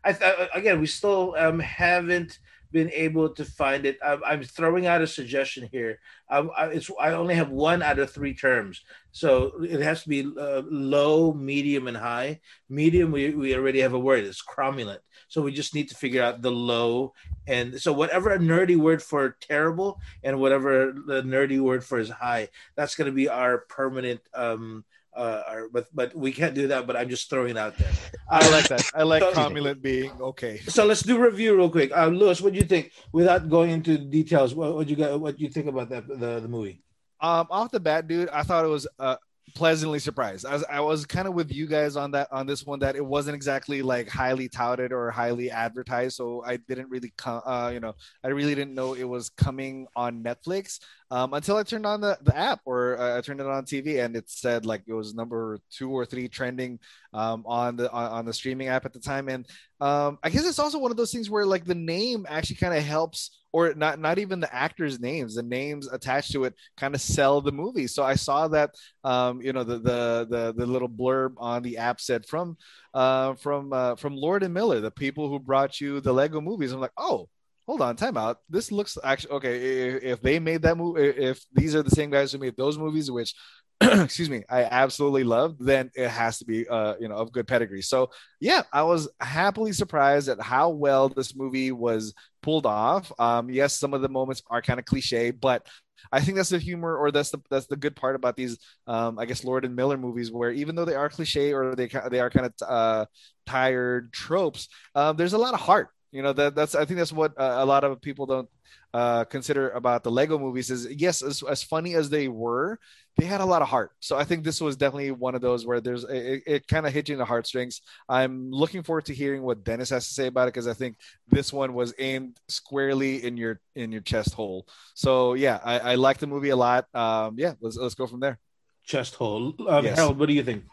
I 0.04 0.12
th- 0.12 0.48
again, 0.54 0.78
we 0.78 0.86
still 0.86 1.34
um, 1.36 1.58
haven't 1.58 2.38
been 2.72 2.90
able 2.92 3.28
to 3.28 3.44
find 3.44 3.86
it. 3.86 3.98
I'm, 4.04 4.20
I'm 4.24 4.42
throwing 4.42 4.86
out 4.86 5.02
a 5.02 5.06
suggestion 5.06 5.68
here. 5.70 6.00
I, 6.28 6.40
it's 6.68 6.90
I 6.98 7.12
only 7.12 7.34
have 7.34 7.50
one 7.50 7.82
out 7.82 7.98
of 7.98 8.10
three 8.10 8.34
terms, 8.34 8.82
so 9.12 9.62
it 9.62 9.80
has 9.80 10.02
to 10.02 10.08
be 10.08 10.22
uh, 10.22 10.62
low, 10.64 11.32
medium, 11.34 11.86
and 11.86 11.96
high. 11.96 12.40
Medium, 12.68 13.12
we, 13.12 13.34
we 13.34 13.54
already 13.54 13.80
have 13.80 13.92
a 13.92 13.98
word. 13.98 14.24
It's 14.24 14.42
cromulent. 14.42 15.00
So 15.28 15.42
we 15.42 15.52
just 15.52 15.74
need 15.74 15.88
to 15.90 15.94
figure 15.94 16.22
out 16.22 16.42
the 16.42 16.50
low, 16.50 17.12
and 17.46 17.80
so 17.80 17.92
whatever 17.92 18.30
a 18.30 18.38
nerdy 18.38 18.76
word 18.76 19.02
for 19.02 19.36
terrible, 19.40 20.00
and 20.22 20.40
whatever 20.40 20.94
the 21.06 21.22
nerdy 21.22 21.60
word 21.60 21.84
for 21.84 21.98
is 21.98 22.10
high. 22.10 22.48
That's 22.76 22.94
going 22.94 23.06
to 23.06 23.14
be 23.14 23.28
our 23.28 23.58
permanent. 23.58 24.20
Um, 24.34 24.84
uh, 25.14 25.42
or, 25.50 25.68
but 25.72 25.86
but 25.94 26.14
we 26.14 26.32
can't 26.32 26.54
do 26.54 26.68
that. 26.68 26.86
But 26.86 26.96
I'm 26.96 27.08
just 27.08 27.28
throwing 27.30 27.50
it 27.50 27.58
out 27.58 27.76
there. 27.78 27.90
I 28.30 28.48
like 28.50 28.68
that. 28.68 28.90
I 28.94 29.02
like 29.02 29.22
so, 29.22 29.32
cromulent 29.32 29.82
being 29.82 30.10
okay. 30.20 30.58
So 30.68 30.84
let's 30.84 31.02
do 31.02 31.18
review 31.18 31.56
real 31.56 31.70
quick. 31.70 31.90
Uh, 31.96 32.06
Lewis, 32.06 32.40
what 32.40 32.52
do 32.52 32.58
you 32.58 32.64
think? 32.64 32.92
Without 33.12 33.48
going 33.48 33.70
into 33.70 33.98
details, 33.98 34.54
what, 34.54 34.74
what 34.74 34.88
you 34.88 34.96
got? 34.96 35.20
What 35.20 35.38
you 35.38 35.48
think 35.48 35.66
about 35.66 35.90
that 35.90 36.06
the 36.08 36.40
the 36.40 36.48
movie? 36.48 36.82
Um, 37.20 37.46
off 37.50 37.70
the 37.70 37.78
bat, 37.78 38.08
dude, 38.08 38.28
I 38.30 38.42
thought 38.42 38.64
it 38.64 38.68
was 38.68 38.88
uh, 38.98 39.14
pleasantly 39.54 39.98
surprised. 39.98 40.46
I 40.46 40.54
was, 40.54 40.64
I 40.68 40.80
was 40.80 41.06
kind 41.06 41.28
of 41.28 41.34
with 41.34 41.52
you 41.52 41.66
guys 41.66 41.96
on 41.96 42.10
that 42.12 42.28
on 42.32 42.46
this 42.46 42.64
one 42.64 42.80
that 42.80 42.96
it 42.96 43.04
wasn't 43.04 43.36
exactly 43.36 43.82
like 43.82 44.08
highly 44.08 44.48
touted 44.48 44.92
or 44.92 45.10
highly 45.10 45.50
advertised, 45.50 46.16
so 46.16 46.42
I 46.44 46.56
didn't 46.56 46.90
really 46.90 47.12
come. 47.16 47.42
Uh, 47.44 47.70
you 47.72 47.80
know, 47.80 47.94
I 48.24 48.28
really 48.28 48.54
didn't 48.54 48.74
know 48.74 48.94
it 48.94 49.04
was 49.04 49.30
coming 49.30 49.86
on 49.94 50.22
Netflix 50.22 50.80
um, 51.12 51.34
until 51.34 51.58
I 51.58 51.62
turned 51.62 51.84
on 51.84 52.00
the, 52.00 52.16
the 52.22 52.34
app 52.34 52.60
or 52.64 52.98
uh, 52.98 53.18
I 53.18 53.20
turned 53.20 53.40
it 53.40 53.46
on 53.46 53.66
TV 53.66 54.02
and 54.02 54.16
it 54.16 54.30
said 54.30 54.64
like 54.64 54.82
it 54.86 54.94
was 54.94 55.14
number 55.14 55.58
two 55.70 55.90
or 55.90 56.06
three 56.06 56.26
trending 56.26 56.78
um, 57.12 57.44
on 57.44 57.76
the 57.76 57.92
on, 57.92 58.24
the 58.24 58.32
streaming 58.32 58.68
app 58.68 58.86
at 58.86 58.94
the 58.94 58.98
time. 58.98 59.28
And 59.28 59.46
um, 59.78 60.18
I 60.22 60.30
guess 60.30 60.46
it's 60.46 60.58
also 60.58 60.78
one 60.78 60.90
of 60.90 60.96
those 60.96 61.12
things 61.12 61.28
where 61.28 61.44
like 61.44 61.66
the 61.66 61.74
name 61.74 62.24
actually 62.30 62.56
kind 62.56 62.72
of 62.72 62.82
helps 62.82 63.42
or 63.52 63.74
not 63.74 63.98
not 64.00 64.18
even 64.18 64.40
the 64.40 64.54
actors 64.54 64.98
names 64.98 65.34
the 65.34 65.42
names 65.42 65.86
attached 65.86 66.32
to 66.32 66.44
it 66.44 66.54
kind 66.78 66.94
of 66.94 67.02
sell 67.02 67.42
the 67.42 67.52
movie 67.52 67.86
so 67.86 68.02
i 68.02 68.14
saw 68.14 68.48
that 68.48 68.70
um, 69.04 69.42
you 69.42 69.52
know 69.52 69.62
the, 69.62 69.78
the, 69.78 70.26
the 70.30 70.54
the 70.56 70.64
little 70.64 70.88
blurb 70.88 71.34
on 71.36 71.62
the 71.62 71.76
app 71.76 72.00
said 72.00 72.24
from 72.24 72.56
uh, 72.94 73.34
from 73.34 73.70
uh, 73.74 73.94
from 73.96 74.16
lord 74.16 74.42
and 74.42 74.54
miller 74.54 74.80
the 74.80 74.90
people 74.90 75.28
who 75.28 75.38
brought 75.38 75.82
you 75.82 76.00
the 76.00 76.14
lego 76.14 76.40
movies 76.40 76.72
i'm 76.72 76.80
like 76.80 76.92
oh 76.96 77.28
hold 77.66 77.80
on, 77.82 77.96
time 77.96 78.16
out. 78.16 78.38
This 78.48 78.72
looks 78.72 78.98
actually 79.02 79.32
okay. 79.34 79.88
If 79.96 80.20
they 80.20 80.38
made 80.38 80.62
that 80.62 80.76
movie, 80.76 81.02
if 81.02 81.44
these 81.52 81.74
are 81.74 81.82
the 81.82 81.90
same 81.90 82.10
guys 82.10 82.32
who 82.32 82.38
made 82.38 82.56
those 82.56 82.78
movies, 82.78 83.10
which 83.10 83.34
excuse 83.80 84.30
me, 84.30 84.44
I 84.48 84.64
absolutely 84.64 85.24
loved, 85.24 85.64
then 85.64 85.90
it 85.94 86.08
has 86.08 86.38
to 86.38 86.44
be 86.44 86.68
uh, 86.68 86.94
you 87.00 87.08
know, 87.08 87.16
of 87.16 87.32
good 87.32 87.46
pedigree. 87.46 87.82
So 87.82 88.10
yeah, 88.40 88.62
I 88.72 88.82
was 88.82 89.08
happily 89.20 89.72
surprised 89.72 90.28
at 90.28 90.40
how 90.40 90.70
well 90.70 91.08
this 91.08 91.34
movie 91.34 91.72
was 91.72 92.14
pulled 92.42 92.66
off. 92.66 93.12
Um, 93.18 93.50
yes, 93.50 93.78
some 93.78 93.94
of 93.94 94.02
the 94.02 94.08
moments 94.08 94.42
are 94.48 94.62
kind 94.62 94.78
of 94.78 94.84
cliche, 94.86 95.30
but 95.30 95.66
I 96.10 96.20
think 96.20 96.36
that's 96.36 96.48
the 96.48 96.58
humor, 96.58 96.96
or 96.96 97.12
that's 97.12 97.30
the 97.30 97.38
that's 97.48 97.66
the 97.66 97.76
good 97.76 97.94
part 97.94 98.16
about 98.16 98.36
these, 98.36 98.58
um, 98.88 99.18
I 99.18 99.24
guess, 99.24 99.44
Lord 99.44 99.64
and 99.64 99.76
Miller 99.76 99.96
movies, 99.96 100.32
where 100.32 100.50
even 100.50 100.74
though 100.74 100.84
they 100.84 100.96
are 100.96 101.08
cliche 101.08 101.52
or 101.52 101.76
they 101.76 101.88
they 102.10 102.18
are 102.18 102.30
kind 102.30 102.46
of 102.46 102.52
uh, 102.66 103.06
tired 103.46 104.12
tropes, 104.12 104.68
uh, 104.94 105.12
there's 105.12 105.32
a 105.32 105.38
lot 105.38 105.54
of 105.54 105.60
heart 105.60 105.90
You 106.12 106.22
know 106.22 106.34
that 106.34 106.54
that's 106.54 106.74
I 106.74 106.84
think 106.84 106.98
that's 106.98 107.12
what 107.12 107.32
uh, 107.40 107.56
a 107.58 107.64
lot 107.64 107.84
of 107.84 108.00
people 108.02 108.26
don't 108.26 108.48
uh, 108.92 109.24
consider 109.24 109.70
about 109.70 110.04
the 110.04 110.10
Lego 110.10 110.38
movies 110.38 110.70
is 110.70 110.86
yes, 110.90 111.22
as, 111.22 111.42
as 111.42 111.62
funny 111.62 111.94
as 111.94 112.10
they 112.10 112.28
were, 112.28 112.78
they 113.16 113.24
had 113.24 113.40
a 113.40 113.46
lot 113.46 113.62
of 113.62 113.68
heart. 113.68 113.92
So 114.00 114.18
I 114.18 114.24
think 114.24 114.44
this 114.44 114.60
was 114.60 114.76
definitely 114.76 115.10
one 115.12 115.34
of 115.34 115.40
those 115.40 115.64
where 115.64 115.80
there's 115.80 116.04
it, 116.04 116.42
it 116.46 116.68
kind 116.68 116.86
of 116.86 116.92
hit 116.92 117.08
you 117.08 117.14
in 117.14 117.18
the 117.18 117.24
heartstrings. 117.24 117.80
I'm 118.10 118.50
looking 118.50 118.82
forward 118.82 119.06
to 119.06 119.14
hearing 119.14 119.42
what 119.42 119.64
Dennis 119.64 119.88
has 119.88 120.06
to 120.06 120.12
say 120.12 120.26
about 120.26 120.48
it 120.48 120.52
because 120.54 120.68
I 120.68 120.74
think 120.74 120.98
this 121.28 121.50
one 121.50 121.72
was 121.72 121.94
aimed 121.98 122.38
squarely 122.48 123.24
in 123.24 123.38
your 123.38 123.60
in 123.74 123.90
your 123.90 124.02
chest 124.02 124.34
hole. 124.34 124.66
So 124.94 125.32
yeah, 125.32 125.60
I, 125.64 125.78
I 125.78 125.94
like 125.94 126.18
the 126.18 126.26
movie 126.26 126.50
a 126.50 126.56
lot. 126.56 126.94
Um, 126.94 127.36
yeah, 127.38 127.54
let's 127.62 127.78
let's 127.78 127.94
go 127.94 128.06
from 128.06 128.20
there. 128.20 128.38
Chest 128.84 129.14
hole. 129.14 129.54
Um, 129.66 129.84
Yes. 129.86 129.96
Harold, 129.96 130.18
what 130.18 130.28
do 130.28 130.34
you 130.34 130.44
think? 130.44 130.64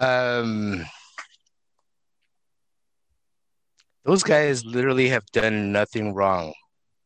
Um, 0.00 0.86
those 4.08 4.22
guys 4.22 4.64
literally 4.64 5.10
have 5.10 5.26
done 5.32 5.70
nothing 5.70 6.14
wrong. 6.14 6.54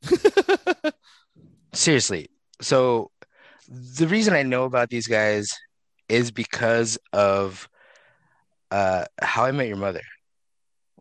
Seriously. 1.73 2.29
So 2.61 3.11
the 3.69 4.07
reason 4.07 4.35
I 4.35 4.45
know 4.45 4.63
about 4.63 4.89
these 4.89 5.09
guys 5.09 5.51
is 6.09 6.31
because 6.31 6.99
of 7.13 7.69
uh 8.71 9.07
How 9.21 9.47
I 9.47 9.51
Met 9.51 9.67
Your 9.67 9.79
Mother. 9.79 10.03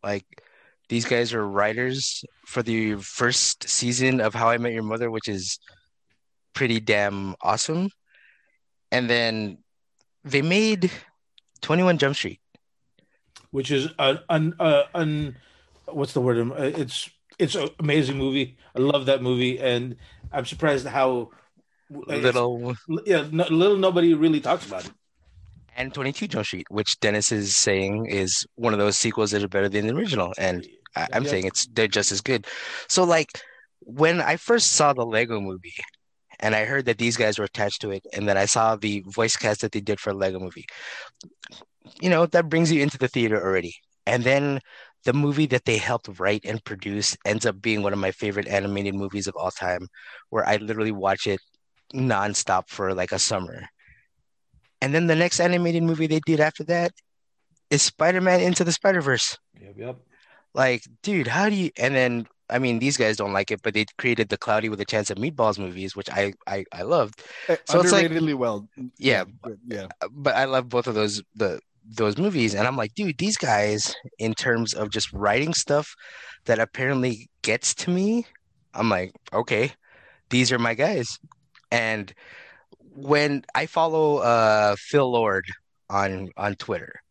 Like 0.04 0.26
these 0.90 1.06
guys 1.06 1.36
are 1.36 1.48
writers 1.48 2.26
for 2.48 2.64
the 2.64 2.96
first 2.96 3.70
season 3.70 4.22
of 4.22 4.34
How 4.34 4.50
I 4.50 4.58
Met 4.58 4.74
Your 4.74 4.82
Mother, 4.82 5.12
which 5.12 5.28
is 5.28 5.60
pretty 6.56 6.80
damn 6.80 7.36
awesome. 7.44 7.92
And 8.92 9.08
then 9.08 9.60
they 10.24 10.42
made 10.42 10.90
21 11.62 12.00
Jump 12.00 12.16
Street. 12.16 12.40
Which 13.52 13.70
is 13.70 13.90
an 14.00 14.18
un, 14.30 14.56
uh, 14.60 14.84
un 14.96 15.36
what's 15.94 16.14
the 16.14 16.22
word? 16.22 16.40
Um, 16.40 16.52
uh, 16.52 16.56
It's 16.84 17.10
it's 17.40 17.56
an 17.56 17.70
amazing 17.80 18.18
movie. 18.18 18.58
I 18.76 18.80
love 18.80 19.06
that 19.08 19.22
movie, 19.22 19.60
and 19.60 19.96
I'm 20.32 20.46
surprised 20.46 20.86
how 20.88 21.32
like, 21.90 22.22
Little 22.24 22.76
yeah, 23.06 23.28
no, 23.32 23.46
little 23.50 23.78
nobody 23.78 24.14
really 24.14 24.40
talks 24.42 24.66
about 24.66 24.86
it. 24.86 24.92
and 25.76 25.94
22 25.94 26.28
Jump 26.28 26.46
Street, 26.46 26.68
which 26.70 27.00
Dennis 27.00 27.32
is 27.32 27.56
saying 27.56 28.06
is 28.08 28.46
one 28.56 28.74
of 28.74 28.80
those 28.80 28.98
sequels 28.98 29.32
that 29.32 29.44
are 29.44 29.48
better 29.48 29.70
than 29.70 29.88
the 29.88 29.94
original. 29.96 30.34
And 30.38 30.66
I, 30.96 31.08
I'm 31.14 31.24
Yeah. 31.24 31.30
saying 31.32 31.46
it's 31.46 31.68
they're 31.74 31.88
just 31.88 32.12
as 32.12 32.22
good. 32.22 32.46
So 32.90 33.04
like 33.04 33.30
when 33.82 34.22
I 34.22 34.36
first 34.38 34.74
saw 34.74 34.94
the 34.94 35.06
Lego 35.06 35.40
movie 35.40 35.74
and 36.40 36.56
I 36.56 36.66
heard 36.66 36.86
that 36.86 36.98
these 36.98 37.18
guys 37.18 37.38
were 37.40 37.46
attached 37.46 37.82
to 37.82 37.92
it, 37.92 38.06
and 38.14 38.28
then 38.28 38.38
I 38.38 38.46
saw 38.46 38.76
the 38.76 39.04
voice 39.08 39.36
cast 39.38 39.62
that 39.62 39.72
they 39.72 39.82
did 39.82 40.00
for 40.00 40.14
Lego 40.14 40.40
movie, 40.40 40.66
you 42.02 42.10
know, 42.10 42.26
that 42.28 42.50
brings 42.50 42.72
you 42.72 42.82
into 42.82 42.98
the 42.98 43.08
theater 43.08 43.42
already. 43.44 43.74
And 44.06 44.24
then 44.24 44.60
the 45.06 45.14
movie 45.14 45.48
that 45.48 45.66
they 45.66 45.78
helped 45.78 46.20
write 46.20 46.46
and 46.46 46.64
produce 46.64 47.18
ends 47.26 47.46
up 47.46 47.62
being 47.62 47.82
one 47.82 47.94
of 47.94 48.00
my 48.00 48.12
favorite 48.12 48.48
animated 48.48 48.94
movies 48.96 49.28
of 49.28 49.36
all 49.36 49.52
time, 49.52 49.88
where 50.30 50.48
I 50.48 50.58
literally 50.58 50.92
watch 50.92 51.28
it 51.28 51.40
nonstop 51.94 52.70
for 52.70 52.94
like 52.94 53.12
a 53.12 53.20
summer. 53.20 53.68
And 54.82 54.94
then 54.94 55.08
the 55.08 55.16
next 55.16 55.40
animated 55.40 55.84
movie 55.84 56.08
they 56.08 56.22
did 56.26 56.40
after 56.40 56.64
that 56.66 56.92
is 57.70 57.82
Spider-Man 57.82 58.42
Into 58.42 58.64
the 58.64 58.72
Spider-Verse. 58.72 59.38
Yep, 59.60 59.74
yep. 59.78 59.98
Like, 60.54 60.84
dude, 61.04 61.28
how 61.28 61.50
do 61.50 61.56
you? 61.56 61.72
And 61.78 61.96
then, 61.96 62.28
I 62.50 62.60
mean, 62.60 62.80
these 62.80 62.98
guys 62.98 63.16
don't 63.16 63.32
like 63.32 63.52
it, 63.52 63.62
but 63.64 63.74
they 63.74 63.86
created 63.98 64.30
the 64.30 64.38
Cloudy 64.38 64.70
with 64.70 64.82
a 64.82 64.86
Chance 64.86 65.10
of 65.10 65.18
Meatballs 65.18 65.58
movies, 65.58 65.96
which 65.96 66.10
I 66.10 66.34
I, 66.46 66.66
I 66.74 66.82
loved. 66.82 67.22
Eh, 67.48 67.56
so 67.66 67.80
it's 67.80 67.92
like- 67.92 68.08
Underratedly 68.08 68.36
well. 68.36 68.68
Yeah, 68.98 69.24
yeah. 69.66 69.88
Uh, 70.02 70.10
but 70.12 70.36
I 70.36 70.46
love 70.46 70.68
both 70.68 70.88
of 70.88 70.96
those 70.96 71.24
the 71.36 71.60
those 71.88 72.18
movies, 72.18 72.54
and 72.56 72.68
I'm 72.68 72.78
like, 72.78 72.94
dude, 72.96 73.18
these 73.18 73.38
guys, 73.38 73.96
in 74.20 74.34
terms 74.34 74.74
of 74.74 74.92
just 74.92 75.12
writing 75.14 75.54
stuff 75.54 75.96
that 76.46 76.60
apparently 76.60 77.30
gets 77.42 77.74
to 77.76 77.90
me, 77.90 78.26
I'm 78.74 78.90
like, 78.90 79.12
okay, 79.34 79.74
these 80.30 80.52
are 80.52 80.60
my 80.60 80.74
guys. 80.74 81.18
And 81.72 82.14
when 82.94 83.44
I 83.56 83.66
follow 83.66 84.18
uh 84.18 84.76
Phil 84.78 85.10
Lord 85.10 85.46
on 85.90 86.30
on 86.38 86.56
Twitter, 86.56 87.02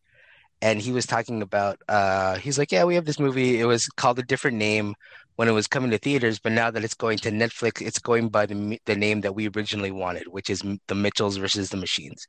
and 0.61 0.79
he 0.81 0.91
was 0.91 1.05
talking 1.05 1.41
about 1.41 1.77
uh 1.89 2.35
he's 2.37 2.57
like, 2.57 2.71
yeah, 2.71 2.83
we 2.83 2.95
have 2.95 3.05
this 3.05 3.19
movie. 3.19 3.59
It 3.59 3.65
was 3.65 3.87
called 3.87 4.19
a 4.19 4.23
different 4.23 4.57
name 4.57 4.95
when 5.35 5.47
it 5.47 5.53
was 5.53 5.67
coming 5.67 5.91
to 5.91 5.97
theaters, 5.97 6.39
but 6.39 6.51
now 6.51 6.69
that 6.71 6.83
it's 6.83 6.93
going 6.93 7.17
to 7.19 7.31
Netflix, 7.31 7.81
it's 7.81 7.99
going 7.99 8.29
by 8.29 8.45
the 8.45 8.79
the 8.85 8.95
name 8.95 9.21
that 9.21 9.35
we 9.35 9.49
originally 9.49 9.91
wanted, 9.91 10.27
which 10.27 10.49
is 10.49 10.63
The 10.87 10.95
Mitchells 10.95 11.37
versus 11.37 11.69
the 11.69 11.77
Machines. 11.77 12.25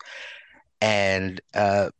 And 0.81 1.41
uh 1.55 1.91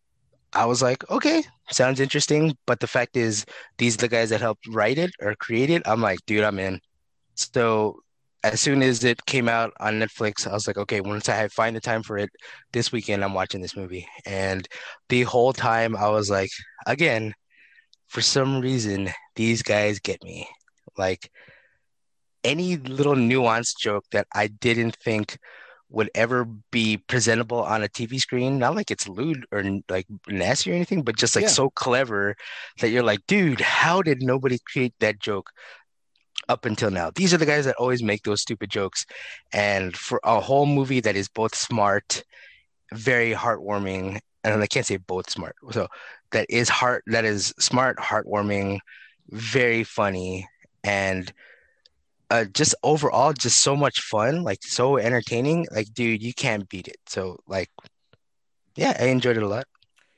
I 0.55 0.67
was 0.67 0.83
like, 0.83 1.09
okay, 1.11 1.43
sounds 1.71 2.01
interesting. 2.01 2.57
But 2.67 2.81
the 2.81 2.87
fact 2.87 3.17
is, 3.17 3.45
these 3.79 3.95
are 3.95 4.03
the 4.03 4.09
guys 4.09 4.31
that 4.31 4.41
helped 4.41 4.67
write 4.69 4.99
it 4.99 5.11
or 5.21 5.35
create 5.37 5.71
it. 5.71 5.83
I'm 5.87 6.01
like, 6.01 6.19
dude, 6.27 6.45
I'm 6.45 6.59
in. 6.59 6.81
So 7.35 8.01
as 8.45 8.61
soon 8.61 8.83
as 8.83 9.05
it 9.05 9.25
came 9.27 9.49
out 9.49 9.73
on 9.81 10.01
Netflix, 10.01 10.47
I 10.47 10.53
was 10.53 10.67
like, 10.67 10.77
okay, 10.77 11.01
once 11.01 11.29
I 11.29 11.49
find 11.49 11.77
the 11.77 11.81
time 11.81 12.03
for 12.03 12.19
it 12.19 12.31
this 12.73 12.91
weekend, 12.93 13.25
I'm 13.25 13.35
watching 13.35 13.63
this 13.63 13.77
movie. 13.77 14.07
And 14.27 14.67
the 15.09 15.23
whole 15.23 15.53
time 15.53 15.97
I 15.97 16.09
was 16.09 16.29
like, 16.29 16.51
again, 16.87 17.35
for 18.09 18.21
some 18.21 18.61
reason, 18.61 19.11
these 19.37 19.63
guys 19.63 20.01
get 20.01 20.23
me. 20.23 20.49
Like 20.99 21.31
any 22.45 22.77
little 22.77 23.15
nuanced 23.15 23.79
joke 23.79 24.05
that 24.11 24.27
I 24.35 24.49
didn't 24.49 24.97
think 24.97 25.39
would 25.93 26.11
ever 26.15 26.45
be 26.71 26.97
presentable 26.97 27.63
on 27.63 27.83
a 27.83 27.89
TV 27.89 28.19
screen. 28.19 28.59
Not 28.59 28.75
like 28.75 28.91
it's 28.91 29.07
lewd 29.07 29.47
or 29.53 29.63
like 29.89 30.07
nasty 30.27 30.73
or 30.73 30.75
anything, 30.75 31.03
but 31.03 31.17
just 31.17 31.37
like 31.37 31.45
Yeah. 31.45 31.49
so 31.49 31.71
clever 31.71 32.35
that 32.81 32.89
you're 32.91 33.03
like, 33.03 33.21
dude, 33.27 33.61
how 33.61 34.03
did 34.03 34.23
nobody 34.23 34.59
create 34.73 34.95
that 35.01 35.21
joke 35.21 35.51
up 36.49 36.65
until 36.65 36.91
now? 36.91 37.11
These 37.15 37.35
are 37.35 37.39
the 37.39 37.47
guys 37.47 37.67
that 37.67 37.77
always 37.77 38.03
make 38.03 38.23
those 38.23 38.41
stupid 38.41 38.71
jokes. 38.71 39.05
And 39.53 39.97
for 39.97 40.21
a 40.25 40.41
whole 40.41 40.67
movie 40.67 41.01
that 41.01 41.15
is 41.17 41.29
both 41.29 41.55
smart, 41.55 42.25
very 42.93 43.33
heartwarming, 43.33 44.19
and 44.45 44.63
I 44.63 44.67
can't 44.67 44.87
say 44.87 44.97
both 44.97 45.31
smart. 45.31 45.57
So 45.71 45.89
that 46.33 46.47
is 46.49 46.69
heart 46.69 47.05
that 47.09 47.25
is 47.25 47.53
smart, 47.59 47.99
heartwarming, 47.99 48.79
very 49.31 49.85
funny, 49.85 50.49
and 50.83 51.33
uh, 52.33 52.45
just 52.47 52.75
overall 52.83 53.35
just 53.35 53.59
so 53.61 53.77
much 53.77 54.01
fun, 54.01 54.43
like 54.43 54.65
so 54.65 54.97
entertaining. 54.97 55.67
Like, 55.71 55.93
dude, 55.93 56.23
you 56.23 56.33
can't 56.33 56.67
beat 56.67 56.89
it. 56.89 56.97
So 57.07 57.39
like, 57.47 57.69
yeah, 58.75 58.97
I 58.99 59.07
enjoyed 59.07 59.37
it 59.37 59.43
a 59.43 59.49
lot. 59.49 59.67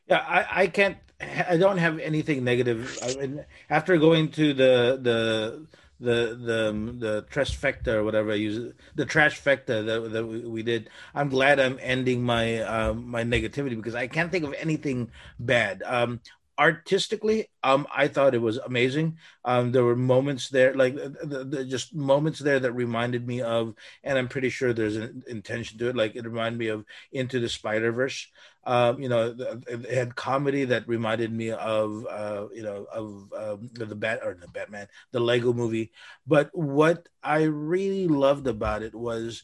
Yeah, 0.07 0.19
I, 0.19 0.63
I 0.63 0.67
can't. 0.69 0.97
I 1.21 1.57
don't 1.57 1.79
have 1.79 1.99
anything 1.99 2.45
negative. 2.45 2.99
I 3.03 3.15
mean, 3.15 3.45
after 3.69 3.97
going 3.99 4.31
to 4.33 4.55
the 4.55 4.99
the 5.03 5.67
the 5.99 6.37
the 6.37 6.97
the 6.99 7.27
trifecta 7.33 7.89
or 7.89 8.05
whatever 8.05 8.31
I 8.31 8.37
use, 8.37 8.73
the 8.95 9.07
trash 9.07 9.41
fecta 9.41 9.85
that 9.85 10.13
that 10.13 10.25
we, 10.25 10.41
we 10.41 10.63
did. 10.63 10.91
I'm 11.15 11.31
glad 11.31 11.59
I'm 11.59 11.79
ending 11.83 12.23
my 12.23 12.61
um, 12.61 13.09
my 13.09 13.25
negativity 13.25 13.75
because 13.75 13.97
I 13.97 14.07
can't 14.07 14.31
think 14.31 14.45
of 14.45 14.55
anything 14.55 15.11
bad. 15.41 15.83
Um, 15.85 16.21
artistically, 16.59 17.49
um, 17.63 17.87
I 17.95 18.09
thought 18.09 18.35
it 18.35 18.43
was 18.43 18.59
amazing. 18.59 19.19
Um, 19.45 19.73
there 19.73 19.85
were 19.85 19.97
moments 19.97 20.49
there, 20.49 20.75
like 20.75 20.95
the, 20.95 21.47
the, 21.49 21.65
just 21.65 21.95
moments 21.95 22.39
there 22.39 22.61
that 22.61 22.73
reminded 22.73 23.27
me 23.27 23.43
of, 23.43 23.75
and 24.03 24.19
I'm 24.19 24.29
pretty 24.29 24.51
sure 24.51 24.73
there's 24.73 24.97
an 24.97 25.23
intention 25.27 25.79
to 25.79 25.89
it. 25.89 25.97
Like 25.97 26.15
it 26.15 26.25
reminded 26.25 26.59
me 26.59 26.69
of 26.69 26.85
Into 27.13 27.41
the 27.41 27.49
Spider 27.49 27.93
Verse. 27.93 28.29
Um, 28.65 29.01
you 29.01 29.09
know, 29.09 29.35
it 29.67 29.91
had 29.91 30.17
comedy 30.17 30.65
that 30.67 30.89
reminded 30.89 31.33
me 31.33 31.51
of, 31.51 32.07
uh, 32.07 32.47
you 32.55 32.63
know, 32.63 32.87
of 32.93 33.33
um, 33.37 33.71
the 33.75 33.95
Bat 33.95 34.21
or 34.25 34.35
the 34.35 34.49
Batman, 34.49 34.89
the 35.13 35.21
Lego 35.21 35.53
Movie. 35.53 35.93
But 36.27 36.51
what 36.53 37.09
I 37.23 37.43
really 37.43 38.09
loved 38.09 38.47
about 38.47 38.83
it 38.83 38.95
was, 38.95 39.43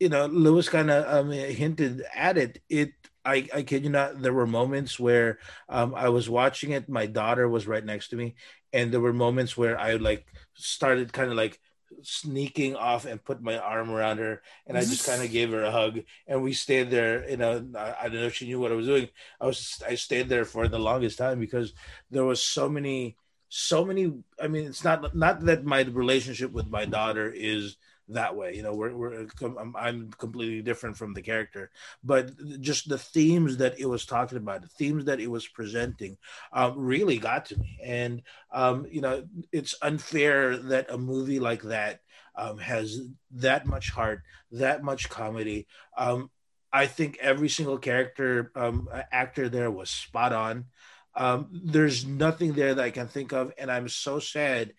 you 0.00 0.08
know, 0.08 0.26
Lewis 0.26 0.68
kind 0.68 0.90
of 0.90 1.06
um, 1.06 1.30
hinted 1.30 2.02
at 2.14 2.36
it. 2.38 2.60
It, 2.68 2.92
I, 3.24 3.48
I 3.54 3.62
kid 3.62 3.84
you 3.84 3.90
not, 3.90 4.20
there 4.20 4.32
were 4.32 4.46
moments 4.46 5.00
where 5.00 5.38
um, 5.68 5.94
I 5.94 6.08
was 6.10 6.28
watching 6.28 6.72
it. 6.72 6.88
My 6.88 7.06
daughter 7.06 7.48
was 7.48 7.66
right 7.66 7.84
next 7.84 8.08
to 8.08 8.16
me, 8.16 8.34
and 8.72 8.92
there 8.92 9.00
were 9.00 9.12
moments 9.12 9.56
where 9.56 9.78
I 9.78 9.94
like 9.94 10.26
started 10.54 11.12
kind 11.12 11.30
of 11.30 11.36
like 11.36 11.60
sneaking 12.02 12.76
off 12.76 13.06
and 13.06 13.22
put 13.22 13.42
my 13.42 13.58
arm 13.58 13.90
around 13.90 14.18
her, 14.18 14.42
and 14.66 14.76
I 14.76 14.80
just 14.80 15.06
kind 15.06 15.22
of 15.22 15.30
gave 15.30 15.50
her 15.52 15.62
a 15.62 15.70
hug, 15.70 16.00
and 16.26 16.42
we 16.42 16.52
stayed 16.52 16.90
there. 16.90 17.28
You 17.28 17.36
know, 17.36 17.66
I, 17.76 17.94
I 18.02 18.08
don't 18.08 18.20
know 18.20 18.26
if 18.26 18.34
she 18.34 18.46
knew 18.46 18.60
what 18.60 18.72
I 18.72 18.76
was 18.76 18.86
doing. 18.86 19.08
I 19.40 19.46
was 19.46 19.82
I 19.86 19.94
stayed 19.94 20.28
there 20.28 20.44
for 20.44 20.68
the 20.68 20.78
longest 20.78 21.18
time 21.18 21.40
because 21.40 21.72
there 22.10 22.24
was 22.24 22.42
so 22.42 22.68
many, 22.68 23.16
so 23.48 23.84
many. 23.84 24.12
I 24.40 24.48
mean, 24.48 24.66
it's 24.66 24.84
not 24.84 25.14
not 25.14 25.40
that 25.46 25.64
my 25.64 25.82
relationship 25.82 26.52
with 26.52 26.68
my 26.68 26.84
daughter 26.84 27.30
is 27.34 27.76
that 28.08 28.36
way. 28.36 28.54
You 28.54 28.62
know, 28.62 28.74
we're, 28.74 28.94
we're 28.94 29.26
I'm, 29.42 29.74
I'm 29.76 30.10
completely 30.18 30.62
different 30.62 30.96
from 30.96 31.14
the 31.14 31.22
character, 31.22 31.70
but 32.02 32.32
just 32.60 32.88
the 32.88 32.98
themes 32.98 33.58
that 33.58 33.78
it 33.78 33.86
was 33.86 34.06
talking 34.06 34.38
about, 34.38 34.62
the 34.62 34.68
themes 34.68 35.06
that 35.06 35.20
it 35.20 35.30
was 35.30 35.46
presenting, 35.46 36.16
um, 36.52 36.74
really 36.76 37.18
got 37.18 37.46
to 37.46 37.58
me. 37.58 37.78
And 37.82 38.22
um, 38.52 38.86
you 38.90 39.00
know, 39.00 39.24
it's 39.52 39.74
unfair 39.82 40.56
that 40.56 40.90
a 40.90 40.98
movie 40.98 41.40
like 41.40 41.62
that 41.62 42.00
um, 42.36 42.58
has 42.58 43.00
that 43.32 43.66
much 43.66 43.90
heart, 43.90 44.22
that 44.52 44.82
much 44.82 45.08
comedy. 45.08 45.66
Um, 45.96 46.30
I 46.72 46.86
think 46.86 47.18
every 47.20 47.48
single 47.48 47.78
character 47.78 48.50
um, 48.56 48.88
actor 49.12 49.48
there 49.48 49.70
was 49.70 49.90
spot 49.90 50.32
on. 50.32 50.64
Um, 51.16 51.48
there's 51.52 52.04
nothing 52.04 52.54
there 52.54 52.74
that 52.74 52.84
I 52.84 52.90
can 52.90 53.06
think 53.06 53.32
of, 53.32 53.52
and 53.56 53.70
I'm 53.70 53.88
so 53.88 54.18
sad 54.18 54.72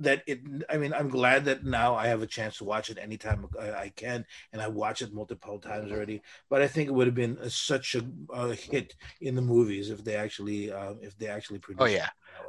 that 0.00 0.22
it. 0.26 0.40
I 0.68 0.76
mean, 0.76 0.92
I'm 0.92 1.08
glad 1.08 1.44
that 1.46 1.64
now 1.64 1.94
I 1.94 2.06
have 2.06 2.22
a 2.22 2.26
chance 2.26 2.58
to 2.58 2.64
watch 2.64 2.90
it 2.90 2.98
anytime 3.00 3.46
I 3.60 3.92
can, 3.94 4.24
and 4.52 4.60
I 4.60 4.68
watch 4.68 5.02
it 5.02 5.12
multiple 5.12 5.58
times 5.58 5.92
already. 5.92 6.22
But 6.48 6.62
I 6.62 6.68
think 6.68 6.88
it 6.88 6.92
would 6.92 7.06
have 7.06 7.14
been 7.14 7.38
a, 7.40 7.50
such 7.50 7.94
a, 7.94 8.04
a, 8.32 8.54
hit 8.54 8.94
in 9.20 9.34
the 9.34 9.42
movies 9.42 9.90
if 9.90 10.04
they 10.04 10.16
actually, 10.16 10.72
uh, 10.72 10.94
if 11.00 11.16
they 11.18 11.26
actually 11.26 11.58
produced. 11.58 11.82
Oh 11.82 11.86
yeah, 11.86 12.08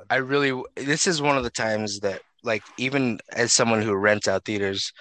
I 0.10 0.18
really. 0.18 0.62
This 0.76 1.08
is 1.08 1.22
one 1.22 1.38
of 1.38 1.44
the 1.44 1.50
times 1.50 2.00
that, 2.02 2.22
like, 2.44 2.64
even 2.78 3.20
as 3.32 3.52
someone 3.52 3.82
who 3.82 3.96
rents 3.96 4.28
out 4.28 4.46
theaters, 4.46 4.92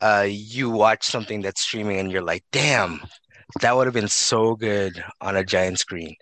uh, 0.00 0.26
you 0.28 0.70
watch 0.70 1.04
something 1.04 1.42
that's 1.42 1.62
streaming 1.62 1.98
and 1.98 2.12
you're 2.12 2.22
like, 2.22 2.44
damn, 2.52 3.00
that 3.60 3.76
would 3.76 3.86
have 3.86 3.94
been 3.94 4.08
so 4.08 4.54
good 4.54 5.02
on 5.20 5.36
a 5.36 5.44
giant 5.44 5.78
screen. 5.78 6.14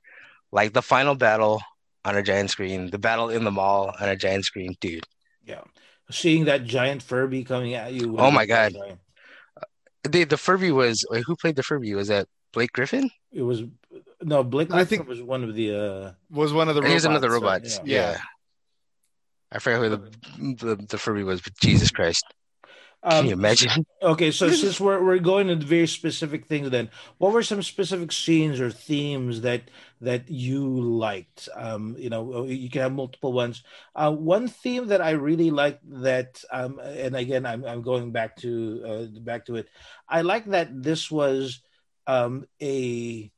Like 0.52 0.72
the 0.72 0.82
final 0.82 1.14
battle 1.14 1.60
on 2.04 2.16
a 2.16 2.22
giant 2.22 2.50
screen, 2.50 2.90
the 2.90 2.98
battle 2.98 3.30
in 3.30 3.44
the 3.44 3.50
mall 3.50 3.94
on 4.00 4.08
a 4.08 4.16
giant 4.16 4.44
screen, 4.44 4.76
dude. 4.80 5.06
Yeah. 5.46 5.62
Seeing 6.10 6.44
that 6.44 6.64
giant 6.64 7.02
Furby 7.02 7.44
coming 7.44 7.74
at 7.74 7.92
you. 7.92 8.16
Oh 8.18 8.30
my 8.30 8.46
god. 8.46 8.74
The 10.02 10.24
the 10.24 10.36
Furby 10.36 10.70
was 10.70 11.04
wait, 11.10 11.24
who 11.24 11.36
played 11.36 11.56
the 11.56 11.62
Furby? 11.62 11.94
Was 11.94 12.08
that 12.08 12.28
Blake 12.52 12.72
Griffin? 12.72 13.10
It 13.32 13.42
was 13.42 13.62
no 14.22 14.44
Blake 14.44 14.68
Griffin 14.68 14.80
I 14.80 14.84
think 14.84 15.08
was 15.08 15.22
one 15.22 15.44
of 15.44 15.54
the 15.54 15.74
uh 15.74 16.12
was 16.30 16.52
one 16.52 16.68
of 16.68 16.74
the 16.74 16.82
robots. 16.82 16.90
He 16.90 16.94
was 16.94 17.04
another 17.06 17.30
robots. 17.30 17.80
yeah. 17.84 18.12
yeah. 18.12 18.18
I 19.50 19.58
forget 19.60 19.80
who 19.80 19.88
the, 19.88 20.64
the 20.66 20.86
the 20.86 20.98
Furby 20.98 21.22
was, 21.22 21.40
but 21.40 21.54
Jesus 21.56 21.90
Christ. 21.90 22.24
Um, 23.04 23.18
Can 23.18 23.26
you 23.26 23.32
imagine? 23.34 23.86
Okay, 24.02 24.30
so 24.32 24.50
since 24.50 24.80
we're 24.80 25.02
we're 25.02 25.18
going 25.18 25.48
into 25.48 25.64
very 25.64 25.86
specific 25.86 26.44
things, 26.44 26.68
then 26.68 26.90
what 27.16 27.32
were 27.32 27.42
some 27.42 27.62
specific 27.62 28.12
scenes 28.12 28.60
or 28.60 28.70
themes 28.70 29.40
that 29.42 29.62
that 30.02 30.28
you 30.30 30.66
liked? 30.66 31.48
Um, 31.54 31.96
you 31.98 32.10
know, 32.10 32.44
you 32.44 32.68
can 32.68 32.82
have 32.82 32.92
multiple 32.92 33.32
ones. 33.32 33.62
Uh, 33.94 34.12
one 34.12 34.48
theme 34.48 34.88
that 34.88 35.00
I 35.00 35.12
really 35.12 35.50
liked 35.50 35.80
that, 36.02 36.44
um, 36.52 36.80
and 36.82 37.16
again, 37.16 37.46
I'm 37.46 37.64
I'm 37.64 37.80
going 37.80 38.10
back 38.12 38.36
to 38.44 38.82
uh, 38.86 39.20
back 39.20 39.46
to 39.46 39.56
it. 39.56 39.68
I 40.06 40.20
like 40.20 40.44
that 40.46 40.82
this 40.82 41.10
was 41.10 41.60
um, 42.06 42.46
a, 42.60 43.32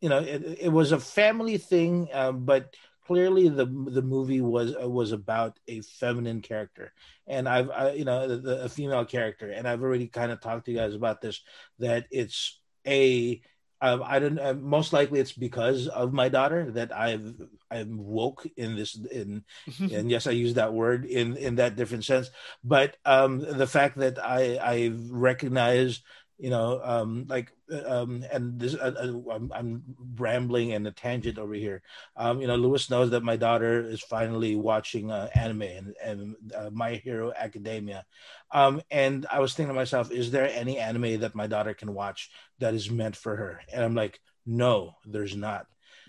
you 0.00 0.08
know, 0.08 0.20
it, 0.20 0.58
it 0.60 0.72
was 0.72 0.92
a 0.92 1.00
family 1.00 1.58
thing, 1.58 2.08
uh, 2.12 2.32
but 2.32 2.74
clearly 3.08 3.48
the 3.48 3.64
the 3.64 4.02
movie 4.02 4.42
was 4.42 4.76
uh, 4.80 4.88
was 4.88 5.12
about 5.12 5.58
a 5.66 5.80
feminine 5.80 6.42
character 6.42 6.92
and 7.26 7.48
i've 7.48 7.70
I, 7.70 7.92
you 7.92 8.04
know 8.04 8.36
the, 8.36 8.64
a 8.64 8.68
female 8.68 9.06
character 9.06 9.50
and 9.50 9.66
i've 9.66 9.82
already 9.82 10.08
kind 10.08 10.30
of 10.30 10.40
talked 10.40 10.66
to 10.66 10.72
you 10.72 10.76
guys 10.76 10.94
about 10.94 11.22
this 11.22 11.42
that 11.78 12.04
it's 12.10 12.60
a 12.86 13.40
um, 13.80 14.02
I 14.04 14.18
don't. 14.18 14.40
Uh, 14.40 14.54
most 14.54 14.92
likely, 14.92 15.20
it's 15.20 15.32
because 15.32 15.86
of 15.86 16.12
my 16.12 16.28
daughter 16.28 16.68
that 16.72 16.92
I've 16.92 17.40
I'm 17.70 17.96
woke 17.96 18.44
in 18.56 18.74
this. 18.74 18.96
In 18.96 19.44
and 19.78 20.10
yes, 20.10 20.26
I 20.26 20.32
use 20.32 20.54
that 20.54 20.74
word 20.74 21.04
in 21.04 21.36
in 21.36 21.56
that 21.56 21.76
different 21.76 22.04
sense. 22.04 22.30
But 22.64 22.96
um, 23.04 23.38
the 23.38 23.68
fact 23.68 23.98
that 23.98 24.18
I 24.18 24.56
I 24.56 24.92
recognize 25.10 26.02
you 26.38 26.50
know 26.50 26.80
um 26.84 27.26
like 27.28 27.52
uh, 27.72 28.02
um 28.02 28.24
and 28.32 28.58
this 28.60 28.74
uh, 28.74 28.94
uh, 28.96 29.32
I'm, 29.34 29.50
I'm 29.52 29.82
rambling 30.16 30.72
and 30.72 30.86
a 30.86 30.92
tangent 30.92 31.38
over 31.38 31.54
here. 31.54 31.82
Um 32.16 32.40
you 32.40 32.46
know 32.46 32.56
lewis 32.56 32.90
knows 32.90 33.10
that 33.10 33.22
my 33.22 33.36
daughter 33.36 33.80
is 33.82 34.00
finally 34.00 34.54
watching 34.56 35.10
uh, 35.10 35.28
anime 35.34 35.62
and, 35.62 35.94
and 36.02 36.36
uh, 36.54 36.70
my 36.72 36.94
hero 36.94 37.32
academia. 37.36 38.06
Um 38.52 38.80
and 38.90 39.26
i 39.30 39.40
was 39.40 39.54
thinking 39.54 39.74
to 39.74 39.74
myself 39.74 40.10
is 40.10 40.30
there 40.30 40.48
any 40.48 40.78
anime 40.78 41.20
that 41.20 41.34
my 41.34 41.46
daughter 41.46 41.74
can 41.74 41.92
watch 41.94 42.30
that 42.60 42.74
is 42.74 42.90
meant 42.90 43.16
for 43.16 43.36
her? 43.36 43.60
And 43.72 43.84
i'm 43.84 43.94
like 43.94 44.20
no 44.46 44.94
there's 45.06 45.36
not. 45.36 45.66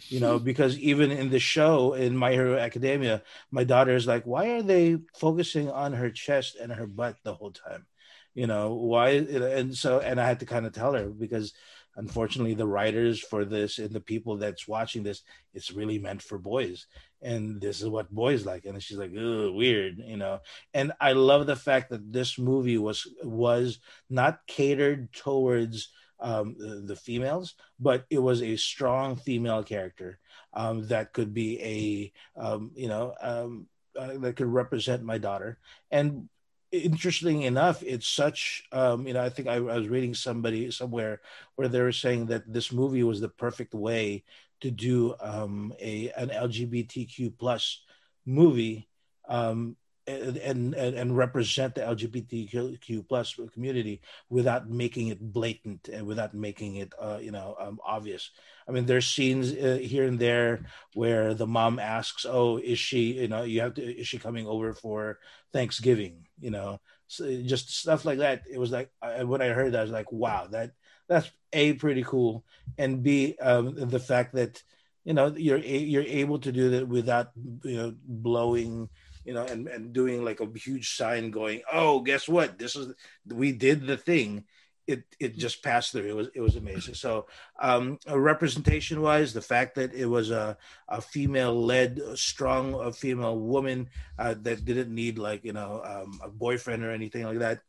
You 0.09 0.19
know 0.19 0.39
because 0.49 0.77
even 0.79 1.11
in 1.11 1.29
the 1.29 1.39
show 1.39 1.93
in 1.93 2.15
my 2.15 2.31
hero 2.31 2.57
academia 2.57 3.23
my 3.51 3.63
daughter 3.63 3.95
is 3.95 4.07
like 4.07 4.25
why 4.25 4.51
are 4.51 4.61
they 4.63 4.97
focusing 5.17 5.69
on 5.71 5.93
her 5.93 6.09
chest 6.11 6.55
and 6.61 6.71
her 6.71 6.87
butt 6.87 7.17
the 7.23 7.33
whole 7.33 7.51
time 7.51 7.85
you 8.33 8.47
know 8.47 8.73
why 8.73 9.09
and 9.09 9.75
so 9.75 9.99
and 9.99 10.19
i 10.19 10.25
had 10.25 10.39
to 10.39 10.45
kind 10.45 10.65
of 10.65 10.73
tell 10.73 10.93
her 10.93 11.07
because 11.07 11.53
unfortunately 11.99 12.53
the 12.53 12.67
writers 12.67 13.19
for 13.19 13.43
this 13.43 13.77
and 13.77 13.91
the 13.91 13.99
people 13.99 14.37
that's 14.37 14.67
watching 14.67 15.03
this 15.03 15.23
it's 15.53 15.71
really 15.71 15.99
meant 15.99 16.21
for 16.21 16.37
boys. 16.37 16.85
And 17.21 17.59
this 17.59 17.81
is 17.81 17.89
what 17.89 18.09
boys 18.09 18.45
like. 18.45 18.65
And 18.65 18.81
she's 18.81 18.97
like 18.97 19.11
weird 19.11 19.97
you 20.05 20.17
know. 20.17 20.39
And 20.73 20.93
i 21.01 21.11
love 21.13 21.45
the 21.45 21.55
fact 21.55 21.89
that 21.89 22.13
this 22.13 22.37
movie 22.39 22.77
was 22.77 23.05
was 23.23 23.79
not 24.09 24.39
catered 24.47 25.11
towards 25.11 25.89
um, 26.21 26.55
the, 26.57 26.81
the, 26.85 26.95
females 26.97 27.55
but 27.79 28.05
it 28.09 28.19
was 28.19 28.41
a 28.43 28.57
strong 28.57 29.15
female 29.15 29.63
character 29.63 30.19
um, 30.53 30.85
that 30.87 31.13
could 31.13 31.33
be 31.33 32.13
a 32.35 32.41
um, 32.41 32.71
you 32.75 32.89
know 32.89 33.13
um, 33.21 33.67
uh, 33.97 34.17
that 34.17 34.35
could 34.35 34.47
represent 34.47 35.03
my 35.03 35.17
daughter. 35.17 35.57
And 35.91 36.29
interesting 36.71 37.43
enough, 37.43 37.83
it's 37.83 38.07
such, 38.07 38.63
um, 38.71 39.07
you 39.07 39.13
know, 39.13 39.23
I 39.23 39.29
think 39.29 39.47
I, 39.47 39.55
I, 39.55 39.77
was 39.77 39.87
reading 39.87 40.13
somebody 40.13 40.69
somewhere 40.71 41.21
where 41.55 41.67
they 41.67 41.81
were 41.81 41.91
saying 41.91 42.27
that 42.27 42.51
this 42.51 42.71
movie 42.71 43.03
was 43.03 43.21
the 43.21 43.29
perfect 43.29 43.73
way 43.73 44.23
to 44.61 44.71
do 44.71 45.15
um, 45.21 45.73
a 45.79 46.11
an 46.11 46.29
LGBTQ 46.29 47.37
plus 47.37 47.83
movie 48.25 48.87
um, 49.27 49.75
and, 50.05 50.37
and 50.37 50.75
and 50.75 51.17
represent 51.17 51.75
the 51.75 51.81
LGBTQ 51.81 53.07
plus 53.07 53.35
community 53.53 54.01
without 54.29 54.69
making 54.69 55.07
it 55.07 55.19
blatant 55.21 55.87
and 55.89 56.05
without 56.05 56.33
making 56.33 56.77
it, 56.77 56.93
uh, 56.99 57.19
you 57.21 57.31
know, 57.31 57.55
um, 57.59 57.79
obvious. 57.85 58.31
I 58.69 58.71
mean, 58.71 58.85
there's 58.85 59.07
scenes 59.07 59.51
uh, 59.51 59.79
here 59.81 60.05
and 60.05 60.19
there 60.19 60.65
where 60.93 61.33
the 61.33 61.47
mom 61.47 61.79
asks, 61.79 62.25
"Oh, 62.29 62.57
is 62.57 62.77
she? 62.77 63.13
You 63.19 63.27
know, 63.27 63.43
you 63.43 63.61
have 63.61 63.73
to. 63.75 63.81
Is 63.83 64.07
she 64.07 64.19
coming 64.19 64.45
over 64.45 64.73
for 64.73 65.19
Thanksgiving?" 65.51 66.27
You 66.39 66.51
know, 66.51 66.79
so 67.07 67.25
just 67.41 67.75
stuff 67.75 68.05
like 68.05 68.19
that. 68.19 68.43
It 68.49 68.59
was 68.59 68.71
like 68.71 68.91
I, 69.01 69.23
when 69.23 69.41
I 69.41 69.47
heard 69.49 69.73
that, 69.73 69.79
I 69.79 69.83
was 69.83 69.91
like, 69.91 70.11
"Wow, 70.11 70.47
that 70.51 70.71
that's 71.07 71.31
a 71.51 71.73
pretty 71.73 72.03
cool," 72.03 72.45
and 72.77 73.01
b 73.01 73.35
um, 73.41 73.73
the 73.75 73.99
fact 73.99 74.35
that 74.35 74.61
you 75.03 75.13
know 75.13 75.33
you're 75.35 75.57
you're 75.57 76.03
able 76.03 76.37
to 76.39 76.51
do 76.51 76.69
that 76.69 76.87
without 76.87 77.31
you 77.63 77.77
know 77.77 77.95
blowing 78.05 78.89
you 79.25 79.33
know 79.33 79.45
and 79.45 79.67
and 79.67 79.93
doing 79.93 80.23
like 80.23 80.39
a 80.39 80.47
huge 80.57 80.95
sign 80.95 81.31
going 81.31 81.61
oh 81.71 82.01
guess 82.01 82.27
what 82.27 82.59
this 82.59 82.75
is 82.75 82.93
we 83.25 83.51
did 83.51 83.87
the 83.87 83.97
thing 83.97 84.45
it 84.89 85.03
it 85.19 85.37
just 85.37 85.61
passed 85.61 85.91
through. 85.91 86.09
It 86.09 86.15
was 86.15 86.27
it 86.33 86.41
was 86.41 86.55
amazing. 86.55 86.95
So, 86.95 87.27
um, 87.61 87.99
representation 88.09 89.01
wise, 89.01 89.33
the 89.33 89.41
fact 89.41 89.75
that 89.75 89.93
it 89.93 90.07
was 90.07 90.31
a 90.31 90.57
a 90.87 90.99
female 90.99 91.53
led, 91.53 92.01
strong 92.15 92.73
a 92.73 92.91
female 92.91 93.37
woman 93.39 93.89
uh, 94.17 94.33
that 94.41 94.65
didn't 94.65 94.93
need 94.93 95.19
like 95.19 95.45
you 95.45 95.53
know 95.53 95.81
um, 95.85 96.19
a 96.23 96.29
boyfriend 96.29 96.83
or 96.83 96.91
anything 96.91 97.23
like 97.23 97.39
that. 97.39 97.61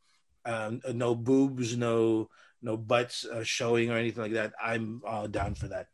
Um, 0.47 0.81
no 0.95 1.15
boobs, 1.15 1.77
no 1.77 2.31
no 2.63 2.77
butts 2.79 3.27
uh, 3.27 3.45
showing 3.45 3.91
or 3.91 3.99
anything 3.99 4.23
like 4.23 4.33
that. 4.41 4.55
I'm 4.63 5.03
uh, 5.07 5.27
down 5.27 5.55
for 5.55 5.69
that. 5.69 5.89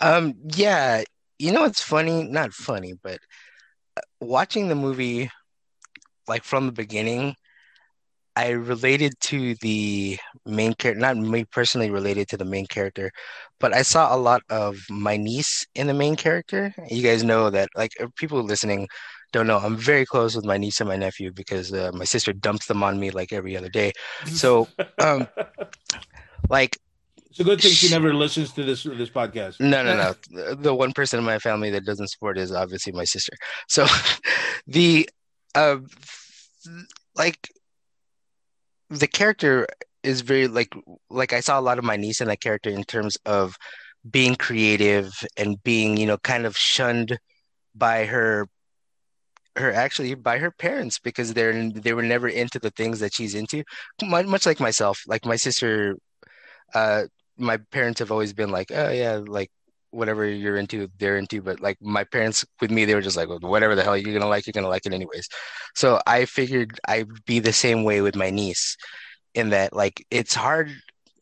Um. 0.00 0.34
Yeah. 0.54 1.02
You 1.38 1.52
know, 1.52 1.64
it's 1.64 1.82
funny. 1.82 2.22
Not 2.22 2.52
funny, 2.52 2.94
but 3.02 3.18
uh, 3.96 4.06
watching 4.20 4.68
the 4.68 4.76
movie 4.76 5.30
like 6.28 6.44
from 6.44 6.66
the 6.66 6.72
beginning 6.72 7.34
I 8.38 8.50
related 8.50 9.14
to 9.22 9.56
the 9.56 10.16
main 10.46 10.72
character, 10.74 11.00
not 11.00 11.16
me 11.16 11.44
personally 11.44 11.90
related 11.90 12.28
to 12.28 12.36
the 12.36 12.44
main 12.44 12.66
character, 12.66 13.10
but 13.58 13.74
I 13.74 13.82
saw 13.82 14.14
a 14.14 14.16
lot 14.16 14.42
of 14.48 14.78
my 14.88 15.16
niece 15.16 15.66
in 15.74 15.88
the 15.88 15.94
main 15.94 16.14
character. 16.14 16.72
You 16.88 17.02
guys 17.02 17.24
know 17.24 17.50
that, 17.50 17.68
like, 17.74 17.90
uh, 18.00 18.06
people 18.14 18.40
listening 18.44 18.86
don't 19.32 19.48
know, 19.48 19.58
I'm 19.58 19.76
very 19.76 20.06
close 20.06 20.36
with 20.36 20.44
my 20.44 20.56
niece 20.56 20.80
and 20.80 20.88
my 20.88 20.96
nephew 20.96 21.32
because 21.32 21.72
uh, 21.72 21.90
my 21.92 22.04
sister 22.04 22.32
dumps 22.32 22.66
them 22.66 22.84
on 22.84 23.00
me 23.00 23.10
like 23.10 23.32
every 23.32 23.56
other 23.56 23.68
day. 23.68 23.92
So, 24.26 24.68
um, 25.02 25.26
like, 26.48 26.78
it's 27.28 27.40
a 27.40 27.44
good 27.44 27.60
thing 27.60 27.72
she 27.72 27.90
never 27.90 28.14
listens 28.14 28.52
to 28.52 28.62
this 28.62 28.84
this 28.84 29.10
podcast. 29.10 29.58
No, 29.58 29.82
no, 29.82 30.14
no. 30.30 30.54
the 30.54 30.74
one 30.74 30.92
person 30.92 31.18
in 31.18 31.24
my 31.24 31.40
family 31.40 31.70
that 31.70 31.84
doesn't 31.84 32.08
support 32.08 32.38
is 32.38 32.52
obviously 32.52 32.92
my 32.92 33.04
sister. 33.04 33.32
So, 33.68 33.86
the 34.68 35.10
uh, 35.54 35.78
like 37.16 37.50
the 38.90 39.06
character 39.06 39.66
is 40.02 40.20
very 40.22 40.48
like 40.48 40.74
like 41.10 41.32
I 41.32 41.40
saw 41.40 41.58
a 41.58 41.62
lot 41.62 41.78
of 41.78 41.84
my 41.84 41.96
niece 41.96 42.20
in 42.20 42.28
that 42.28 42.40
character 42.40 42.70
in 42.70 42.84
terms 42.84 43.16
of 43.26 43.56
being 44.08 44.36
creative 44.36 45.12
and 45.36 45.62
being 45.62 45.96
you 45.96 46.06
know 46.06 46.18
kind 46.18 46.46
of 46.46 46.56
shunned 46.56 47.18
by 47.74 48.06
her 48.06 48.48
her 49.56 49.72
actually 49.72 50.14
by 50.14 50.38
her 50.38 50.50
parents 50.52 50.98
because 50.98 51.34
they're 51.34 51.70
they 51.70 51.92
were 51.92 52.02
never 52.02 52.28
into 52.28 52.58
the 52.58 52.70
things 52.70 53.00
that 53.00 53.12
she's 53.14 53.34
into. 53.34 53.64
Much 54.02 54.46
like 54.46 54.60
myself 54.60 55.02
like 55.06 55.26
my 55.26 55.36
sister 55.36 55.96
uh 56.74 57.04
my 57.36 57.58
parents 57.70 58.00
have 58.00 58.12
always 58.12 58.32
been 58.32 58.50
like 58.50 58.70
oh 58.72 58.90
yeah 58.90 59.20
like 59.26 59.50
whatever 59.90 60.24
you're 60.26 60.56
into, 60.56 60.88
they're 60.98 61.16
into. 61.18 61.42
But 61.42 61.60
like 61.60 61.78
my 61.80 62.04
parents 62.04 62.44
with 62.60 62.70
me, 62.70 62.84
they 62.84 62.94
were 62.94 63.00
just 63.02 63.16
like, 63.16 63.28
whatever 63.42 63.74
the 63.74 63.82
hell 63.82 63.96
you're 63.96 64.14
gonna 64.14 64.28
like, 64.28 64.46
you're 64.46 64.52
gonna 64.52 64.68
like 64.68 64.86
it 64.86 64.92
anyways. 64.92 65.28
So 65.74 66.00
I 66.06 66.24
figured 66.24 66.78
I'd 66.88 67.08
be 67.26 67.38
the 67.40 67.52
same 67.52 67.84
way 67.84 68.00
with 68.00 68.16
my 68.16 68.30
niece, 68.30 68.76
in 69.34 69.50
that 69.50 69.72
like 69.72 70.04
it's 70.10 70.34
hard. 70.34 70.70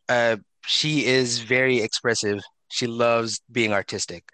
Uh, 0.09 0.37
she 0.67 1.07
is 1.07 1.41
very 1.41 1.81
expressive. 1.81 2.41
she 2.69 2.87
loves 2.87 3.41
being 3.51 3.73
artistic. 3.73 4.25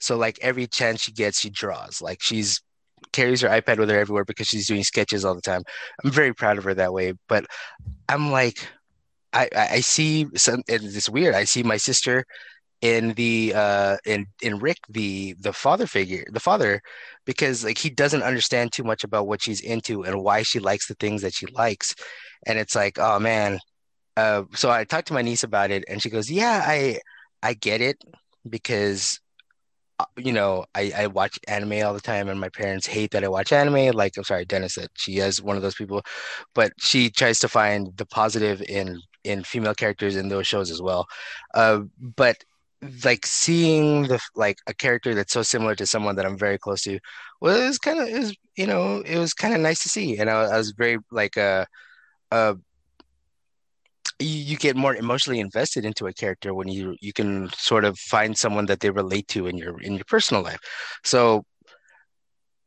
So 0.00 0.16
like 0.16 0.38
every 0.42 0.66
chance 0.66 1.02
she 1.02 1.12
gets, 1.12 1.40
she 1.40 1.50
draws. 1.50 2.00
Like 2.02 2.18
she's 2.22 2.60
carries 3.12 3.42
her 3.42 3.48
iPad 3.48 3.78
with 3.78 3.90
her 3.90 3.98
everywhere 3.98 4.24
because 4.24 4.46
she's 4.48 4.66
doing 4.66 4.82
sketches 4.84 5.24
all 5.24 5.34
the 5.34 5.40
time. 5.42 5.62
I'm 6.04 6.10
very 6.10 6.32
proud 6.34 6.58
of 6.58 6.64
her 6.64 6.74
that 6.74 6.92
way. 6.92 7.14
But 7.28 7.46
I'm 8.08 8.30
like, 8.32 8.66
I 9.32 9.48
I 9.54 9.80
see 9.80 10.26
some. 10.36 10.62
It's 10.68 11.08
weird. 11.08 11.34
I 11.34 11.44
see 11.44 11.62
my 11.62 11.76
sister 11.78 12.24
in 12.82 13.14
the 13.14 13.54
uh 13.56 13.96
in 14.06 14.26
in 14.42 14.58
Rick 14.60 14.78
the 14.90 15.34
the 15.40 15.52
father 15.54 15.86
figure 15.86 16.24
the 16.32 16.40
father 16.40 16.82
because 17.26 17.64
like 17.64 17.78
he 17.78 17.90
doesn't 17.90 18.22
understand 18.24 18.72
too 18.72 18.84
much 18.84 19.04
about 19.04 19.28
what 19.28 19.42
she's 19.42 19.60
into 19.62 20.04
and 20.04 20.22
why 20.22 20.42
she 20.42 20.60
likes 20.60 20.88
the 20.88 20.94
things 20.96 21.22
that 21.22 21.34
she 21.34 21.46
likes. 21.48 21.94
And 22.46 22.58
it's 22.58 22.76
like 22.76 22.98
oh 22.98 23.20
man. 23.20 23.60
Uh 24.16 24.44
so 24.54 24.70
I 24.70 24.84
talked 24.84 25.08
to 25.08 25.14
my 25.14 25.22
niece 25.22 25.44
about 25.44 25.70
it 25.72 25.84
and 25.88 26.02
she 26.02 26.10
goes 26.10 26.30
yeah 26.30 26.62
I 26.66 27.00
I 27.42 27.54
get 27.54 27.80
it 27.82 27.98
because 28.48 29.20
uh, 29.98 30.04
you 30.16 30.32
know 30.32 30.64
I 30.74 30.92
I 30.96 31.06
watch 31.08 31.38
anime 31.48 31.84
all 31.84 31.94
the 31.94 32.00
time 32.00 32.28
and 32.28 32.40
my 32.40 32.48
parents 32.48 32.86
hate 32.86 33.10
that 33.12 33.24
I 33.24 33.28
watch 33.28 33.52
anime. 33.52 33.94
Like 33.96 34.16
I'm 34.16 34.24
sorry 34.24 34.44
Dennis 34.44 34.76
that 34.76 34.90
she 34.96 35.18
is 35.18 35.42
one 35.42 35.56
of 35.56 35.62
those 35.62 35.74
people. 35.74 36.02
But 36.54 36.72
she 36.78 37.10
tries 37.10 37.38
to 37.40 37.48
find 37.48 37.96
the 37.96 38.06
positive 38.06 38.62
in 38.62 39.00
in 39.24 39.44
female 39.44 39.74
characters 39.74 40.16
in 40.16 40.28
those 40.28 40.46
shows 40.46 40.70
as 40.70 40.82
well. 40.82 41.06
Uh 41.54 41.80
but 42.16 42.44
like 43.04 43.24
seeing 43.26 44.04
the 44.08 44.18
like 44.34 44.58
a 44.66 44.74
character 44.74 45.14
that's 45.14 45.32
so 45.32 45.42
similar 45.42 45.74
to 45.76 45.86
someone 45.86 46.16
that 46.16 46.26
I'm 46.26 46.36
very 46.36 46.58
close 46.58 46.82
to 46.82 46.98
was 47.40 47.78
kind 47.78 48.00
of 48.00 48.08
is 48.08 48.34
you 48.56 48.66
know 48.66 49.02
it 49.06 49.18
was 49.18 49.34
kind 49.34 49.54
of 49.54 49.60
nice 49.60 49.82
to 49.84 49.88
see 49.88 50.18
and 50.18 50.28
I, 50.28 50.42
I 50.42 50.58
was 50.58 50.72
very 50.72 50.98
like 51.10 51.36
uh 51.36 51.64
uh 52.32 52.54
you 54.18 54.56
get 54.56 54.76
more 54.76 54.94
emotionally 54.94 55.40
invested 55.40 55.84
into 55.84 56.06
a 56.06 56.12
character 56.12 56.54
when 56.54 56.68
you 56.68 56.96
you 57.00 57.12
can 57.12 57.50
sort 57.56 57.84
of 57.84 57.98
find 57.98 58.36
someone 58.36 58.66
that 58.66 58.80
they 58.80 58.90
relate 58.90 59.28
to 59.28 59.46
in 59.46 59.56
your 59.56 59.80
in 59.80 59.94
your 59.94 60.04
personal 60.04 60.42
life. 60.42 60.60
So 61.04 61.44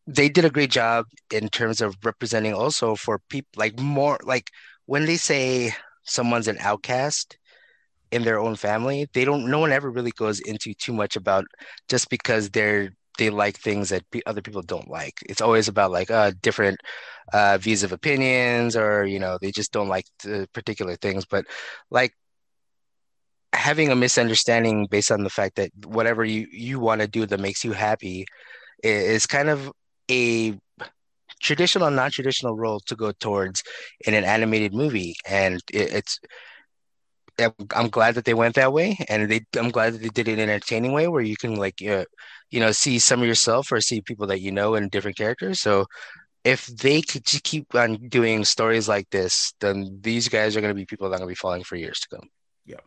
they 0.07 0.29
did 0.29 0.45
a 0.45 0.49
great 0.49 0.71
job 0.71 1.05
in 1.31 1.49
terms 1.49 1.81
of 1.81 1.95
representing 2.03 2.53
also 2.53 2.95
for 2.95 3.19
people 3.29 3.49
like 3.57 3.79
more 3.79 4.19
like 4.23 4.49
when 4.85 5.05
they 5.05 5.17
say 5.17 5.73
someone's 6.03 6.47
an 6.47 6.57
outcast 6.59 7.37
in 8.11 8.23
their 8.23 8.39
own 8.39 8.55
family 8.55 9.07
they 9.13 9.25
don't 9.25 9.49
no 9.49 9.59
one 9.59 9.71
ever 9.71 9.89
really 9.89 10.11
goes 10.11 10.39
into 10.41 10.73
too 10.73 10.93
much 10.93 11.15
about 11.15 11.45
just 11.89 12.09
because 12.09 12.49
they're 12.51 12.89
they 13.17 13.29
like 13.29 13.57
things 13.57 13.89
that 13.89 14.03
other 14.25 14.41
people 14.41 14.61
don't 14.61 14.89
like. 14.89 15.13
It's 15.29 15.41
always 15.41 15.67
about 15.67 15.91
like 15.91 16.11
uh 16.11 16.31
different 16.41 16.79
uh 17.33 17.57
views 17.59 17.83
of 17.83 17.91
opinions 17.91 18.75
or 18.75 19.05
you 19.05 19.19
know 19.19 19.37
they 19.41 19.51
just 19.51 19.71
don't 19.71 19.87
like 19.89 20.05
particular 20.53 20.95
things. 20.95 21.25
But 21.25 21.45
like 21.89 22.13
having 23.53 23.89
a 23.89 23.95
misunderstanding 23.95 24.87
based 24.89 25.11
on 25.11 25.23
the 25.23 25.29
fact 25.29 25.55
that 25.55 25.71
whatever 25.85 26.23
you 26.25 26.47
you 26.51 26.79
want 26.79 27.01
to 27.01 27.07
do 27.07 27.25
that 27.25 27.39
makes 27.39 27.63
you 27.63 27.71
happy 27.73 28.25
is 28.83 29.25
kind 29.25 29.49
of 29.49 29.71
a 30.11 30.57
traditional 31.41 31.89
non-traditional 31.91 32.55
role 32.55 32.79
to 32.81 32.95
go 32.95 33.11
towards 33.11 33.63
in 34.05 34.13
an 34.13 34.23
animated 34.23 34.73
movie. 34.73 35.15
And 35.27 35.55
it, 35.73 35.93
it's 35.93 36.19
I'm 37.39 37.89
glad 37.89 38.15
that 38.15 38.25
they 38.25 38.33
went 38.33 38.55
that 38.55 38.73
way, 38.73 38.97
and 39.09 39.29
they 39.29 39.41
I'm 39.57 39.69
glad 39.69 39.93
that 39.93 40.01
they 40.01 40.09
did 40.09 40.27
it 40.27 40.33
in 40.33 40.39
an 40.39 40.49
entertaining 40.49 40.93
way 40.93 41.07
where 41.07 41.21
you 41.21 41.35
can 41.35 41.55
like 41.55 41.81
uh, 41.81 42.05
you 42.49 42.59
know 42.59 42.71
see 42.71 42.99
some 42.99 43.21
of 43.21 43.27
yourself 43.27 43.71
or 43.71 43.81
see 43.81 44.01
people 44.01 44.27
that 44.27 44.41
you 44.41 44.51
know 44.51 44.75
in 44.75 44.89
different 44.89 45.17
characters. 45.17 45.59
So 45.59 45.85
if 46.45 46.67
they 46.67 47.01
could 47.01 47.25
just 47.25 47.43
keep 47.43 47.73
on 47.73 47.95
doing 48.07 48.45
stories 48.45 48.87
like 48.87 49.09
this, 49.09 49.53
then 49.59 49.99
these 50.01 50.29
guys 50.29 50.55
are 50.55 50.61
going 50.61 50.73
to 50.73 50.79
be 50.79 50.85
people 50.85 51.09
that 51.09 51.15
are 51.15 51.17
going 51.17 51.27
to 51.27 51.31
be 51.31 51.35
following 51.35 51.63
for 51.63 51.75
years 51.75 51.99
to 52.01 52.17
come. 52.17 52.29
Yeah. 52.65 52.77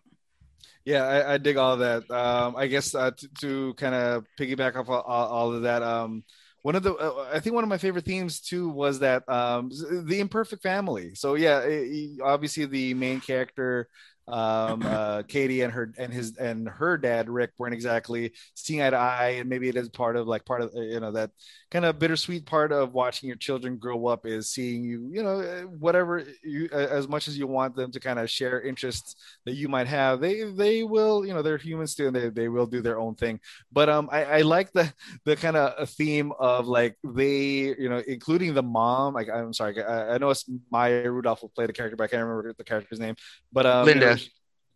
Yeah, 0.84 1.02
I, 1.02 1.34
I 1.34 1.38
dig 1.38 1.56
all 1.56 1.74
of 1.74 1.80
that. 1.80 2.10
Um, 2.10 2.54
I 2.56 2.68
guess 2.68 2.94
uh, 2.94 3.10
to, 3.10 3.28
to 3.40 3.74
kind 3.74 3.94
of 3.94 4.24
piggyback 4.38 4.76
off 4.76 4.88
all, 4.88 5.02
all 5.02 5.52
of 5.52 5.62
that, 5.62 5.82
um, 5.82 6.22
one 6.62 6.76
of 6.76 6.82
the 6.82 6.94
uh, 6.94 7.28
I 7.32 7.40
think 7.40 7.54
one 7.54 7.64
of 7.64 7.68
my 7.68 7.78
favorite 7.78 8.04
themes 8.04 8.40
too 8.40 8.68
was 8.68 9.00
that 9.00 9.28
um, 9.28 9.70
the 9.70 10.20
imperfect 10.20 10.62
family. 10.62 11.14
So 11.14 11.34
yeah, 11.34 11.60
it, 11.60 12.20
obviously 12.22 12.64
the 12.66 12.94
main 12.94 13.20
character 13.20 13.88
um, 14.28 14.82
uh, 14.84 15.22
Katie 15.22 15.62
and 15.62 15.72
her 15.72 15.92
and 15.98 16.12
his 16.12 16.36
and 16.36 16.68
her 16.68 16.98
dad 16.98 17.28
Rick 17.28 17.52
weren't 17.58 17.74
exactly 17.74 18.32
seeing 18.54 18.82
eye 18.82 18.90
to 18.90 18.96
eye, 18.96 19.36
and 19.38 19.48
maybe 19.48 19.68
it 19.68 19.76
is 19.76 19.88
part 19.88 20.16
of 20.16 20.26
like 20.26 20.44
part 20.44 20.60
of 20.60 20.70
you 20.74 21.00
know 21.00 21.12
that 21.12 21.30
kind 21.70 21.84
of 21.84 21.98
bittersweet 21.98 22.46
part 22.46 22.72
of 22.72 22.94
watching 22.94 23.26
your 23.26 23.36
children 23.36 23.76
grow 23.76 24.06
up 24.06 24.24
is 24.24 24.50
seeing 24.50 24.84
you 24.84 25.08
you 25.12 25.22
know 25.22 25.40
uh, 25.40 25.62
whatever 25.62 26.24
you 26.42 26.68
as 26.72 27.06
much 27.08 27.28
as 27.28 27.38
you 27.38 27.46
want 27.46 27.76
them 27.76 27.90
to 27.92 28.00
kind 28.00 28.18
of 28.18 28.30
share 28.30 28.60
interests 28.62 29.16
that 29.44 29.54
you 29.54 29.68
might 29.68 29.86
have 29.86 30.20
they 30.20 30.44
they 30.44 30.82
will 30.82 31.26
you 31.26 31.34
know 31.34 31.42
they're 31.42 31.58
humans 31.58 31.94
too 31.94 32.06
and 32.06 32.16
they, 32.16 32.28
they 32.30 32.48
will 32.48 32.66
do 32.66 32.80
their 32.80 32.98
own 32.98 33.14
thing 33.14 33.38
but 33.70 33.88
um 33.88 34.08
I, 34.10 34.24
I 34.24 34.40
like 34.42 34.72
the 34.72 34.92
the 35.24 35.36
kind 35.36 35.56
of 35.56 35.88
theme 35.90 36.32
of 36.38 36.66
like 36.66 36.96
they 37.04 37.74
you 37.78 37.88
know 37.88 38.02
including 38.06 38.54
the 38.54 38.62
mom 38.62 39.12
like 39.14 39.28
I'm 39.28 39.52
sorry 39.52 39.82
I, 39.82 40.14
I 40.14 40.18
know 40.18 40.30
it's 40.30 40.48
Maya 40.70 41.10
Rudolph 41.10 41.42
will 41.42 41.50
play 41.50 41.66
the 41.66 41.72
character 41.74 41.96
but 41.96 42.04
I 42.04 42.08
can't 42.08 42.24
remember 42.24 42.54
the 42.56 42.64
character's 42.64 43.00
name 43.00 43.14
but 43.52 43.66
um 43.66 43.84
Linda. 43.86 44.17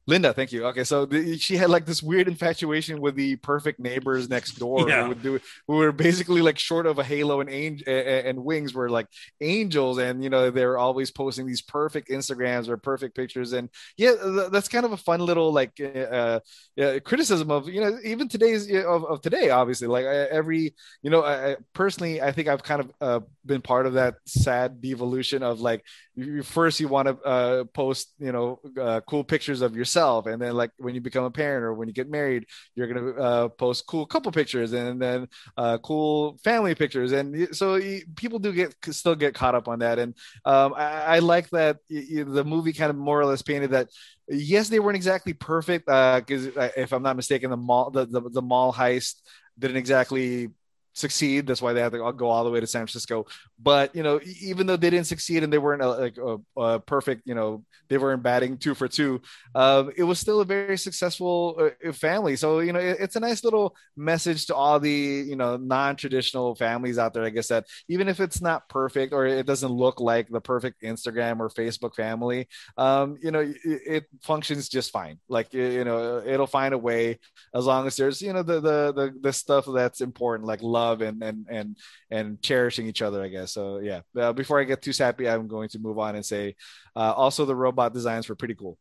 Linda, 0.07 0.33
thank 0.33 0.51
you. 0.51 0.67
Okay, 0.67 0.83
so 0.83 1.07
the, 1.07 1.39
she 1.39 1.57
had 1.57 1.71
like 1.71 1.87
this 1.87 2.03
weird 2.03 2.27
infatuation 2.27 3.01
with 3.01 3.15
the 3.15 3.37
perfect 3.37 3.79
neighbors 3.79 4.29
next 4.29 4.59
door 4.59 4.89
Yeah. 4.89 5.03
who 5.03 5.09
would 5.11 5.23
do 5.23 5.41
who 5.69 5.77
were 5.77 5.93
basically 5.93 6.43
like 6.43 6.59
short 6.59 6.87
of 6.87 6.99
a 6.99 7.05
halo 7.05 7.41
and 7.41 7.49
angel 7.49 7.85
and 7.89 8.43
wings 8.45 8.75
were 8.75 8.91
like 8.91 9.07
angels, 9.41 9.99
and 9.99 10.25
you 10.25 10.29
know 10.31 10.51
they're 10.51 10.77
always 10.77 11.13
posting 11.13 11.47
these 11.47 11.63
perfect 11.63 12.09
Instagrams 12.09 12.69
or 12.69 12.77
perfect 12.77 13.15
pictures, 13.15 13.53
and 13.53 13.69
yeah, 13.97 14.15
th- 14.21 14.51
that's 14.51 14.69
kind 14.69 14.85
of 14.85 14.91
a 14.93 14.97
fun 14.97 15.21
little 15.21 15.53
like 15.53 15.81
uh, 15.81 16.41
uh, 16.81 17.01
criticism 17.05 17.51
of 17.51 17.69
you 17.69 17.81
know 17.81 17.97
even 18.05 18.29
today's 18.29 18.69
of, 18.85 19.05
of 19.05 19.21
today, 19.21 19.51
obviously. 19.51 19.87
Like 19.87 20.05
uh, 20.05 20.27
every 20.31 20.75
you 21.03 21.11
know, 21.11 21.23
I, 21.25 21.57
personally, 21.75 22.21
I 22.21 22.33
think 22.33 22.49
I've 22.49 22.63
kind 22.63 22.81
of 22.81 22.93
uh, 23.01 23.21
been 23.45 23.63
part 23.63 23.87
of 23.87 23.95
that 23.95 24.17
sad 24.27 24.81
devolution 24.81 25.43
of 25.43 25.61
like 25.61 25.85
you, 26.15 26.43
first 26.43 26.81
you 26.81 26.89
want 26.89 27.09
to 27.09 27.19
uh, 27.27 27.65
post 27.73 28.13
you 28.19 28.33
know 28.33 28.61
uh, 28.81 29.01
cool 29.07 29.25
pictures 29.25 29.63
of 29.63 29.77
yourself. 29.93 30.27
And 30.27 30.41
then 30.41 30.55
like 30.55 30.71
when 30.79 30.95
you 30.95 31.01
become 31.01 31.25
a 31.25 31.31
parent 31.31 31.65
or 31.65 31.75
when 31.75 31.89
you 31.89 31.95
get 31.95 32.09
married 32.09 32.47
you're 32.75 32.87
gonna 32.87 33.11
uh, 33.13 33.49
post 33.49 33.87
cool 33.87 34.07
couple 34.07 34.33
pictures 34.33 34.73
and 34.73 35.01
then 35.01 35.29
uh, 35.57 35.79
cool 35.79 36.39
family 36.45 36.75
pictures. 36.75 37.13
And 37.13 37.55
so 37.55 37.81
people 38.17 38.39
do 38.39 38.53
get 38.53 38.75
still 38.91 39.15
get 39.15 39.35
caught 39.35 39.55
up 39.55 39.69
on 39.69 39.81
that. 39.81 39.99
And 39.99 40.15
um, 40.45 40.75
I, 40.75 41.17
I 41.17 41.19
like 41.19 41.51
that 41.51 41.79
the 41.89 42.45
movie 42.45 42.73
kind 42.73 42.91
of 42.91 42.97
more 42.97 43.21
or 43.21 43.27
less 43.27 43.43
painted 43.43 43.71
that 43.71 43.89
yes 44.29 44.69
they 44.69 44.81
weren't 44.81 44.97
exactly 44.97 45.33
perfect 45.33 45.87
because 45.87 46.47
if 46.77 46.93
i'm 46.93 47.03
not 47.03 47.17
mistaken 47.17 47.51
the 47.51 47.57
mall 47.57 47.91
the, 47.91 48.07
the, 48.07 48.21
the 48.31 48.41
mall 48.41 48.73
heist 48.73 49.17
didn't 49.59 49.77
exactly 49.77 50.49
succeed. 50.93 51.47
That's 51.47 51.63
why 51.63 51.73
they 51.73 51.81
had 51.81 51.93
to 51.93 52.13
go 52.13 52.29
all 52.29 52.45
the 52.45 52.51
way 52.51 52.61
to 52.61 52.67
San 52.67 52.83
Francisco. 52.83 53.27
But 53.59 53.95
you 53.95 54.03
know, 54.03 54.21
even 54.41 54.67
though 54.67 54.77
they 54.77 54.91
didn't 54.91 55.07
succeed 55.07 55.43
and 55.43 55.53
they 55.53 55.59
weren't 55.59 55.83
uh, 55.83 55.99
like 55.99 56.19
a, 56.19 56.39
a 56.61 56.81
perfect, 56.81 57.23
you 57.25 57.35
know, 57.35 57.65
they 57.89 57.99
weren't 57.99 58.23
batting 58.23 58.59
two 58.59 58.75
for 58.75 58.89
two. 58.89 59.21
Um, 59.55 59.93
it 59.97 60.03
was 60.03 60.19
still 60.19 60.41
a 60.41 60.45
very 60.45 60.79
successful 60.79 61.71
uh, 61.87 61.93
family. 61.93 62.37
So 62.37 62.61
you 62.61 62.73
know, 62.73 62.81
it, 62.81 62.99
it's 63.01 63.17
a 63.17 63.21
nice 63.21 63.45
little 63.45 63.77
message 63.97 64.47
to 64.47 64.55
all 64.55 64.81
the 64.81 64.91
you 64.91 65.37
know 65.37 65.57
non-traditional 65.57 66.55
families 66.55 66.99
out 66.99 67.15
there. 67.15 67.25
I 67.25 67.31
guess 67.31 67.49
that 67.49 67.67
even 67.89 68.09
if 68.09 68.21
it's 68.21 68.41
not 68.41 68.69
perfect 68.69 69.13
or 69.13 69.27
it 69.27 69.47
doesn't 69.47 69.71
look 69.71 70.01
like 70.01 70.29
the 70.29 70.41
perfect 70.41 70.83
Instagram 70.83 71.41
or 71.41 71.49
Facebook 71.49 71.95
family, 71.95 72.49
um, 72.77 73.17
you 73.23 73.31
know, 73.31 73.41
it, 73.41 73.57
it 73.65 74.05
functions 74.23 74.69
just 74.69 74.91
fine. 74.91 75.19
Like 75.29 75.55
you 75.55 75.63
you 75.65 75.85
know, 75.85 76.23
it'll 76.25 76.47
find 76.47 76.75
a 76.75 76.79
way 76.79 77.19
as 77.55 77.67
long 77.67 77.87
as 77.87 77.97
there's 77.97 78.21
you 78.21 78.33
know 78.33 78.43
the 78.43 78.61
the 78.61 78.93
the, 78.93 79.15
the 79.21 79.33
stuff 79.33 79.67
that's 79.73 80.01
important 80.01 80.47
like 80.47 80.63
love 80.63 80.82
and 80.91 81.23
and 81.23 81.47
and 81.49 81.77
and 82.11 82.43
cherishing 82.43 82.87
each 82.87 83.03
other 83.03 83.23
i 83.23 83.29
guess 83.29 83.53
so 83.53 83.79
yeah 83.79 84.01
uh, 84.19 84.33
before 84.33 84.61
i 84.61 84.65
get 84.65 84.83
too 84.83 84.93
sappy 84.93 85.29
i'm 85.29 85.47
going 85.47 85.69
to 85.69 85.79
move 85.79 85.99
on 85.99 86.17
and 86.17 86.27
say 86.27 86.55
uh, 86.97 87.13
also 87.13 87.45
the 87.45 87.55
robot 87.55 87.95
designs 87.95 88.29
were 88.29 88.37
pretty 88.37 88.55
cool 88.55 88.77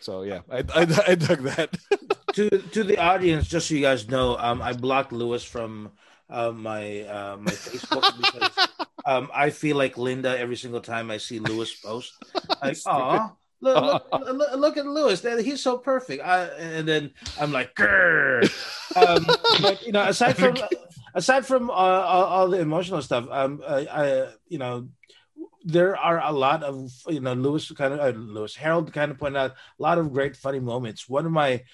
so 0.00 0.22
yeah 0.22 0.40
i 0.50 0.58
i, 0.58 0.86
I 1.08 1.14
dug 1.14 1.42
that 1.42 1.76
to 2.34 2.50
to 2.72 2.84
the 2.84 2.98
audience, 2.98 3.48
just 3.48 3.68
so 3.68 3.74
you 3.74 3.80
guys 3.80 4.08
know, 4.08 4.36
um, 4.38 4.62
I 4.62 4.72
blocked 4.72 5.12
Lewis 5.12 5.44
from 5.44 5.92
uh, 6.28 6.52
my 6.52 7.02
uh, 7.02 7.36
my 7.38 7.52
Facebook 7.52 8.16
because 8.16 8.68
um, 9.06 9.30
I 9.34 9.50
feel 9.50 9.76
like 9.76 9.98
Linda 9.98 10.38
every 10.38 10.56
single 10.56 10.80
time 10.80 11.10
I 11.10 11.18
see 11.18 11.38
Lewis 11.38 11.74
post. 11.74 12.14
Like, 12.62 12.76
oh, 12.86 13.32
look, 13.62 14.04
look, 14.12 14.32
look, 14.34 14.56
look 14.56 14.76
at 14.76 14.84
Lewis, 14.84 15.22
he's 15.22 15.62
so 15.62 15.78
perfect. 15.78 16.22
I, 16.22 16.44
and 16.58 16.86
then 16.86 17.12
I'm 17.40 17.52
like, 17.52 17.74
Grr. 17.74 18.44
Um, 18.94 19.24
but 19.62 19.82
you 19.86 19.92
know, 19.92 20.02
aside 20.02 20.36
from 20.36 20.56
aside 21.14 21.46
from 21.46 21.70
uh, 21.70 21.72
all, 21.72 22.24
all 22.24 22.48
the 22.48 22.60
emotional 22.60 23.02
stuff, 23.02 23.26
um, 23.30 23.62
I, 23.66 24.28
you 24.48 24.58
know. 24.58 24.88
There 25.62 25.94
are 25.94 26.18
a 26.24 26.32
lot 26.32 26.62
of 26.62 26.90
you 27.06 27.20
know 27.20 27.34
Lewis 27.34 27.70
kind 27.72 27.92
of 27.92 28.00
uh, 28.00 28.18
Lewis 28.18 28.56
Harold 28.56 28.94
kind 28.94 29.10
of 29.10 29.18
pointed 29.18 29.36
out 29.36 29.50
a 29.50 29.82
lot 29.82 29.98
of 29.98 30.10
great 30.10 30.34
funny 30.34 30.58
moments. 30.58 31.06
One 31.06 31.26
of 31.26 31.32
my 31.32 31.64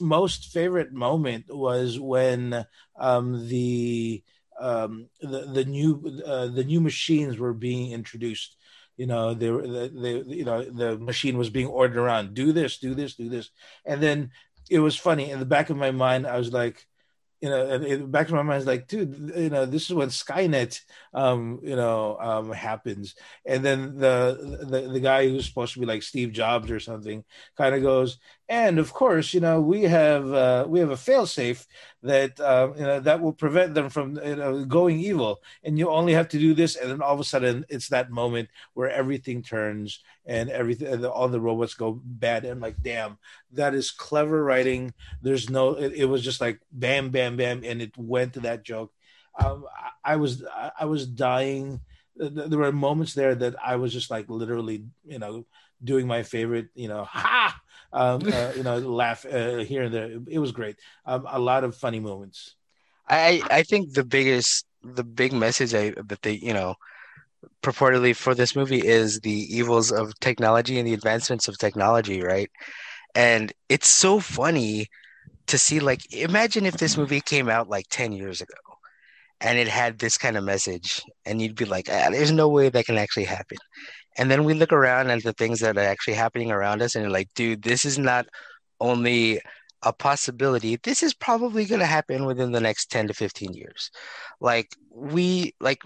most 0.00 0.52
favorite 0.52 0.92
moment 0.92 1.46
was 1.48 1.98
when 1.98 2.64
um, 2.98 3.48
the 3.48 4.22
um, 4.60 5.08
the 5.20 5.46
the 5.52 5.64
new 5.64 6.22
uh, 6.24 6.46
the 6.48 6.64
new 6.64 6.80
machines 6.80 7.38
were 7.38 7.54
being 7.54 7.92
introduced. 7.92 8.56
You 8.96 9.06
know, 9.06 9.34
they 9.34 9.50
were 9.50 9.66
the, 9.66 9.88
the 9.88 10.24
you 10.26 10.44
know 10.44 10.62
the 10.62 10.98
machine 10.98 11.36
was 11.36 11.50
being 11.50 11.66
ordered 11.66 11.98
around. 11.98 12.34
Do 12.34 12.52
this, 12.52 12.78
do 12.78 12.94
this, 12.94 13.14
do 13.14 13.28
this, 13.28 13.50
and 13.84 14.02
then 14.02 14.30
it 14.70 14.78
was 14.78 14.96
funny 14.96 15.30
in 15.30 15.40
the 15.40 15.46
back 15.46 15.70
of 15.70 15.76
my 15.76 15.90
mind. 15.90 16.26
I 16.26 16.38
was 16.38 16.52
like, 16.52 16.86
you 17.44 17.50
know, 17.50 17.76
the 17.76 17.98
back 17.98 18.28
of 18.28 18.32
my 18.32 18.42
mind 18.42 18.62
is 18.62 18.66
like, 18.66 18.88
dude, 18.88 19.32
you 19.36 19.50
know, 19.50 19.66
this 19.66 19.82
is 19.82 19.92
when 19.94 20.08
Skynet, 20.08 20.80
um, 21.12 21.60
you 21.62 21.76
know, 21.76 22.16
um, 22.18 22.50
happens. 22.50 23.14
And 23.44 23.62
then 23.62 23.98
the, 23.98 24.66
the 24.66 24.88
the 24.88 25.00
guy 25.00 25.28
who's 25.28 25.44
supposed 25.44 25.74
to 25.74 25.80
be 25.80 25.84
like 25.84 26.02
Steve 26.02 26.32
Jobs 26.32 26.70
or 26.70 26.80
something 26.80 27.22
kind 27.58 27.74
of 27.74 27.82
goes, 27.82 28.16
and 28.48 28.78
of 28.78 28.92
course, 28.92 29.32
you 29.32 29.40
know, 29.40 29.60
we 29.60 29.82
have 29.84 30.30
uh, 30.30 30.66
we 30.68 30.80
have 30.80 30.90
a 30.90 30.96
failsafe 30.96 31.66
that 32.02 32.38
uh, 32.38 32.72
you 32.76 32.82
know 32.82 33.00
that 33.00 33.20
will 33.22 33.32
prevent 33.32 33.74
them 33.74 33.88
from 33.88 34.16
you 34.22 34.36
know 34.36 34.64
going 34.66 35.00
evil. 35.00 35.40
And 35.62 35.78
you 35.78 35.88
only 35.88 36.12
have 36.12 36.28
to 36.28 36.38
do 36.38 36.52
this, 36.52 36.76
and 36.76 36.90
then 36.90 37.00
all 37.00 37.14
of 37.14 37.20
a 37.20 37.24
sudden, 37.24 37.64
it's 37.70 37.88
that 37.88 38.10
moment 38.10 38.50
where 38.74 38.90
everything 38.90 39.42
turns 39.42 40.00
and 40.26 40.50
everything, 40.50 41.04
all 41.06 41.28
the 41.28 41.40
robots 41.40 41.72
go 41.74 42.00
bad. 42.04 42.44
And 42.44 42.60
like, 42.60 42.82
damn, 42.82 43.18
that 43.52 43.74
is 43.74 43.90
clever 43.90 44.44
writing. 44.44 44.92
There's 45.22 45.48
no, 45.48 45.70
it, 45.70 45.94
it 45.94 46.04
was 46.04 46.22
just 46.22 46.40
like 46.42 46.60
bam, 46.70 47.10
bam, 47.10 47.36
bam, 47.38 47.62
and 47.64 47.80
it 47.80 47.96
went 47.96 48.34
to 48.34 48.40
that 48.40 48.62
joke. 48.62 48.92
Um, 49.42 49.64
I, 50.04 50.12
I 50.12 50.16
was 50.16 50.44
I 50.78 50.84
was 50.84 51.06
dying. 51.06 51.80
There 52.16 52.58
were 52.58 52.72
moments 52.72 53.14
there 53.14 53.34
that 53.34 53.56
I 53.64 53.76
was 53.76 53.92
just 53.92 54.10
like 54.10 54.28
literally, 54.28 54.84
you 55.04 55.18
know, 55.18 55.46
doing 55.82 56.06
my 56.06 56.22
favorite, 56.22 56.68
you 56.74 56.88
know, 56.88 57.04
ha 57.08 57.58
um, 57.94 58.20
uh, 58.30 58.52
you 58.56 58.64
know, 58.64 58.78
laugh 58.78 59.24
uh, 59.24 59.58
here 59.58 59.84
and 59.84 59.94
there. 59.94 60.10
It 60.28 60.38
was 60.38 60.52
great. 60.52 60.76
Um, 61.06 61.26
a 61.30 61.38
lot 61.38 61.64
of 61.64 61.76
funny 61.76 62.00
moments. 62.00 62.56
I 63.08 63.42
I 63.50 63.62
think 63.62 63.94
the 63.94 64.04
biggest 64.04 64.66
the 64.82 65.04
big 65.04 65.32
message 65.32 65.74
I 65.74 65.90
that 66.08 66.22
they 66.22 66.32
you 66.32 66.52
know 66.52 66.74
purportedly 67.62 68.14
for 68.16 68.34
this 68.34 68.56
movie 68.56 68.84
is 68.84 69.20
the 69.20 69.56
evils 69.56 69.92
of 69.92 70.18
technology 70.20 70.78
and 70.78 70.86
the 70.88 70.94
advancements 70.94 71.48
of 71.48 71.58
technology, 71.58 72.22
right? 72.22 72.50
And 73.14 73.52
it's 73.68 73.88
so 73.88 74.20
funny 74.20 74.88
to 75.46 75.58
see 75.58 75.78
like 75.80 76.12
imagine 76.12 76.66
if 76.66 76.78
this 76.78 76.96
movie 76.96 77.20
came 77.20 77.48
out 77.48 77.68
like 77.68 77.86
10 77.90 78.12
years 78.12 78.40
ago 78.40 78.54
and 79.40 79.58
it 79.58 79.68
had 79.68 79.98
this 79.98 80.16
kind 80.16 80.36
of 80.36 80.44
message 80.44 81.02
and 81.26 81.40
you'd 81.40 81.54
be 81.54 81.66
like 81.66 81.88
ah, 81.90 82.08
there's 82.10 82.32
no 82.32 82.48
way 82.48 82.68
that 82.70 82.86
can 82.86 82.96
actually 82.96 83.24
happen 83.24 83.58
and 84.16 84.30
then 84.30 84.44
we 84.44 84.54
look 84.54 84.72
around 84.72 85.10
at 85.10 85.22
the 85.22 85.32
things 85.32 85.60
that 85.60 85.76
are 85.76 85.80
actually 85.80 86.14
happening 86.14 86.50
around 86.50 86.82
us, 86.82 86.94
and 86.94 87.02
you're 87.02 87.12
like, 87.12 87.28
dude, 87.34 87.62
this 87.62 87.84
is 87.84 87.98
not 87.98 88.26
only 88.80 89.40
a 89.82 89.92
possibility. 89.92 90.76
This 90.82 91.02
is 91.02 91.14
probably 91.14 91.64
going 91.66 91.80
to 91.80 91.86
happen 91.86 92.24
within 92.24 92.52
the 92.52 92.60
next 92.60 92.90
10 92.90 93.08
to 93.08 93.14
15 93.14 93.52
years. 93.52 93.90
Like, 94.40 94.74
we, 94.90 95.54
like, 95.60 95.82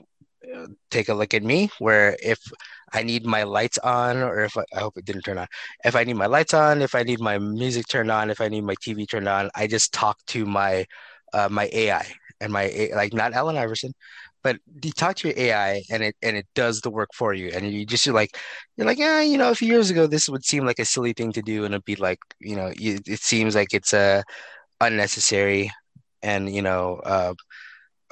take 0.90 1.08
a 1.08 1.14
look 1.14 1.34
at 1.34 1.42
me 1.42 1.70
where 1.78 2.16
if 2.22 2.38
I 2.92 3.02
need 3.02 3.26
my 3.26 3.42
lights 3.42 3.78
on, 3.78 4.18
or 4.18 4.40
if 4.44 4.56
I, 4.56 4.64
I, 4.74 4.80
hope 4.80 4.96
it 4.96 5.04
didn't 5.04 5.22
turn 5.22 5.38
on, 5.38 5.46
if 5.84 5.96
I 5.96 6.04
need 6.04 6.16
my 6.16 6.26
lights 6.26 6.54
on, 6.54 6.80
if 6.82 6.94
I 6.94 7.02
need 7.02 7.20
my 7.20 7.38
music 7.38 7.86
turned 7.88 8.10
on, 8.10 8.30
if 8.30 8.40
I 8.40 8.48
need 8.48 8.64
my 8.64 8.74
TV 8.76 9.08
turned 9.08 9.28
on, 9.28 9.50
I 9.54 9.66
just 9.66 9.92
talk 9.92 10.18
to 10.28 10.46
my 10.46 10.86
uh, 11.34 11.48
my 11.50 11.68
AI 11.72 12.06
and 12.40 12.52
my 12.52 12.90
like 12.94 13.12
not 13.12 13.34
Allen 13.34 13.56
Iverson, 13.56 13.92
but 14.48 14.58
you 14.82 14.92
talk 14.92 15.16
to 15.16 15.28
your 15.28 15.38
AI 15.38 15.82
and 15.90 16.02
it 16.02 16.16
and 16.22 16.36
it 16.36 16.46
does 16.54 16.80
the 16.80 16.90
work 16.90 17.10
for 17.14 17.34
you, 17.34 17.50
and 17.54 17.70
you 17.70 17.84
just 17.86 18.06
you're 18.06 18.14
like 18.14 18.36
you're 18.76 18.86
like 18.86 18.98
yeah, 18.98 19.20
you 19.20 19.36
know, 19.38 19.50
a 19.50 19.54
few 19.54 19.68
years 19.68 19.90
ago 19.90 20.06
this 20.06 20.28
would 20.28 20.44
seem 20.44 20.64
like 20.64 20.78
a 20.78 20.84
silly 20.84 21.12
thing 21.12 21.32
to 21.32 21.42
do, 21.42 21.64
and 21.64 21.74
it'd 21.74 21.84
be 21.84 21.96
like 21.96 22.18
you 22.40 22.56
know, 22.56 22.72
it 22.76 23.20
seems 23.20 23.54
like 23.54 23.74
it's 23.74 23.92
uh, 23.94 24.22
unnecessary, 24.80 25.70
and 26.22 26.54
you 26.54 26.62
know, 26.62 27.00
uh, 27.04 27.34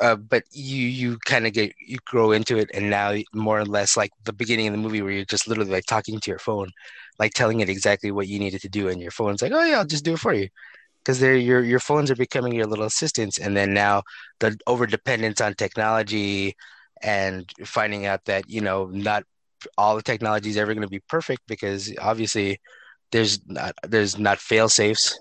uh, 0.01 0.17
but 0.17 0.45
you 0.53 0.87
you 0.89 1.19
kind 1.27 1.47
of 1.47 1.53
get 1.55 1.73
you 1.81 1.99
grow 2.07 2.33
into 2.33 2.59
it, 2.59 2.71
and 2.75 2.91
now 2.91 3.15
more 3.35 3.61
or 3.61 3.65
less 3.67 3.97
like 3.97 4.11
the 4.25 4.33
beginning 4.33 4.69
of 4.69 4.73
the 4.73 4.79
movie 4.79 5.03
where 5.03 5.13
you're 5.13 5.25
just 5.25 5.49
literally 5.49 5.71
like 5.71 5.87
talking 5.87 6.21
to 6.21 6.31
your 6.31 6.39
phone, 6.41 6.71
like 7.19 7.33
telling 7.35 7.61
it 7.61 7.69
exactly 7.71 8.11
what 8.13 8.29
you 8.29 8.39
needed 8.39 8.61
to 8.63 8.69
do, 8.69 8.89
and 8.89 9.01
your 9.03 9.11
phone's 9.13 9.43
like, 9.43 9.53
oh 9.53 9.65
yeah, 9.65 9.79
I'll 9.79 9.87
just 9.87 10.05
do 10.05 10.15
it 10.15 10.21
for 10.21 10.35
you 10.35 10.49
because 11.07 11.21
they're 11.21 11.37
your 11.37 11.63
your 11.63 11.79
phones 11.79 12.11
are 12.11 12.17
becoming 12.17 12.53
your 12.53 12.67
little 12.67 12.85
assistants 12.85 13.39
and 13.39 13.57
then 13.57 13.73
now 13.73 14.03
the 14.41 14.59
over 14.67 14.87
dependence 14.87 15.41
on 15.41 15.55
technology 15.55 16.55
and 17.03 17.49
finding 17.65 18.07
out 18.07 18.25
that 18.25 18.49
you 18.51 18.61
know 18.61 18.87
not 18.87 19.23
all 19.79 19.95
the 19.95 20.03
technology 20.03 20.51
is 20.51 20.57
ever 20.57 20.75
going 20.75 20.83
to 20.83 20.89
be 20.89 21.03
perfect 21.09 21.43
because 21.47 21.95
obviously 22.01 22.59
there's 23.13 23.39
not 23.47 23.73
there's 23.85 24.19
not 24.19 24.39
fail 24.39 24.69
safes 24.69 25.17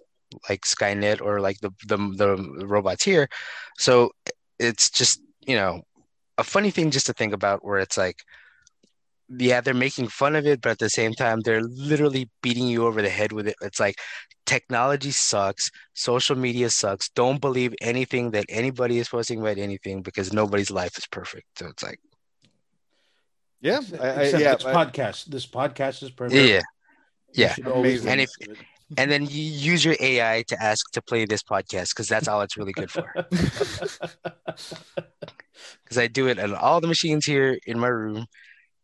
like 0.50 0.62
Skynet 0.62 1.22
or 1.22 1.40
like 1.40 1.60
the, 1.60 1.70
the 1.88 1.98
the 2.18 2.66
robots 2.66 3.04
here 3.04 3.28
so 3.78 4.10
it's 4.60 4.90
just 4.90 5.22
you 5.46 5.56
know 5.56 5.84
a 6.40 6.44
funny 6.44 6.72
thing 6.72 6.90
just 6.90 7.06
to 7.06 7.14
think 7.14 7.32
about 7.32 7.64
where 7.64 7.80
it's 7.80 7.98
like 7.98 8.18
yeah, 9.30 9.62
they're 9.62 9.74
making 9.74 10.08
fun 10.08 10.36
of 10.36 10.46
it, 10.46 10.62
but 10.62 10.72
at 10.72 10.80
the 10.80 10.90
same 10.90 11.14
time, 11.14 11.42
they're 11.42 11.64
literally 11.64 12.30
beating 12.42 12.68
you 12.68 12.86
over 12.86 13.02
the 13.02 13.10
head 13.10 13.32
with 13.32 13.48
it. 13.48 13.56
It's 13.62 13.80
like 13.80 13.96
technology 14.46 15.12
sucks, 15.12 15.72
social 15.94 16.36
media 16.36 16.70
sucks. 16.70 17.10
Don't 17.10 17.42
believe 17.42 17.74
anything 17.82 18.32
that 18.32 18.46
anybody 18.50 19.00
is 19.00 19.10
posting 19.10 19.40
about 19.40 19.58
anything 19.58 20.02
because 20.02 20.34
nobody's 20.34 20.72
life 20.72 20.98
is 20.98 21.08
perfect. 21.08 21.46
So 21.58 21.68
it's 21.68 21.84
like, 21.84 22.00
yeah, 23.62 23.82
I, 24.00 24.08
I, 24.08 24.24
yeah. 24.24 24.56
This 24.56 24.64
podcast, 24.64 25.26
this 25.26 25.48
podcast 25.48 26.04
is 26.04 26.12
perfect. 26.12 26.40
Yeah, 26.40 26.62
yeah. 27.34 27.56
And 27.66 28.22
if 28.22 28.30
and 28.98 29.12
then 29.12 29.26
you 29.26 29.42
use 29.42 29.84
your 29.84 29.96
AI 30.00 30.44
to 30.48 30.62
ask 30.62 30.92
to 30.92 31.02
play 31.02 31.26
this 31.26 31.42
podcast 31.42 31.90
because 31.90 32.08
that's 32.08 32.28
all 32.28 32.42
it's 32.42 32.58
really 32.58 32.74
good 32.74 32.92
for. 32.92 33.12
Because 35.84 35.98
I 35.98 36.08
do 36.08 36.28
it 36.28 36.38
on 36.38 36.54
all 36.54 36.82
the 36.82 36.88
machines 36.88 37.26
here 37.26 37.58
in 37.66 37.80
my 37.80 37.88
room 37.88 38.26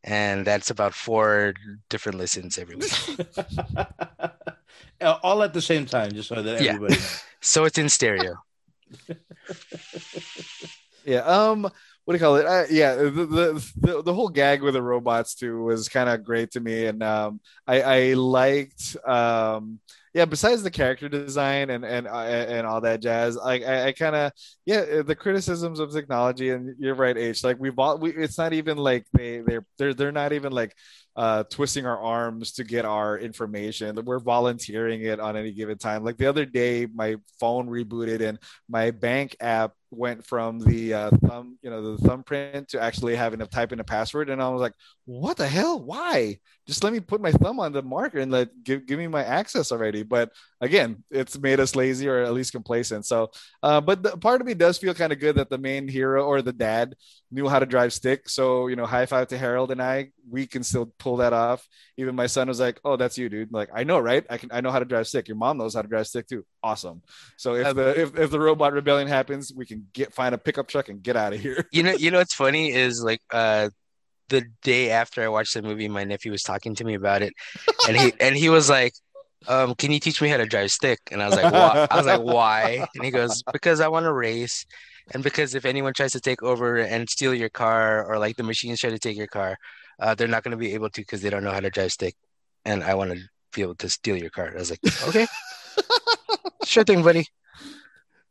and 0.04 0.46
that's 0.46 0.70
about 0.70 0.94
four 0.94 1.54
different 1.90 2.18
listens 2.18 2.58
every 2.58 2.76
week. 2.76 2.94
All 5.02 5.44
at 5.44 5.54
the 5.54 5.62
same 5.62 5.86
time, 5.86 6.12
just 6.12 6.30
so 6.30 6.42
that 6.42 6.62
everybody. 6.62 6.96
Yeah. 6.96 7.06
so 7.42 7.66
it's 7.66 7.78
in 7.78 7.90
stereo. 7.90 8.36
yeah. 11.06 11.20
Um. 11.20 11.70
What 12.06 12.14
do 12.14 12.18
you 12.18 12.20
call 12.20 12.36
it? 12.38 12.46
Uh, 12.46 12.66
yeah. 12.70 12.96
The, 12.96 13.10
the, 13.12 13.72
the 13.78 14.02
the 14.04 14.14
whole 14.14 14.30
gag 14.30 14.62
with 14.64 14.74
the 14.74 14.82
robots 14.82 15.36
too 15.36 15.64
was 15.64 15.88
kind 15.88 16.10
of 16.10 16.24
great 16.24 16.52
to 16.52 16.60
me, 16.60 16.86
and 16.86 17.02
um, 17.04 17.40
I 17.68 17.82
I 17.82 18.14
liked 18.14 18.98
um 19.06 19.80
yeah, 20.14 20.26
besides 20.26 20.62
the 20.62 20.72
character 20.72 21.08
design 21.08 21.70
and 21.70 21.86
and 21.86 22.06
uh, 22.06 22.12
and 22.12 22.68
all 22.68 22.82
that 22.82 23.02
jazz, 23.02 23.38
like 23.38 23.64
I, 23.64 23.88
I 23.88 23.92
kind 23.94 24.16
of 24.16 24.34
yeah, 24.66 24.80
uh, 24.80 25.04
the 25.04 25.16
criticisms 25.16 25.80
of 25.80 25.94
technology, 25.94 26.50
and 26.50 26.76
you're 26.80 26.96
right, 26.96 27.18
H. 27.18 27.46
Like 27.46 27.58
we've 27.60 27.80
all, 27.80 27.98
we, 27.98 28.12
it's 28.12 28.38
not 28.38 28.52
even 28.52 28.78
like 28.78 29.06
they 29.14 29.40
they're 29.40 29.66
they're 29.78 29.94
they're 29.94 30.12
not 30.12 30.34
even 30.34 30.52
like 30.52 30.76
uh, 31.16 31.44
twisting 31.44 31.86
our 31.86 32.00
arms 32.00 32.54
to 32.54 32.64
get 32.64 32.86
our 32.86 33.18
information. 33.18 34.00
We're 34.06 34.20
volunteering 34.20 35.02
it 35.02 35.20
on 35.20 35.36
any 35.36 35.52
given 35.52 35.78
time. 35.78 36.04
Like 36.04 36.18
the 36.18 36.28
other 36.28 36.46
day, 36.46 36.86
my 36.86 37.18
phone 37.40 37.68
rebooted 37.68 38.22
and 38.22 38.40
my 38.70 38.92
bank 38.92 39.36
app 39.40 39.74
went 39.92 40.26
from 40.26 40.60
the 40.60 40.94
uh, 40.94 41.10
thumb, 41.28 41.58
you 41.62 41.70
know, 41.70 41.96
the 41.96 42.08
thumbprint 42.08 42.70
to 42.70 42.82
actually 42.82 43.16
having 43.16 43.40
to 43.40 43.46
type 43.46 43.74
in 43.74 43.80
a 43.82 43.84
password. 43.84 44.30
And 44.30 44.42
I 44.42 44.48
was 44.50 44.62
like, 44.62 44.74
what 45.06 45.38
the 45.38 45.48
hell? 45.48 45.80
Why? 45.80 46.40
Just 46.66 46.84
let 46.84 46.94
me 46.94 47.02
put 47.02 47.22
my 47.22 47.32
thumb 47.32 47.60
on 47.60 47.74
the 47.74 47.82
marker 47.82 48.20
and 48.20 48.32
let 48.32 48.64
give, 48.64 48.86
give 48.86 48.98
me 48.98 49.08
my 49.08 49.24
access 49.24 49.72
already. 49.72 50.04
But 50.04 50.32
again, 50.62 51.04
it's 51.12 51.38
made 51.38 51.60
us 51.60 51.76
lazy 51.76 52.08
or 52.08 52.24
at 52.24 52.34
least 52.34 52.54
complacent. 52.54 53.06
So, 53.06 53.32
uh, 53.62 53.82
but 53.82 54.02
the, 54.02 54.18
part 54.18 54.40
of 54.40 54.48
me 54.48 54.54
does 54.54 54.78
feel 54.78 54.94
kind 54.94 55.12
of 55.12 55.20
good 55.20 55.36
that 55.36 55.50
the 55.50 55.58
main 55.58 55.88
hero 55.88 56.26
or 56.26 56.42
the 56.42 56.54
dad 56.54 56.96
knew 57.30 57.50
how 57.50 57.60
to 57.60 57.66
drive 57.66 57.92
stick. 57.92 58.30
So, 58.30 58.68
you 58.68 58.78
know, 58.78 58.86
high 58.86 59.06
five 59.06 59.28
to 59.28 59.38
Harold 59.38 59.72
and 59.72 59.82
I, 59.82 60.12
we 60.30 60.48
can 60.48 60.64
still 60.64 60.94
pull 61.00 61.18
that 61.18 61.34
off. 61.34 61.68
Even 61.98 62.16
my 62.16 62.28
son 62.28 62.48
was 62.48 62.60
like, 62.60 62.80
"Oh, 62.86 62.96
that's 62.96 63.18
you, 63.18 63.28
dude." 63.28 63.52
Like, 63.52 63.70
I 63.74 63.84
know, 63.84 64.00
right? 64.00 64.26
I 64.30 64.38
can. 64.38 64.50
I 64.52 64.62
know 64.62 64.72
how 64.72 64.80
to 64.80 64.86
drive 64.86 65.08
stick. 65.08 65.28
Your 65.28 65.38
mom 65.38 65.58
knows 65.58 65.76
how 65.76 65.82
to 65.82 65.88
drive 65.88 66.08
stick 66.08 66.28
too. 66.28 66.46
Awesome. 66.64 67.02
So 67.38 67.56
if 67.56 67.76
the 67.76 68.00
if, 68.00 68.18
if 68.18 68.32
the 68.32 68.40
robot 68.40 68.74
rebellion 68.74 69.08
happens, 69.08 69.52
we 69.56 69.66
can 69.66 69.88
get 69.94 70.14
find 70.14 70.36
a 70.36 70.38
pickup 70.38 70.68
truck 70.68 70.90
and 70.90 71.02
get 71.02 71.16
out 71.16 71.34
of 71.34 71.40
here. 71.40 71.68
You 71.72 71.84
know, 71.84 71.92
you 71.98 72.12
know 72.12 72.20
what's 72.20 72.36
funny 72.36 72.72
is 72.72 73.04
like 73.04 73.22
uh 73.32 73.70
the 74.30 74.44
day 74.64 74.90
after 74.92 75.24
I 75.24 75.28
watched 75.28 75.54
the 75.54 75.62
movie, 75.62 75.88
my 75.88 76.04
nephew 76.04 76.32
was 76.32 76.42
talking 76.42 76.74
to 76.76 76.84
me 76.84 76.96
about 76.96 77.22
it, 77.22 77.34
and 77.88 77.98
he 77.98 78.14
and 78.20 78.36
he 78.36 78.50
was 78.50 78.70
like, 78.70 78.94
um, 79.48 79.76
"Can 79.76 79.92
you 79.92 80.00
teach 80.00 80.22
me 80.22 80.30
how 80.30 80.38
to 80.38 80.46
drive 80.46 80.72
stick?" 80.72 81.00
And 81.12 81.22
I 81.22 81.28
was 81.28 81.36
like, 81.36 81.52
"Why?" 81.52 81.88
I 81.92 81.98
was 81.98 82.06
like, 82.06 82.22
"Why?" 82.22 82.88
And 82.96 83.04
he 83.04 83.12
goes, 83.12 83.44
"Because 83.52 83.82
I 83.82 83.90
want 83.90 84.06
to 84.06 84.14
race." 84.14 84.66
And 85.14 85.24
because 85.24 85.56
if 85.56 85.66
anyone 85.66 85.94
tries 85.94 86.14
to 86.14 86.22
take 86.22 86.42
over 86.42 86.78
and 86.78 87.10
steal 87.10 87.34
your 87.34 87.50
car, 87.50 88.06
or 88.06 88.18
like 88.18 88.38
the 88.38 88.44
machines 88.44 88.80
try 88.80 88.90
to 88.90 89.00
take 89.00 89.18
your 89.18 89.28
car, 89.28 89.58
uh, 90.00 90.16
they're 90.16 90.28
not 90.28 90.44
going 90.44 90.52
to 90.52 90.58
be 90.58 90.74
able 90.74 90.90
to 90.90 91.02
because 91.02 91.22
they 91.22 91.30
don't 91.30 91.44
know 91.44 91.52
how 91.52 91.60
to 91.60 91.70
drive 91.70 91.92
stick. 91.92 92.16
And 92.64 92.84
I 92.84 92.94
want 92.96 93.12
to 93.12 93.20
be 93.54 93.62
able 93.62 93.76
to 93.76 93.90
steal 93.90 94.16
your 94.16 94.30
car. 94.30 94.52
I 94.56 94.60
was 94.60 94.70
like, 94.70 94.80
okay, 95.08 95.28
sure 96.72 96.84
thing, 96.84 97.04
buddy. 97.04 97.28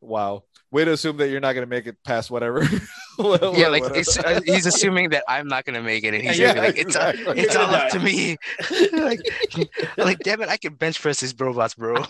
Wow. 0.01 0.45
Way 0.73 0.85
to 0.85 0.93
assume 0.93 1.17
that 1.17 1.29
you're 1.29 1.41
not 1.41 1.53
going 1.53 1.67
to 1.67 1.71
make 1.71 1.87
it 1.87 1.97
past 2.05 2.31
whatever. 2.31 2.63
yeah, 3.19 3.67
like 3.69 3.83
uh, 3.83 4.41
he's 4.47 4.67
assuming 4.67 5.11
that 5.11 5.25
I'm 5.27 5.49
not 5.49 5.65
going 5.65 5.75
to 5.75 5.83
make 5.83 6.05
it, 6.05 6.15
and 6.15 6.23
he's 6.23 6.39
yeah, 6.39 6.53
like, 6.53 6.79
"It's 6.79 6.95
exactly. 6.95 7.41
it's 7.41 7.57
all 7.57 7.75
up 7.75 7.91
to 7.91 7.99
me." 7.99 8.37
like, 8.93 9.21
like, 9.97 10.21
damn 10.21 10.41
it, 10.43 10.49
I 10.49 10.57
can 10.57 10.75
bench 10.75 11.03
press 11.03 11.19
these 11.19 11.35
robots, 11.39 11.75
bro. 11.75 12.05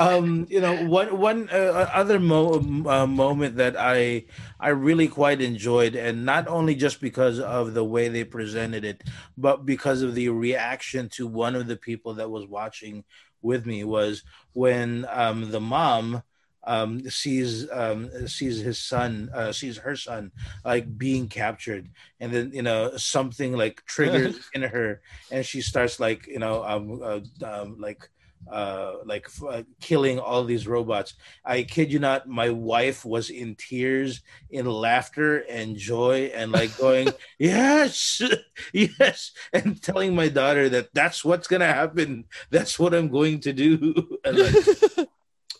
um, 0.00 0.48
you 0.50 0.60
know, 0.60 0.84
one 0.86 1.16
one 1.16 1.48
uh, 1.50 1.88
other 1.94 2.18
mo- 2.18 2.84
uh, 2.86 3.06
moment 3.06 3.56
that 3.56 3.76
I 3.78 4.24
I 4.58 4.70
really 4.70 5.06
quite 5.06 5.40
enjoyed, 5.40 5.94
and 5.94 6.26
not 6.26 6.48
only 6.48 6.74
just 6.74 7.00
because 7.00 7.38
of 7.38 7.74
the 7.74 7.84
way 7.84 8.08
they 8.08 8.24
presented 8.24 8.84
it, 8.84 9.04
but 9.38 9.64
because 9.64 10.02
of 10.02 10.16
the 10.16 10.30
reaction 10.30 11.08
to 11.10 11.28
one 11.28 11.54
of 11.54 11.68
the 11.68 11.76
people 11.76 12.14
that 12.14 12.28
was 12.28 12.44
watching 12.48 13.04
with 13.42 13.66
me 13.66 13.84
was 13.84 14.22
when 14.52 15.06
um, 15.10 15.50
the 15.50 15.60
mom 15.60 16.22
um, 16.64 17.08
sees 17.10 17.68
um, 17.70 18.28
sees 18.28 18.60
his 18.60 18.78
son, 18.78 19.30
uh, 19.34 19.52
sees 19.52 19.78
her 19.78 19.96
son 19.96 20.30
like 20.64 20.96
being 20.96 21.28
captured, 21.28 21.88
and 22.20 22.32
then 22.32 22.52
you 22.54 22.62
know 22.62 22.96
something 22.96 23.52
like 23.52 23.84
triggers 23.86 24.38
in 24.54 24.62
her, 24.62 25.02
and 25.30 25.44
she 25.44 25.60
starts 25.60 25.98
like 25.98 26.26
you 26.26 26.38
know 26.38 26.64
um, 26.64 27.00
uh, 27.02 27.20
um 27.44 27.76
like 27.80 28.08
uh 28.50 28.94
like 29.04 29.28
uh, 29.48 29.62
killing 29.80 30.18
all 30.18 30.44
these 30.44 30.66
robots. 30.66 31.14
I 31.44 31.62
kid 31.62 31.92
you 31.92 31.98
not 31.98 32.28
my 32.28 32.50
wife 32.50 33.04
was 33.04 33.30
in 33.30 33.54
tears 33.56 34.20
in 34.50 34.66
laughter 34.66 35.38
and 35.48 35.76
joy 35.76 36.30
and 36.34 36.52
like 36.52 36.76
going 36.76 37.12
yes 37.38 38.20
yes 38.72 39.32
and 39.52 39.80
telling 39.82 40.14
my 40.14 40.28
daughter 40.28 40.68
that 40.70 40.88
that's 40.94 41.24
what's 41.24 41.48
gonna 41.48 41.66
happen. 41.66 42.24
That's 42.50 42.78
what 42.78 42.94
i'm 42.94 43.08
going 43.08 43.40
to 43.40 43.52
do. 43.52 44.18
And 44.24 44.38
like, 44.38 44.54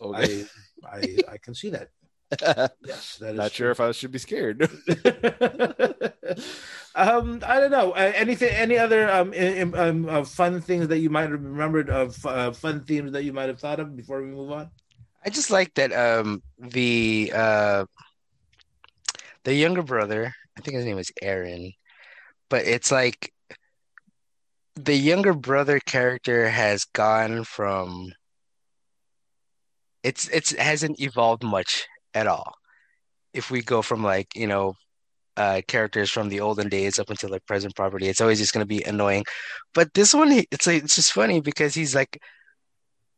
Okay. 0.01 0.45
I, 0.85 0.99
I 0.99 1.23
i 1.35 1.39
can 1.39 1.55
see 1.55 1.71
that 1.71 1.89
yes 2.85 3.17
that 3.19 3.35
is 3.35 3.39
Not 3.39 3.53
sure 3.53 3.71
if 3.71 3.81
I 3.81 3.93
should 3.93 4.13
be 4.13 4.19
scared. 4.19 4.63
um, 6.95 7.41
I 7.47 7.61
don't 7.61 7.71
know. 7.71 7.93
Uh, 7.93 8.13
anything? 8.15 8.51
Any 8.51 8.79
other 8.79 9.11
um, 9.11 9.33
im- 9.35 9.75
um 9.75 10.09
uh, 10.09 10.25
fun 10.25 10.61
things 10.61 10.89
that 10.89 10.99
you 10.99 11.11
might 11.11 11.31
have 11.31 11.45
remembered 11.45 11.91
of 11.91 12.25
uh, 12.27 12.53
fun 12.53 12.81
themes 12.81 13.13
that 13.13 13.25
you 13.25 13.33
might 13.33 13.49
have 13.49 13.61
thought 13.61 13.81
of 13.81 13.97
before 13.97 14.21
we 14.21 14.29
move 14.29 14.51
on? 14.51 14.71
I 15.25 15.31
just 15.31 15.51
like 15.51 15.75
that 15.75 15.93
um 15.93 16.43
the 16.59 17.33
uh 17.35 17.85
the 19.45 19.55
younger 19.55 19.83
brother, 19.83 20.33
I 20.57 20.61
think 20.61 20.77
his 20.77 20.85
name 20.85 20.99
is 20.99 21.13
Aaron, 21.21 21.73
but 22.49 22.65
it's 22.67 22.91
like 22.91 23.33
the 24.75 24.97
younger 24.97 25.35
brother 25.35 25.79
character 25.81 26.49
has 26.49 26.85
gone 26.85 27.45
from 27.45 28.13
it's 30.03 30.29
it's 30.29 30.53
hasn't 30.53 31.01
evolved 31.01 31.45
much 31.45 31.87
at 32.15 32.27
all. 32.27 32.55
If 33.35 33.51
we 33.51 33.63
go 33.63 33.83
from 33.83 34.03
like, 34.03 34.29
you 34.37 34.47
know, 34.47 34.75
uh 35.37 35.63
characters 35.67 36.11
from 36.11 36.29
the 36.29 36.41
olden 36.41 36.69
days 36.69 36.99
up 36.99 37.11
until 37.11 37.31
like 37.31 37.47
present 37.47 37.75
property, 37.77 38.09
it's 38.09 38.21
always 38.21 38.39
just 38.39 38.53
gonna 38.53 38.67
be 38.67 38.83
annoying. 38.85 39.25
But 39.75 39.95
this 39.95 40.15
one 40.15 40.33
it's 40.51 40.67
like 40.67 40.85
it's 40.85 40.97
just 40.97 41.13
funny 41.13 41.41
because 41.41 41.75
he's 41.75 41.95
like 41.95 42.21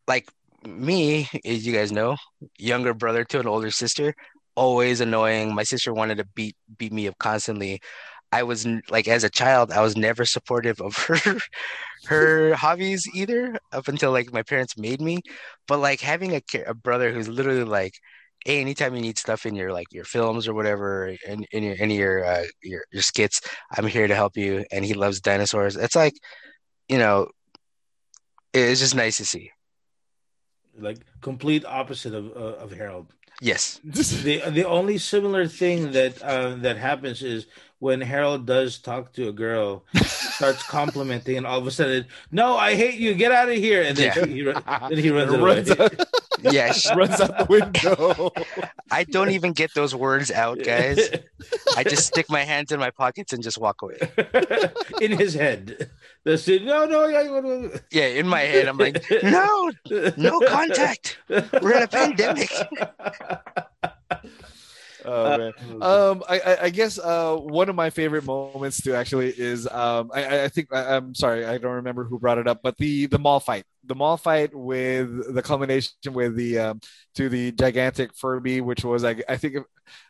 like 0.08 0.28
me, 0.66 1.28
as 1.44 1.66
you 1.66 1.72
guys 1.72 1.92
know, 1.92 2.16
younger 2.58 2.94
brother 2.94 3.24
to 3.24 3.40
an 3.40 3.46
older 3.46 3.70
sister, 3.70 4.14
always 4.56 5.00
annoying. 5.00 5.54
My 5.54 5.62
sister 5.64 5.92
wanted 5.92 6.18
to 6.18 6.26
beat 6.34 6.56
beat 6.78 6.92
me 6.92 7.08
up 7.08 7.18
constantly. 7.18 7.80
I 8.32 8.42
was 8.42 8.66
like 8.90 9.08
as 9.08 9.24
a 9.24 9.30
child, 9.30 9.70
I 9.72 9.80
was 9.82 9.96
never 9.96 10.24
supportive 10.24 10.80
of 10.80 10.96
her 11.08 11.38
her 12.06 12.54
hobbies 12.54 13.06
either 13.14 13.56
up 13.72 13.88
until 13.88 14.12
like 14.12 14.32
my 14.32 14.42
parents 14.42 14.76
made 14.78 15.00
me. 15.00 15.20
But 15.68 15.78
like 15.80 16.00
having 16.00 16.34
a, 16.36 16.42
a 16.66 16.74
brother 16.74 17.12
who's 17.12 17.28
literally 17.28 17.64
like, 17.64 17.94
anytime 18.46 18.94
you 18.94 19.02
need 19.02 19.18
stuff 19.18 19.46
in 19.46 19.54
your 19.54 19.72
like 19.72 19.92
your 19.92 20.04
films 20.04 20.46
or 20.46 20.54
whatever, 20.54 21.14
in, 21.26 21.44
in 21.52 21.62
your 21.62 21.76
any 21.78 21.94
of 21.94 22.00
your 22.00 22.24
uh, 22.24 22.44
your 22.62 22.84
your 22.92 23.02
skits, 23.02 23.40
I'm 23.76 23.86
here 23.86 24.06
to 24.06 24.14
help 24.14 24.36
you. 24.36 24.64
And 24.70 24.84
he 24.84 24.94
loves 24.94 25.20
dinosaurs. 25.20 25.76
It's 25.76 25.96
like, 25.96 26.14
you 26.88 26.98
know, 26.98 27.28
it's 28.52 28.80
just 28.80 28.94
nice 28.94 29.16
to 29.18 29.24
see. 29.24 29.50
Like 30.78 30.98
complete 31.20 31.64
opposite 31.64 32.14
of 32.14 32.36
uh, 32.36 32.56
of 32.58 32.72
Harold. 32.72 33.06
Yes. 33.44 33.78
The 33.84 34.40
the 34.48 34.64
only 34.64 34.96
similar 34.96 35.46
thing 35.46 35.92
that 35.92 36.22
uh, 36.22 36.54
that 36.64 36.78
happens 36.78 37.22
is 37.22 37.44
when 37.78 38.00
Harold 38.00 38.46
does 38.46 38.78
talk 38.78 39.12
to 39.12 39.28
a 39.28 39.32
girl, 39.32 39.84
starts 40.02 40.62
complimenting, 40.78 41.36
and 41.36 41.46
all 41.46 41.58
of 41.58 41.66
a 41.66 41.70
sudden, 41.70 42.06
no, 42.32 42.56
I 42.56 42.74
hate 42.74 42.94
you, 42.98 43.12
get 43.12 43.32
out 43.32 43.50
of 43.50 43.56
here, 43.56 43.82
and 43.82 43.94
then 43.98 44.12
Yeah. 44.16 44.24
he, 44.24 44.42
run- 44.42 44.62
then 44.88 44.96
he 44.98 45.10
runs, 45.10 45.36
runs, 45.36 45.68
away. 45.70 45.84
out, 45.84 46.06
Yeah. 46.54 46.72
runs 46.96 47.20
out 47.20 47.36
the 47.36 47.46
window. 47.50 48.30
I 48.90 49.04
don't 49.04 49.30
even 49.32 49.52
get 49.52 49.74
those 49.74 49.94
words 49.94 50.30
out, 50.30 50.62
guys. 50.64 51.10
I 51.76 51.84
just 51.84 52.06
stick 52.06 52.30
my 52.30 52.40
hands 52.44 52.72
in 52.72 52.80
my 52.80 52.90
pockets 52.90 53.34
and 53.34 53.42
just 53.42 53.58
walk 53.58 53.82
away. 53.82 53.98
in 55.02 55.12
his 55.12 55.34
head. 55.34 55.90
That's 56.24 56.48
it. 56.48 56.64
No, 56.64 56.86
no, 56.86 57.06
yeah, 57.06 57.68
Yeah, 57.90 58.06
in 58.06 58.26
my 58.26 58.40
head, 58.40 58.66
I'm 58.66 58.78
like, 58.78 59.04
no, 59.22 59.70
no 60.16 60.40
contact. 60.48 61.18
We're 61.28 61.76
in 61.76 61.82
a 61.82 61.88
pandemic. 61.88 62.50
Oh 65.06 65.36
man. 65.36 65.52
Um, 65.82 66.22
I, 66.28 66.38
I, 66.40 66.62
I 66.64 66.70
guess 66.70 66.98
uh, 66.98 67.36
one 67.36 67.68
of 67.68 67.76
my 67.76 67.90
favorite 67.90 68.24
moments 68.24 68.80
too 68.80 68.94
actually 68.94 69.34
is 69.38 69.66
um, 69.68 70.10
I, 70.14 70.24
I- 70.24 70.44
I 70.44 70.48
think 70.48 70.72
I, 70.72 70.96
I'm 70.96 71.14
sorry 71.14 71.44
I 71.44 71.58
don't 71.58 71.74
remember 71.74 72.04
who 72.04 72.18
brought 72.18 72.38
it 72.38 72.48
up, 72.48 72.60
but 72.62 72.78
the 72.78 73.04
the 73.06 73.18
mall 73.18 73.38
fight, 73.38 73.66
the 73.86 73.94
mall 73.94 74.16
fight 74.16 74.54
with 74.54 75.34
the 75.34 75.42
culmination 75.42 75.92
with 76.12 76.36
the 76.36 76.58
um, 76.58 76.80
to 77.14 77.28
the 77.28 77.52
gigantic 77.52 78.14
Furby, 78.14 78.60
which 78.60 78.84
was 78.84 79.02
like 79.02 79.22
I 79.28 79.36
think 79.36 79.58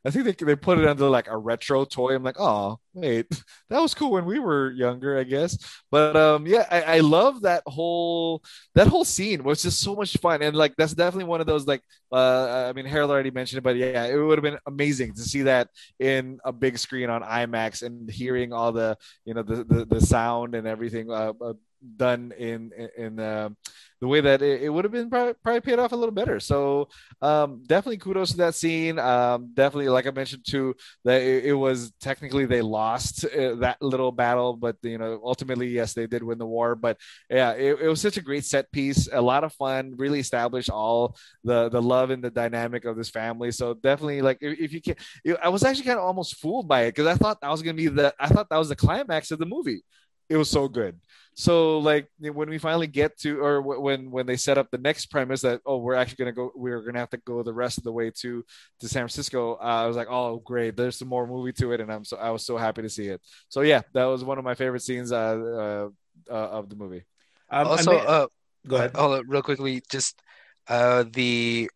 I 0.05 0.11
think 0.11 0.25
they 0.25 0.45
they 0.45 0.57
put 0.57 0.79
it 0.79 0.87
under 0.87 1.09
like 1.09 1.29
a 1.29 1.37
retro 1.37 1.85
toy. 1.85 2.15
I'm 2.15 2.23
like, 2.23 2.39
oh 2.39 2.79
wait, 2.93 3.27
that 3.71 3.81
was 3.81 3.95
cool 3.95 4.13
when 4.13 4.25
we 4.25 4.39
were 4.39 4.71
younger, 4.73 5.19
I 5.19 5.25
guess. 5.25 5.59
But 5.91 6.17
um, 6.17 6.47
yeah, 6.47 6.67
I, 6.71 6.83
I 6.83 7.01
love 7.01 7.43
that 7.43 7.63
whole 7.67 8.43
that 8.75 8.87
whole 8.87 9.05
scene 9.05 9.43
was 9.45 9.63
just 9.63 9.81
so 9.81 9.95
much 9.97 10.17
fun, 10.19 10.43
and 10.43 10.57
like 10.57 10.75
that's 10.77 10.95
definitely 10.95 11.29
one 11.29 11.41
of 11.41 11.47
those 11.47 11.67
like 11.67 11.83
uh, 12.13 12.67
I 12.69 12.73
mean, 12.73 12.87
Harold 12.87 13.11
already 13.11 13.31
mentioned 13.31 13.59
it, 13.59 13.63
but 13.63 13.77
yeah, 13.77 14.07
it 14.07 14.17
would 14.17 14.39
have 14.39 14.43
been 14.45 14.59
amazing 14.67 15.15
to 15.15 15.23
see 15.23 15.43
that 15.43 15.69
in 15.99 16.39
a 16.45 16.53
big 16.53 16.79
screen 16.79 17.11
on 17.11 17.23
IMAX 17.23 17.83
and 17.83 18.09
hearing 18.09 18.53
all 18.53 18.73
the, 18.73 18.97
you 19.25 19.35
know, 19.35 19.43
the 19.43 19.65
the, 19.65 19.85
the 19.85 20.01
sound 20.01 20.55
and 20.55 20.67
everything 20.67 21.11
uh, 21.11 21.33
uh, 21.41 21.55
done 21.97 22.33
in 22.39 22.73
in 22.97 23.21
uh, 23.21 23.51
the 24.01 24.09
way 24.09 24.21
that 24.21 24.43
it, 24.43 24.63
it 24.63 24.69
would 24.69 24.85
have 24.85 24.93
been 24.93 25.09
probably, 25.09 25.35
probably 25.43 25.61
paid 25.61 25.79
off 25.79 25.93
a 25.93 25.97
little 25.97 26.15
better. 26.15 26.39
So 26.41 26.89
um, 27.23 27.63
definitely 27.67 27.99
kudos 27.99 28.33
to 28.33 28.37
that 28.39 28.55
scene. 28.55 28.99
Um, 28.99 29.51
definitely, 29.55 29.89
like 29.89 30.07
I 30.07 30.11
mentioned 30.11 30.45
too, 30.47 30.75
that 31.05 31.23
it, 31.23 31.47
it 31.47 31.53
was 31.55 31.93
technically 32.01 32.45
they 32.47 32.61
lost 32.61 33.25
uh, 33.25 33.55
that 33.57 33.81
little 33.81 34.13
battle, 34.13 34.57
but 34.57 34.77
you 34.83 34.99
know, 34.99 35.21
ultimately, 35.25 35.69
yes, 35.69 35.95
they 35.95 36.07
did 36.07 36.23
win 36.23 36.39
the 36.39 36.47
war. 36.47 36.75
But 36.75 36.99
yeah, 37.31 37.53
it, 37.53 37.81
it 37.81 37.89
was 37.89 38.01
such 38.01 38.17
a 38.17 38.23
great 38.23 38.45
set 38.45 38.71
piece, 38.73 39.09
a 39.13 39.23
lot 39.23 39.45
of 39.45 39.53
fun, 39.55 39.95
really 39.97 40.21
established 40.21 40.71
all 40.71 41.17
the 41.45 41.69
the 41.69 41.81
love 41.83 42.11
and 42.11 42.23
the 42.23 42.31
dynamic 42.31 42.85
of 42.85 42.97
this 42.97 43.11
family. 43.11 43.53
So 43.53 43.75
definitely, 43.75 44.23
like 44.23 44.39
if, 44.41 44.59
if 44.59 44.73
you 44.73 44.83
can, 44.83 44.97
I 45.43 45.49
was 45.49 45.65
actually 45.65 45.87
kind 45.87 45.99
of 45.99 46.05
almost 46.05 46.37
fooled 46.37 46.69
by 46.69 46.83
it 46.83 46.91
because 46.91 47.07
I 47.07 47.15
thought 47.15 47.41
that 47.41 47.51
was 47.51 47.63
gonna 47.63 47.75
be 47.75 47.89
the 47.89 48.15
I 48.19 48.29
thought 48.29 48.49
that 48.51 48.59
was 48.59 48.69
the 48.69 48.77
climax 48.77 49.31
of 49.31 49.39
the 49.39 49.47
movie. 49.47 49.83
It 50.29 50.37
was 50.37 50.51
so 50.51 50.69
good. 50.69 51.01
So 51.35 51.79
like 51.79 52.09
when 52.21 52.49
we 52.49 52.59
finally 52.59 52.87
get 52.87 53.19
to, 53.21 53.41
or 53.41 53.61
wh- 53.61 53.83
when 53.83 54.11
when 54.11 54.27
they 54.27 54.37
set 54.37 54.57
up 54.57 54.71
the 54.71 54.79
next 54.79 55.07
premise 55.07 55.43
that 55.43 55.61
oh 55.67 55.79
we're 55.79 55.95
actually 55.97 56.17
gonna 56.25 56.33
go, 56.33 56.53
we're 56.55 56.81
gonna 56.81 57.01
have 57.01 57.11
to 57.11 57.17
go 57.19 57.43
the 57.43 57.53
rest 57.53 57.77
of 57.77 57.85
the 57.85 57.93
way 57.93 58.11
to 58.21 58.45
to 58.81 58.89
San 58.89 59.03
Francisco. 59.03 59.55
Uh, 59.55 59.83
I 59.83 59.87
was 59.87 59.97
like 59.97 60.09
oh 60.09 60.39
great, 60.45 60.77
there's 60.77 60.97
some 60.97 61.09
more 61.09 61.27
movie 61.27 61.53
to 61.55 61.73
it, 61.73 61.81
and 61.81 61.93
I'm 61.93 62.05
so 62.05 62.17
I 62.17 62.31
was 62.31 62.47
so 62.47 62.57
happy 62.57 62.83
to 62.83 62.89
see 62.89 63.09
it. 63.09 63.21
So 63.49 63.63
yeah, 63.63 63.83
that 63.95 64.05
was 64.05 64.23
one 64.23 64.39
of 64.39 64.45
my 64.45 64.55
favorite 64.55 64.83
scenes 64.83 65.11
uh, 65.11 65.89
uh, 66.31 66.33
uh 66.33 66.49
of 66.59 66.69
the 66.69 66.77
movie. 66.77 67.03
Um, 67.51 67.67
Also, 67.67 67.91
may- 67.91 68.07
uh, 68.07 68.27
go 68.67 68.77
ahead. 68.77 68.93
hold 68.95 69.19
up 69.19 69.25
real 69.27 69.43
quickly, 69.43 69.83
just 69.91 70.23
uh, 70.69 71.05
the 71.13 71.69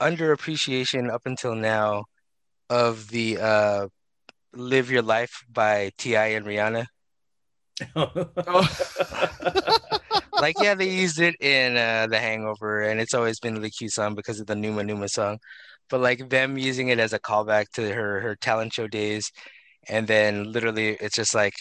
underappreciation 0.00 1.10
up 1.10 1.22
until 1.26 1.54
now 1.56 2.04
of 2.70 3.08
the 3.08 3.38
uh, 3.38 3.88
"Live 4.54 4.92
Your 4.92 5.02
Life" 5.02 5.44
by 5.50 5.90
T.I. 5.98 6.28
and 6.28 6.46
Rihanna. 6.46 6.86
Like, 10.42 10.56
yeah, 10.60 10.74
they 10.74 10.90
used 10.90 11.20
it 11.20 11.36
in 11.40 11.76
uh, 11.76 12.08
The 12.08 12.18
Hangover, 12.18 12.82
and 12.82 13.00
it's 13.00 13.14
always 13.14 13.38
been 13.38 13.60
the 13.60 13.70
cute 13.70 13.92
song 13.92 14.16
because 14.16 14.40
of 14.40 14.48
the 14.48 14.56
Numa 14.56 14.82
Numa 14.82 15.08
song. 15.08 15.38
But 15.88 16.00
like 16.00 16.30
them 16.30 16.58
using 16.58 16.88
it 16.88 16.98
as 16.98 17.12
a 17.12 17.20
callback 17.20 17.66
to 17.74 17.94
her 17.94 18.20
her 18.20 18.34
talent 18.34 18.72
show 18.72 18.88
days, 18.88 19.30
and 19.88 20.08
then 20.08 20.50
literally 20.50 20.96
it's 21.00 21.14
just 21.14 21.34
like 21.34 21.54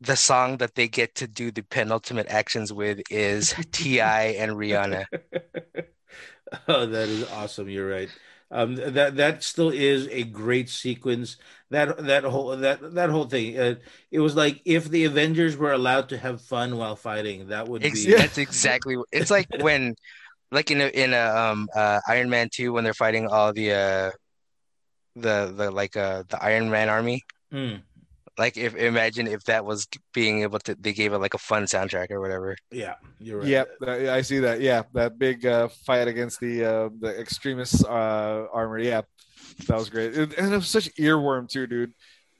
the 0.00 0.16
song 0.16 0.58
that 0.58 0.74
they 0.74 0.88
get 0.88 1.14
to 1.16 1.26
do 1.26 1.50
the 1.50 1.62
penultimate 1.62 2.28
actions 2.28 2.72
with 2.72 3.00
is 3.10 3.54
T.I. 3.72 4.22
and 4.38 4.52
Rihanna. 4.52 5.04
oh, 6.68 6.86
that 6.86 7.08
is 7.08 7.30
awesome. 7.30 7.68
You're 7.68 7.90
right. 7.90 8.08
Um, 8.50 8.76
that 8.76 9.16
that 9.16 9.42
still 9.42 9.70
is 9.70 10.06
a 10.08 10.22
great 10.24 10.68
sequence. 10.68 11.36
That 11.70 11.96
that 12.06 12.24
whole 12.24 12.56
that 12.56 12.94
that 12.94 13.10
whole 13.10 13.24
thing. 13.24 13.58
Uh, 13.58 13.74
it 14.10 14.20
was 14.20 14.36
like 14.36 14.60
if 14.64 14.88
the 14.88 15.04
Avengers 15.04 15.56
were 15.56 15.72
allowed 15.72 16.10
to 16.10 16.18
have 16.18 16.40
fun 16.40 16.76
while 16.76 16.94
fighting, 16.94 17.48
that 17.48 17.68
would 17.68 17.82
be. 17.82 17.88
That's 18.12 18.38
exactly 18.38 18.96
what- 18.96 19.08
it's 19.10 19.30
like 19.30 19.48
when 19.58 19.94
like 20.52 20.70
in 20.70 20.80
a, 20.80 20.86
in 20.86 21.12
a 21.14 21.26
um 21.34 21.68
uh 21.74 22.00
Iron 22.06 22.30
Man 22.30 22.48
2 22.52 22.72
when 22.72 22.84
they're 22.84 22.94
fighting 22.94 23.26
all 23.26 23.52
the 23.52 23.72
uh 23.72 24.10
the 25.16 25.52
the 25.56 25.70
like 25.70 25.96
uh 25.96 26.22
the 26.28 26.42
Iron 26.42 26.70
Man 26.70 26.88
army. 26.88 27.22
Hmm. 27.50 27.76
Like 28.36 28.56
if 28.56 28.74
imagine 28.74 29.26
if 29.28 29.44
that 29.44 29.64
was 29.64 29.86
being 30.12 30.42
able 30.42 30.58
to 30.60 30.74
they 30.74 30.92
gave 30.92 31.12
it 31.12 31.18
like 31.18 31.34
a 31.34 31.38
fun 31.38 31.64
soundtrack 31.64 32.10
or 32.10 32.20
whatever. 32.20 32.56
Yeah, 32.72 32.94
you're 33.20 33.38
right. 33.38 33.46
Yep, 33.48 33.68
that- 33.80 34.08
I 34.08 34.22
see 34.22 34.40
that. 34.40 34.60
Yeah, 34.60 34.82
that 34.92 35.18
big 35.18 35.46
uh, 35.46 35.68
fight 35.86 36.08
against 36.08 36.40
the 36.40 36.64
uh, 36.64 36.88
the 36.98 37.18
extremist 37.18 37.84
uh, 37.84 38.46
armor. 38.52 38.78
Yeah, 38.78 39.02
that 39.68 39.76
was 39.78 39.88
great, 39.88 40.14
and 40.14 40.32
and 40.34 40.52
it 40.52 40.56
was 40.56 40.68
such 40.68 40.92
earworm 40.96 41.48
too, 41.48 41.66
dude. 41.66 41.92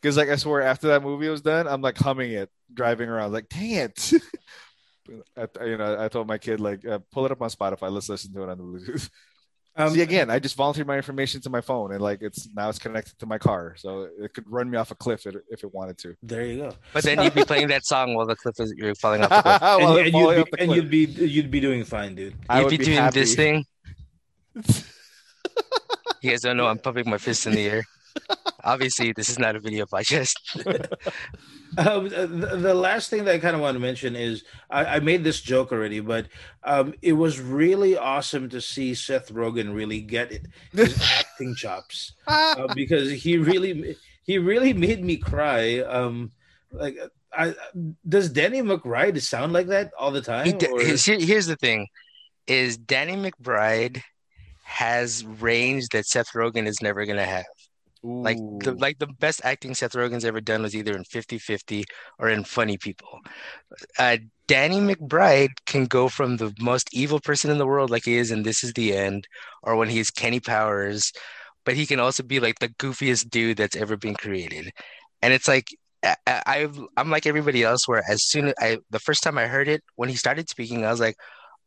Because 0.02 0.16
like 0.16 0.28
I 0.28 0.36
swear, 0.36 0.62
after 0.62 0.88
that 0.88 1.02
movie 1.02 1.28
was 1.28 1.42
done, 1.42 1.66
I'm 1.68 1.80
like 1.80 1.96
humming 1.96 2.32
it, 2.32 2.50
driving 2.72 3.08
around. 3.08 3.32
Like, 3.32 3.48
dang 3.48 3.70
it! 3.70 4.12
I, 5.36 5.46
you 5.64 5.76
know, 5.76 5.96
I 5.98 6.08
told 6.08 6.26
my 6.26 6.38
kid 6.38 6.60
like, 6.60 6.84
uh, 6.86 6.98
pull 7.12 7.24
it 7.26 7.32
up 7.32 7.40
on 7.42 7.50
Spotify. 7.50 7.90
Let's 7.90 8.08
listen 8.08 8.32
to 8.34 8.42
it 8.42 8.48
on 8.48 8.58
the 8.58 8.64
Bluetooth. 8.64 9.10
Um, 9.76 9.90
See, 9.92 10.02
again, 10.02 10.30
I 10.30 10.38
just 10.38 10.54
volunteered 10.56 10.86
my 10.86 10.96
information 10.96 11.40
to 11.40 11.50
my 11.50 11.60
phone, 11.60 11.92
and 11.92 12.00
like 12.00 12.22
it's 12.22 12.48
now 12.54 12.68
it's 12.68 12.78
connected 12.78 13.18
to 13.18 13.26
my 13.26 13.38
car, 13.38 13.74
so 13.76 14.08
it 14.20 14.32
could 14.32 14.44
run 14.48 14.70
me 14.70 14.78
off 14.78 14.92
a 14.92 14.94
cliff 14.94 15.26
if 15.26 15.34
it, 15.34 15.42
if 15.50 15.64
it 15.64 15.74
wanted 15.74 15.98
to. 15.98 16.14
there 16.22 16.44
you 16.46 16.58
go. 16.58 16.72
But 16.92 17.02
then 17.02 17.20
you'd 17.22 17.34
be 17.34 17.44
playing 17.44 17.68
that 17.68 17.84
song 17.84 18.14
while 18.14 18.24
the 18.26 18.36
cliff 18.36 18.54
is 18.60 18.72
you're 18.76 18.94
falling 18.94 19.22
off 19.24 19.30
the 19.30 19.42
cliff. 19.42 19.62
And, 19.64 20.06
and 20.06 20.14
you'd 20.14 20.44
be, 20.44 20.44
the 20.44 20.62
and 20.62 20.72
you'd 20.72 20.90
be 20.90 20.98
you'd 21.26 21.50
be 21.50 21.60
doing 21.60 21.84
fine, 21.84 22.14
dude. 22.14 22.34
I 22.48 22.58
You'd 22.58 22.64
would 22.66 22.70
be 22.78 22.84
doing 22.84 22.98
happy. 22.98 23.20
this 23.20 23.34
thing. 23.34 23.64
You 26.22 26.30
guys 26.30 26.40
don't 26.40 26.56
know 26.56 26.66
I'm 26.66 26.78
pumping 26.78 27.10
my 27.10 27.18
fist 27.18 27.46
in 27.46 27.52
the 27.52 27.66
air. 27.66 27.84
Obviously, 28.62 29.12
this 29.12 29.28
is 29.28 29.38
not 29.38 29.56
a 29.56 29.60
video 29.60 29.84
podcast. 29.84 30.32
Um, 31.78 32.08
the, 32.08 32.56
the 32.56 32.74
last 32.74 33.10
thing 33.10 33.24
that 33.24 33.34
I 33.34 33.38
kind 33.38 33.54
of 33.54 33.60
want 33.60 33.74
to 33.74 33.80
mention 33.80 34.16
is 34.16 34.44
I, 34.70 34.84
I 34.84 35.00
made 35.00 35.24
this 35.24 35.40
joke 35.40 35.72
already, 35.72 36.00
but 36.00 36.26
um, 36.62 36.94
it 37.02 37.14
was 37.14 37.40
really 37.40 37.96
awesome 37.96 38.48
to 38.50 38.60
see 38.60 38.94
Seth 38.94 39.32
Rogen 39.32 39.74
really 39.74 40.00
get 40.00 40.32
it, 40.32 40.46
his 40.72 41.00
acting 41.18 41.54
chops 41.54 42.12
uh, 42.26 42.72
because 42.74 43.10
he 43.10 43.38
really 43.38 43.96
he 44.24 44.38
really 44.38 44.72
made 44.72 45.04
me 45.04 45.16
cry. 45.16 45.80
Um, 45.80 46.32
like, 46.72 46.96
I, 47.32 47.54
does 48.08 48.30
Danny 48.30 48.62
McBride 48.62 49.20
sound 49.22 49.52
like 49.52 49.68
that 49.68 49.92
all 49.98 50.10
the 50.10 50.22
time? 50.22 50.46
He 50.46 50.52
here's, 51.26 51.46
the 51.46 51.56
thing: 51.56 51.88
is 52.46 52.76
Danny 52.76 53.16
McBride 53.30 54.02
has 54.64 55.24
range 55.24 55.88
that 55.92 56.06
Seth 56.06 56.32
Rogen 56.32 56.66
is 56.66 56.80
never 56.82 57.04
gonna 57.06 57.24
have. 57.24 57.44
Like 58.22 58.38
the 58.60 58.72
like 58.72 58.98
the 58.98 59.06
best 59.06 59.40
acting 59.44 59.74
Seth 59.74 59.92
Rogen's 59.92 60.24
ever 60.24 60.40
done 60.40 60.62
was 60.62 60.74
either 60.74 60.94
in 60.96 61.04
50-50 61.04 61.84
or 62.18 62.28
in 62.28 62.44
Funny 62.44 62.78
People. 62.78 63.20
Uh, 63.98 64.18
Danny 64.46 64.80
McBride 64.80 65.52
can 65.66 65.86
go 65.86 66.08
from 66.08 66.36
the 66.36 66.54
most 66.60 66.88
evil 66.92 67.20
person 67.20 67.50
in 67.50 67.58
the 67.58 67.66
world, 67.66 67.90
like 67.90 68.04
he 68.04 68.16
is 68.16 68.30
in 68.30 68.42
This 68.42 68.62
Is 68.64 68.72
the 68.74 68.94
End, 68.94 69.26
or 69.62 69.76
when 69.76 69.88
he's 69.88 70.10
Kenny 70.10 70.40
Powers, 70.40 71.12
but 71.64 71.74
he 71.74 71.86
can 71.86 72.00
also 72.00 72.22
be 72.22 72.40
like 72.40 72.58
the 72.58 72.68
goofiest 72.68 73.30
dude 73.30 73.56
that's 73.56 73.76
ever 73.76 73.96
been 73.96 74.14
created. 74.14 74.70
And 75.22 75.32
it's 75.32 75.48
like 75.48 75.68
I, 76.04 76.16
I 76.26 76.68
I'm 76.96 77.10
like 77.10 77.26
everybody 77.26 77.62
else, 77.62 77.88
where 77.88 78.02
as 78.08 78.22
soon 78.24 78.48
as 78.48 78.54
I 78.60 78.78
the 78.90 78.98
first 79.00 79.22
time 79.22 79.38
I 79.38 79.46
heard 79.46 79.68
it 79.68 79.82
when 79.96 80.08
he 80.08 80.16
started 80.16 80.48
speaking, 80.48 80.84
I 80.84 80.90
was 80.90 81.00
like, 81.00 81.16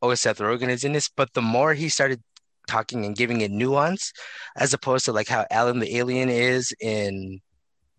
oh, 0.02 0.14
Seth 0.16 0.40
Rogen 0.40 0.70
is 0.70 0.84
in 0.84 0.94
this. 0.94 1.10
But 1.10 1.34
the 1.34 1.42
more 1.42 1.74
he 1.74 1.90
started 1.90 2.22
talking 2.68 3.06
and 3.06 3.16
giving 3.16 3.42
it 3.42 3.52
nuance, 3.52 4.12
as 4.56 4.74
opposed 4.74 5.06
to 5.06 5.12
like 5.12 5.28
how 5.28 5.46
Allen 5.52 5.80
the 5.80 5.98
Alien 5.98 6.30
is 6.30 6.74
in 6.80 7.40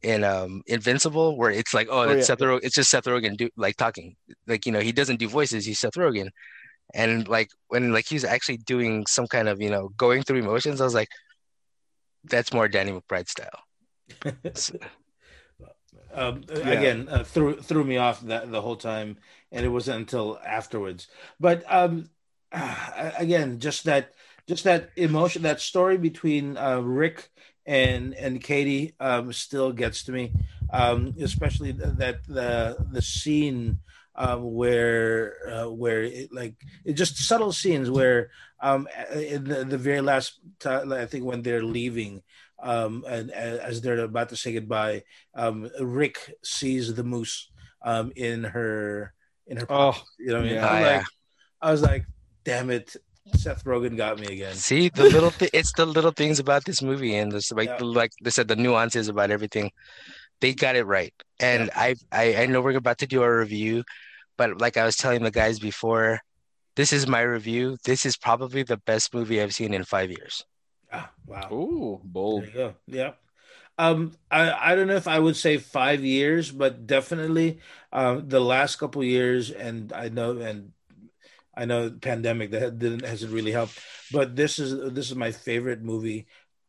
in 0.02 0.22
um 0.22 0.62
Invincible, 0.66 1.36
where 1.36 1.50
it's 1.50 1.74
like, 1.74 1.88
oh, 1.90 2.02
Oh, 2.02 2.10
it's 2.10 2.20
yeah. 2.20 2.24
Seth 2.36 2.38
Rogen, 2.38 2.60
it's 2.62 2.74
just 2.76 2.90
Seth 2.90 3.04
Rogen 3.04 3.36
do 3.36 3.48
like 3.56 3.76
talking, 3.76 4.14
like 4.46 4.66
you 4.66 4.72
know, 4.72 4.80
he 4.80 4.92
doesn't 4.92 5.18
do 5.18 5.28
voices, 5.28 5.66
he's 5.66 5.80
Seth 5.80 5.94
Rogen, 5.94 6.28
and 6.94 7.26
like 7.26 7.48
when 7.68 7.92
like 7.92 8.06
he's 8.06 8.24
actually 8.24 8.58
doing 8.58 9.06
some 9.06 9.26
kind 9.26 9.48
of 9.48 9.60
you 9.60 9.70
know 9.70 9.88
going 9.96 10.22
through 10.22 10.38
emotions, 10.38 10.80
I 10.80 10.84
was 10.84 10.94
like, 10.94 11.08
that's 12.24 12.52
more 12.52 12.68
Danny 12.68 12.92
McBride 12.92 13.28
style. 13.28 13.60
So- 14.54 14.78
um, 16.12 16.44
Yeah. 16.48 16.70
again 16.70 17.08
uh, 17.08 17.24
threw 17.24 17.60
threw 17.60 17.84
me 17.84 17.96
off 17.98 18.20
that 18.22 18.50
the 18.50 18.62
whole 18.62 18.76
time, 18.76 19.18
and 19.52 19.64
it 19.64 19.68
wasn't 19.68 19.98
until 20.00 20.38
afterwards. 20.44 21.08
But 21.38 21.64
um, 21.68 22.08
again, 22.52 23.58
just 23.60 23.84
that 23.84 24.14
just 24.48 24.64
that 24.64 24.90
emotion, 24.96 25.42
that 25.42 25.60
story 25.60 25.98
between 25.98 26.56
uh, 26.56 26.80
Rick 26.80 27.28
and 27.66 28.14
and 28.14 28.42
Katie 28.42 28.94
um, 28.98 29.32
still 29.32 29.72
gets 29.72 30.04
to 30.04 30.12
me, 30.12 30.32
um, 30.72 31.14
especially 31.20 31.72
th- 31.72 31.94
that 31.98 32.26
the 32.26 32.76
the 32.90 33.02
scene. 33.02 33.80
Um, 34.20 34.52
where 34.52 35.36
uh, 35.48 35.70
where 35.70 36.02
it, 36.02 36.32
like 36.32 36.56
it 36.84 36.94
just 36.94 37.18
subtle 37.18 37.52
scenes 37.52 37.88
where 37.88 38.30
um, 38.58 38.88
in 39.14 39.44
the, 39.44 39.64
the 39.64 39.78
very 39.78 40.00
last 40.00 40.40
time 40.58 40.92
I 40.92 41.06
think 41.06 41.24
when 41.24 41.42
they're 41.42 41.62
leaving 41.62 42.24
um, 42.60 43.04
and, 43.06 43.30
and 43.30 43.60
as 43.60 43.80
they're 43.80 44.00
about 44.00 44.30
to 44.30 44.36
say 44.36 44.52
goodbye, 44.52 45.04
um, 45.34 45.70
Rick 45.80 46.34
sees 46.42 46.92
the 46.94 47.04
moose 47.04 47.48
um, 47.82 48.10
in 48.16 48.42
her 48.42 49.14
in 49.46 49.58
her 49.58 49.66
Oh, 49.70 49.94
you 50.18 50.28
know 50.28 50.34
what 50.34 50.40
I 50.40 50.46
mean? 50.46 50.54
yeah. 50.54 50.68
Oh, 50.68 50.72
like, 50.72 50.82
yeah. 50.82 51.04
I 51.62 51.70
was 51.70 51.82
like, 51.82 52.04
damn 52.44 52.70
it, 52.70 52.96
Seth 53.34 53.64
Rogen 53.64 53.96
got 53.96 54.18
me 54.18 54.26
again. 54.26 54.54
See 54.54 54.88
the 54.88 55.04
little 55.04 55.30
th- 55.30 55.50
it's 55.54 55.72
the 55.72 55.86
little 55.86 56.10
things 56.12 56.38
about 56.38 56.64
this 56.64 56.82
movie 56.82 57.14
and 57.16 57.30
this 57.32 57.52
like 57.52 57.68
Yeah. 57.68 57.76
the, 57.78 57.84
like 57.84 58.12
they 58.22 58.30
said 58.30 58.48
the 58.48 58.56
nuances 58.56 59.08
about 59.08 59.30
everything. 59.30 59.70
They 60.40 60.54
got 60.54 60.76
it 60.76 60.84
right. 60.86 61.12
And 61.40 61.70
I, 61.74 61.96
I 62.12 62.42
I 62.42 62.46
know 62.46 62.60
we're 62.60 62.76
about 62.76 62.98
to 62.98 63.06
do 63.06 63.22
a 63.22 63.36
review, 63.38 63.84
but 64.36 64.60
like 64.60 64.76
I 64.76 64.84
was 64.84 64.96
telling 64.96 65.22
the 65.22 65.30
guys 65.30 65.58
before, 65.58 66.20
this 66.76 66.92
is 66.92 67.06
my 67.06 67.20
review. 67.22 67.76
This 67.84 68.06
is 68.06 68.16
probably 68.16 68.62
the 68.62 68.76
best 68.76 69.12
movie 69.14 69.42
I've 69.42 69.54
seen 69.54 69.74
in 69.74 69.84
five 69.84 70.10
years. 70.10 70.44
Ah, 70.92 71.10
wow. 71.26 71.48
Ooh, 71.52 72.00
bold. 72.04 72.42
There 72.44 72.48
you 72.50 72.54
go. 72.54 72.74
Yeah. 72.86 73.12
Um, 73.78 74.16
I, 74.30 74.72
I 74.72 74.74
don't 74.74 74.88
know 74.88 74.96
if 74.96 75.06
I 75.06 75.18
would 75.20 75.36
say 75.36 75.56
five 75.58 76.02
years, 76.02 76.50
but 76.50 76.86
definitely 76.86 77.60
um, 77.92 78.28
the 78.28 78.40
last 78.40 78.76
couple 78.76 79.04
years, 79.04 79.50
and 79.52 79.92
I 79.92 80.08
know, 80.08 80.38
and 80.38 80.72
I 81.58 81.64
know 81.64 81.90
pandemic 81.90 82.52
that 82.52 82.78
didn't 82.78 83.04
hasn't 83.04 83.32
really 83.32 83.52
helped, 83.52 83.78
but 84.12 84.36
this 84.36 84.58
is 84.58 84.92
this 84.94 85.10
is 85.10 85.16
my 85.16 85.32
favorite 85.32 85.82
movie. 85.82 86.26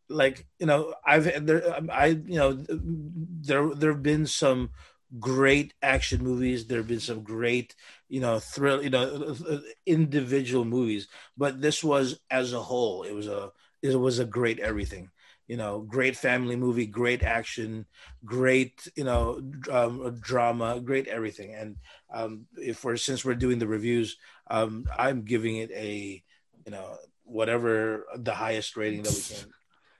Like 0.09 0.47
you 0.59 0.65
know, 0.65 0.95
I've 1.05 1.45
there, 1.45 1.75
um, 1.77 1.89
I 1.93 2.07
you 2.07 2.39
know, 2.39 2.53
there 2.53 3.69
there 3.75 3.91
have 3.93 4.03
been 4.03 4.25
some 4.25 4.71
great 5.19 5.73
action 5.81 6.23
movies. 6.23 6.65
There 6.67 6.79
have 6.79 6.87
been 6.87 6.99
some 6.99 7.23
great 7.23 7.75
you 8.09 8.19
know 8.19 8.39
thrill 8.39 8.83
you 8.83 8.89
know 8.89 9.35
individual 9.85 10.65
movies, 10.65 11.07
but 11.37 11.61
this 11.61 11.83
was 11.83 12.19
as 12.31 12.53
a 12.53 12.61
whole. 12.61 13.03
It 13.03 13.13
was 13.13 13.27
a 13.27 13.51
it 13.81 13.95
was 13.95 14.19
a 14.19 14.25
great 14.25 14.59
everything 14.59 15.11
you 15.49 15.57
know 15.57 15.81
great 15.81 16.15
family 16.15 16.55
movie 16.55 16.85
great 16.85 17.23
action 17.23 17.85
great 18.23 18.87
you 18.95 19.03
know 19.03 19.41
um, 19.71 20.17
drama 20.21 20.79
great 20.79 21.07
everything 21.07 21.53
and 21.55 21.75
um 22.13 22.45
if 22.55 22.83
we're 22.85 22.95
since 22.97 23.25
we're 23.25 23.33
doing 23.45 23.57
the 23.59 23.67
reviews 23.67 24.15
um 24.49 24.85
i'm 24.97 25.23
giving 25.25 25.57
it 25.57 25.71
a 25.71 26.23
you 26.65 26.71
know 26.71 26.95
whatever 27.23 28.05
the 28.17 28.33
highest 28.33 28.77
rating 28.77 29.03
that 29.03 29.13
we 29.13 29.21
can 29.21 29.51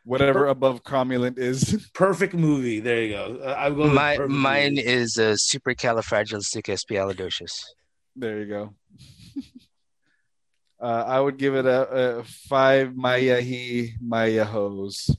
Whatever 0.06 0.48
above 0.48 0.82
cromulent 0.84 1.38
is. 1.38 1.88
perfect 1.94 2.34
movie 2.34 2.80
there 2.80 3.04
you 3.04 3.10
go 3.14 3.38
Uh, 3.44 3.56
i'll 3.62 3.76
go 3.76 3.84
with 3.84 3.94
My 3.94 4.16
perfect 4.18 4.40
mine 4.48 4.76
movie. 4.76 4.88
is 4.88 5.18
uh, 5.20 5.36
supercalifragilisticexpialidocious. 5.52 7.52
There 8.16 8.40
you 8.40 8.46
go. 8.48 8.74
Uh, 10.82 11.04
I 11.08 11.20
would 11.20 11.38
give 11.38 11.56
it 11.56 11.66
a, 11.66 12.20
a 12.20 12.24
five 12.24 12.96
Maya 12.96 13.42
he 13.42 13.94
Maya 14.02 14.46
hose. 14.46 15.10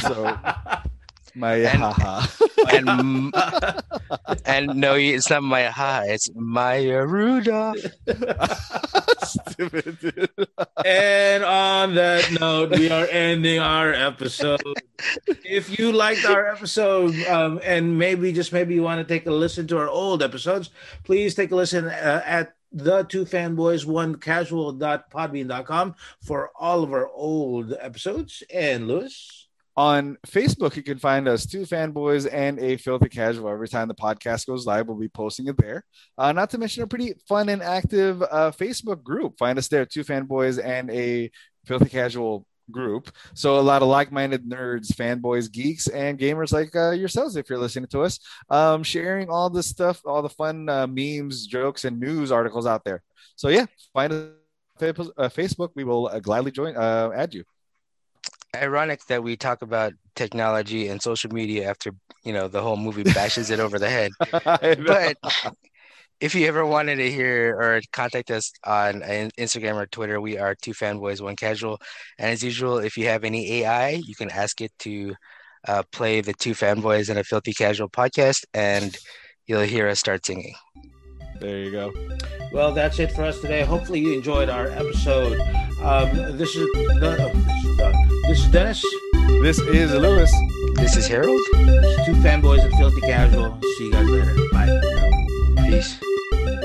So 0.00 0.38
Maya 1.34 1.68
And- 1.72 1.82
haha. 1.82 2.26
And 2.72 3.34
and 4.46 4.74
no, 4.80 4.94
it's 4.94 5.28
not 5.28 5.42
Maya 5.42 5.70
Ha, 5.70 6.04
it's 6.06 6.30
Maya 6.34 7.04
Rudolph. 7.04 7.76
Stupid, 9.22 9.98
dude. 10.00 10.30
and 10.84 11.44
on 11.44 11.94
that 11.94 12.30
note, 12.40 12.70
we 12.70 12.90
are 12.90 13.06
ending 13.10 13.58
our 13.58 13.92
episode. 13.92 14.62
If 15.44 15.78
you 15.78 15.92
liked 15.92 16.24
our 16.24 16.46
episode, 16.46 17.14
um, 17.26 17.60
and 17.62 17.98
maybe 17.98 18.32
just 18.32 18.52
maybe 18.52 18.74
you 18.74 18.82
want 18.82 19.06
to 19.06 19.14
take 19.14 19.26
a 19.26 19.30
listen 19.30 19.66
to 19.68 19.78
our 19.78 19.88
old 19.88 20.22
episodes, 20.22 20.70
please 21.04 21.34
take 21.34 21.50
a 21.50 21.56
listen 21.56 21.86
uh, 21.86 22.22
at 22.24 22.54
the 22.74 23.04
two 23.04 23.24
fanboys 23.24 23.86
one 23.86 24.16
casual.podbean.com 24.16 25.94
for 26.22 26.50
all 26.58 26.82
of 26.82 26.92
our 26.92 27.08
old 27.08 27.72
episodes. 27.80 28.42
And 28.52 28.88
Lewis, 28.88 29.48
On 29.76 30.18
Facebook, 30.26 30.76
you 30.76 30.82
can 30.82 30.98
find 30.98 31.28
us 31.28 31.46
two 31.46 31.62
fanboys 31.62 32.28
and 32.30 32.58
a 32.58 32.76
filthy 32.76 33.08
casual. 33.08 33.48
Every 33.48 33.68
time 33.68 33.88
the 33.88 33.94
podcast 33.94 34.46
goes 34.46 34.66
live, 34.66 34.88
we'll 34.88 34.98
be 34.98 35.08
posting 35.08 35.46
it 35.46 35.56
there. 35.56 35.84
Uh, 36.18 36.32
not 36.32 36.50
to 36.50 36.58
mention 36.58 36.82
a 36.82 36.86
pretty 36.86 37.14
fun 37.28 37.48
and 37.48 37.62
active 37.62 38.22
uh, 38.22 38.50
Facebook 38.50 39.02
group. 39.02 39.38
Find 39.38 39.58
us 39.58 39.68
there, 39.68 39.86
two 39.86 40.04
fanboys 40.04 40.62
and 40.62 40.90
a 40.90 41.30
filthy 41.64 41.88
casual 41.88 42.46
group. 42.70 43.10
So 43.34 43.58
a 43.58 43.60
lot 43.60 43.82
of 43.82 43.88
like-minded 43.88 44.44
nerds, 44.48 44.92
fanboys, 44.92 45.50
geeks, 45.50 45.88
and 45.88 46.18
gamers 46.18 46.52
like 46.52 46.74
uh, 46.74 46.90
yourselves, 46.90 47.36
if 47.36 47.48
you're 47.48 47.58
listening 47.58 47.88
to 47.88 48.02
us, 48.02 48.18
um, 48.50 48.82
sharing 48.82 49.28
all 49.28 49.50
this 49.50 49.66
stuff, 49.66 50.00
all 50.04 50.22
the 50.22 50.28
fun 50.28 50.68
uh, 50.68 50.86
memes, 50.86 51.46
jokes, 51.46 51.84
and 51.84 52.00
news 52.00 52.32
articles 52.32 52.66
out 52.66 52.84
there. 52.84 53.02
So 53.36 53.48
yeah, 53.48 53.66
find 53.92 54.12
us 54.12 54.28
on 54.80 55.12
uh, 55.18 55.28
Facebook. 55.28 55.70
We 55.74 55.84
will 55.84 56.08
uh, 56.08 56.20
gladly 56.20 56.50
join, 56.50 56.76
uh, 56.76 57.10
add 57.14 57.34
you. 57.34 57.44
Ironic 58.56 59.04
that 59.06 59.22
we 59.22 59.36
talk 59.36 59.62
about 59.62 59.94
technology 60.14 60.88
and 60.88 61.02
social 61.02 61.30
media 61.32 61.68
after, 61.68 61.90
you 62.22 62.32
know, 62.32 62.46
the 62.46 62.62
whole 62.62 62.76
movie 62.76 63.02
bashes 63.02 63.50
it 63.50 63.58
over 63.58 63.78
the 63.80 63.88
head. 63.88 64.12
But 64.86 65.16
if 66.24 66.34
you 66.34 66.46
ever 66.46 66.64
wanted 66.64 66.96
to 66.96 67.10
hear 67.10 67.54
or 67.60 67.82
contact 67.92 68.30
us 68.30 68.50
on 68.64 69.02
uh, 69.02 69.28
Instagram 69.38 69.74
or 69.74 69.84
Twitter, 69.84 70.22
we 70.22 70.38
are 70.38 70.54
two 70.54 70.72
fanboys, 70.72 71.20
one 71.20 71.36
casual. 71.36 71.78
And 72.18 72.30
as 72.30 72.42
usual, 72.42 72.78
if 72.78 72.96
you 72.96 73.04
have 73.08 73.24
any 73.24 73.60
AI, 73.60 73.90
you 73.90 74.14
can 74.14 74.30
ask 74.30 74.62
it 74.62 74.72
to 74.80 75.14
uh, 75.68 75.82
play 75.92 76.22
the 76.22 76.32
two 76.32 76.52
fanboys 76.52 77.10
and 77.10 77.18
a 77.18 77.24
filthy 77.24 77.52
casual 77.52 77.90
podcast, 77.90 78.46
and 78.54 78.96
you'll 79.46 79.68
hear 79.74 79.86
us 79.86 79.98
start 79.98 80.24
singing. 80.24 80.54
There 81.40 81.58
you 81.58 81.70
go. 81.70 81.92
Well, 82.54 82.72
that's 82.72 82.98
it 82.98 83.12
for 83.12 83.24
us 83.24 83.38
today. 83.42 83.62
Hopefully, 83.62 84.00
you 84.00 84.14
enjoyed 84.14 84.48
our 84.48 84.68
episode. 84.68 85.38
Um, 85.82 86.38
this 86.38 86.56
is 86.56 86.66
uh, 87.02 87.34
this 87.34 87.64
is, 87.66 87.80
uh, 87.80 87.92
this 88.28 88.38
is 88.38 88.46
Dennis. 88.46 88.82
This 89.42 89.58
is 89.58 89.92
Lewis. 89.92 90.32
This 90.76 90.96
is 90.96 91.06
Harold. 91.06 91.40
This 91.52 91.98
is 91.98 92.06
two 92.06 92.14
fanboys 92.14 92.64
of 92.64 92.72
Filthy 92.78 93.02
Casual. 93.02 93.58
See 93.76 93.84
you 93.84 93.92
guys 93.92 94.08
later. 94.08 94.34
Bye. 94.52 95.03
fez. 95.74 96.63